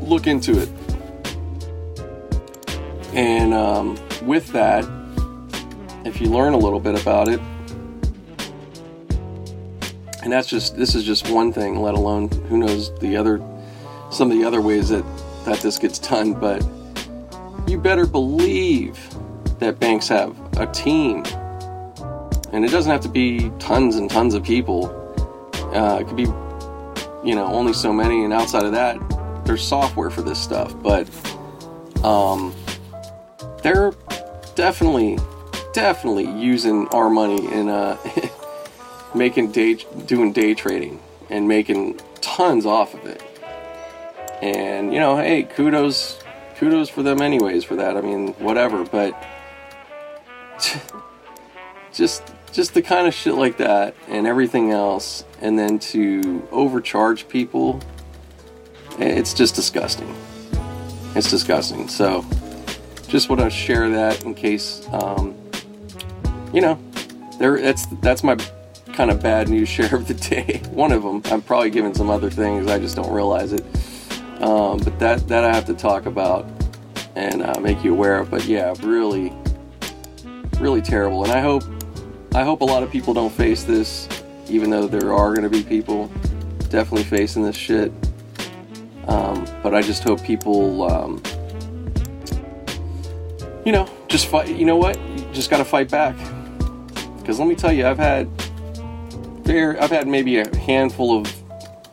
look 0.00 0.28
into 0.28 0.60
it. 0.60 0.68
And 3.12 3.52
um, 3.52 3.98
with 4.22 4.46
that, 4.52 4.84
if 6.04 6.20
you 6.20 6.28
learn 6.28 6.52
a 6.52 6.58
little 6.58 6.78
bit 6.78 7.00
about 7.02 7.26
it, 7.28 7.40
and 10.22 10.32
that's 10.32 10.46
just 10.46 10.76
this 10.76 10.94
is 10.94 11.02
just 11.02 11.28
one 11.30 11.52
thing, 11.52 11.80
let 11.80 11.94
alone 11.94 12.28
who 12.48 12.58
knows 12.58 12.96
the 13.00 13.16
other 13.16 13.38
some 14.12 14.30
of 14.30 14.36
the 14.36 14.44
other 14.44 14.60
ways 14.60 14.90
that 14.90 15.04
that 15.44 15.58
this 15.60 15.78
gets 15.78 15.98
done, 15.98 16.34
but 16.34 16.64
you 17.66 17.78
better 17.78 18.06
believe 18.06 18.98
that 19.58 19.78
banks 19.80 20.08
have 20.08 20.36
a 20.58 20.66
team. 20.66 21.24
And 22.52 22.64
it 22.64 22.70
doesn't 22.70 22.90
have 22.90 23.00
to 23.02 23.08
be 23.08 23.50
tons 23.58 23.96
and 23.96 24.10
tons 24.10 24.34
of 24.34 24.44
people. 24.44 24.86
Uh, 25.74 25.98
it 26.00 26.06
could 26.06 26.16
be, 26.16 26.24
you 27.24 27.34
know, 27.34 27.46
only 27.46 27.72
so 27.72 27.92
many. 27.92 28.24
And 28.24 28.32
outside 28.32 28.64
of 28.64 28.72
that, 28.72 28.98
there's 29.46 29.66
software 29.66 30.10
for 30.10 30.22
this 30.22 30.38
stuff. 30.38 30.74
But 30.82 31.08
um, 32.04 32.54
they're 33.62 33.92
definitely, 34.54 35.18
definitely 35.72 36.30
using 36.38 36.88
our 36.88 37.08
money 37.08 37.46
in 37.52 37.68
uh, 37.68 37.96
making 39.14 39.52
day, 39.52 39.74
doing 40.06 40.32
day 40.32 40.54
trading 40.54 41.00
and 41.30 41.48
making 41.48 42.00
tons 42.20 42.66
off 42.66 42.92
of 42.92 43.06
it. 43.06 43.22
And 44.42 44.92
you 44.92 45.00
know, 45.00 45.16
hey, 45.16 45.44
kudos 45.44 46.18
kudos 46.56 46.90
for 46.90 47.02
them 47.02 47.22
anyways 47.22 47.64
for 47.64 47.76
that. 47.76 47.96
I 47.96 48.02
mean, 48.02 48.34
whatever, 48.34 48.84
but 48.84 49.14
just 51.92 52.22
just 52.52 52.74
the 52.74 52.82
kind 52.82 53.06
of 53.06 53.14
shit 53.14 53.34
like 53.34 53.56
that 53.56 53.94
and 54.08 54.26
everything 54.26 54.72
else 54.72 55.24
and 55.40 55.58
then 55.58 55.78
to 55.78 56.46
overcharge 56.52 57.26
people 57.28 57.80
it's 58.98 59.32
just 59.32 59.54
disgusting. 59.54 60.14
It's 61.14 61.30
disgusting. 61.30 61.88
So 61.88 62.24
just 63.08 63.28
want 63.28 63.40
to 63.40 63.50
share 63.50 63.90
that 63.90 64.24
in 64.24 64.34
case 64.34 64.86
um, 64.92 65.34
you 66.52 66.60
know, 66.60 66.78
there 67.38 67.60
that's 67.60 67.86
that's 68.00 68.22
my 68.22 68.36
kind 68.92 69.10
of 69.10 69.22
bad 69.22 69.48
news 69.48 69.68
share 69.68 69.94
of 69.94 70.08
the 70.08 70.14
day. 70.30 70.62
One 70.70 70.92
of 70.92 71.02
them. 71.02 71.22
I'm 71.26 71.42
probably 71.42 71.70
giving 71.70 71.94
some 71.94 72.10
other 72.10 72.30
things. 72.30 72.70
I 72.70 72.78
just 72.78 72.96
don't 72.96 73.12
realize 73.12 73.52
it. 73.52 73.64
Um, 74.42 74.78
but 74.78 74.98
that 74.98 75.28
that 75.28 75.44
I 75.44 75.54
have 75.54 75.64
to 75.66 75.74
talk 75.74 76.06
about 76.06 76.46
and 77.14 77.42
uh, 77.42 77.60
make 77.60 77.84
you 77.84 77.92
aware 77.92 78.18
of. 78.18 78.30
But 78.30 78.44
yeah, 78.44 78.74
really, 78.82 79.32
really 80.58 80.82
terrible. 80.82 81.22
And 81.22 81.32
I 81.32 81.40
hope 81.40 81.62
I 82.34 82.42
hope 82.42 82.60
a 82.60 82.64
lot 82.64 82.82
of 82.82 82.90
people 82.90 83.14
don't 83.14 83.32
face 83.32 83.64
this, 83.64 84.08
even 84.48 84.70
though 84.70 84.86
there 84.86 85.12
are 85.12 85.34
going 85.34 85.48
to 85.48 85.50
be 85.50 85.62
people 85.62 86.10
definitely 86.70 87.04
facing 87.04 87.44
this 87.44 87.56
shit. 87.56 87.92
Um, 89.06 89.46
but 89.62 89.74
I 89.74 89.82
just 89.82 90.02
hope 90.02 90.22
people, 90.22 90.90
um, 90.90 91.22
you 93.64 93.72
know, 93.72 93.88
just 94.08 94.26
fight. 94.26 94.48
You 94.48 94.64
know 94.64 94.76
what? 94.76 94.98
You 95.00 95.24
just 95.32 95.50
got 95.50 95.58
to 95.58 95.64
fight 95.64 95.90
back. 95.90 96.16
Because 97.18 97.38
let 97.38 97.46
me 97.46 97.54
tell 97.54 97.72
you, 97.72 97.86
I've 97.86 97.98
had 97.98 98.28
there, 99.44 99.80
I've 99.80 99.90
had 99.90 100.08
maybe 100.08 100.38
a 100.38 100.56
handful 100.56 101.16
of 101.16 101.32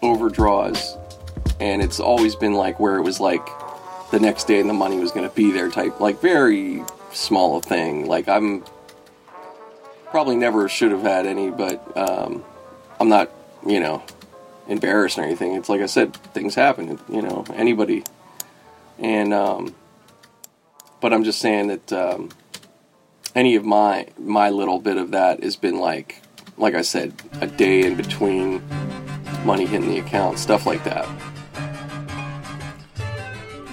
overdraws 0.02 0.89
and 1.60 1.82
it's 1.82 2.00
always 2.00 2.36
been 2.36 2.54
like 2.54 2.80
where 2.80 2.98
it 2.98 3.02
was 3.02 3.20
like 3.20 3.48
the 4.12 4.20
next 4.20 4.46
day 4.46 4.60
and 4.60 4.70
the 4.70 4.74
money 4.74 4.98
was 4.98 5.12
going 5.12 5.28
to 5.28 5.36
be 5.36 5.52
there 5.52 5.70
type 5.70 6.00
like 6.00 6.20
very 6.22 6.84
small 7.12 7.62
thing. 7.62 8.08
Like 8.08 8.28
i'm 8.28 8.64
probably 10.12 10.36
never 10.36 10.68
should 10.68 10.92
have 10.92 11.04
had 11.04 11.26
any 11.28 11.52
but 11.52 11.96
um, 11.96 12.44
i'm 13.00 13.10
not 13.10 13.30
you 13.66 13.80
know 13.80 14.04
embarrassed 14.68 15.18
or 15.18 15.24
anything. 15.24 15.56
It's 15.56 15.70
like 15.70 15.82
i 15.82 15.86
said 15.86 16.16
things 16.34 16.56
happen 16.56 17.00
you 17.10 17.22
know 17.22 17.46
anybody. 17.54 18.04
And 18.98 19.34
um, 19.34 19.76
but 21.02 21.14
i'm 21.14 21.24
just 21.24 21.40
saying 21.40 21.68
that 21.68 21.94
um, 21.94 22.30
any 23.36 23.56
of 23.56 23.66
my 23.66 24.08
my 24.18 24.50
little 24.50 24.80
bit 24.80 24.98
of 24.98 25.12
that 25.12 25.44
has 25.44 25.56
been 25.56 25.80
like 25.80 26.22
like 26.58 26.76
i 26.76 26.82
said 26.82 27.14
a 27.42 27.48
day 27.48 27.84
in 27.84 27.96
between 27.96 28.62
money 29.46 29.66
hitting 29.66 29.90
the 29.90 30.00
account 30.00 30.38
stuff 30.38 30.66
like 30.66 30.84
that 30.84 31.08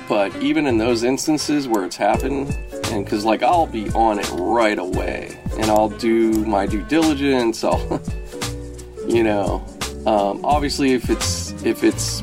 but 0.09 0.35
even 0.37 0.66
in 0.66 0.78
those 0.78 1.03
instances 1.03 1.69
where 1.69 1.85
it's 1.85 1.97
happened, 1.97 2.57
and 2.91 3.05
because 3.05 3.24
like 3.24 3.43
I'll 3.43 3.66
be 3.66 3.91
on 3.91 4.19
it 4.19 4.28
right 4.33 4.78
away, 4.78 5.39
and 5.59 5.66
I'll 5.66 5.89
do 5.89 6.45
my 6.45 6.66
due 6.66 6.83
diligence. 6.83 7.65
I'll, 7.65 8.03
you 9.07 9.23
know, 9.23 9.65
um, 10.07 10.45
obviously 10.45 10.93
if 10.93 11.11
it's 11.11 11.53
if 11.65 11.85
it's 11.85 12.20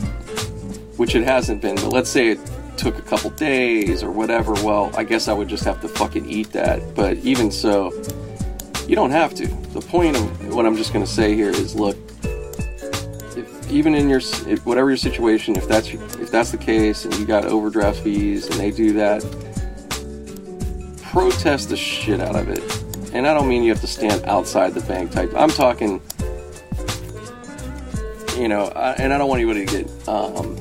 which 0.97 1.15
it 1.15 1.23
hasn't 1.23 1.61
been, 1.61 1.75
but 1.75 1.89
let's 1.89 2.09
say 2.09 2.29
it 2.29 2.39
took 2.77 2.97
a 2.97 3.01
couple 3.01 3.29
days 3.31 4.03
or 4.03 4.11
whatever. 4.11 4.53
Well, 4.53 4.91
I 4.95 5.03
guess 5.03 5.27
I 5.27 5.33
would 5.33 5.47
just 5.47 5.63
have 5.63 5.81
to 5.81 5.87
fucking 5.87 6.29
eat 6.29 6.51
that. 6.51 6.95
But 6.95 7.17
even 7.17 7.51
so, 7.51 7.91
you 8.87 8.95
don't 8.95 9.11
have 9.11 9.33
to. 9.35 9.47
The 9.47 9.81
point 9.81 10.15
of 10.15 10.53
what 10.53 10.65
I'm 10.65 10.75
just 10.75 10.91
to 10.93 11.05
say 11.05 11.35
here 11.35 11.49
is, 11.49 11.75
look, 11.75 11.97
even 13.73 13.95
in 13.95 14.07
your 14.07 14.21
whatever 14.63 14.89
your 14.89 14.97
situation, 14.97 15.55
if 15.55 15.67
that's 15.67 15.89
if 15.89 16.29
that's 16.29 16.51
the 16.51 16.57
case, 16.57 17.05
and 17.05 17.13
you 17.15 17.25
got 17.25 17.45
overdraft 17.45 17.99
fees, 17.99 18.45
and 18.47 18.59
they 18.59 18.71
do 18.71 18.93
that, 18.93 19.21
protest 21.01 21.69
the 21.69 21.75
shit 21.75 22.21
out 22.21 22.35
of 22.35 22.47
it. 22.49 22.63
And 23.13 23.27
I 23.27 23.33
don't 23.33 23.47
mean 23.47 23.63
you 23.63 23.69
have 23.71 23.81
to 23.81 23.87
stand 23.87 24.23
outside 24.25 24.73
the 24.73 24.81
bank 24.81 25.11
type. 25.11 25.31
I'm 25.35 25.49
talking, 25.49 26.01
you 28.37 28.47
know, 28.47 28.71
I, 28.75 28.93
and 28.93 29.11
I 29.11 29.17
don't 29.17 29.29
want 29.29 29.41
anybody 29.41 29.65
to 29.65 29.83
get, 29.83 30.07
um, 30.07 30.57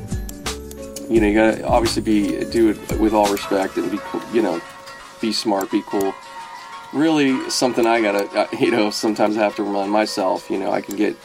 you 1.08 1.20
know, 1.20 1.26
you 1.26 1.34
gotta 1.34 1.66
obviously 1.66 2.02
be 2.02 2.44
do 2.50 2.70
it 2.70 2.98
with 2.98 3.14
all 3.14 3.30
respect 3.30 3.76
and 3.76 3.90
be, 3.90 3.98
you 4.32 4.42
know, 4.42 4.60
be 5.20 5.32
smart, 5.32 5.70
be 5.70 5.82
cool. 5.86 6.14
Really, 6.92 7.48
something 7.48 7.86
I 7.86 8.02
gotta, 8.02 8.24
uh, 8.38 8.48
you 8.58 8.70
know, 8.70 8.90
sometimes 8.90 9.36
I 9.36 9.40
have 9.40 9.56
to 9.56 9.62
remind 9.62 9.90
myself. 9.90 10.50
You 10.50 10.58
know, 10.58 10.70
I 10.70 10.82
can 10.82 10.96
get 10.96 11.16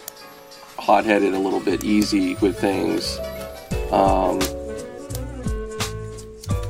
hot-headed 0.78 1.34
a 1.34 1.40
little 1.40 1.60
bit 1.60 1.84
easy 1.84 2.36
with 2.36 2.60
things. 2.60 3.20
Um, 3.91 4.40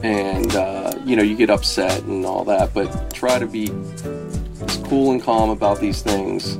and 0.03 0.55
uh, 0.55 0.93
you 1.05 1.15
know 1.15 1.23
you 1.23 1.35
get 1.35 1.49
upset 1.49 2.03
and 2.03 2.25
all 2.25 2.43
that 2.43 2.73
but 2.73 3.13
try 3.13 3.39
to 3.39 3.47
be 3.47 3.71
as 4.61 4.77
cool 4.85 5.11
and 5.11 5.21
calm 5.23 5.49
about 5.49 5.79
these 5.79 6.01
things 6.01 6.57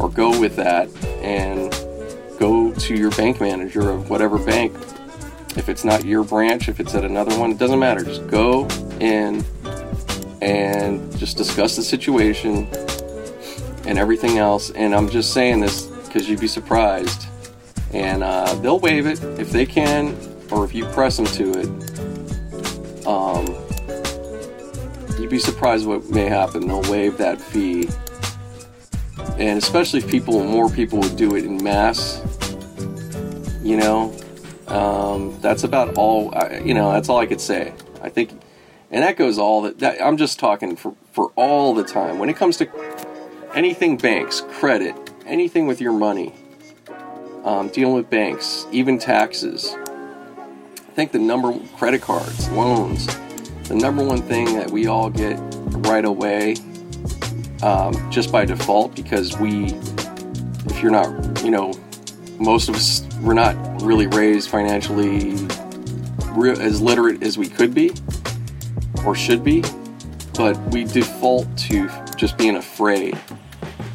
or 0.00 0.08
go 0.08 0.38
with 0.40 0.56
that 0.56 0.88
and 1.22 1.70
go 2.38 2.72
to 2.72 2.94
your 2.94 3.10
bank 3.12 3.40
manager 3.40 3.90
of 3.90 4.10
whatever 4.10 4.38
bank. 4.38 4.74
If 5.56 5.68
it's 5.68 5.84
not 5.84 6.04
your 6.04 6.24
branch 6.24 6.68
if 6.68 6.80
it's 6.80 6.94
at 6.94 7.04
another 7.04 7.38
one 7.38 7.52
it 7.52 7.58
doesn't 7.58 7.78
matter. 7.78 8.02
Just 8.04 8.26
go 8.26 8.66
in 9.00 9.44
and 10.40 11.16
just 11.18 11.36
discuss 11.36 11.76
the 11.76 11.82
situation 11.82 12.66
and 13.86 13.98
everything 13.98 14.38
else. 14.38 14.70
And 14.70 14.94
i'm 14.94 15.08
just 15.08 15.32
saying 15.32 15.60
this 15.60 15.91
because 16.12 16.28
you'd 16.28 16.40
be 16.40 16.48
surprised 16.48 17.26
and 17.92 18.22
uh, 18.22 18.54
they'll 18.56 18.80
waive 18.80 19.06
it 19.06 19.22
if 19.38 19.50
they 19.50 19.64
can 19.64 20.16
or 20.50 20.64
if 20.64 20.74
you 20.74 20.84
press 20.86 21.16
them 21.16 21.26
to 21.26 21.50
it 21.58 21.92
um, 23.06 23.46
you'd 25.18 25.30
be 25.30 25.38
surprised 25.38 25.86
what 25.86 26.08
may 26.10 26.28
happen. 26.28 26.66
They'll 26.66 26.90
waive 26.90 27.18
that 27.18 27.40
fee, 27.40 27.88
and 29.38 29.58
especially 29.58 30.00
if 30.00 30.10
people, 30.10 30.42
more 30.44 30.68
people 30.68 30.98
would 31.00 31.16
do 31.16 31.36
it 31.36 31.44
in 31.44 31.62
mass. 31.62 32.20
You 33.62 33.76
know, 33.76 34.16
um, 34.68 35.38
that's 35.40 35.64
about 35.64 35.96
all. 35.96 36.32
You 36.64 36.74
know, 36.74 36.92
that's 36.92 37.08
all 37.08 37.18
I 37.18 37.26
could 37.26 37.40
say. 37.40 37.72
I 38.02 38.08
think, 38.08 38.30
and 38.90 39.02
that 39.02 39.16
goes 39.16 39.38
all 39.38 39.62
that. 39.62 39.78
that 39.80 40.04
I'm 40.04 40.16
just 40.16 40.38
talking 40.38 40.76
for 40.76 40.94
for 41.12 41.30
all 41.36 41.74
the 41.74 41.84
time 41.84 42.18
when 42.18 42.28
it 42.28 42.36
comes 42.36 42.56
to 42.58 42.68
anything 43.54 43.96
banks, 43.96 44.40
credit, 44.40 44.94
anything 45.26 45.66
with 45.66 45.80
your 45.80 45.92
money, 45.92 46.34
um, 47.44 47.68
dealing 47.68 47.94
with 47.94 48.10
banks, 48.10 48.66
even 48.72 48.98
taxes. 48.98 49.74
I 49.76 50.94
think 50.94 51.12
the 51.12 51.18
number 51.18 51.58
credit 51.76 52.02
cards, 52.02 52.50
loans, 52.50 53.06
the 53.68 53.74
number 53.74 54.04
one 54.04 54.22
thing 54.22 54.54
that 54.56 54.70
we 54.70 54.86
all 54.86 55.08
get 55.10 55.38
right 55.86 56.04
away, 56.04 56.56
um, 57.62 58.10
just 58.10 58.30
by 58.30 58.44
default, 58.44 58.94
because 58.94 59.38
we, 59.38 59.74
if 60.66 60.82
you're 60.82 60.90
not, 60.90 61.42
you 61.44 61.50
know, 61.50 61.72
most 62.38 62.68
of 62.68 62.74
us, 62.74 63.06
we're 63.20 63.34
not 63.34 63.54
really 63.82 64.06
raised 64.08 64.50
financially 64.50 65.36
re- 66.32 66.50
as 66.50 66.80
literate 66.80 67.22
as 67.22 67.38
we 67.38 67.48
could 67.48 67.72
be 67.72 67.92
or 69.06 69.14
should 69.14 69.44
be, 69.44 69.62
but 70.34 70.58
we 70.72 70.84
default 70.84 71.46
to 71.56 71.88
just 72.16 72.36
being 72.36 72.56
afraid, 72.56 73.18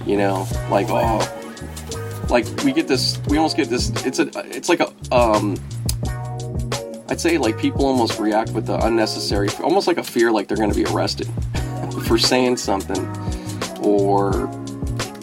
you 0.07 0.17
know, 0.17 0.47
like, 0.69 0.87
oh, 0.89 1.19
like 2.29 2.45
we 2.63 2.71
get 2.71 2.87
this, 2.87 3.19
we 3.27 3.37
almost 3.37 3.57
get 3.57 3.69
this, 3.69 3.89
it's 4.05 4.19
a, 4.19 4.29
it's 4.55 4.69
like 4.69 4.79
a, 4.79 4.87
um, 5.13 5.57
I'd 7.09 7.19
say 7.19 7.37
like 7.37 7.57
people 7.57 7.85
almost 7.85 8.19
react 8.19 8.51
with 8.51 8.65
the 8.65 8.77
unnecessary, 8.85 9.49
almost 9.61 9.87
like 9.87 9.97
a 9.97 10.03
fear, 10.03 10.31
like 10.31 10.47
they're 10.47 10.57
going 10.57 10.71
to 10.71 10.75
be 10.75 10.85
arrested 10.85 11.27
for 12.07 12.17
saying 12.17 12.57
something 12.57 13.05
or 13.81 14.47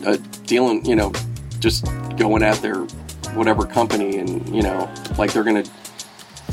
uh, 0.06 0.16
dealing, 0.46 0.84
you 0.84 0.96
know, 0.96 1.12
just 1.60 1.86
going 2.16 2.42
at 2.42 2.56
their 2.58 2.80
whatever 3.34 3.66
company 3.66 4.18
and 4.18 4.54
you 4.54 4.62
know, 4.62 4.92
like 5.18 5.32
they're 5.32 5.44
going 5.44 5.62
to, 5.62 5.70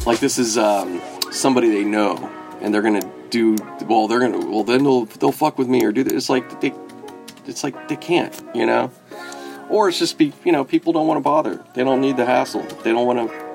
like 0.05 0.19
this 0.19 0.37
is 0.37 0.57
um, 0.57 1.01
somebody 1.31 1.69
they 1.69 1.83
know 1.83 2.15
and 2.61 2.73
they're 2.73 2.81
going 2.81 2.99
to 2.99 3.11
do 3.29 3.55
well. 3.85 4.07
They're 4.07 4.19
going 4.19 4.33
to 4.33 4.49
well 4.49 4.63
then 4.63 4.83
they'll 4.83 5.05
they'll 5.05 5.31
fuck 5.31 5.57
with 5.57 5.67
me 5.67 5.83
or 5.83 5.91
do 5.91 6.03
this. 6.03 6.13
It's 6.13 6.29
like 6.29 6.61
they, 6.61 6.73
it's 7.45 7.63
like 7.63 7.87
they 7.87 7.95
can't, 7.95 8.39
you 8.53 8.65
know. 8.65 8.91
Or 9.69 9.87
it's 9.87 9.99
just 9.99 10.17
be, 10.17 10.33
you 10.43 10.51
know, 10.51 10.65
people 10.65 10.91
don't 10.91 11.07
want 11.07 11.17
to 11.17 11.23
bother. 11.23 11.63
They 11.75 11.83
don't 11.83 12.01
need 12.01 12.17
the 12.17 12.25
hassle. 12.25 12.63
They 12.83 12.91
don't 12.91 13.05
want 13.05 13.29
to 13.29 13.51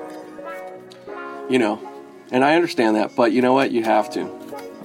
you 1.49 1.59
know, 1.59 1.79
and 2.31 2.43
I 2.43 2.55
understand 2.55 2.95
that, 2.97 3.15
but 3.15 3.31
you 3.31 3.41
know 3.41 3.53
what? 3.53 3.71
You 3.71 3.83
have 3.83 4.09
to. 4.11 4.29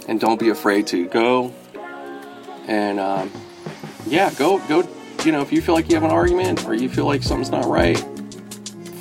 And 0.09 0.21
don't 0.21 0.39
be 0.39 0.49
afraid 0.49 0.87
to. 0.89 1.07
Go 1.09 1.53
and, 2.67 3.01
um, 3.01 3.33
yeah, 4.07 4.33
go, 4.35 4.59
go, 4.69 4.89
you 5.25 5.33
know, 5.33 5.43
if 5.43 5.53
you 5.53 5.61
feel 5.61 5.75
like 5.75 5.89
you 5.89 5.95
have 5.95 6.05
an 6.05 6.11
argument 6.11 6.65
or 6.67 6.75
you 6.75 6.89
feel 6.89 7.07
like 7.07 7.23
something's 7.23 7.51
not 7.51 7.65
right, 7.65 7.99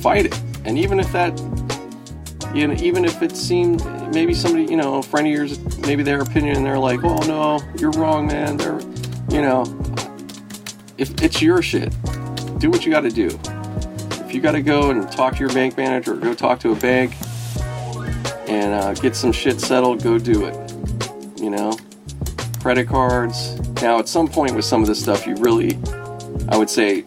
fight 0.02 0.26
it. 0.26 0.42
And 0.66 0.78
even 0.78 1.00
if 1.00 1.12
that, 1.12 1.40
you 2.54 2.68
know, 2.68 2.74
even 2.80 3.06
if 3.06 3.22
it 3.22 3.36
seemed 3.36 3.86
maybe 4.14 4.34
somebody, 4.34 4.66
you 4.66 4.78
know, 4.78 4.96
a 4.96 5.04
friend 5.04 5.28
of 5.28 5.34
yours, 5.34 5.78
maybe 5.80 6.04
their 6.04 6.22
opinion, 6.22 6.64
they're 6.64 6.80
like, 6.80 7.04
oh 7.04 7.20
no, 7.28 7.60
you're 7.78 7.92
wrong, 7.92 8.28
man. 8.28 8.58
They're, 8.58 8.80
you 9.32 9.42
know, 9.42 9.64
if 10.98 11.22
it's 11.22 11.42
your 11.42 11.62
shit, 11.62 11.90
do 12.60 12.70
what 12.70 12.86
you 12.86 12.92
got 12.92 13.02
to 13.02 13.10
do. 13.10 13.28
If 14.26 14.34
you 14.34 14.42
got 14.42 14.52
to 14.52 14.62
go 14.62 14.92
and 14.92 15.10
talk 15.12 15.36
to 15.36 15.40
your 15.40 15.54
bank 15.54 15.78
manager 15.78 16.14
or 16.14 16.18
go 16.18 16.34
talk 16.34 16.60
to 16.60 16.72
a 16.72 16.76
bank, 16.76 17.16
and 18.48 18.74
uh, 18.74 18.94
get 18.96 19.16
some 19.16 19.32
shit 19.32 19.62
settled, 19.62 20.04
go 20.04 20.20
do 20.20 20.46
it. 20.46 20.56
You 21.40 21.50
know, 21.50 21.78
credit 22.62 22.88
cards. 22.88 23.58
Now, 23.82 23.98
at 23.98 24.10
some 24.10 24.28
point 24.28 24.54
with 24.54 24.66
some 24.66 24.82
of 24.82 24.88
this 24.88 25.02
stuff, 25.02 25.26
you 25.26 25.36
really, 25.36 25.80
I 26.50 26.58
would 26.58 26.70
say, 26.70 27.06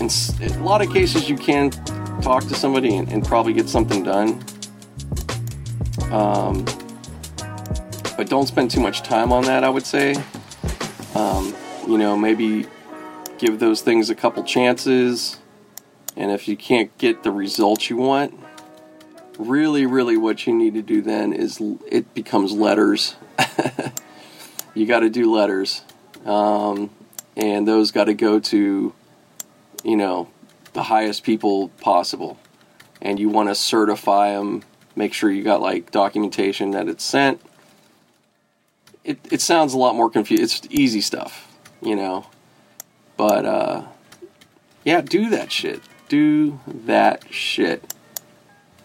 in 0.00 0.08
a 0.08 0.62
lot 0.62 0.80
of 0.80 0.92
cases, 0.92 1.28
you 1.28 1.36
can 1.36 1.70
talk 2.22 2.44
to 2.44 2.54
somebody 2.54 2.96
and, 2.96 3.10
and 3.12 3.24
probably 3.24 3.52
get 3.52 3.68
something 3.68 4.04
done. 4.04 4.44
Um, 6.12 6.64
but 8.16 8.28
don't 8.28 8.46
spend 8.46 8.70
too 8.70 8.80
much 8.80 9.02
time 9.02 9.32
on 9.32 9.44
that, 9.44 9.64
I 9.64 9.68
would 9.68 9.84
say. 9.84 10.14
Um, 11.18 11.52
you 11.88 11.98
know, 11.98 12.16
maybe 12.16 12.66
give 13.38 13.58
those 13.58 13.82
things 13.82 14.08
a 14.08 14.14
couple 14.14 14.44
chances. 14.44 15.38
And 16.16 16.30
if 16.30 16.46
you 16.46 16.56
can't 16.56 16.96
get 16.96 17.24
the 17.24 17.32
results 17.32 17.90
you 17.90 17.96
want, 17.96 18.38
really, 19.36 19.84
really 19.84 20.16
what 20.16 20.46
you 20.46 20.54
need 20.54 20.74
to 20.74 20.82
do 20.82 21.02
then 21.02 21.32
is 21.32 21.60
it 21.90 22.14
becomes 22.14 22.52
letters. 22.52 23.16
you 24.74 24.86
got 24.86 25.00
to 25.00 25.10
do 25.10 25.32
letters. 25.32 25.82
Um, 26.24 26.90
and 27.36 27.66
those 27.66 27.90
got 27.90 28.04
to 28.04 28.14
go 28.14 28.38
to, 28.38 28.92
you 29.82 29.96
know, 29.96 30.28
the 30.72 30.84
highest 30.84 31.24
people 31.24 31.70
possible. 31.80 32.38
And 33.02 33.18
you 33.18 33.28
want 33.28 33.48
to 33.48 33.56
certify 33.56 34.34
them, 34.34 34.62
make 34.94 35.14
sure 35.14 35.32
you 35.32 35.42
got 35.42 35.60
like 35.60 35.90
documentation 35.90 36.70
that 36.72 36.88
it's 36.88 37.02
sent. 37.02 37.40
It, 39.08 39.18
it 39.32 39.40
sounds 39.40 39.72
a 39.72 39.78
lot 39.78 39.94
more 39.94 40.10
confused. 40.10 40.66
It's 40.66 40.74
easy 40.74 41.00
stuff, 41.00 41.56
you 41.80 41.96
know. 41.96 42.26
But, 43.16 43.46
uh, 43.46 43.82
yeah, 44.84 45.00
do 45.00 45.30
that 45.30 45.50
shit. 45.50 45.80
Do 46.08 46.60
that 46.66 47.24
shit 47.32 47.94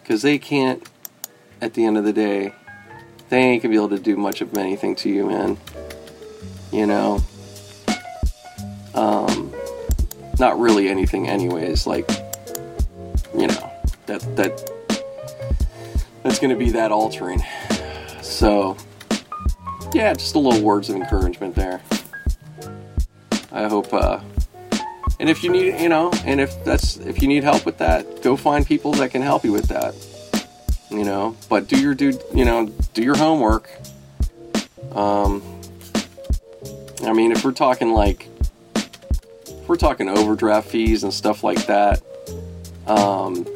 because 0.04 0.20
they 0.20 0.38
can't 0.38 0.82
at 1.62 1.72
the 1.72 1.84
end 1.84 1.96
of 1.96 2.04
the 2.04 2.12
day 2.12 2.52
they 3.30 3.38
ain't 3.38 3.62
gonna 3.62 3.70
be 3.70 3.76
able 3.76 3.88
to 3.88 3.98
do 3.98 4.16
much 4.16 4.42
of 4.42 4.54
anything 4.56 4.94
to 4.94 5.08
you 5.08 5.26
man 5.26 5.56
you 6.70 6.86
know 6.86 7.18
um 8.94 9.50
not 10.38 10.58
really 10.60 10.90
anything 10.90 11.26
anyways 11.26 11.86
like 11.86 12.06
you 13.34 13.46
know 13.46 13.72
that 14.04 14.20
that 14.36 14.70
that's 16.22 16.38
gonna 16.38 16.54
be 16.54 16.70
that 16.70 16.92
altering 16.92 17.42
so 18.20 18.76
yeah 19.94 20.12
just 20.12 20.34
a 20.34 20.38
little 20.38 20.62
words 20.62 20.90
of 20.90 20.96
encouragement 20.96 21.54
there 21.54 21.80
i 23.52 23.68
hope 23.68 23.92
uh 23.92 24.20
and 25.20 25.30
if 25.30 25.44
you 25.44 25.50
need, 25.50 25.80
you 25.80 25.88
know, 25.88 26.10
and 26.24 26.40
if 26.40 26.64
that's 26.64 26.96
if 26.96 27.22
you 27.22 27.28
need 27.28 27.44
help 27.44 27.64
with 27.64 27.78
that, 27.78 28.22
go 28.22 28.36
find 28.36 28.66
people 28.66 28.92
that 28.92 29.10
can 29.10 29.22
help 29.22 29.44
you 29.44 29.52
with 29.52 29.68
that. 29.68 29.94
You 30.90 31.04
know, 31.04 31.36
but 31.48 31.66
do 31.68 31.80
your 31.80 31.94
do 31.94 32.18
you 32.34 32.44
know 32.44 32.66
do 32.94 33.02
your 33.02 33.16
homework. 33.16 33.70
Um, 34.92 35.42
I 37.02 37.12
mean, 37.12 37.32
if 37.32 37.44
we're 37.44 37.52
talking 37.52 37.92
like 37.92 38.28
if 38.76 39.68
we're 39.68 39.76
talking 39.76 40.08
overdraft 40.08 40.68
fees 40.68 41.04
and 41.04 41.14
stuff 41.14 41.44
like 41.44 41.66
that, 41.66 42.02
um, 42.86 43.46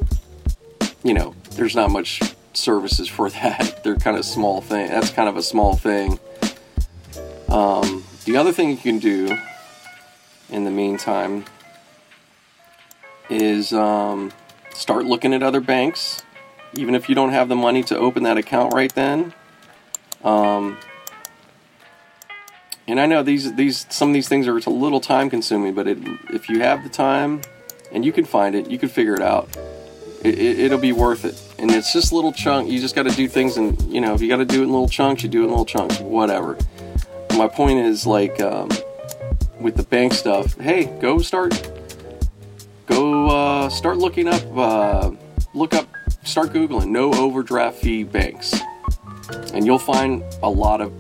you 1.03 1.15
know, 1.15 1.35
there's 1.53 1.77
not 1.77 1.91
much 1.91 2.23
services 2.55 3.09
for 3.09 3.29
that. 3.43 3.83
They're 3.83 3.97
kind 3.97 4.17
of 4.17 4.25
small 4.25 4.61
thing. 4.61 4.89
That's 4.89 5.11
kind 5.11 5.29
of 5.29 5.37
a 5.37 5.43
small 5.43 5.77
thing. 5.77 6.19
Um, 7.49 8.05
The 8.29 8.37
other 8.37 8.53
thing 8.53 8.69
you 8.69 8.77
can 8.77 8.99
do 8.99 9.39
in 10.51 10.65
the 10.65 10.71
meantime 10.71 11.47
is 13.31 13.73
um, 13.73 14.33
start 14.75 15.07
looking 15.07 15.33
at 15.33 15.43
other 15.43 15.61
banks, 15.61 16.23
even 16.75 16.95
if 16.95 17.09
you 17.09 17.15
don't 17.15 17.31
have 17.31 17.49
the 17.49 17.57
money 17.57 17.83
to 17.85 17.97
open 17.97 18.25
that 18.25 18.37
account 18.37 18.75
right 18.75 18.95
then. 18.95 19.33
Um, 20.23 20.77
and 22.87 23.01
I 23.01 23.07
know 23.07 23.23
these 23.23 23.55
these 23.55 23.87
some 23.89 24.11
of 24.11 24.15
these 24.15 24.29
things 24.29 24.47
are 24.47 24.59
a 24.59 24.71
little 24.71 25.01
time 25.01 25.31
consuming, 25.31 25.75
but 25.75 25.87
it, 25.89 25.99
if 26.29 26.51
you 26.51 26.61
have 26.61 26.83
the 26.83 26.91
time 26.91 27.41
and 27.93 28.05
you 28.05 28.13
can 28.13 28.27
find 28.27 28.55
it, 28.55 28.71
you 28.71 28.79
can 28.79 28.91
figure 28.91 29.15
it 29.15 29.23
out. 29.23 29.49
It, 30.23 30.39
it, 30.39 30.59
it'll 30.59 30.79
be 30.79 30.93
worth 30.93 31.25
it. 31.25 31.41
And 31.59 31.71
it's 31.71 31.93
just 31.93 32.13
little 32.13 32.33
chunk. 32.33 32.71
You 32.71 32.79
just 32.79 32.95
got 32.95 33.05
to 33.05 33.17
do 33.17 33.27
things, 33.27 33.57
and 33.57 33.81
you 33.83 34.03
know 34.03 34.13
if 34.13 34.21
you 34.21 34.29
got 34.29 34.37
to 34.37 34.45
do 34.45 34.61
it 34.61 34.65
in 34.65 34.71
little 34.71 34.89
chunks, 34.89 35.23
you 35.23 35.31
do 35.31 35.43
it 35.43 35.45
in 35.45 35.51
little 35.51 35.65
chunks. 35.65 35.99
Whatever. 36.01 36.59
My 37.39 37.47
point 37.47 37.79
is 37.79 38.05
like 38.05 38.41
um, 38.43 38.69
with 39.61 39.77
the 39.77 39.85
bank 39.85 40.13
stuff. 40.13 40.59
Hey, 40.59 40.87
go 41.01 41.21
start. 41.21 41.71
Go 42.87 43.29
uh, 43.29 43.69
start 43.69 43.99
looking 43.99 44.27
up. 44.27 44.43
Uh, 44.57 45.13
look 45.55 45.73
up. 45.73 45.87
Start 46.25 46.53
googling 46.53 46.89
no 46.89 47.15
overdraft 47.15 47.77
fee 47.77 48.03
banks, 48.03 48.61
and 49.55 49.65
you'll 49.65 49.79
find 49.79 50.25
a 50.43 50.51
lot 50.51 50.81
of 50.81 50.93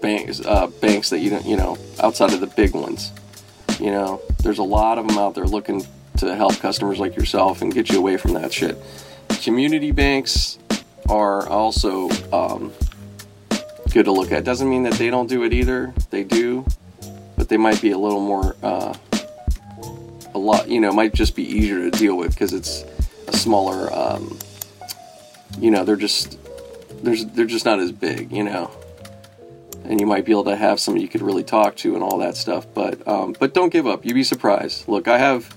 banks 0.00 0.40
uh, 0.40 0.68
banks 0.68 1.10
that 1.10 1.18
you 1.18 1.28
don't 1.28 1.44
you 1.44 1.58
know 1.58 1.76
outside 2.02 2.32
of 2.32 2.40
the 2.40 2.46
big 2.46 2.72
ones. 2.72 3.12
You 3.78 3.90
know, 3.90 4.22
there's 4.42 4.58
a 4.58 4.62
lot 4.62 4.96
of 4.96 5.06
them 5.06 5.18
out 5.18 5.34
there 5.34 5.44
looking 5.44 5.86
to 6.16 6.34
help 6.34 6.58
customers 6.60 6.98
like 6.98 7.14
yourself 7.14 7.60
and 7.60 7.74
get 7.74 7.90
you 7.90 7.98
away 7.98 8.16
from 8.16 8.32
that 8.32 8.54
shit. 8.54 8.82
Community 9.42 9.90
banks 9.90 10.58
are 11.10 11.46
also 11.46 12.08
um, 12.32 12.72
good 13.92 14.06
to 14.06 14.12
look 14.12 14.32
at. 14.32 14.44
Doesn't 14.44 14.68
mean 14.68 14.84
that 14.84 14.94
they 14.94 15.10
don't 15.10 15.28
do 15.28 15.44
it 15.44 15.52
either. 15.52 15.92
They 16.10 16.24
do, 16.24 16.64
but 17.36 17.48
they 17.48 17.56
might 17.56 17.80
be 17.80 17.90
a 17.90 17.98
little 17.98 18.20
more, 18.20 18.56
uh, 18.62 18.94
a 20.34 20.38
lot. 20.38 20.68
You 20.68 20.80
know, 20.80 20.92
might 20.92 21.14
just 21.14 21.36
be 21.36 21.42
easier 21.42 21.90
to 21.90 21.90
deal 21.90 22.16
with 22.16 22.30
because 22.30 22.52
it's 22.52 22.84
a 23.28 23.36
smaller. 23.36 23.92
Um, 23.92 24.38
you 25.58 25.70
know, 25.70 25.84
they're 25.84 25.96
just 25.96 26.38
there's 27.02 27.26
they're 27.26 27.44
just 27.46 27.64
not 27.64 27.78
as 27.80 27.92
big. 27.92 28.32
You 28.32 28.44
know, 28.44 28.70
and 29.84 30.00
you 30.00 30.06
might 30.06 30.24
be 30.24 30.32
able 30.32 30.44
to 30.44 30.56
have 30.56 30.80
somebody 30.80 31.02
you 31.02 31.08
could 31.08 31.22
really 31.22 31.44
talk 31.44 31.76
to 31.76 31.94
and 31.94 32.02
all 32.02 32.18
that 32.18 32.36
stuff. 32.36 32.66
But 32.72 33.06
um, 33.06 33.36
but 33.38 33.54
don't 33.54 33.70
give 33.70 33.86
up. 33.86 34.04
You'd 34.04 34.14
be 34.14 34.24
surprised. 34.24 34.88
Look, 34.88 35.08
I 35.08 35.18
have 35.18 35.54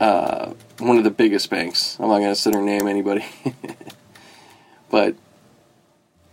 uh, 0.00 0.54
one 0.78 0.96
of 0.96 1.04
the 1.04 1.10
biggest 1.10 1.50
banks. 1.50 1.98
I'm 2.00 2.08
not 2.08 2.18
going 2.18 2.30
to 2.30 2.34
sit 2.34 2.54
or 2.54 2.62
name 2.62 2.88
anybody, 2.88 3.24
but 4.90 5.14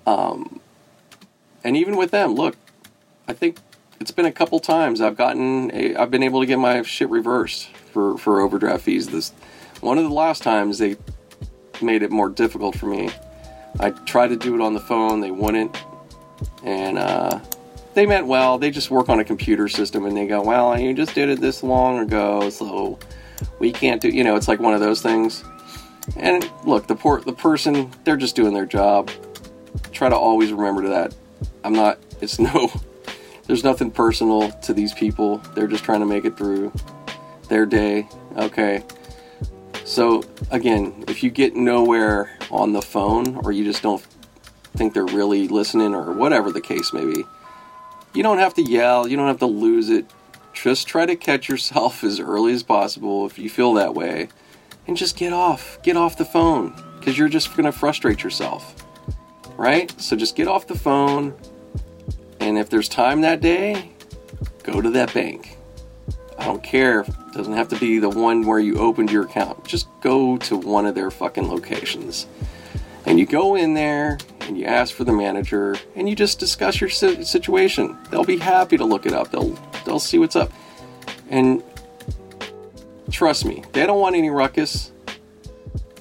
um, 0.07 0.59
and 1.63 1.77
even 1.77 1.97
with 1.97 2.11
them, 2.11 2.34
look, 2.34 2.55
I 3.27 3.34
think 3.34 3.57
it's 3.99 4.11
been 4.11 4.25
a 4.25 4.31
couple 4.31 4.59
times 4.59 5.01
I've 5.01 5.17
gotten 5.17 5.69
a, 5.73 5.95
I've 5.95 6.09
been 6.09 6.23
able 6.23 6.39
to 6.39 6.45
get 6.45 6.57
my 6.57 6.81
shit 6.81 7.09
reversed 7.09 7.67
for 7.91 8.17
for 8.17 8.41
overdraft 8.41 8.84
fees. 8.84 9.07
This 9.07 9.31
one 9.81 9.97
of 9.97 10.03
the 10.03 10.13
last 10.13 10.41
times 10.43 10.79
they 10.79 10.95
made 11.81 12.01
it 12.01 12.09
more 12.09 12.29
difficult 12.29 12.75
for 12.75 12.88
me. 12.88 13.09
I 13.79 13.91
tried 13.91 14.29
to 14.29 14.35
do 14.35 14.55
it 14.55 14.61
on 14.61 14.73
the 14.73 14.79
phone, 14.79 15.21
they 15.21 15.31
wouldn't 15.31 15.77
and 16.63 16.97
uh, 16.97 17.39
they 17.93 18.05
meant 18.05 18.27
well. 18.27 18.57
They 18.57 18.71
just 18.71 18.91
work 18.91 19.09
on 19.09 19.19
a 19.19 19.23
computer 19.23 19.67
system, 19.67 20.05
and 20.05 20.15
they 20.15 20.27
go, 20.27 20.41
"Well, 20.41 20.79
you 20.79 20.93
just 20.93 21.15
did 21.15 21.29
it 21.29 21.39
this 21.39 21.63
long 21.63 21.99
ago, 21.99 22.49
so 22.49 22.99
we 23.59 23.71
can't 23.71 24.01
do." 24.01 24.09
You 24.09 24.23
know, 24.23 24.35
it's 24.35 24.47
like 24.47 24.59
one 24.59 24.73
of 24.73 24.79
those 24.79 25.01
things. 25.01 25.43
And 26.15 26.49
look, 26.63 26.88
the 26.88 26.95
poor 26.95 27.21
the 27.21 27.34
person, 27.34 27.91
they're 28.03 28.17
just 28.17 28.35
doing 28.35 28.53
their 28.53 28.65
job. 28.65 29.09
Try 29.91 30.10
to 30.10 30.16
always 30.16 30.52
remember 30.52 30.90
that. 30.90 31.16
I'm 31.64 31.74
not. 31.74 31.99
It's 32.22 32.40
no. 32.40 32.72
There's 33.45 33.64
nothing 33.64 33.91
personal 33.91 34.52
to 34.52 34.74
these 34.74 34.94
people. 34.94 35.38
They're 35.56 35.68
just 35.68 35.84
trying 35.84 36.02
to 36.02 36.06
make 36.06 36.26
it 36.26 36.38
through 36.38 36.74
their 37.48 37.66
day. 37.66 38.10
Okay. 38.36 38.84
So 39.86 40.24
again, 40.52 41.06
if 41.08 41.24
you 41.24 41.30
get 41.30 41.56
nowhere 41.56 42.38
on 42.52 42.74
the 42.74 42.82
phone, 42.82 43.38
or 43.38 43.52
you 43.52 43.64
just 43.64 43.82
don't 43.82 44.06
think 44.78 44.94
they're 44.94 45.06
really 45.06 45.48
listening 45.48 45.94
or 45.94 46.14
whatever 46.14 46.52
the 46.52 46.62
case 46.62 46.94
may 46.94 47.04
be. 47.04 47.26
You 48.14 48.24
don't 48.24 48.38
have 48.38 48.54
to 48.56 48.62
yell, 48.62 49.08
you 49.08 49.18
don't 49.18 49.28
have 49.28 49.40
to 49.40 49.48
lose 49.48 49.90
it. 49.90 50.06
Just 50.54 50.88
try 50.88 51.06
to 51.06 51.16
catch 51.16 51.49
yourself 51.49 52.04
as 52.04 52.20
early 52.20 52.54
as 52.54 52.64
possible 52.64 53.26
if 53.26 53.38
you 53.38 53.49
feel 53.49 53.74
that 53.74 53.94
way 53.94 54.30
and 54.88 54.95
just 54.95 55.18
get 55.18 55.34
off. 55.34 55.82
Get 55.84 55.98
off 55.98 56.18
the 56.18 56.26
phone 56.26 56.74
because 56.99 57.18
you're 57.18 57.30
just 57.30 57.56
going 57.56 57.66
to 57.66 57.72
frustrate 57.72 58.24
yourself. 58.24 58.86
Right? 59.57 59.93
So 59.99 60.15
just 60.15 60.35
get 60.35 60.47
off 60.47 60.67
the 60.67 60.77
phone 60.77 61.34
and 62.39 62.57
if 62.57 62.69
there's 62.69 62.88
time 62.88 63.21
that 63.21 63.41
day, 63.41 63.91
go 64.63 64.79
to 64.79 64.89
that 64.91 65.13
bank. 65.13 65.57
I 66.38 66.45
don't 66.45 66.63
care. 66.63 67.01
It 67.01 67.34
doesn't 67.34 67.53
have 67.53 67.67
to 67.69 67.75
be 67.77 67.99
the 67.99 68.09
one 68.09 68.45
where 68.45 68.59
you 68.59 68.77
opened 68.77 69.11
your 69.11 69.23
account. 69.23 69.65
Just 69.65 69.88
go 70.01 70.38
to 70.38 70.55
one 70.55 70.85
of 70.85 70.95
their 70.95 71.11
fucking 71.11 71.49
locations. 71.49 72.27
And 73.05 73.19
you 73.19 73.25
go 73.25 73.55
in 73.55 73.73
there 73.73 74.17
and 74.41 74.57
you 74.57 74.65
ask 74.65 74.93
for 74.93 75.03
the 75.03 75.11
manager 75.11 75.75
and 75.95 76.07
you 76.07 76.15
just 76.15 76.39
discuss 76.39 76.79
your 76.79 76.89
situation. 76.89 77.97
They'll 78.11 78.23
be 78.23 78.38
happy 78.38 78.77
to 78.77 78.85
look 78.85 79.05
it 79.05 79.13
up. 79.13 79.31
They'll 79.31 79.57
they'll 79.85 79.99
see 79.99 80.19
what's 80.19 80.35
up. 80.35 80.51
And 81.29 81.63
trust 83.11 83.45
me, 83.45 83.63
they 83.73 83.85
don't 83.85 83.99
want 83.99 84.15
any 84.15 84.29
ruckus. 84.29 84.91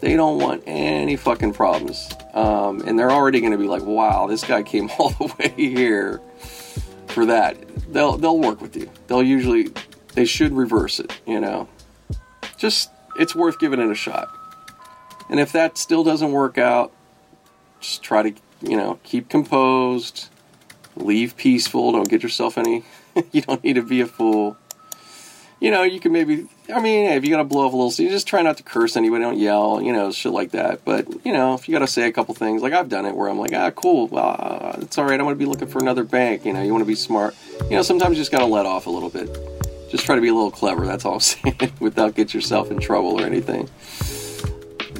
They 0.06 0.14
don't 0.14 0.38
want 0.38 0.62
any 0.68 1.16
fucking 1.16 1.54
problems. 1.54 2.08
Um, 2.32 2.80
and 2.86 2.96
they're 2.96 3.10
already 3.10 3.40
going 3.40 3.50
to 3.50 3.58
be 3.58 3.66
like, 3.66 3.82
"Wow, 3.82 4.28
this 4.28 4.44
guy 4.44 4.62
came 4.62 4.88
all 5.00 5.10
the 5.10 5.34
way 5.36 5.52
here 5.56 6.20
for 7.08 7.26
that." 7.26 7.56
They'll 7.92 8.16
they'll 8.16 8.38
work 8.38 8.60
with 8.60 8.76
you. 8.76 8.88
They'll 9.08 9.24
usually 9.24 9.72
they 10.14 10.24
should 10.24 10.52
reverse 10.52 11.00
it. 11.00 11.20
You 11.26 11.40
know, 11.40 11.68
just 12.56 12.92
it's 13.18 13.34
worth 13.34 13.58
giving 13.58 13.80
it 13.80 13.90
a 13.90 13.96
shot. 13.96 14.28
And 15.28 15.40
if 15.40 15.50
that 15.50 15.76
still 15.76 16.04
doesn't 16.04 16.30
work 16.30 16.56
out, 16.56 16.92
just 17.80 18.04
try 18.04 18.30
to, 18.30 18.40
you 18.62 18.76
know, 18.76 19.00
keep 19.02 19.28
composed, 19.28 20.28
leave 20.94 21.36
peaceful, 21.36 21.90
don't 21.90 22.08
get 22.08 22.22
yourself 22.22 22.56
any, 22.56 22.84
you 23.32 23.42
don't 23.42 23.64
need 23.64 23.74
to 23.74 23.82
be 23.82 24.02
a 24.02 24.06
fool. 24.06 24.56
You 25.58 25.72
know, 25.72 25.82
you 25.82 25.98
can 25.98 26.12
maybe, 26.12 26.46
I 26.72 26.80
mean, 26.80 27.12
if 27.12 27.24
you 27.24 27.30
gotta 27.30 27.44
blow 27.44 27.66
up 27.66 27.72
a 27.72 27.76
little, 27.76 27.90
so 27.90 28.02
you 28.02 28.10
just 28.10 28.26
try 28.26 28.42
not 28.42 28.56
to 28.56 28.62
curse 28.62 28.96
anybody, 28.96 29.22
don't 29.22 29.38
yell, 29.38 29.80
you 29.80 29.92
know, 29.92 30.10
shit 30.10 30.32
like 30.32 30.50
that. 30.50 30.84
But, 30.84 31.06
you 31.24 31.32
know, 31.32 31.54
if 31.54 31.68
you 31.68 31.72
gotta 31.72 31.86
say 31.86 32.08
a 32.08 32.12
couple 32.12 32.34
things, 32.34 32.62
like 32.62 32.72
I've 32.72 32.88
done 32.88 33.06
it 33.06 33.14
where 33.14 33.28
I'm 33.28 33.38
like, 33.38 33.52
ah, 33.52 33.70
cool, 33.70 34.10
uh, 34.16 34.76
it's 34.78 34.98
alright, 34.98 35.18
I'm 35.18 35.26
gonna 35.26 35.36
be 35.36 35.46
looking 35.46 35.68
for 35.68 35.78
another 35.78 36.02
bank, 36.02 36.44
you 36.44 36.52
know, 36.52 36.62
you 36.62 36.72
wanna 36.72 36.84
be 36.84 36.96
smart. 36.96 37.36
You 37.64 37.76
know, 37.76 37.82
sometimes 37.82 38.16
you 38.16 38.20
just 38.20 38.32
gotta 38.32 38.46
let 38.46 38.66
off 38.66 38.86
a 38.86 38.90
little 38.90 39.10
bit. 39.10 39.28
Just 39.90 40.04
try 40.04 40.16
to 40.16 40.20
be 40.20 40.28
a 40.28 40.34
little 40.34 40.50
clever, 40.50 40.84
that's 40.84 41.04
all 41.04 41.14
I'm 41.14 41.20
saying, 41.20 41.72
without 41.78 42.14
get 42.14 42.34
yourself 42.34 42.70
in 42.70 42.80
trouble 42.80 43.20
or 43.20 43.24
anything. 43.24 43.68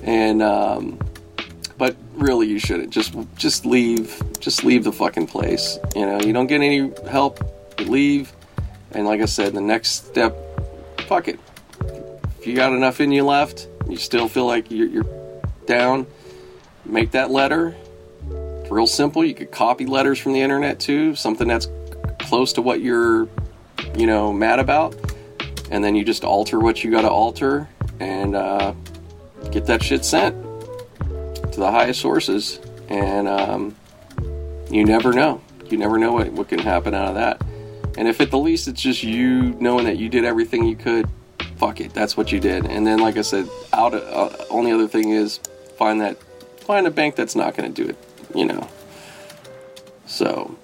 And, 0.04 0.42
um, 0.42 1.00
but 1.78 1.96
really 2.14 2.46
you 2.46 2.58
shouldn't 2.58 2.90
just 2.90 3.14
just 3.36 3.66
leave 3.66 4.22
just 4.40 4.64
leave 4.64 4.84
the 4.84 4.92
fucking 4.92 5.26
place 5.26 5.78
you 5.94 6.06
know 6.06 6.18
you 6.20 6.32
don't 6.32 6.46
get 6.46 6.62
any 6.62 6.90
help 7.10 7.40
leave 7.80 8.32
and 8.92 9.04
like 9.04 9.20
i 9.20 9.26
said 9.26 9.52
the 9.52 9.60
next 9.60 10.06
step 10.06 10.34
fuck 11.00 11.28
it 11.28 11.38
if 12.46 12.50
you 12.50 12.56
got 12.56 12.72
enough 12.72 13.00
in 13.00 13.10
you 13.10 13.24
left? 13.24 13.66
You 13.88 13.96
still 13.96 14.28
feel 14.28 14.46
like 14.46 14.70
you're, 14.70 14.86
you're 14.86 15.42
down? 15.66 16.06
Make 16.84 17.10
that 17.10 17.32
letter. 17.32 17.74
It's 18.30 18.70
real 18.70 18.86
simple. 18.86 19.24
You 19.24 19.34
could 19.34 19.50
copy 19.50 19.84
letters 19.84 20.20
from 20.20 20.32
the 20.32 20.40
internet 20.42 20.78
too. 20.78 21.16
Something 21.16 21.48
that's 21.48 21.68
close 22.20 22.52
to 22.52 22.62
what 22.62 22.80
you're 22.80 23.28
you 23.96 24.06
know 24.06 24.32
mad 24.32 24.60
about. 24.60 24.94
And 25.72 25.82
then 25.82 25.96
you 25.96 26.04
just 26.04 26.22
alter 26.22 26.60
what 26.60 26.84
you 26.84 26.90
got 26.92 27.00
to 27.00 27.10
alter 27.10 27.68
and 27.98 28.36
uh, 28.36 28.74
get 29.50 29.66
that 29.66 29.82
shit 29.82 30.04
sent 30.04 30.40
to 31.00 31.58
the 31.58 31.72
highest 31.72 32.00
sources, 32.00 32.60
and 32.88 33.26
um, 33.26 33.74
you 34.70 34.84
never 34.84 35.12
know. 35.12 35.40
You 35.68 35.78
never 35.78 35.98
know 35.98 36.12
what, 36.12 36.30
what 36.30 36.48
can 36.48 36.60
happen 36.60 36.94
out 36.94 37.08
of 37.08 37.14
that. 37.16 37.42
And 37.98 38.06
if 38.06 38.20
at 38.20 38.30
the 38.30 38.38
least 38.38 38.68
it's 38.68 38.80
just 38.80 39.02
you 39.02 39.56
knowing 39.58 39.86
that 39.86 39.96
you 39.96 40.08
did 40.08 40.24
everything 40.24 40.64
you 40.64 40.76
could, 40.76 41.08
fuck 41.56 41.80
it, 41.80 41.94
that's 41.94 42.16
what 42.16 42.32
you 42.32 42.40
did. 42.40 42.66
And 42.66 42.86
then, 42.86 42.98
like 42.98 43.16
I 43.16 43.22
said, 43.22 43.48
out 43.72 43.94
of, 43.94 44.02
uh, 44.02 44.44
only 44.50 44.72
other 44.72 44.88
thing 44.88 45.10
is 45.10 45.38
find 45.78 46.00
that 46.00 46.16
find 46.60 46.86
a 46.86 46.90
bank 46.90 47.16
that's 47.16 47.36
not 47.36 47.56
going 47.56 47.72
to 47.72 47.82
do 47.82 47.88
it. 47.88 47.96
You 48.34 48.46
know. 48.46 48.68
So, 50.06 50.56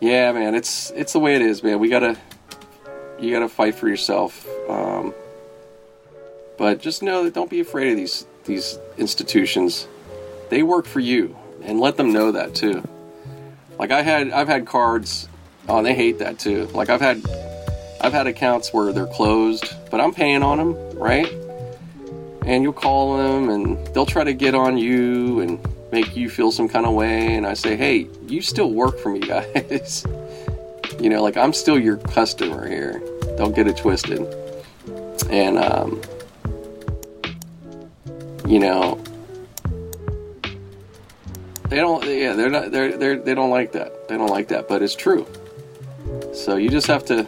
yeah, 0.00 0.32
man, 0.32 0.54
it's 0.54 0.90
it's 0.92 1.12
the 1.12 1.18
way 1.18 1.34
it 1.36 1.42
is, 1.42 1.62
man. 1.62 1.78
We 1.78 1.88
gotta 1.88 2.16
you 3.18 3.32
gotta 3.32 3.48
fight 3.48 3.74
for 3.74 3.88
yourself. 3.88 4.46
Um, 4.68 5.14
but 6.58 6.80
just 6.80 7.02
know 7.02 7.24
that 7.24 7.34
don't 7.34 7.50
be 7.50 7.60
afraid 7.60 7.90
of 7.90 7.96
these 7.96 8.26
these 8.44 8.78
institutions, 8.98 9.86
they 10.48 10.62
work 10.62 10.86
for 10.86 11.00
you, 11.00 11.36
and 11.62 11.80
let 11.80 11.96
them 11.96 12.12
know 12.12 12.32
that 12.32 12.54
too. 12.54 12.86
Like 13.78 13.90
I 13.90 14.02
had, 14.02 14.30
I've 14.30 14.48
had 14.48 14.66
cards. 14.66 15.28
Oh, 15.68 15.82
they 15.82 15.94
hate 15.94 16.18
that 16.18 16.38
too. 16.38 16.66
Like 16.74 16.90
I've 16.90 17.00
had, 17.00 17.22
I've 18.00 18.12
had 18.12 18.26
accounts 18.26 18.72
where 18.72 18.92
they're 18.92 19.06
closed, 19.06 19.74
but 19.90 20.00
I'm 20.00 20.14
paying 20.14 20.42
on 20.42 20.58
them, 20.58 20.98
right? 20.98 21.30
And 22.46 22.62
you'll 22.62 22.72
call 22.72 23.18
them, 23.18 23.50
and 23.50 23.86
they'll 23.88 24.06
try 24.06 24.24
to 24.24 24.32
get 24.32 24.54
on 24.54 24.78
you, 24.78 25.40
and 25.40 25.60
make 25.92 26.16
you 26.16 26.30
feel 26.30 26.52
some 26.52 26.68
kind 26.68 26.86
of 26.86 26.94
way, 26.94 27.34
and 27.34 27.46
I 27.46 27.54
say, 27.54 27.76
hey, 27.76 28.08
you 28.26 28.42
still 28.42 28.70
work 28.72 28.98
for 28.98 29.10
me, 29.10 29.20
guys. 29.26 30.06
you 30.98 31.10
know, 31.10 31.22
like 31.22 31.36
I'm 31.36 31.52
still 31.52 31.78
your 31.78 31.96
customer 31.96 32.68
here. 32.68 33.02
Don't 33.36 33.54
get 33.54 33.66
it 33.66 33.76
twisted. 33.76 34.20
And, 35.30 35.58
um, 35.58 36.00
you 38.46 38.58
know, 38.58 39.02
they 41.68 41.76
don't, 41.76 42.04
yeah, 42.04 42.32
they're 42.32 42.50
not, 42.50 42.70
they're, 42.70 42.96
they're, 42.96 43.16
they 43.16 43.34
don't 43.34 43.50
like 43.50 43.72
that. 43.72 44.08
They 44.08 44.16
don't 44.16 44.30
like 44.30 44.48
that, 44.48 44.68
but 44.68 44.82
it's 44.82 44.96
true. 44.96 45.26
So 46.32 46.56
you 46.56 46.68
just 46.68 46.86
have 46.86 47.04
to 47.06 47.26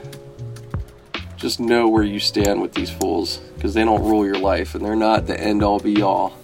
just 1.43 1.59
know 1.59 1.89
where 1.89 2.05
you 2.05 2.21
stand 2.21 2.63
with 2.63 2.73
these 2.73 2.89
fools 2.89 3.39
because 3.57 3.75
they 3.75 3.85
don't 3.85 4.05
rule 4.05 4.25
your 4.25 4.39
life 4.39 4.77
and 4.77 4.85
they're 4.85 4.95
not 4.95 5.27
the 5.27 5.39
end 5.39 5.61
all 5.61 5.81
be 5.81 6.01
all. 6.01 6.39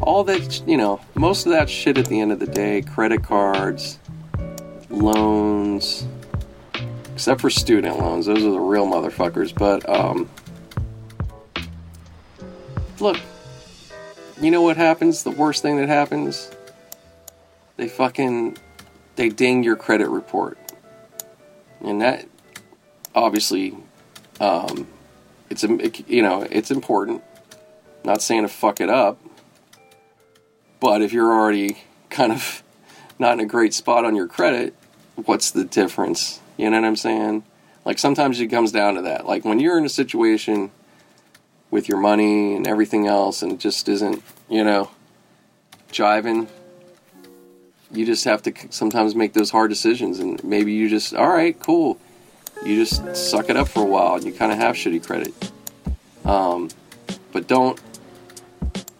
All 0.00 0.22
that, 0.22 0.62
you 0.64 0.76
know, 0.76 1.00
most 1.16 1.44
of 1.44 1.50
that 1.50 1.68
shit 1.68 1.98
at 1.98 2.06
the 2.06 2.20
end 2.20 2.30
of 2.30 2.38
the 2.38 2.46
day, 2.46 2.82
credit 2.82 3.24
cards, 3.24 3.98
loans, 4.90 6.06
except 7.12 7.40
for 7.40 7.50
student 7.50 7.98
loans, 7.98 8.26
those 8.26 8.44
are 8.44 8.52
the 8.52 8.60
real 8.60 8.86
motherfuckers. 8.86 9.52
But, 9.52 9.88
um, 9.88 10.30
look, 13.00 13.18
you 14.40 14.52
know 14.52 14.62
what 14.62 14.76
happens? 14.76 15.24
The 15.24 15.32
worst 15.32 15.62
thing 15.62 15.78
that 15.78 15.88
happens? 15.88 16.48
They 17.76 17.88
fucking, 17.88 18.56
they 19.16 19.30
ding 19.30 19.64
your 19.64 19.74
credit 19.74 20.08
report. 20.08 20.58
And 21.80 22.00
that, 22.02 22.28
obviously, 23.16 23.74
um, 24.42 24.88
it's 25.48 25.62
you 25.62 26.22
know 26.22 26.42
it's 26.50 26.70
important. 26.70 27.22
Not 28.04 28.20
saying 28.20 28.42
to 28.42 28.48
fuck 28.48 28.80
it 28.80 28.90
up, 28.90 29.20
but 30.80 31.00
if 31.00 31.12
you're 31.12 31.32
already 31.32 31.84
kind 32.10 32.32
of 32.32 32.64
not 33.20 33.34
in 33.34 33.40
a 33.40 33.46
great 33.46 33.72
spot 33.72 34.04
on 34.04 34.16
your 34.16 34.26
credit, 34.26 34.74
what's 35.14 35.52
the 35.52 35.64
difference? 35.64 36.40
You 36.56 36.68
know 36.70 36.80
what 36.80 36.86
I'm 36.86 36.96
saying? 36.96 37.44
Like 37.84 37.98
sometimes 38.00 38.40
it 38.40 38.48
comes 38.48 38.72
down 38.72 38.96
to 38.96 39.02
that. 39.02 39.26
Like 39.26 39.44
when 39.44 39.60
you're 39.60 39.78
in 39.78 39.84
a 39.84 39.88
situation 39.88 40.72
with 41.70 41.88
your 41.88 41.98
money 41.98 42.56
and 42.56 42.66
everything 42.66 43.06
else, 43.06 43.42
and 43.42 43.52
it 43.52 43.60
just 43.60 43.88
isn't, 43.88 44.22
you 44.48 44.64
know, 44.64 44.90
jiving. 45.92 46.48
You 47.92 48.04
just 48.06 48.24
have 48.24 48.42
to 48.42 48.52
sometimes 48.70 49.14
make 49.14 49.34
those 49.34 49.50
hard 49.50 49.70
decisions, 49.70 50.18
and 50.18 50.42
maybe 50.42 50.72
you 50.72 50.88
just, 50.88 51.14
all 51.14 51.28
right, 51.28 51.58
cool 51.60 52.00
you 52.64 52.76
just 52.76 53.16
suck 53.16 53.50
it 53.50 53.56
up 53.56 53.68
for 53.68 53.82
a 53.82 53.86
while 53.86 54.14
and 54.14 54.24
you 54.24 54.32
kind 54.32 54.52
of 54.52 54.58
have 54.58 54.76
shitty 54.76 55.04
credit. 55.04 55.34
Um, 56.24 56.68
but 57.32 57.48
don't. 57.48 57.80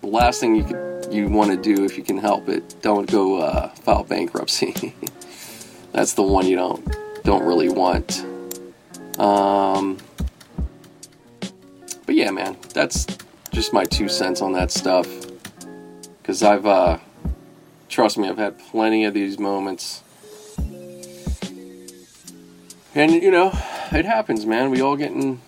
The 0.01 0.09
last 0.09 0.41
thing 0.41 0.57
you 0.57 0.65
could, 0.65 1.13
you 1.13 1.29
want 1.29 1.51
to 1.51 1.57
do 1.57 1.85
if 1.85 1.97
you 1.97 2.03
can 2.03 2.19
help 2.19 2.49
it, 2.49 2.75
don't 2.83 3.11
go 3.11 3.39
uh, 3.39 3.69
file 3.69 4.05
bankruptcy. 4.05 4.95
That's 5.93 6.15
the 6.15 6.23
one 6.23 6.47
you 6.47 6.57
don't 6.57 6.97
don't 7.23 7.45
really 7.45 7.69
want. 7.69 8.25
Um, 9.19 9.99
but 12.07 12.15
yeah, 12.15 12.31
man, 12.31 12.57
that's 12.75 13.07
just 13.53 13.73
my 13.73 13.85
two 13.85 14.09
cents 14.09 14.43
on 14.43 14.53
that 14.53 14.71
stuff. 14.71 15.07
Because 16.19 16.43
I've, 16.43 16.67
uh, 16.67 16.99
trust 17.89 18.19
me, 18.19 18.29
I've 18.29 18.39
had 18.39 18.59
plenty 18.59 19.05
of 19.05 19.15
these 19.15 19.39
moments 19.39 20.02
and 22.95 23.13
you 23.13 23.31
know, 23.31 23.49
it 23.93 24.05
happens, 24.05 24.47
man. 24.47 24.71
We 24.71 24.81
all 24.81 24.97
get 24.97 25.13
in. 25.13 25.41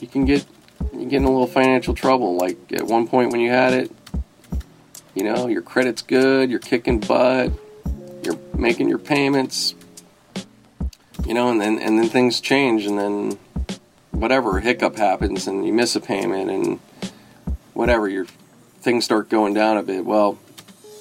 You 0.00 0.08
can 0.08 0.24
get 0.24 0.44
you 0.92 1.06
get 1.06 1.18
in 1.18 1.24
a 1.24 1.30
little 1.30 1.46
financial 1.46 1.94
trouble. 1.94 2.36
Like 2.36 2.72
at 2.72 2.86
one 2.86 3.08
point 3.08 3.32
when 3.32 3.40
you 3.40 3.50
had 3.50 3.72
it, 3.72 3.90
you 5.14 5.24
know, 5.24 5.46
your 5.46 5.62
credit's 5.62 6.02
good, 6.02 6.50
you're 6.50 6.58
kicking 6.58 7.00
butt, 7.00 7.52
you're 8.22 8.38
making 8.54 8.88
your 8.88 8.98
payments, 8.98 9.74
you 11.24 11.34
know, 11.34 11.50
and 11.50 11.60
then 11.60 11.78
and 11.78 11.98
then 11.98 12.08
things 12.08 12.40
change, 12.40 12.86
and 12.86 12.98
then 12.98 13.38
whatever 14.10 14.60
hiccup 14.60 14.96
happens, 14.96 15.46
and 15.46 15.66
you 15.66 15.72
miss 15.72 15.96
a 15.96 16.00
payment, 16.00 16.50
and 16.50 16.80
whatever 17.74 18.08
your 18.08 18.26
things 18.80 19.04
start 19.04 19.28
going 19.28 19.54
down 19.54 19.76
a 19.76 19.82
bit. 19.82 20.04
Well, 20.04 20.38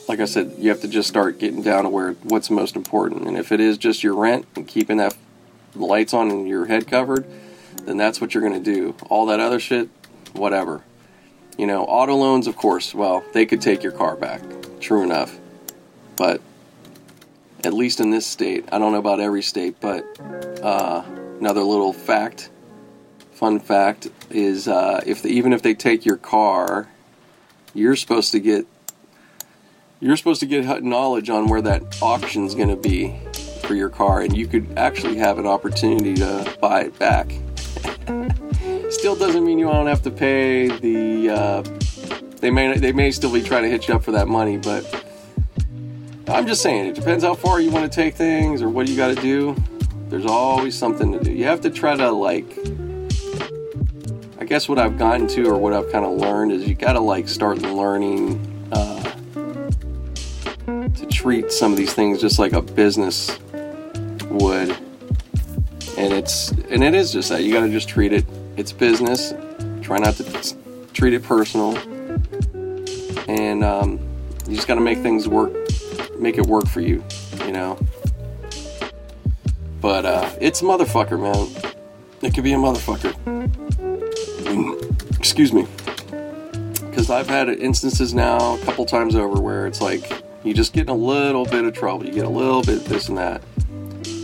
like 0.08 0.20
I 0.20 0.26
said, 0.26 0.56
you 0.58 0.70
have 0.70 0.82
to 0.82 0.88
just 0.88 1.10
start 1.10 1.40
getting 1.40 1.62
down 1.62 1.84
to 1.84 1.90
where 1.90 2.14
what's 2.24 2.50
most 2.50 2.76
important, 2.76 3.28
and 3.28 3.38
if 3.38 3.52
it 3.52 3.60
is 3.60 3.78
just 3.78 4.04
your 4.04 4.16
rent 4.16 4.46
and 4.56 4.68
keeping 4.68 4.98
that 4.98 5.16
lights 5.76 6.14
on 6.14 6.30
and 6.32 6.48
your 6.48 6.66
head 6.66 6.88
covered, 6.88 7.26
then 7.84 7.98
that's 7.98 8.20
what 8.20 8.34
you're 8.34 8.42
going 8.42 8.64
to 8.64 8.74
do. 8.74 8.96
All 9.10 9.28
that 9.28 9.40
other 9.40 9.60
shit, 9.60 9.90
whatever. 10.34 10.82
You 11.58 11.68
know, 11.68 11.86
auto 11.86 12.16
loans, 12.16 12.48
of 12.48 12.56
course, 12.56 12.94
well, 12.94 13.24
they 13.34 13.46
could 13.46 13.62
take 13.62 13.84
your 13.84 13.92
car 13.92 14.16
back. 14.16 14.42
True 14.80 15.04
enough. 15.04 15.38
But 16.16 16.42
at 17.64 17.74
least 17.74 18.00
in 18.00 18.10
this 18.10 18.26
state, 18.26 18.66
I 18.72 18.80
don't 18.80 18.92
know 18.92 19.00
about 19.00 19.20
every 19.20 19.42
state, 19.42 19.80
but 19.80 20.06
uh, 20.62 21.04
another 21.40 21.64
little 21.64 21.94
fact, 21.94 22.50
fun 23.34 23.60
fact, 23.60 24.08
is 24.30 24.68
uh, 24.68 25.02
if 25.06 25.22
the, 25.22 25.30
even 25.30 25.54
if 25.54 25.62
they 25.62 25.74
take 25.74 26.06
your 26.06 26.18
car, 26.18 26.88
you're 27.74 27.96
supposed 27.96 28.32
to 28.32 28.40
get 28.40 28.66
you're 30.02 30.18
supposed 30.18 30.42
to 30.42 30.46
get 30.46 30.84
knowledge 30.84 31.30
on 31.30 31.48
where 31.48 31.62
that 31.62 31.98
auction's 32.02 32.54
going 32.54 32.70
to 32.70 32.76
be 32.76 33.18
for 33.66 33.76
your 33.76 33.90
car, 33.90 34.22
and 34.22 34.36
you 34.36 34.48
could 34.48 34.78
actually 34.78 35.18
have 35.18 35.40
an 35.40 35.46
opportunity 35.46 36.14
to 36.16 36.58
buy 36.62 36.82
it 36.82 37.00
back. 37.00 37.34
still 38.90 39.16
doesn't 39.16 39.46
mean 39.46 39.60
you 39.60 39.66
don't 39.66 39.88
have 39.88 40.02
to 40.04 40.12
pay 40.12 40.68
the. 40.68 41.30
Uh, 41.30 41.62
they 42.40 42.50
may 42.50 42.78
they 42.78 42.92
may 42.92 43.12
still 43.12 43.32
be 43.32 43.42
trying 43.42 43.64
to 43.64 43.70
hit 43.70 43.88
you 43.88 43.94
up 43.94 44.04
for 44.04 44.12
that 44.12 44.28
money, 44.28 44.58
but 44.58 45.06
I'm 46.28 46.48
just 46.48 46.62
saying 46.62 46.88
it 46.88 46.96
depends 46.96 47.24
how 47.24 47.34
far 47.34 47.60
you 47.60 47.70
want 47.72 47.92
to 47.92 47.96
take 47.96 48.16
things 48.16 48.62
or 48.62 48.70
what 48.70 48.88
you 48.88 48.96
got 48.96 49.16
to 49.16 49.22
do. 49.22 49.56
There's 50.10 50.26
always 50.26 50.78
something 50.78 51.12
to 51.12 51.20
do. 51.24 51.32
You 51.32 51.46
have 51.46 51.62
to 51.62 51.70
try 51.70 51.96
to 51.96 52.12
like. 52.12 52.58
I 54.40 54.46
guess 54.46 54.70
what 54.70 54.78
I've 54.78 54.98
gotten 54.98 55.28
to 55.30 55.48
or 55.48 55.58
what 55.58 55.74
I've 55.74 55.92
kind 55.92 56.06
of 56.06 56.18
learned 56.18 56.52
is 56.52 56.68
you 56.68 56.76
got 56.76 56.94
to 56.94 57.00
like 57.00 57.28
start 57.28 57.62
learning 57.64 58.70
uh, 58.72 59.04
to 60.66 61.06
treat 61.08 61.52
some 61.52 61.72
of 61.72 61.78
these 61.78 61.94
things 61.94 62.22
just 62.22 62.38
like 62.38 62.54
a 62.54 62.62
business 62.62 63.40
would. 64.36 64.72
And 65.98 66.14
it's 66.14 66.52
and 66.52 66.84
it 66.84 66.94
is 66.94 67.12
just 67.12 67.30
that 67.30 67.44
you 67.44 67.54
got 67.54 67.62
to 67.62 67.72
just 67.72 67.88
treat 67.88 68.12
it. 68.12 68.26
It's 68.58 68.72
business. 68.72 69.34
Try 69.82 70.00
not 70.00 70.16
to 70.16 70.56
treat 70.94 71.14
it 71.14 71.24
personal. 71.24 71.78
And 73.28 73.64
um, 73.64 74.00
you 74.48 74.56
just 74.56 74.68
got 74.68 74.76
to 74.76 74.82
make 74.82 75.00
things 75.00 75.28
work, 75.28 75.54
make 76.18 76.38
it 76.38 76.46
work 76.46 76.68
for 76.68 76.82
you, 76.82 77.04
you 77.46 77.52
know. 77.52 77.80
But 79.82 80.06
uh, 80.06 80.30
it's 80.42 80.62
motherfucker, 80.62 81.20
man. 81.20 81.74
It 82.22 82.34
could 82.34 82.44
be 82.44 82.54
a 82.54 82.58
motherfucker. 82.58 83.14
Excuse 85.20 85.54
me. 85.54 85.68
Because 86.90 87.10
I've 87.10 87.28
had 87.28 87.50
instances 87.50 88.14
now 88.14 88.56
a 88.56 88.60
couple 88.60 88.86
times 88.86 89.16
over 89.16 89.40
where 89.40 89.68
it's 89.68 89.82
like 89.82 90.24
you 90.44 90.54
just 90.54 90.74
get 90.74 90.84
in 90.84 90.90
a 90.90 90.96
little 90.96 91.46
bit 91.46 91.66
of 91.66 91.74
trouble. 91.74 92.06
You 92.06 92.14
get 92.14 92.26
a 92.26 92.30
little 92.30 92.62
bit 92.62 92.86
this 92.86 93.10
and 93.10 93.18
that 93.18 93.42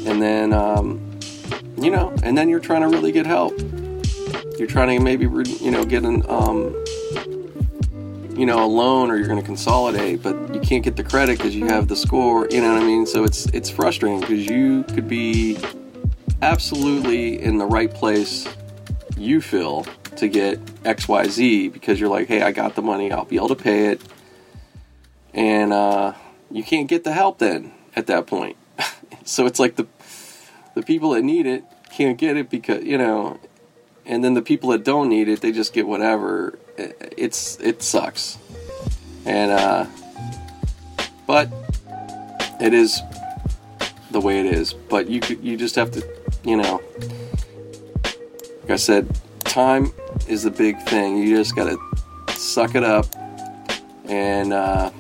and 0.06 0.22
then 0.22 0.54
um, 0.54 1.20
you 1.78 1.90
know, 1.90 2.14
and 2.24 2.38
then 2.38 2.50
you're 2.50 2.60
trying 2.60 2.82
to 2.82 2.88
really 2.88 3.12
get 3.12 3.26
help. 3.26 3.54
You're 4.58 4.68
trying 4.68 4.98
to 4.98 5.04
maybe 5.04 5.26
you 5.26 5.72
know 5.72 5.84
get 5.84 6.04
an 6.04 6.24
um, 6.30 6.76
you 8.36 8.46
know 8.46 8.64
a 8.64 8.68
loan 8.68 9.10
or 9.10 9.18
you're 9.18 9.28
going 9.28 9.40
to 9.40 9.46
consolidate, 9.46 10.22
but 10.22 10.54
you 10.54 10.62
can't 10.62 10.84
get 10.84 10.96
the 10.96 11.04
credit 11.04 11.38
because 11.38 11.56
you 11.56 11.66
have 11.66 11.88
the 11.88 11.96
score. 11.96 12.48
You 12.50 12.62
know 12.62 12.74
what 12.74 12.84
I 12.84 12.86
mean? 12.86 13.06
So 13.06 13.24
it's 13.24 13.46
it's 13.48 13.70
frustrating 13.70 14.20
because 14.20 14.46
you 14.46 14.84
could 14.84 15.08
be 15.08 15.58
absolutely 16.42 17.42
in 17.42 17.58
the 17.58 17.66
right 17.66 17.92
place. 17.94 18.48
You 19.18 19.42
feel 19.42 19.86
to 20.18 20.28
get 20.28 20.60
X 20.86 21.08
Y 21.08 21.28
Z 21.28 21.70
because 21.70 22.00
you're 22.00 22.10
like, 22.10 22.28
hey, 22.28 22.42
I 22.42 22.52
got 22.52 22.76
the 22.76 22.82
money, 22.82 23.12
I'll 23.12 23.26
be 23.26 23.38
able 23.38 23.50
to 23.50 23.56
pay 23.56 23.88
it, 23.88 24.02
and 25.34 25.74
uh, 25.74 26.14
you 26.50 26.64
can't 26.64 26.88
get 26.88 27.04
the 27.04 27.12
help 27.12 27.40
then 27.40 27.74
at 27.96 28.08
that 28.08 28.28
point. 28.28 28.58
So 29.24 29.46
it's 29.46 29.60
like 29.60 29.76
the 29.76 29.88
the 30.76 30.82
people 30.82 31.12
that 31.12 31.22
need 31.22 31.46
it 31.46 31.64
can't 31.92 32.18
get 32.18 32.38
it 32.38 32.50
because 32.50 32.84
you 32.84 32.98
know, 32.98 33.40
and 34.06 34.24
then 34.24 34.34
the 34.34 34.42
people 34.42 34.70
that 34.70 34.84
don't 34.84 35.10
need 35.10 35.28
it, 35.28 35.42
they 35.42 35.52
just 35.52 35.74
get 35.74 35.88
whatever. 35.88 36.58
It's 36.78 37.60
it 37.60 37.84
sucks, 37.84 38.38
and 39.26 39.52
uh, 39.52 39.86
but 41.28 41.50
it 42.60 42.74
is 42.74 43.02
the 44.12 44.20
way 44.20 44.40
it 44.40 44.46
is. 44.46 44.74
But 44.74 45.10
you 45.10 45.22
you 45.42 45.58
just 45.58 45.76
have 45.76 45.92
to, 45.92 46.08
you 46.44 46.58
know, 46.58 46.82
like 48.62 48.72
I 48.72 48.76
said, 48.78 49.08
time 49.40 49.94
is 50.28 50.44
the 50.44 50.52
big 50.52 50.82
thing. 50.84 51.18
You 51.18 51.38
just 51.38 51.56
gotta 51.56 51.78
suck 52.30 52.76
it 52.76 52.84
up, 52.84 53.06
and 54.06 54.54
uh, 54.54 54.92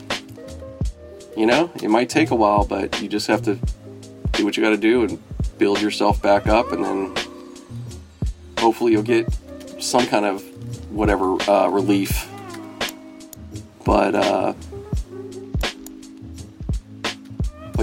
you 1.35 1.45
know, 1.45 1.71
it 1.81 1.89
might 1.89 2.09
take 2.09 2.31
a 2.31 2.35
while, 2.35 2.65
but 2.65 3.01
you 3.01 3.07
just 3.07 3.27
have 3.27 3.41
to 3.43 3.57
do 4.33 4.45
what 4.45 4.57
you 4.57 4.63
got 4.63 4.71
to 4.71 4.77
do 4.77 5.03
and 5.03 5.21
build 5.57 5.81
yourself 5.81 6.21
back 6.21 6.47
up, 6.47 6.71
and 6.71 6.83
then 6.83 7.15
hopefully 8.57 8.91
you'll 8.91 9.03
get 9.03 9.27
some 9.79 10.05
kind 10.07 10.25
of 10.25 10.43
whatever 10.91 11.41
uh, 11.49 11.67
relief. 11.67 12.27
But 13.83 14.15
uh, 14.15 14.53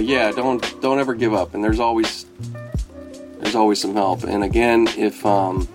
yeah, 0.09 0.33
don't 0.33 0.81
don't 0.81 0.99
ever 0.99 1.15
give 1.15 1.35
up. 1.35 1.55
And 1.55 1.63
there's 1.63 1.79
always 1.79 2.25
there's 3.41 3.55
always 3.55 3.81
some 3.81 3.95
help. 3.95 4.25
And 4.25 4.43
again, 4.43 4.89
if 4.97 5.25
um, 5.25 5.69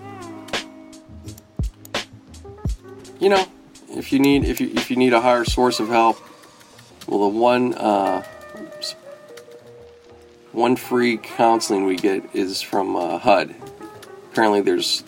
you 3.20 3.28
know, 3.28 3.46
if 3.90 4.12
you 4.12 4.18
need 4.18 4.44
if 4.44 4.60
you 4.60 4.70
if 4.74 4.90
you 4.90 4.96
need 4.96 5.12
a 5.12 5.20
higher 5.20 5.44
source 5.44 5.78
of 5.78 5.88
help, 5.88 6.18
well, 7.06 7.20
the 7.20 7.38
one 7.38 7.74
uh, 7.74 8.24
one 10.54 10.76
free 10.76 11.16
counseling 11.16 11.84
we 11.84 11.96
get 11.96 12.34
is 12.34 12.62
from 12.62 12.94
uh, 12.94 13.18
HUD. 13.18 13.54
Apparently, 14.30 14.60
there's 14.60 15.02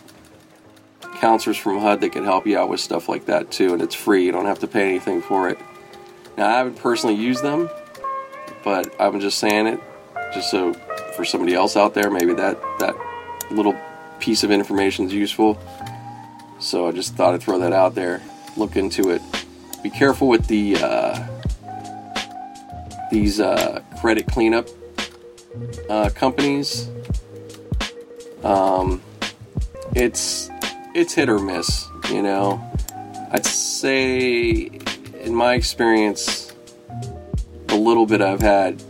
counselors 1.18 1.56
from 1.56 1.78
HUD 1.78 2.00
that 2.00 2.10
can 2.10 2.24
help 2.24 2.46
you 2.46 2.58
out 2.58 2.68
with 2.68 2.80
stuff 2.80 3.08
like 3.08 3.26
that 3.26 3.50
too, 3.50 3.72
and 3.72 3.80
it's 3.80 3.94
free. 3.94 4.26
You 4.26 4.32
don't 4.32 4.46
have 4.46 4.58
to 4.60 4.66
pay 4.66 4.88
anything 4.88 5.22
for 5.22 5.48
it. 5.48 5.58
Now, 6.36 6.48
I 6.48 6.58
haven't 6.58 6.76
personally 6.78 7.14
used 7.14 7.42
them, 7.42 7.70
but 8.64 8.94
I'm 9.00 9.20
just 9.20 9.38
saying 9.38 9.68
it 9.68 9.80
just 10.34 10.50
so 10.50 10.74
for 11.14 11.24
somebody 11.24 11.54
else 11.54 11.76
out 11.76 11.94
there, 11.94 12.10
maybe 12.10 12.34
that 12.34 12.60
that 12.80 12.96
little 13.50 13.76
piece 14.18 14.42
of 14.42 14.50
information 14.50 15.06
is 15.06 15.14
useful. 15.14 15.58
So 16.58 16.88
I 16.88 16.92
just 16.92 17.14
thought 17.14 17.34
I'd 17.34 17.42
throw 17.42 17.60
that 17.60 17.72
out 17.72 17.94
there. 17.94 18.20
Look 18.56 18.76
into 18.76 19.10
it. 19.10 19.22
Be 19.82 19.90
careful 19.90 20.26
with 20.28 20.48
the 20.48 20.76
uh, 20.76 21.26
these 23.12 23.38
uh, 23.38 23.80
credit 24.00 24.26
cleanup 24.26 24.68
uh, 25.88 26.10
companies. 26.10 26.88
Um, 28.42 29.02
it's 29.94 30.50
it's 30.94 31.14
hit 31.14 31.28
or 31.28 31.38
miss, 31.38 31.88
you 32.10 32.22
know. 32.22 32.62
I'd 33.30 33.44
say, 33.44 34.70
in 35.20 35.34
my 35.34 35.54
experience, 35.54 36.52
the 37.66 37.76
little 37.76 38.06
bit 38.06 38.20
I've 38.20 38.40
had 38.40 38.82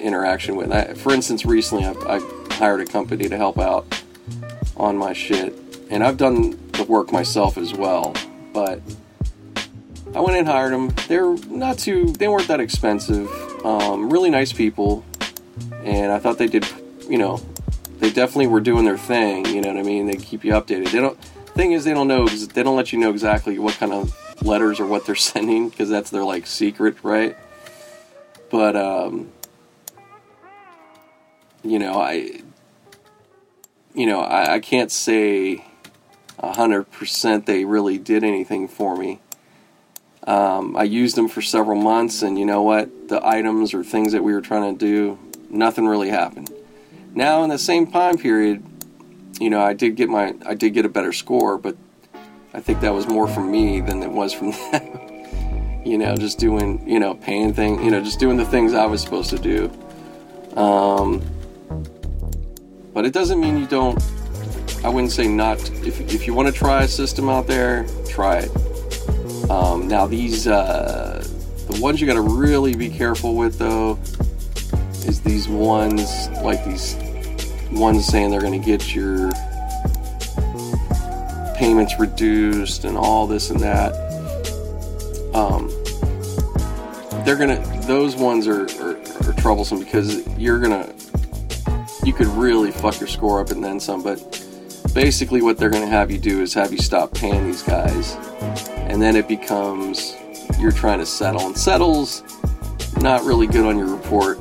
interaction 0.00 0.56
with. 0.56 0.72
I, 0.72 0.94
for 0.94 1.12
instance, 1.12 1.44
recently 1.44 1.84
I've, 1.84 2.06
I've 2.06 2.52
hired 2.52 2.80
a 2.80 2.86
company 2.86 3.28
to 3.28 3.36
help 3.36 3.58
out 3.58 3.86
on 4.76 4.96
my 4.96 5.12
shit, 5.12 5.54
and 5.90 6.02
I've 6.02 6.16
done 6.16 6.58
the 6.72 6.84
work 6.84 7.12
myself 7.12 7.56
as 7.58 7.74
well. 7.74 8.14
But 8.52 8.80
I 10.14 10.20
went 10.20 10.36
and 10.36 10.46
hired 10.46 10.72
them. 10.72 10.94
They're 11.08 11.36
not 11.48 11.78
too. 11.78 12.12
They 12.12 12.28
weren't 12.28 12.48
that 12.48 12.60
expensive. 12.60 13.28
Um, 13.64 14.10
really 14.10 14.30
nice 14.30 14.52
people, 14.52 15.04
and 15.84 16.10
I 16.12 16.18
thought 16.18 16.38
they 16.38 16.46
did. 16.46 16.66
You 17.08 17.18
know, 17.18 17.40
they 17.98 18.10
definitely 18.10 18.46
were 18.46 18.60
doing 18.60 18.84
their 18.84 18.98
thing. 18.98 19.46
You 19.46 19.60
know 19.60 19.68
what 19.68 19.78
I 19.78 19.82
mean? 19.82 20.06
They 20.06 20.16
keep 20.16 20.44
you 20.44 20.52
updated. 20.52 20.90
They 20.90 21.00
don't. 21.00 21.22
Thing 21.54 21.72
is, 21.72 21.84
they 21.84 21.94
don't 21.94 22.08
know. 22.08 22.26
They 22.26 22.62
don't 22.62 22.76
let 22.76 22.92
you 22.92 22.98
know 22.98 23.10
exactly 23.10 23.58
what 23.58 23.74
kind 23.74 23.92
of 23.92 24.42
letters 24.42 24.80
or 24.80 24.86
what 24.86 25.06
they're 25.06 25.14
sending 25.14 25.68
because 25.68 25.88
that's 25.88 26.10
their 26.10 26.24
like 26.24 26.46
secret, 26.46 26.96
right? 27.02 27.36
But 28.50 28.76
um, 28.76 29.30
you 31.62 31.78
know, 31.78 32.00
I, 32.00 32.40
you 33.94 34.06
know, 34.06 34.20
I, 34.20 34.54
I 34.54 34.60
can't 34.60 34.90
say 34.90 35.64
a 36.38 36.52
hundred 36.52 36.90
percent 36.90 37.46
they 37.46 37.64
really 37.64 37.98
did 37.98 38.24
anything 38.24 38.68
for 38.68 38.96
me. 38.96 39.20
Um, 40.26 40.76
I 40.76 40.84
used 40.84 41.16
them 41.16 41.28
for 41.28 41.42
several 41.42 41.80
months, 41.80 42.22
and 42.22 42.38
you 42.38 42.46
know 42.46 42.62
what? 42.62 43.08
The 43.08 43.26
items 43.26 43.74
or 43.74 43.84
things 43.84 44.12
that 44.12 44.24
we 44.24 44.32
were 44.32 44.40
trying 44.40 44.76
to 44.76 44.86
do, 44.86 45.18
nothing 45.54 45.86
really 45.86 46.10
happened. 46.10 46.52
Now, 47.14 47.44
in 47.44 47.50
the 47.50 47.58
same 47.58 47.86
time 47.86 48.18
period, 48.18 48.62
you 49.40 49.50
know, 49.50 49.60
I 49.60 49.72
did 49.72 49.96
get 49.96 50.08
my, 50.08 50.34
I 50.44 50.54
did 50.54 50.74
get 50.74 50.84
a 50.84 50.88
better 50.88 51.12
score, 51.12 51.58
but 51.58 51.76
I 52.52 52.60
think 52.60 52.80
that 52.80 52.92
was 52.92 53.06
more 53.06 53.28
from 53.28 53.50
me 53.50 53.80
than 53.80 54.02
it 54.02 54.10
was 54.10 54.32
from 54.32 54.50
them. 54.72 55.82
you 55.84 55.98
know, 55.98 56.16
just 56.16 56.38
doing, 56.38 56.86
you 56.88 56.98
know, 56.98 57.14
paying 57.14 57.54
thing, 57.54 57.82
you 57.84 57.90
know, 57.90 58.00
just 58.00 58.18
doing 58.18 58.36
the 58.36 58.44
things 58.44 58.74
I 58.74 58.86
was 58.86 59.00
supposed 59.00 59.30
to 59.30 59.38
do. 59.38 59.70
Um, 60.56 61.22
but 62.92 63.04
it 63.04 63.12
doesn't 63.12 63.40
mean 63.40 63.58
you 63.58 63.66
don't. 63.66 64.02
I 64.84 64.88
wouldn't 64.88 65.12
say 65.12 65.26
not. 65.26 65.58
If, 65.84 66.00
if 66.12 66.26
you 66.26 66.34
want 66.34 66.46
to 66.46 66.52
try 66.52 66.82
a 66.82 66.88
system 66.88 67.28
out 67.28 67.46
there, 67.46 67.86
try 68.08 68.38
it. 68.38 69.50
Um, 69.50 69.88
now 69.88 70.06
these 70.06 70.46
uh, 70.46 71.26
the 71.68 71.80
ones 71.80 72.00
you 72.00 72.06
got 72.06 72.14
to 72.14 72.20
really 72.20 72.74
be 72.74 72.88
careful 72.88 73.34
with 73.34 73.58
though 73.58 73.98
is 75.06 75.20
these 75.20 75.48
ones 75.48 76.28
like 76.42 76.64
these 76.64 76.96
ones 77.70 78.06
saying 78.06 78.30
they're 78.30 78.40
going 78.40 78.58
to 78.58 78.64
get 78.64 78.94
your 78.94 79.30
payments 81.54 81.98
reduced 81.98 82.84
and 82.84 82.96
all 82.96 83.26
this 83.26 83.50
and 83.50 83.60
that. 83.60 83.92
Um, 85.34 85.70
they're 87.24 87.36
gonna 87.36 87.60
those 87.86 88.16
ones 88.16 88.46
are, 88.46 88.64
are, 88.82 88.96
are 89.26 89.32
troublesome 89.34 89.78
because 89.78 90.26
you're 90.38 90.58
gonna 90.58 90.92
you 92.04 92.12
could 92.12 92.26
really 92.28 92.70
fuck 92.70 93.00
your 93.00 93.08
score 93.08 93.40
up 93.40 93.50
and 93.50 93.64
then 93.64 93.80
some. 93.80 94.02
But 94.02 94.18
basically, 94.94 95.42
what 95.42 95.58
they're 95.58 95.70
going 95.70 95.84
to 95.84 95.90
have 95.90 96.10
you 96.10 96.18
do 96.18 96.42
is 96.42 96.52
have 96.54 96.72
you 96.72 96.78
stop 96.78 97.14
paying 97.14 97.46
these 97.46 97.62
guys, 97.62 98.16
and 98.74 99.00
then 99.00 99.16
it 99.16 99.26
becomes 99.26 100.14
you're 100.58 100.72
trying 100.72 100.98
to 100.98 101.06
settle, 101.06 101.46
and 101.46 101.56
settles 101.56 102.22
not 103.00 103.24
really 103.24 103.46
good 103.46 103.64
on 103.64 103.78
your 103.78 103.88
report. 103.88 104.38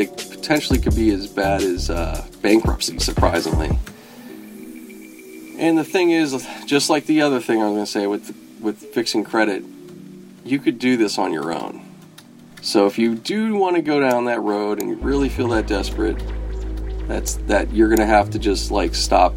They 0.00 0.06
potentially 0.06 0.78
could 0.78 0.96
be 0.96 1.10
as 1.10 1.26
bad 1.26 1.60
as 1.60 1.90
uh, 1.90 2.26
bankruptcy, 2.40 2.98
surprisingly. 3.00 3.78
And 5.58 5.76
the 5.76 5.84
thing 5.84 6.10
is, 6.10 6.48
just 6.64 6.88
like 6.88 7.04
the 7.04 7.20
other 7.20 7.38
thing 7.38 7.60
I 7.60 7.66
was 7.66 7.74
going 7.74 7.84
to 7.84 7.90
say 7.90 8.06
with 8.06 8.34
with 8.62 8.78
fixing 8.94 9.24
credit, 9.24 9.62
you 10.42 10.58
could 10.58 10.78
do 10.78 10.96
this 10.96 11.18
on 11.18 11.34
your 11.34 11.52
own. 11.52 11.86
So 12.62 12.86
if 12.86 12.98
you 12.98 13.14
do 13.14 13.54
want 13.56 13.76
to 13.76 13.82
go 13.82 14.00
down 14.00 14.24
that 14.24 14.40
road 14.40 14.80
and 14.80 14.88
you 14.88 14.96
really 14.96 15.28
feel 15.28 15.48
that 15.48 15.66
desperate, 15.66 16.16
that's 17.06 17.34
that 17.48 17.70
you're 17.70 17.90
gonna 17.90 18.06
have 18.06 18.30
to 18.30 18.38
just 18.38 18.70
like 18.70 18.94
stop 18.94 19.34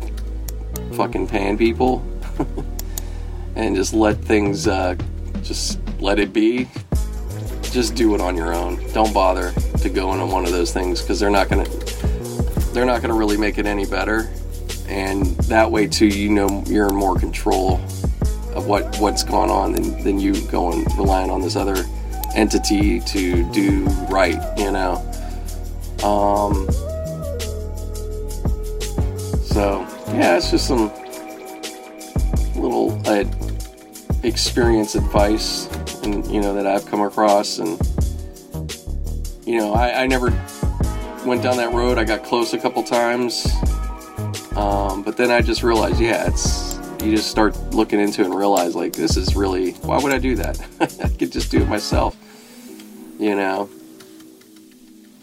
fucking 0.93 1.27
paying 1.27 1.57
people 1.57 2.05
and 3.57 3.75
just 3.75 3.93
let 3.93 4.15
things 4.15 4.65
uh, 4.65 4.95
just 5.41 5.77
let 5.99 6.19
it 6.19 6.31
be 6.31 6.69
just 7.73 7.95
do 7.95 8.13
it 8.13 8.21
on 8.21 8.37
your 8.37 8.53
own. 8.53 8.79
Don't 8.93 9.13
bother 9.13 9.51
to 9.81 9.89
go 9.89 10.13
into 10.13 10.27
one 10.27 10.45
of 10.45 10.51
those 10.51 10.71
things 10.71 11.01
because 11.01 11.19
they're 11.19 11.31
not 11.31 11.49
gonna 11.49 11.67
they're 12.71 12.85
not 12.85 13.01
gonna 13.01 13.15
really 13.15 13.35
make 13.35 13.57
it 13.57 13.65
any 13.65 13.85
better. 13.85 14.31
And 14.87 15.25
that 15.47 15.71
way 15.71 15.87
too 15.87 16.05
you 16.05 16.29
know 16.29 16.63
you're 16.67 16.89
in 16.89 16.95
more 16.95 17.17
control 17.17 17.81
of 18.55 18.67
what 18.67 18.97
what's 18.99 19.23
going 19.23 19.49
on 19.49 19.73
than, 19.73 20.03
than 20.03 20.19
you 20.19 20.39
going 20.47 20.85
relying 20.97 21.31
on 21.31 21.41
this 21.41 21.55
other 21.55 21.83
entity 22.35 22.99
to 22.99 23.51
do 23.51 23.85
right 24.09 24.37
you 24.57 24.71
know? 24.71 24.95
Um, 26.03 26.69
so 29.43 29.81
yeah, 30.09 30.37
it's 30.37 30.51
just 30.51 30.67
some 30.67 30.91
little 32.55 33.01
uh, 33.07 33.23
experience 34.23 34.95
advice, 34.95 35.67
and 36.03 36.25
you 36.27 36.41
know 36.41 36.53
that 36.53 36.67
I've 36.67 36.85
come 36.85 37.01
across, 37.01 37.59
and 37.59 37.79
you 39.45 39.57
know 39.57 39.73
I, 39.73 40.03
I 40.03 40.07
never 40.07 40.29
went 41.25 41.43
down 41.43 41.57
that 41.57 41.73
road. 41.73 41.97
I 41.97 42.03
got 42.03 42.23
close 42.23 42.53
a 42.53 42.57
couple 42.57 42.83
times, 42.83 43.47
um, 44.55 45.03
but 45.03 45.17
then 45.17 45.31
I 45.31 45.41
just 45.41 45.63
realized, 45.63 45.99
yeah, 45.99 46.27
it's 46.27 46.73
you 47.03 47.15
just 47.15 47.29
start 47.29 47.57
looking 47.73 47.99
into 47.99 48.21
it 48.21 48.25
and 48.25 48.35
realize 48.35 48.75
like 48.75 48.93
this 48.93 49.17
is 49.17 49.35
really 49.35 49.71
why 49.73 49.97
would 50.01 50.13
I 50.13 50.19
do 50.19 50.35
that? 50.35 50.59
I 50.79 51.09
could 51.09 51.31
just 51.31 51.51
do 51.51 51.61
it 51.61 51.67
myself, 51.67 52.15
you 53.19 53.35
know. 53.35 53.69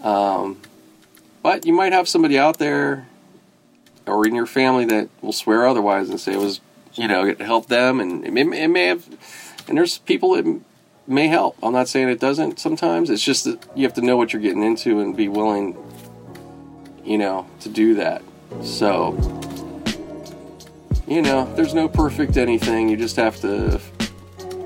Um, 0.02 0.60
but 1.42 1.66
you 1.66 1.72
might 1.72 1.92
have 1.92 2.08
somebody 2.08 2.38
out 2.38 2.58
there 2.58 3.06
or 4.06 4.26
in 4.26 4.34
your 4.34 4.46
family 4.46 4.84
that 4.86 5.08
will 5.22 5.32
swear 5.32 5.66
otherwise 5.66 6.10
and 6.10 6.18
say 6.18 6.32
it 6.32 6.38
was, 6.38 6.60
you 6.94 7.08
know, 7.08 7.24
it 7.24 7.40
helped 7.40 7.68
them, 7.68 8.00
and 8.00 8.24
it 8.24 8.32
may, 8.32 8.42
it 8.62 8.68
may 8.68 8.86
have. 8.86 9.06
And 9.68 9.78
there's 9.78 9.98
people 9.98 10.34
that 10.34 10.60
may 11.06 11.28
help. 11.28 11.56
I'm 11.62 11.72
not 11.72 11.88
saying 11.88 12.08
it 12.08 12.20
doesn't. 12.20 12.58
Sometimes 12.58 13.10
it's 13.10 13.24
just 13.24 13.44
that 13.44 13.64
you 13.74 13.84
have 13.84 13.94
to 13.94 14.02
know 14.02 14.16
what 14.16 14.32
you're 14.32 14.42
getting 14.42 14.62
into 14.62 15.00
and 15.00 15.16
be 15.16 15.28
willing, 15.28 15.76
you 17.04 17.18
know, 17.18 17.46
to 17.60 17.68
do 17.68 17.94
that. 17.94 18.22
So, 18.62 19.12
you 21.06 21.22
know, 21.22 21.52
there's 21.54 21.74
no 21.74 21.88
perfect 21.88 22.36
anything. 22.36 22.88
You 22.88 22.96
just 22.96 23.16
have 23.16 23.36
to, 23.40 23.80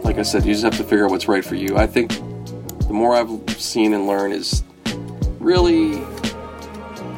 like 0.02 0.19
I 0.19 0.23
said, 0.23 0.44
you 0.44 0.52
just 0.52 0.65
have 0.65 0.77
to 0.77 0.85
figure 0.85 1.06
out 1.06 1.11
what's 1.11 1.28
right 1.28 1.44
for 1.44 1.55
you. 1.55 1.77
I 1.77 1.86
think 1.86 2.11
the 2.11 2.93
more 2.93 3.15
I've 3.15 3.61
seen 3.61 3.94
and 3.94 4.06
learned 4.06 4.35
is 4.35 4.62
really 5.39 6.02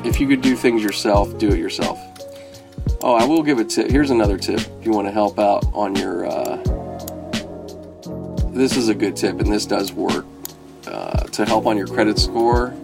if 0.04 0.20
you 0.20 0.28
could 0.28 0.40
do 0.40 0.56
things 0.56 0.82
yourself, 0.82 1.36
do 1.38 1.48
it 1.48 1.58
yourself. 1.58 1.98
Oh, 3.02 3.14
I 3.14 3.24
will 3.24 3.42
give 3.42 3.58
a 3.58 3.64
tip. 3.64 3.90
Here's 3.90 4.10
another 4.10 4.38
tip 4.38 4.60
if 4.60 4.86
you 4.86 4.92
want 4.92 5.06
to 5.08 5.12
help 5.12 5.38
out 5.38 5.64
on 5.72 5.94
your. 5.96 6.26
Uh, 6.26 6.85
this 8.56 8.76
is 8.76 8.88
a 8.88 8.94
good 8.94 9.16
tip, 9.16 9.38
and 9.40 9.52
this 9.52 9.66
does 9.66 9.92
work 9.92 10.24
uh, 10.86 11.24
to 11.24 11.44
help 11.44 11.66
on 11.66 11.76
your 11.76 11.86
credit 11.86 12.18
score. 12.18 12.74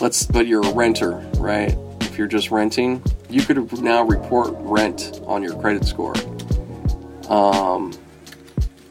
Let's, 0.00 0.24
but 0.24 0.46
you're 0.46 0.66
a 0.66 0.72
renter, 0.72 1.18
right? 1.38 1.76
If 2.00 2.18
you're 2.18 2.26
just 2.26 2.50
renting, 2.50 3.02
you 3.28 3.42
could 3.42 3.80
now 3.82 4.04
report 4.04 4.54
rent 4.58 5.20
on 5.26 5.42
your 5.42 5.54
credit 5.60 5.84
score. 5.84 6.14
Um, 7.28 7.92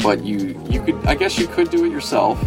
but 0.03 0.23
you 0.23 0.61
you 0.69 0.84
could, 0.84 1.06
I 1.07 1.15
guess, 1.15 1.40
you 1.40 1.48
could 1.48 1.72
do 1.72 1.86
it 1.86 1.91
yourself. 1.91 2.40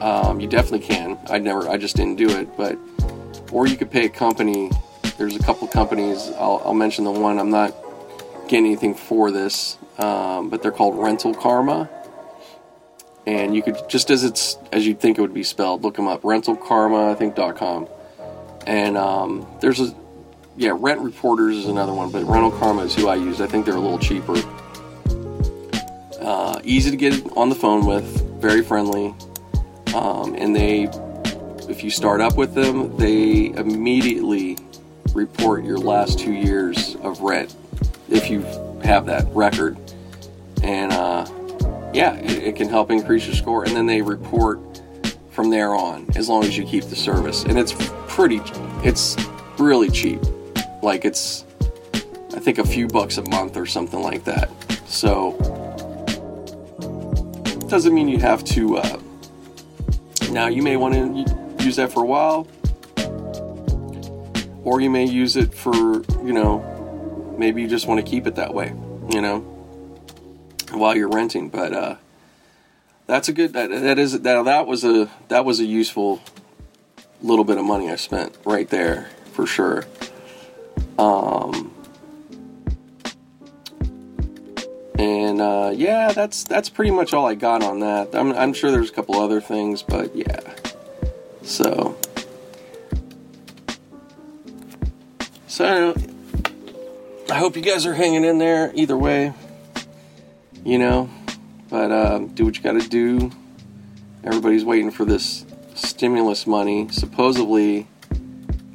Um, 0.00 0.40
you 0.40 0.48
definitely 0.48 0.86
can. 0.86 1.18
I 1.30 1.38
never, 1.38 1.68
I 1.68 1.76
just 1.76 1.94
didn't 1.94 2.16
do 2.16 2.28
it, 2.30 2.56
but 2.56 2.76
or 3.52 3.68
you 3.68 3.76
could 3.76 3.90
pay 3.90 4.06
a 4.06 4.08
company. 4.08 4.70
There's 5.18 5.36
a 5.36 5.42
couple 5.42 5.68
companies. 5.68 6.30
I'll, 6.38 6.60
I'll 6.64 6.74
mention 6.74 7.04
the 7.04 7.12
one. 7.12 7.38
I'm 7.38 7.50
not 7.50 7.74
getting 8.48 8.66
anything 8.66 8.94
for 8.94 9.30
this, 9.30 9.78
um, 9.98 10.50
but 10.50 10.62
they're 10.62 10.72
called 10.72 10.98
Rental 10.98 11.34
Kharma. 11.34 11.88
And 13.26 13.54
you 13.54 13.62
could 13.62 13.76
just 13.88 14.10
as 14.10 14.24
it's 14.24 14.58
as 14.72 14.86
you'd 14.86 15.00
think 15.00 15.18
it 15.18 15.20
would 15.20 15.34
be 15.34 15.44
spelled, 15.44 15.82
look 15.82 15.94
them 15.94 16.08
up. 16.08 16.24
Rental 16.24 16.56
Kharma, 16.56 17.12
I 17.12 17.14
think 17.14 17.36
dot 17.36 17.56
.com. 17.56 17.88
And 18.66 18.96
um, 18.96 19.46
there's 19.60 19.80
a 19.80 19.94
yeah, 20.56 20.72
Rent 20.74 21.00
Reporters 21.00 21.56
is 21.56 21.66
another 21.66 21.94
one, 21.94 22.10
but 22.10 22.24
Rental 22.24 22.50
Kharma 22.52 22.84
is 22.84 22.94
who 22.94 23.08
I 23.08 23.14
use. 23.14 23.40
I 23.40 23.46
think 23.46 23.64
they're 23.64 23.76
a 23.76 23.80
little 23.80 23.98
cheaper. 23.98 24.34
Uh, 26.20 26.60
easy 26.62 26.90
to 26.90 26.96
get 26.96 27.36
on 27.36 27.48
the 27.48 27.54
phone 27.54 27.86
with, 27.86 28.04
very 28.40 28.62
friendly, 28.62 29.14
um, 29.94 30.34
and 30.36 30.54
they, 30.54 30.88
if 31.68 31.82
you 31.82 31.90
start 31.90 32.20
up 32.20 32.36
with 32.36 32.54
them, 32.54 32.96
they 32.96 33.46
immediately 33.46 34.58
report 35.14 35.64
your 35.64 35.78
last 35.78 36.18
two 36.18 36.32
years 36.32 36.96
of 36.96 37.20
rent 37.20 37.54
if 38.08 38.30
you 38.30 38.42
have 38.84 39.06
that 39.06 39.26
record, 39.34 39.76
and 40.62 40.92
uh, 40.92 41.24
yeah, 41.92 42.14
it, 42.16 42.42
it 42.42 42.56
can 42.56 42.68
help 42.68 42.90
increase 42.90 43.26
your 43.26 43.34
score. 43.34 43.64
And 43.64 43.76
then 43.76 43.86
they 43.86 44.02
report 44.02 44.82
from 45.30 45.50
there 45.50 45.74
on, 45.74 46.06
as 46.16 46.28
long 46.28 46.44
as 46.44 46.56
you 46.56 46.64
keep 46.64 46.84
the 46.84 46.96
service, 46.96 47.44
and 47.44 47.58
it's 47.58 47.74
pretty, 48.08 48.40
it's 48.84 49.16
really 49.58 49.88
cheap. 49.88 50.20
Like 50.82 51.04
it's, 51.04 51.44
I 52.34 52.40
think 52.40 52.58
a 52.58 52.64
few 52.64 52.86
bucks 52.86 53.18
a 53.18 53.22
month 53.30 53.56
or 53.56 53.66
something 53.66 54.02
like 54.02 54.24
that. 54.24 54.50
So 54.86 55.32
doesn't 57.68 57.94
mean 57.94 58.08
you 58.08 58.18
have 58.18 58.44
to. 58.44 58.76
Uh, 58.76 59.00
now 60.30 60.48
you 60.48 60.62
may 60.62 60.76
want 60.76 60.94
to 60.94 61.64
use 61.64 61.76
that 61.76 61.90
for 61.90 62.02
a 62.02 62.06
while, 62.06 62.46
or 64.64 64.80
you 64.80 64.90
may 64.90 65.06
use 65.06 65.36
it 65.36 65.54
for 65.54 66.02
you 66.24 66.32
know, 66.32 67.34
maybe 67.38 67.62
you 67.62 67.68
just 67.68 67.86
want 67.86 68.04
to 68.04 68.08
keep 68.08 68.26
it 68.26 68.36
that 68.36 68.54
way, 68.54 68.68
you 69.10 69.20
know, 69.20 69.40
while 70.78 70.96
you're 70.96 71.08
renting. 71.08 71.48
But 71.48 71.72
uh, 71.72 71.96
that's 73.06 73.28
a 73.28 73.32
good. 73.32 73.52
That, 73.52 73.70
that 73.70 73.98
is 73.98 74.20
that 74.20 74.44
that 74.44 74.66
was 74.66 74.84
a 74.84 75.10
that 75.28 75.44
was 75.44 75.60
a 75.60 75.64
useful 75.64 76.20
little 77.22 77.44
bit 77.44 77.58
of 77.58 77.64
money 77.64 77.90
I 77.90 77.96
spent 77.96 78.36
right 78.44 78.68
there 78.68 79.08
for 79.32 79.46
sure. 79.46 79.84
Um, 80.98 81.72
and 84.98 85.40
uh, 85.40 85.72
yeah, 85.74 86.12
that's 86.12 86.44
that's 86.44 86.68
pretty 86.68 86.90
much 86.90 87.12
all 87.12 87.26
I 87.26 87.34
got 87.34 87.62
on 87.62 87.80
that. 87.80 88.14
I'm, 88.14 88.32
I'm 88.32 88.52
sure 88.52 88.70
there's 88.70 88.90
a 88.90 88.92
couple 88.92 89.20
other 89.20 89.40
things, 89.40 89.82
but 89.82 90.14
yeah. 90.14 90.40
So, 91.42 91.98
so 95.48 95.94
I 97.30 97.34
hope 97.34 97.56
you 97.56 97.62
guys 97.62 97.84
are 97.84 97.94
hanging 97.94 98.24
in 98.24 98.38
there. 98.38 98.70
Either 98.74 98.96
way, 98.96 99.32
you 100.64 100.78
know. 100.78 101.08
But 101.68 101.90
uh, 101.90 102.18
do 102.18 102.44
what 102.44 102.56
you 102.56 102.62
got 102.62 102.80
to 102.80 102.88
do. 102.88 103.30
Everybody's 104.24 104.64
waiting 104.64 104.90
for 104.90 105.04
this 105.04 105.44
stimulus 105.74 106.46
money. 106.46 106.88
Supposedly, 106.90 107.86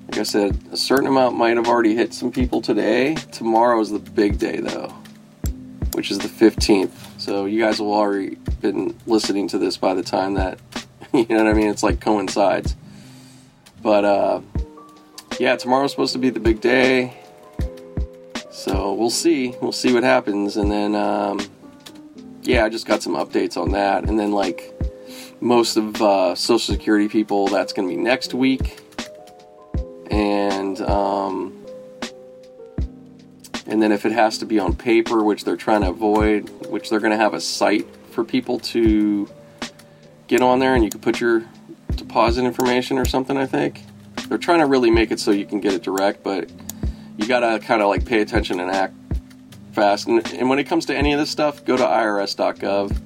like 0.08 0.18
I 0.18 0.24
said, 0.24 0.60
a 0.72 0.78
certain 0.78 1.08
amount 1.08 1.38
might 1.38 1.58
have 1.58 1.68
already 1.68 1.96
hit 1.96 2.14
some 2.14 2.32
people 2.32 2.62
today. 2.62 3.16
Tomorrow 3.32 3.80
is 3.80 3.92
the 3.92 4.00
big 4.00 4.40
day, 4.40 4.60
though, 4.60 4.94
which 5.94 6.12
is 6.12 6.18
the 6.18 6.28
15th. 6.28 7.20
So 7.20 7.46
you 7.46 7.62
guys 7.62 7.80
will 7.80 7.94
already 7.94 8.36
been 8.62 8.98
listening 9.06 9.48
to 9.50 9.58
this 9.58 9.78
by 9.78 9.94
the 9.94 10.04
time 10.04 10.34
that, 10.34 10.60
you 11.14 11.26
know 11.30 11.44
what 11.44 11.48
I 11.48 11.54
mean? 11.54 11.68
It's 11.68 11.84
like 11.84 12.02
coincides. 12.02 12.76
But 13.82 14.06
uh, 14.06 14.42
yeah, 15.40 15.56
tomorrow's 15.56 15.92
supposed 15.92 16.14
to 16.14 16.20
be 16.20 16.30
the 16.30 16.40
big 16.40 16.62
day. 16.62 17.16
So 18.50 18.94
we'll 18.94 19.12
see. 19.12 19.56
We'll 19.62 19.72
see 19.72 19.94
what 19.94 20.04
happens. 20.04 20.58
And 20.58 20.72
then, 20.72 20.96
um, 20.96 21.40
yeah, 22.48 22.65
I 22.65 22.69
just 22.69 22.86
got 22.86 23.03
some 23.03 23.14
updates 23.14 23.57
on 23.57 23.72
that. 23.72 24.07
And 24.07 24.19
then, 24.19 24.32
like, 24.32 24.74
most 25.41 25.78
of 25.78 26.02
uh, 26.02 26.36
Social 26.36 26.74
Security 26.74 27.07
people, 27.07 27.48
that's 27.48 27.74
going 27.74 27.88
to 27.88 27.95
be 27.95 28.02
next 28.02 28.34
week 28.34 28.80
and 30.18 30.82
um, 30.82 31.65
and 33.65 33.82
then 33.82 33.91
if 33.91 34.06
it 34.06 34.11
has 34.11 34.38
to 34.40 34.45
be 34.45 34.60
on 34.60 34.76
paper, 34.76 35.24
which 35.24 35.44
they're 35.44 35.57
trying 35.57 35.82
to 35.82 35.90
avoid, 35.90 36.49
which 36.68 36.90
they're 36.90 36.99
going 36.99 37.11
to 37.11 37.18
have 37.18 37.34
a 37.34 37.41
site 37.41 37.86
for 38.11 38.24
people 38.24 38.60
to 38.60 39.30
get 40.28 40.41
on 40.41 40.60
there, 40.60 40.74
and 40.74 40.84
you 40.84 40.90
can 40.90 41.02
put 41.02 41.19
your 41.19 41.45
deposit 41.95 42.44
information 42.45 42.98
or 42.98 43.06
something. 43.06 43.38
I 43.38 43.45
think 43.45 43.84
they're 44.28 44.38
trying 44.38 44.60
to 44.60 44.65
really 44.65 44.91
make 44.91 45.11
it 45.11 45.19
so 45.19 45.32
you 45.32 45.45
can 45.45 45.60
get 45.60 45.74
it 45.74 45.84
direct, 45.84 46.24
but 46.24 46.49
you 47.18 47.28
got 47.28 47.41
to 47.41 47.60
kind 47.60 47.82
of 47.82 47.90
like 47.90 48.06
pay 48.06 48.22
attention 48.22 48.60
and 48.60 48.72
act 48.72 48.95
fast. 49.78 50.08
And, 50.08 50.26
and 50.34 50.49
when 50.49 50.58
it 50.58 50.64
comes 50.64 50.88
to 50.88 50.95
any 50.95 51.14
of 51.14 51.20
this 51.20 51.30
stuff, 51.30 51.64
go 51.64 51.78
to 51.78 51.84
irs.gov 51.84 52.99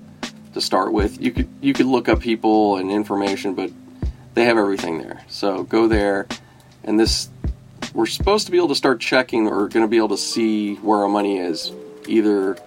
to 0.54 0.62
start 0.62 0.94
with. 0.94 1.22
You 1.22 1.32
could 1.32 1.50
you 1.60 1.74
could 1.74 1.86
look 1.86 2.08
up 2.08 2.22
people 2.22 2.78
and 2.78 2.90
information, 2.90 3.56
but 3.56 3.72
they 4.34 4.46
have 4.46 4.58
everything 4.58 4.98
there. 4.98 5.24
So 5.28 5.64
go 5.64 5.88
there 5.88 6.28
and 6.84 7.00
this 7.00 7.30
we're 7.94 8.06
supposed 8.06 8.46
to 8.46 8.52
be 8.52 8.58
able 8.58 8.70
to 8.70 8.76
start 8.76 9.02
checking 9.02 9.48
or 9.48 9.68
going 9.68 9.84
to 9.84 9.88
be 9.88 9.98
able 9.98 10.10
to 10.10 10.18
see 10.18 10.76
where 10.76 11.00
our 11.00 11.10
money 11.10 11.40
is 11.40 11.74
either 12.08 12.58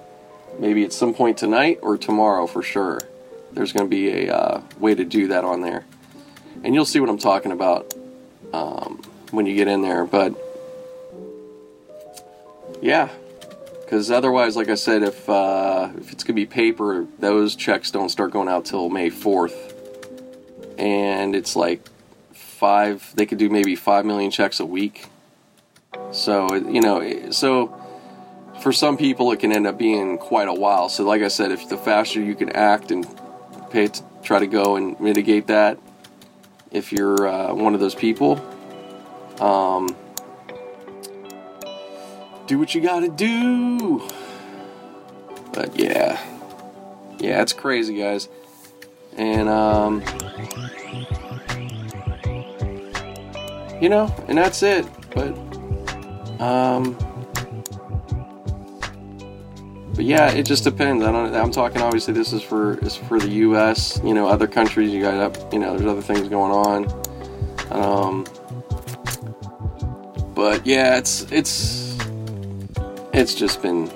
maybe 0.59 0.85
at 0.85 0.93
some 0.93 1.15
point 1.15 1.39
tonight 1.39 1.79
or 1.83 1.97
tomorrow 1.97 2.47
for 2.47 2.63
sure 2.63 3.01
there's 3.53 3.73
going 3.73 3.87
to 3.87 3.91
be 3.91 4.27
a 4.27 4.35
uh, 4.35 4.63
way 4.79 4.95
to 4.95 5.05
do 5.05 5.29
that 5.29 5.45
on 5.45 5.63
there 5.63 5.85
and 6.63 6.75
you'll 6.75 6.85
see 6.85 7.01
what 7.01 7.09
i'm 7.09 7.19
talking 7.19 7.53
about 7.53 7.95
um, 8.53 9.03
when 9.31 9.47
you 9.47 9.55
get 9.55 9.67
in 9.67 9.83
there 9.83 10.05
but 10.05 10.35
yeah 12.83 13.09
because 13.85 14.11
otherwise 14.11 14.57
like 14.57 14.69
i 14.69 14.75
said 14.75 15.03
if 15.03 15.29
uh, 15.29 15.91
if 15.99 16.13
it's 16.13 16.25
to 16.25 16.33
be 16.33 16.47
paper 16.47 17.07
those 17.19 17.55
checks 17.55 17.91
don't 17.91 18.09
start 18.09 18.33
going 18.33 18.49
out 18.49 18.65
till 18.65 18.89
may 18.89 19.11
4th 19.11 19.73
and 20.79 21.35
it's 21.37 21.55
like 21.55 21.89
five 22.33 23.13
they 23.15 23.27
could 23.27 23.39
do 23.39 23.51
maybe 23.51 23.77
five 23.77 24.05
million 24.05 24.31
checks 24.31 24.61
a 24.61 24.67
week. 24.67 25.07
So 26.13 26.55
you 26.55 26.81
know 26.81 27.31
so 27.31 27.75
for 28.63 28.73
some 28.73 28.97
people 28.97 29.33
it 29.33 29.41
can 29.41 29.53
end 29.53 29.67
up 29.67 29.79
being 29.79 30.19
quite 30.19 30.49
a 30.49 30.55
while. 30.55 30.89
So 30.89 31.05
like 31.05 31.23
i 31.23 31.29
said 31.29 31.53
if 31.53 31.69
the 31.69 31.77
faster 31.77 32.21
you 32.21 32.35
can 32.35 32.51
act 32.51 32.91
and 32.91 33.07
pay 33.71 33.89
to 33.89 34.03
try 34.23 34.39
to 34.39 34.47
go 34.47 34.77
and 34.77 34.99
mitigate 35.01 35.49
that 35.49 35.79
if 36.71 36.93
you're 36.93 37.29
uh, 37.29 37.55
one 37.55 37.75
of 37.75 37.81
those 37.81 37.95
people 37.95 38.41
um, 39.41 39.95
do 42.47 42.59
what 42.59 42.75
you 42.75 42.81
gotta 42.81 43.09
do 43.09 44.03
but 45.53 45.79
yeah 45.79 46.21
yeah 47.19 47.41
it's 47.43 47.53
crazy 47.53 47.97
guys 47.97 48.29
and 49.17 49.49
um, 49.49 50.03
you 53.81 53.89
know, 53.89 54.13
and 54.29 54.39
that's 54.39 54.63
it. 54.63 54.87
But, 55.15 55.37
um, 56.41 56.97
but 59.95 60.05
yeah, 60.05 60.33
it 60.33 60.45
just 60.45 60.65
depends. 60.65 61.05
I 61.05 61.13
don't. 61.13 61.35
I'm 61.35 61.51
talking. 61.51 61.81
Obviously, 61.83 62.15
this 62.15 62.33
is 62.33 62.43
for 62.43 62.79
is 62.79 62.97
for 62.97 63.21
the 63.21 63.29
U.S. 63.29 64.01
You 64.03 64.15
know, 64.15 64.27
other 64.27 64.47
countries. 64.47 64.93
You 64.93 65.03
got 65.03 65.15
up. 65.15 65.53
You 65.53 65.59
know, 65.61 65.77
there's 65.77 65.91
other 65.91 66.03
things 66.03 66.29
going 66.29 66.53
on. 66.53 67.05
Um, 67.71 68.25
but 70.35 70.67
yeah, 70.67 70.97
it's 70.97 71.31
it's 71.31 71.94
it's 73.15 73.35
just 73.35 73.63
been 73.63 73.87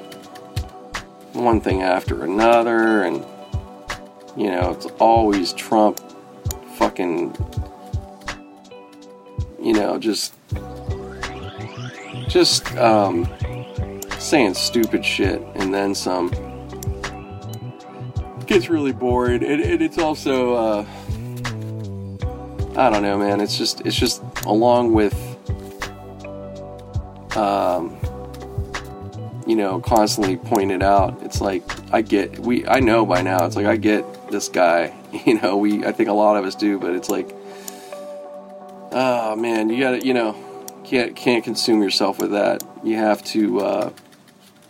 one 1.32 1.60
thing 1.60 1.82
after 1.82 2.24
another, 2.24 3.02
and 3.02 3.24
you 4.36 4.50
know, 4.50 4.70
it's 4.70 4.86
always 4.98 5.52
Trump 5.52 6.00
fucking 6.76 7.36
you 9.60 9.72
know, 9.72 9.98
just 9.98 10.34
just 12.28 12.74
um, 12.76 13.28
saying 14.18 14.54
stupid 14.54 15.04
shit 15.04 15.42
and 15.54 15.74
then 15.74 15.94
some. 15.94 16.30
Gets 18.46 18.70
really 18.70 18.92
and, 19.42 19.60
and 19.60 19.82
it's 19.82 19.98
also 19.98 20.54
uh, 20.54 20.86
I 22.76 22.88
don't 22.88 23.02
know, 23.02 23.18
man. 23.18 23.40
It's 23.40 23.58
just 23.58 23.82
it's 23.82 23.96
just 23.96 24.22
along 24.46 24.94
with 24.94 25.14
um, 27.36 27.98
you 29.48 29.56
know, 29.56 29.80
constantly 29.80 30.36
pointed 30.36 30.82
out. 30.82 31.20
It's 31.22 31.40
like 31.40 31.64
I 31.92 32.02
get 32.02 32.38
we 32.38 32.64
I 32.68 32.78
know 32.78 33.04
by 33.04 33.22
now. 33.22 33.44
It's 33.46 33.56
like 33.56 33.66
I 33.66 33.76
get 33.76 34.30
this 34.30 34.48
guy. 34.48 34.94
You 35.24 35.40
know, 35.40 35.56
we 35.56 35.86
I 35.86 35.92
think 35.92 36.10
a 36.10 36.12
lot 36.12 36.36
of 36.36 36.44
us 36.44 36.54
do, 36.54 36.78
but 36.78 36.94
it's 36.94 37.08
like 37.08 37.34
oh 38.92 39.36
man, 39.36 39.68
you 39.68 39.80
gotta, 39.80 40.04
you 40.04 40.14
know, 40.14 40.36
can't 40.84 41.14
can't 41.14 41.44
consume 41.44 41.82
yourself 41.82 42.18
with 42.18 42.32
that. 42.32 42.62
You 42.82 42.96
have 42.96 43.22
to, 43.26 43.60
uh, 43.60 43.92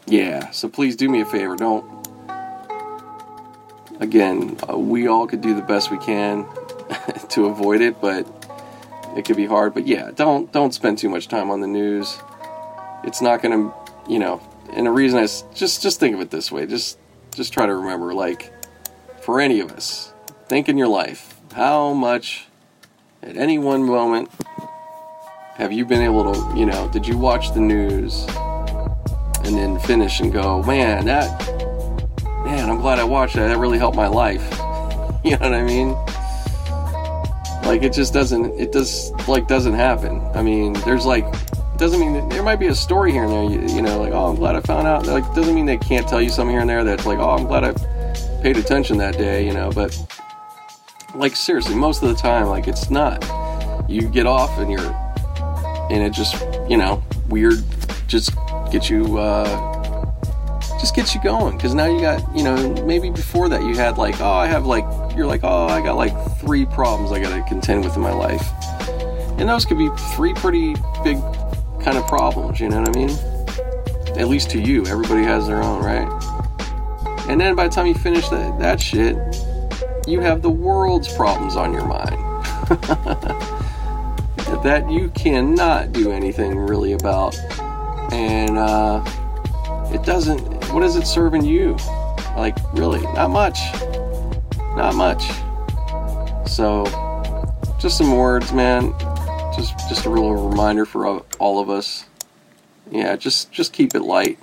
yeah. 0.07 0.51
So 0.51 0.69
please 0.69 0.97
do 0.97 1.09
me 1.09 1.21
a 1.21 1.27
favor. 1.27 1.57
Don't. 1.57 1.99
Again, 4.01 4.57
uh, 4.69 4.79
we 4.79 5.09
all 5.09 5.27
could 5.27 5.41
do 5.41 5.55
the 5.55 5.63
best 5.63 5.91
we 5.91 5.99
can. 5.99 6.47
to 7.31 7.47
avoid 7.47 7.81
it, 7.81 8.01
but 8.01 8.27
it 9.17 9.25
could 9.25 9.37
be 9.37 9.47
hard. 9.47 9.75
But 9.75 9.87
yeah, 9.87 10.11
don't 10.15 10.51
don't 10.53 10.73
spend 10.73 10.99
too 10.99 11.09
much 11.09 11.29
time 11.29 11.51
on 11.51 11.61
the 11.61 11.67
news. 11.67 12.19
It's 13.05 13.21
not 13.21 13.43
to, 13.43 13.73
you 14.09 14.19
know. 14.19 14.41
And 14.73 14.87
the 14.87 14.91
reason 14.91 15.19
is 15.21 15.45
just 15.55 15.83
just 15.83 16.01
think 16.01 16.15
of 16.15 16.21
it 16.21 16.31
this 16.31 16.53
way. 16.53 16.67
Just 16.67 16.99
just 17.35 17.53
try 17.53 17.67
to 17.67 17.75
remember, 17.75 18.15
like, 18.15 18.53
for 19.21 19.41
any 19.41 19.61
of 19.61 19.73
us, 19.73 20.13
think 20.49 20.69
in 20.69 20.79
your 20.79 20.89
life 20.89 21.39
how 21.59 21.93
much 21.93 22.47
at 23.23 23.37
any 23.37 23.59
one 23.59 23.83
moment 23.83 24.31
have 25.57 25.73
you 25.73 25.85
been 25.85 26.03
able 26.03 26.33
to, 26.33 26.57
you 26.57 26.65
know, 26.65 26.89
did 26.93 27.07
you 27.07 27.19
watch 27.19 27.53
the 27.53 27.61
news 27.61 28.25
and 29.45 29.57
then 29.57 29.79
finish 29.81 30.21
and 30.21 30.33
go, 30.33 30.63
man, 30.63 31.05
that, 31.07 31.29
man, 32.45 32.71
I'm 32.71 32.81
glad 32.81 33.01
I 33.01 33.05
watched 33.05 33.35
that. 33.35 33.49
That 33.49 33.59
really 33.59 33.79
helped 33.79 33.97
my 33.97 34.07
life. 34.07 34.43
you 35.25 35.33
know 35.33 35.39
what 35.39 35.55
I 35.55 35.65
mean? 35.65 35.95
Like 37.65 37.83
it 37.83 37.93
just 37.93 38.13
doesn't, 38.13 38.59
it 38.59 38.71
does, 38.71 39.11
like, 39.27 39.49
doesn't 39.49 39.75
happen. 39.75 40.21
I 40.35 40.43
mean, 40.43 40.75
there's 40.85 41.05
like, 41.05 41.27
doesn't 41.79 42.01
mean 42.01 42.13
that 42.15 42.29
there 42.29 42.43
might 42.43 42.57
be 42.57 42.67
a 42.67 42.75
story 42.75 43.13
here 43.13 43.23
and 43.23 43.33
there, 43.33 43.45
you, 43.45 43.77
you 43.77 43.83
know, 43.83 44.01
like, 44.01 44.13
oh, 44.13 44.27
I'm 44.27 44.37
glad 44.37 44.57
I 44.57 44.61
found 44.61 44.89
out. 44.89 45.07
Like, 45.07 45.25
doesn't 45.35 45.55
mean 45.55 45.65
they 45.65 45.77
can't 45.77 46.09
tell 46.09 46.21
you 46.21 46.29
something 46.29 46.53
here 46.53 46.61
and 46.61 46.69
there 46.69 46.83
that's 46.83 47.07
like, 47.07 47.19
oh, 47.19 47.31
I'm 47.31 47.47
glad 47.47 47.63
I 47.63 47.73
paid 48.43 48.57
attention 48.57 48.99
that 48.99 49.17
day, 49.17 49.47
you 49.47 49.53
know, 49.53 49.71
but 49.71 49.97
like, 51.15 51.37
seriously, 51.37 51.77
most 51.77 52.03
of 52.03 52.09
the 52.09 52.17
time, 52.17 52.49
like, 52.49 52.67
it's 52.67 52.91
not. 52.91 53.25
You 53.89 54.09
get 54.09 54.27
off 54.27 54.59
and 54.59 54.71
you're, 54.71 54.93
and 55.91 56.03
it 56.03 56.13
just, 56.13 56.45
you 56.69 56.77
know, 56.77 57.03
weird, 57.29 57.63
just 58.09 58.33
get 58.73 58.91
you, 58.91 59.17
uh, 59.17 59.69
just 60.81 60.97
gets 60.97 61.15
you 61.15 61.23
going. 61.23 61.57
Because 61.57 61.75
now 61.75 61.87
you 61.87 62.01
got, 62.01 62.37
you 62.37 62.43
know, 62.43 62.75
maybe 62.85 63.09
before 63.09 63.49
that 63.49 63.63
you 63.63 63.75
had 63.77 63.99
like, 63.99 64.21
oh, 64.21 64.31
I 64.31 64.47
have 64.47 64.67
like, 64.67 64.85
you're 65.17 65.27
like, 65.27 65.45
oh, 65.45 65.67
I 65.69 65.81
got 65.81 65.97
like 65.97 66.13
three 66.39 66.67
problems 66.67 67.13
I 67.13 67.21
got 67.21 67.35
to 67.35 67.43
contend 67.49 67.85
with 67.85 67.95
in 67.95 68.03
my 68.03 68.13
life. 68.13 68.47
And 69.39 69.49
those 69.49 69.65
could 69.65 69.79
be 69.79 69.89
three 70.17 70.35
pretty 70.35 70.75
big 71.05 71.19
kind 71.81 71.97
of 71.97 72.07
problems, 72.07 72.61
you 72.61 72.69
know 72.69 72.81
what 72.81 72.97
I 72.97 72.99
mean? 72.99 73.11
At 74.19 74.29
least 74.29 74.51
to 74.51 74.61
you, 74.61 74.85
everybody 74.87 75.23
has 75.23 75.47
their 75.47 75.63
own, 75.63 75.83
right? 75.83 76.09
And 77.29 77.41
then 77.41 77.55
by 77.55 77.69
the 77.69 77.75
time 77.75 77.87
you 77.87 77.95
finish 77.95 78.29
that, 78.29 78.59
that 78.59 78.81
shit, 78.81 79.17
you 80.07 80.21
have 80.21 80.43
the 80.43 80.51
world's 80.51 81.13
problems 81.15 81.57
on 81.57 81.73
your 81.73 81.87
mind. 81.87 82.17
that 84.65 84.91
you 84.91 85.11
cannot 85.11 85.93
do 85.93 86.11
anything 86.11 86.59
really 86.59 86.93
about. 86.93 87.39
And 88.13 88.59
uh, 88.59 89.05
it 89.93 90.03
doesn't, 90.05 90.41
what 90.73 90.83
is 90.83 90.97
it 90.97 91.07
serving 91.07 91.45
you? 91.45 91.77
Like, 92.37 92.57
really, 92.73 93.03
not 93.13 93.31
much. 93.31 93.59
Not 94.75 94.95
much. 94.95 95.23
So, 96.49 96.85
just 97.79 97.99
some 97.99 98.17
words, 98.17 98.53
man 98.53 98.95
just 99.59 99.89
just 99.89 100.07
a 100.07 100.11
real 100.11 100.33
reminder 100.33 100.87
for 100.87 101.07
all 101.39 101.61
of 101.61 101.69
us. 101.69 102.07
Yeah, 102.91 103.17
just 103.17 103.51
just 103.53 103.73
keep 103.73 103.95
it 103.95 104.03
light. 104.03 104.39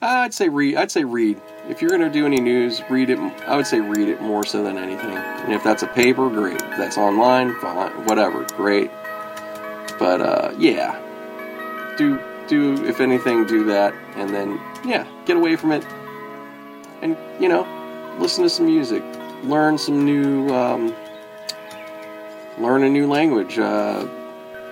I'd 0.00 0.34
say 0.34 0.48
read. 0.48 0.76
I'd 0.76 0.90
say 0.90 1.04
read. 1.04 1.40
If 1.68 1.80
you're 1.80 1.90
gonna 1.90 2.10
do 2.10 2.26
any 2.26 2.40
news, 2.40 2.82
read 2.90 3.10
it. 3.10 3.18
I 3.46 3.56
would 3.56 3.66
say 3.66 3.80
read 3.80 4.08
it 4.08 4.20
more 4.20 4.44
so 4.44 4.62
than 4.62 4.76
anything. 4.76 5.16
And 5.16 5.52
if 5.52 5.62
that's 5.62 5.82
a 5.82 5.86
paper, 5.86 6.28
great. 6.28 6.60
If 6.60 6.76
that's 6.76 6.98
online, 6.98 7.54
fine. 7.60 7.90
Whatever, 8.06 8.44
great. 8.56 8.90
But 9.98 10.20
uh, 10.20 10.54
yeah, 10.58 10.98
do 11.96 12.20
do 12.48 12.84
if 12.86 13.00
anything, 13.00 13.46
do 13.46 13.64
that, 13.64 13.94
and 14.16 14.30
then 14.30 14.60
yeah, 14.84 15.06
get 15.24 15.36
away 15.36 15.56
from 15.56 15.72
it, 15.72 15.84
and 17.02 17.16
you 17.40 17.48
know, 17.48 17.66
listen 18.18 18.44
to 18.44 18.50
some 18.50 18.66
music, 18.66 19.02
learn 19.44 19.78
some 19.78 20.04
new. 20.04 20.48
Um, 20.54 20.94
learn 22.58 22.84
a 22.84 22.88
new 22.88 23.06
language, 23.06 23.58
uh, 23.58 24.04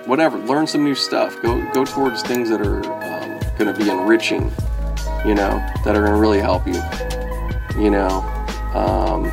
whatever. 0.05 0.37
Learn 0.37 0.67
some 0.67 0.83
new 0.83 0.95
stuff. 0.95 1.39
Go 1.41 1.61
go 1.73 1.85
towards 1.85 2.21
things 2.21 2.49
that 2.49 2.61
are 2.61 2.77
um, 2.85 3.39
going 3.57 3.73
to 3.73 3.77
be 3.77 3.89
enriching. 3.89 4.51
You 5.25 5.35
know, 5.35 5.57
that 5.85 5.95
are 5.95 6.01
going 6.01 6.11
to 6.11 6.19
really 6.19 6.39
help 6.39 6.67
you. 6.67 6.81
You 7.81 7.89
know, 7.89 8.19
um, 8.73 9.23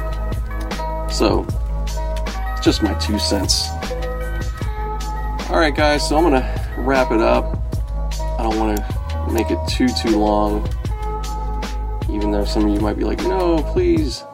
so 1.10 1.44
it's 2.52 2.64
just 2.64 2.82
my 2.82 2.94
two 2.94 3.18
cents. 3.18 3.68
All 5.50 5.58
right, 5.58 5.74
guys. 5.74 6.08
So 6.08 6.16
I'm 6.16 6.22
going 6.22 6.40
to 6.40 6.74
wrap 6.78 7.10
it 7.10 7.20
up. 7.20 7.58
I 8.38 8.44
don't 8.44 8.58
want 8.58 8.76
to 8.78 9.32
make 9.32 9.50
it 9.50 9.58
too 9.68 9.88
too 9.88 10.16
long. 10.16 10.68
Even 12.08 12.30
though 12.30 12.44
some 12.44 12.66
of 12.66 12.74
you 12.74 12.80
might 12.80 12.96
be 12.96 13.04
like, 13.04 13.20
no, 13.22 13.62
please. 13.72 14.24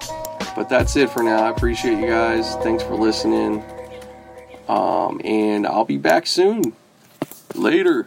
But 0.55 0.69
that's 0.69 0.97
it 0.97 1.11
for 1.11 1.23
now. 1.23 1.45
I 1.45 1.51
appreciate 1.51 1.99
you 1.99 2.07
guys. 2.07 2.55
Thanks 2.57 2.83
for 2.83 2.95
listening. 2.95 3.63
Um, 4.69 5.21
and 5.25 5.67
I'll 5.67 5.85
be 5.85 5.99
back 5.99 6.27
soon. 6.27 6.75
Later. 7.55 8.07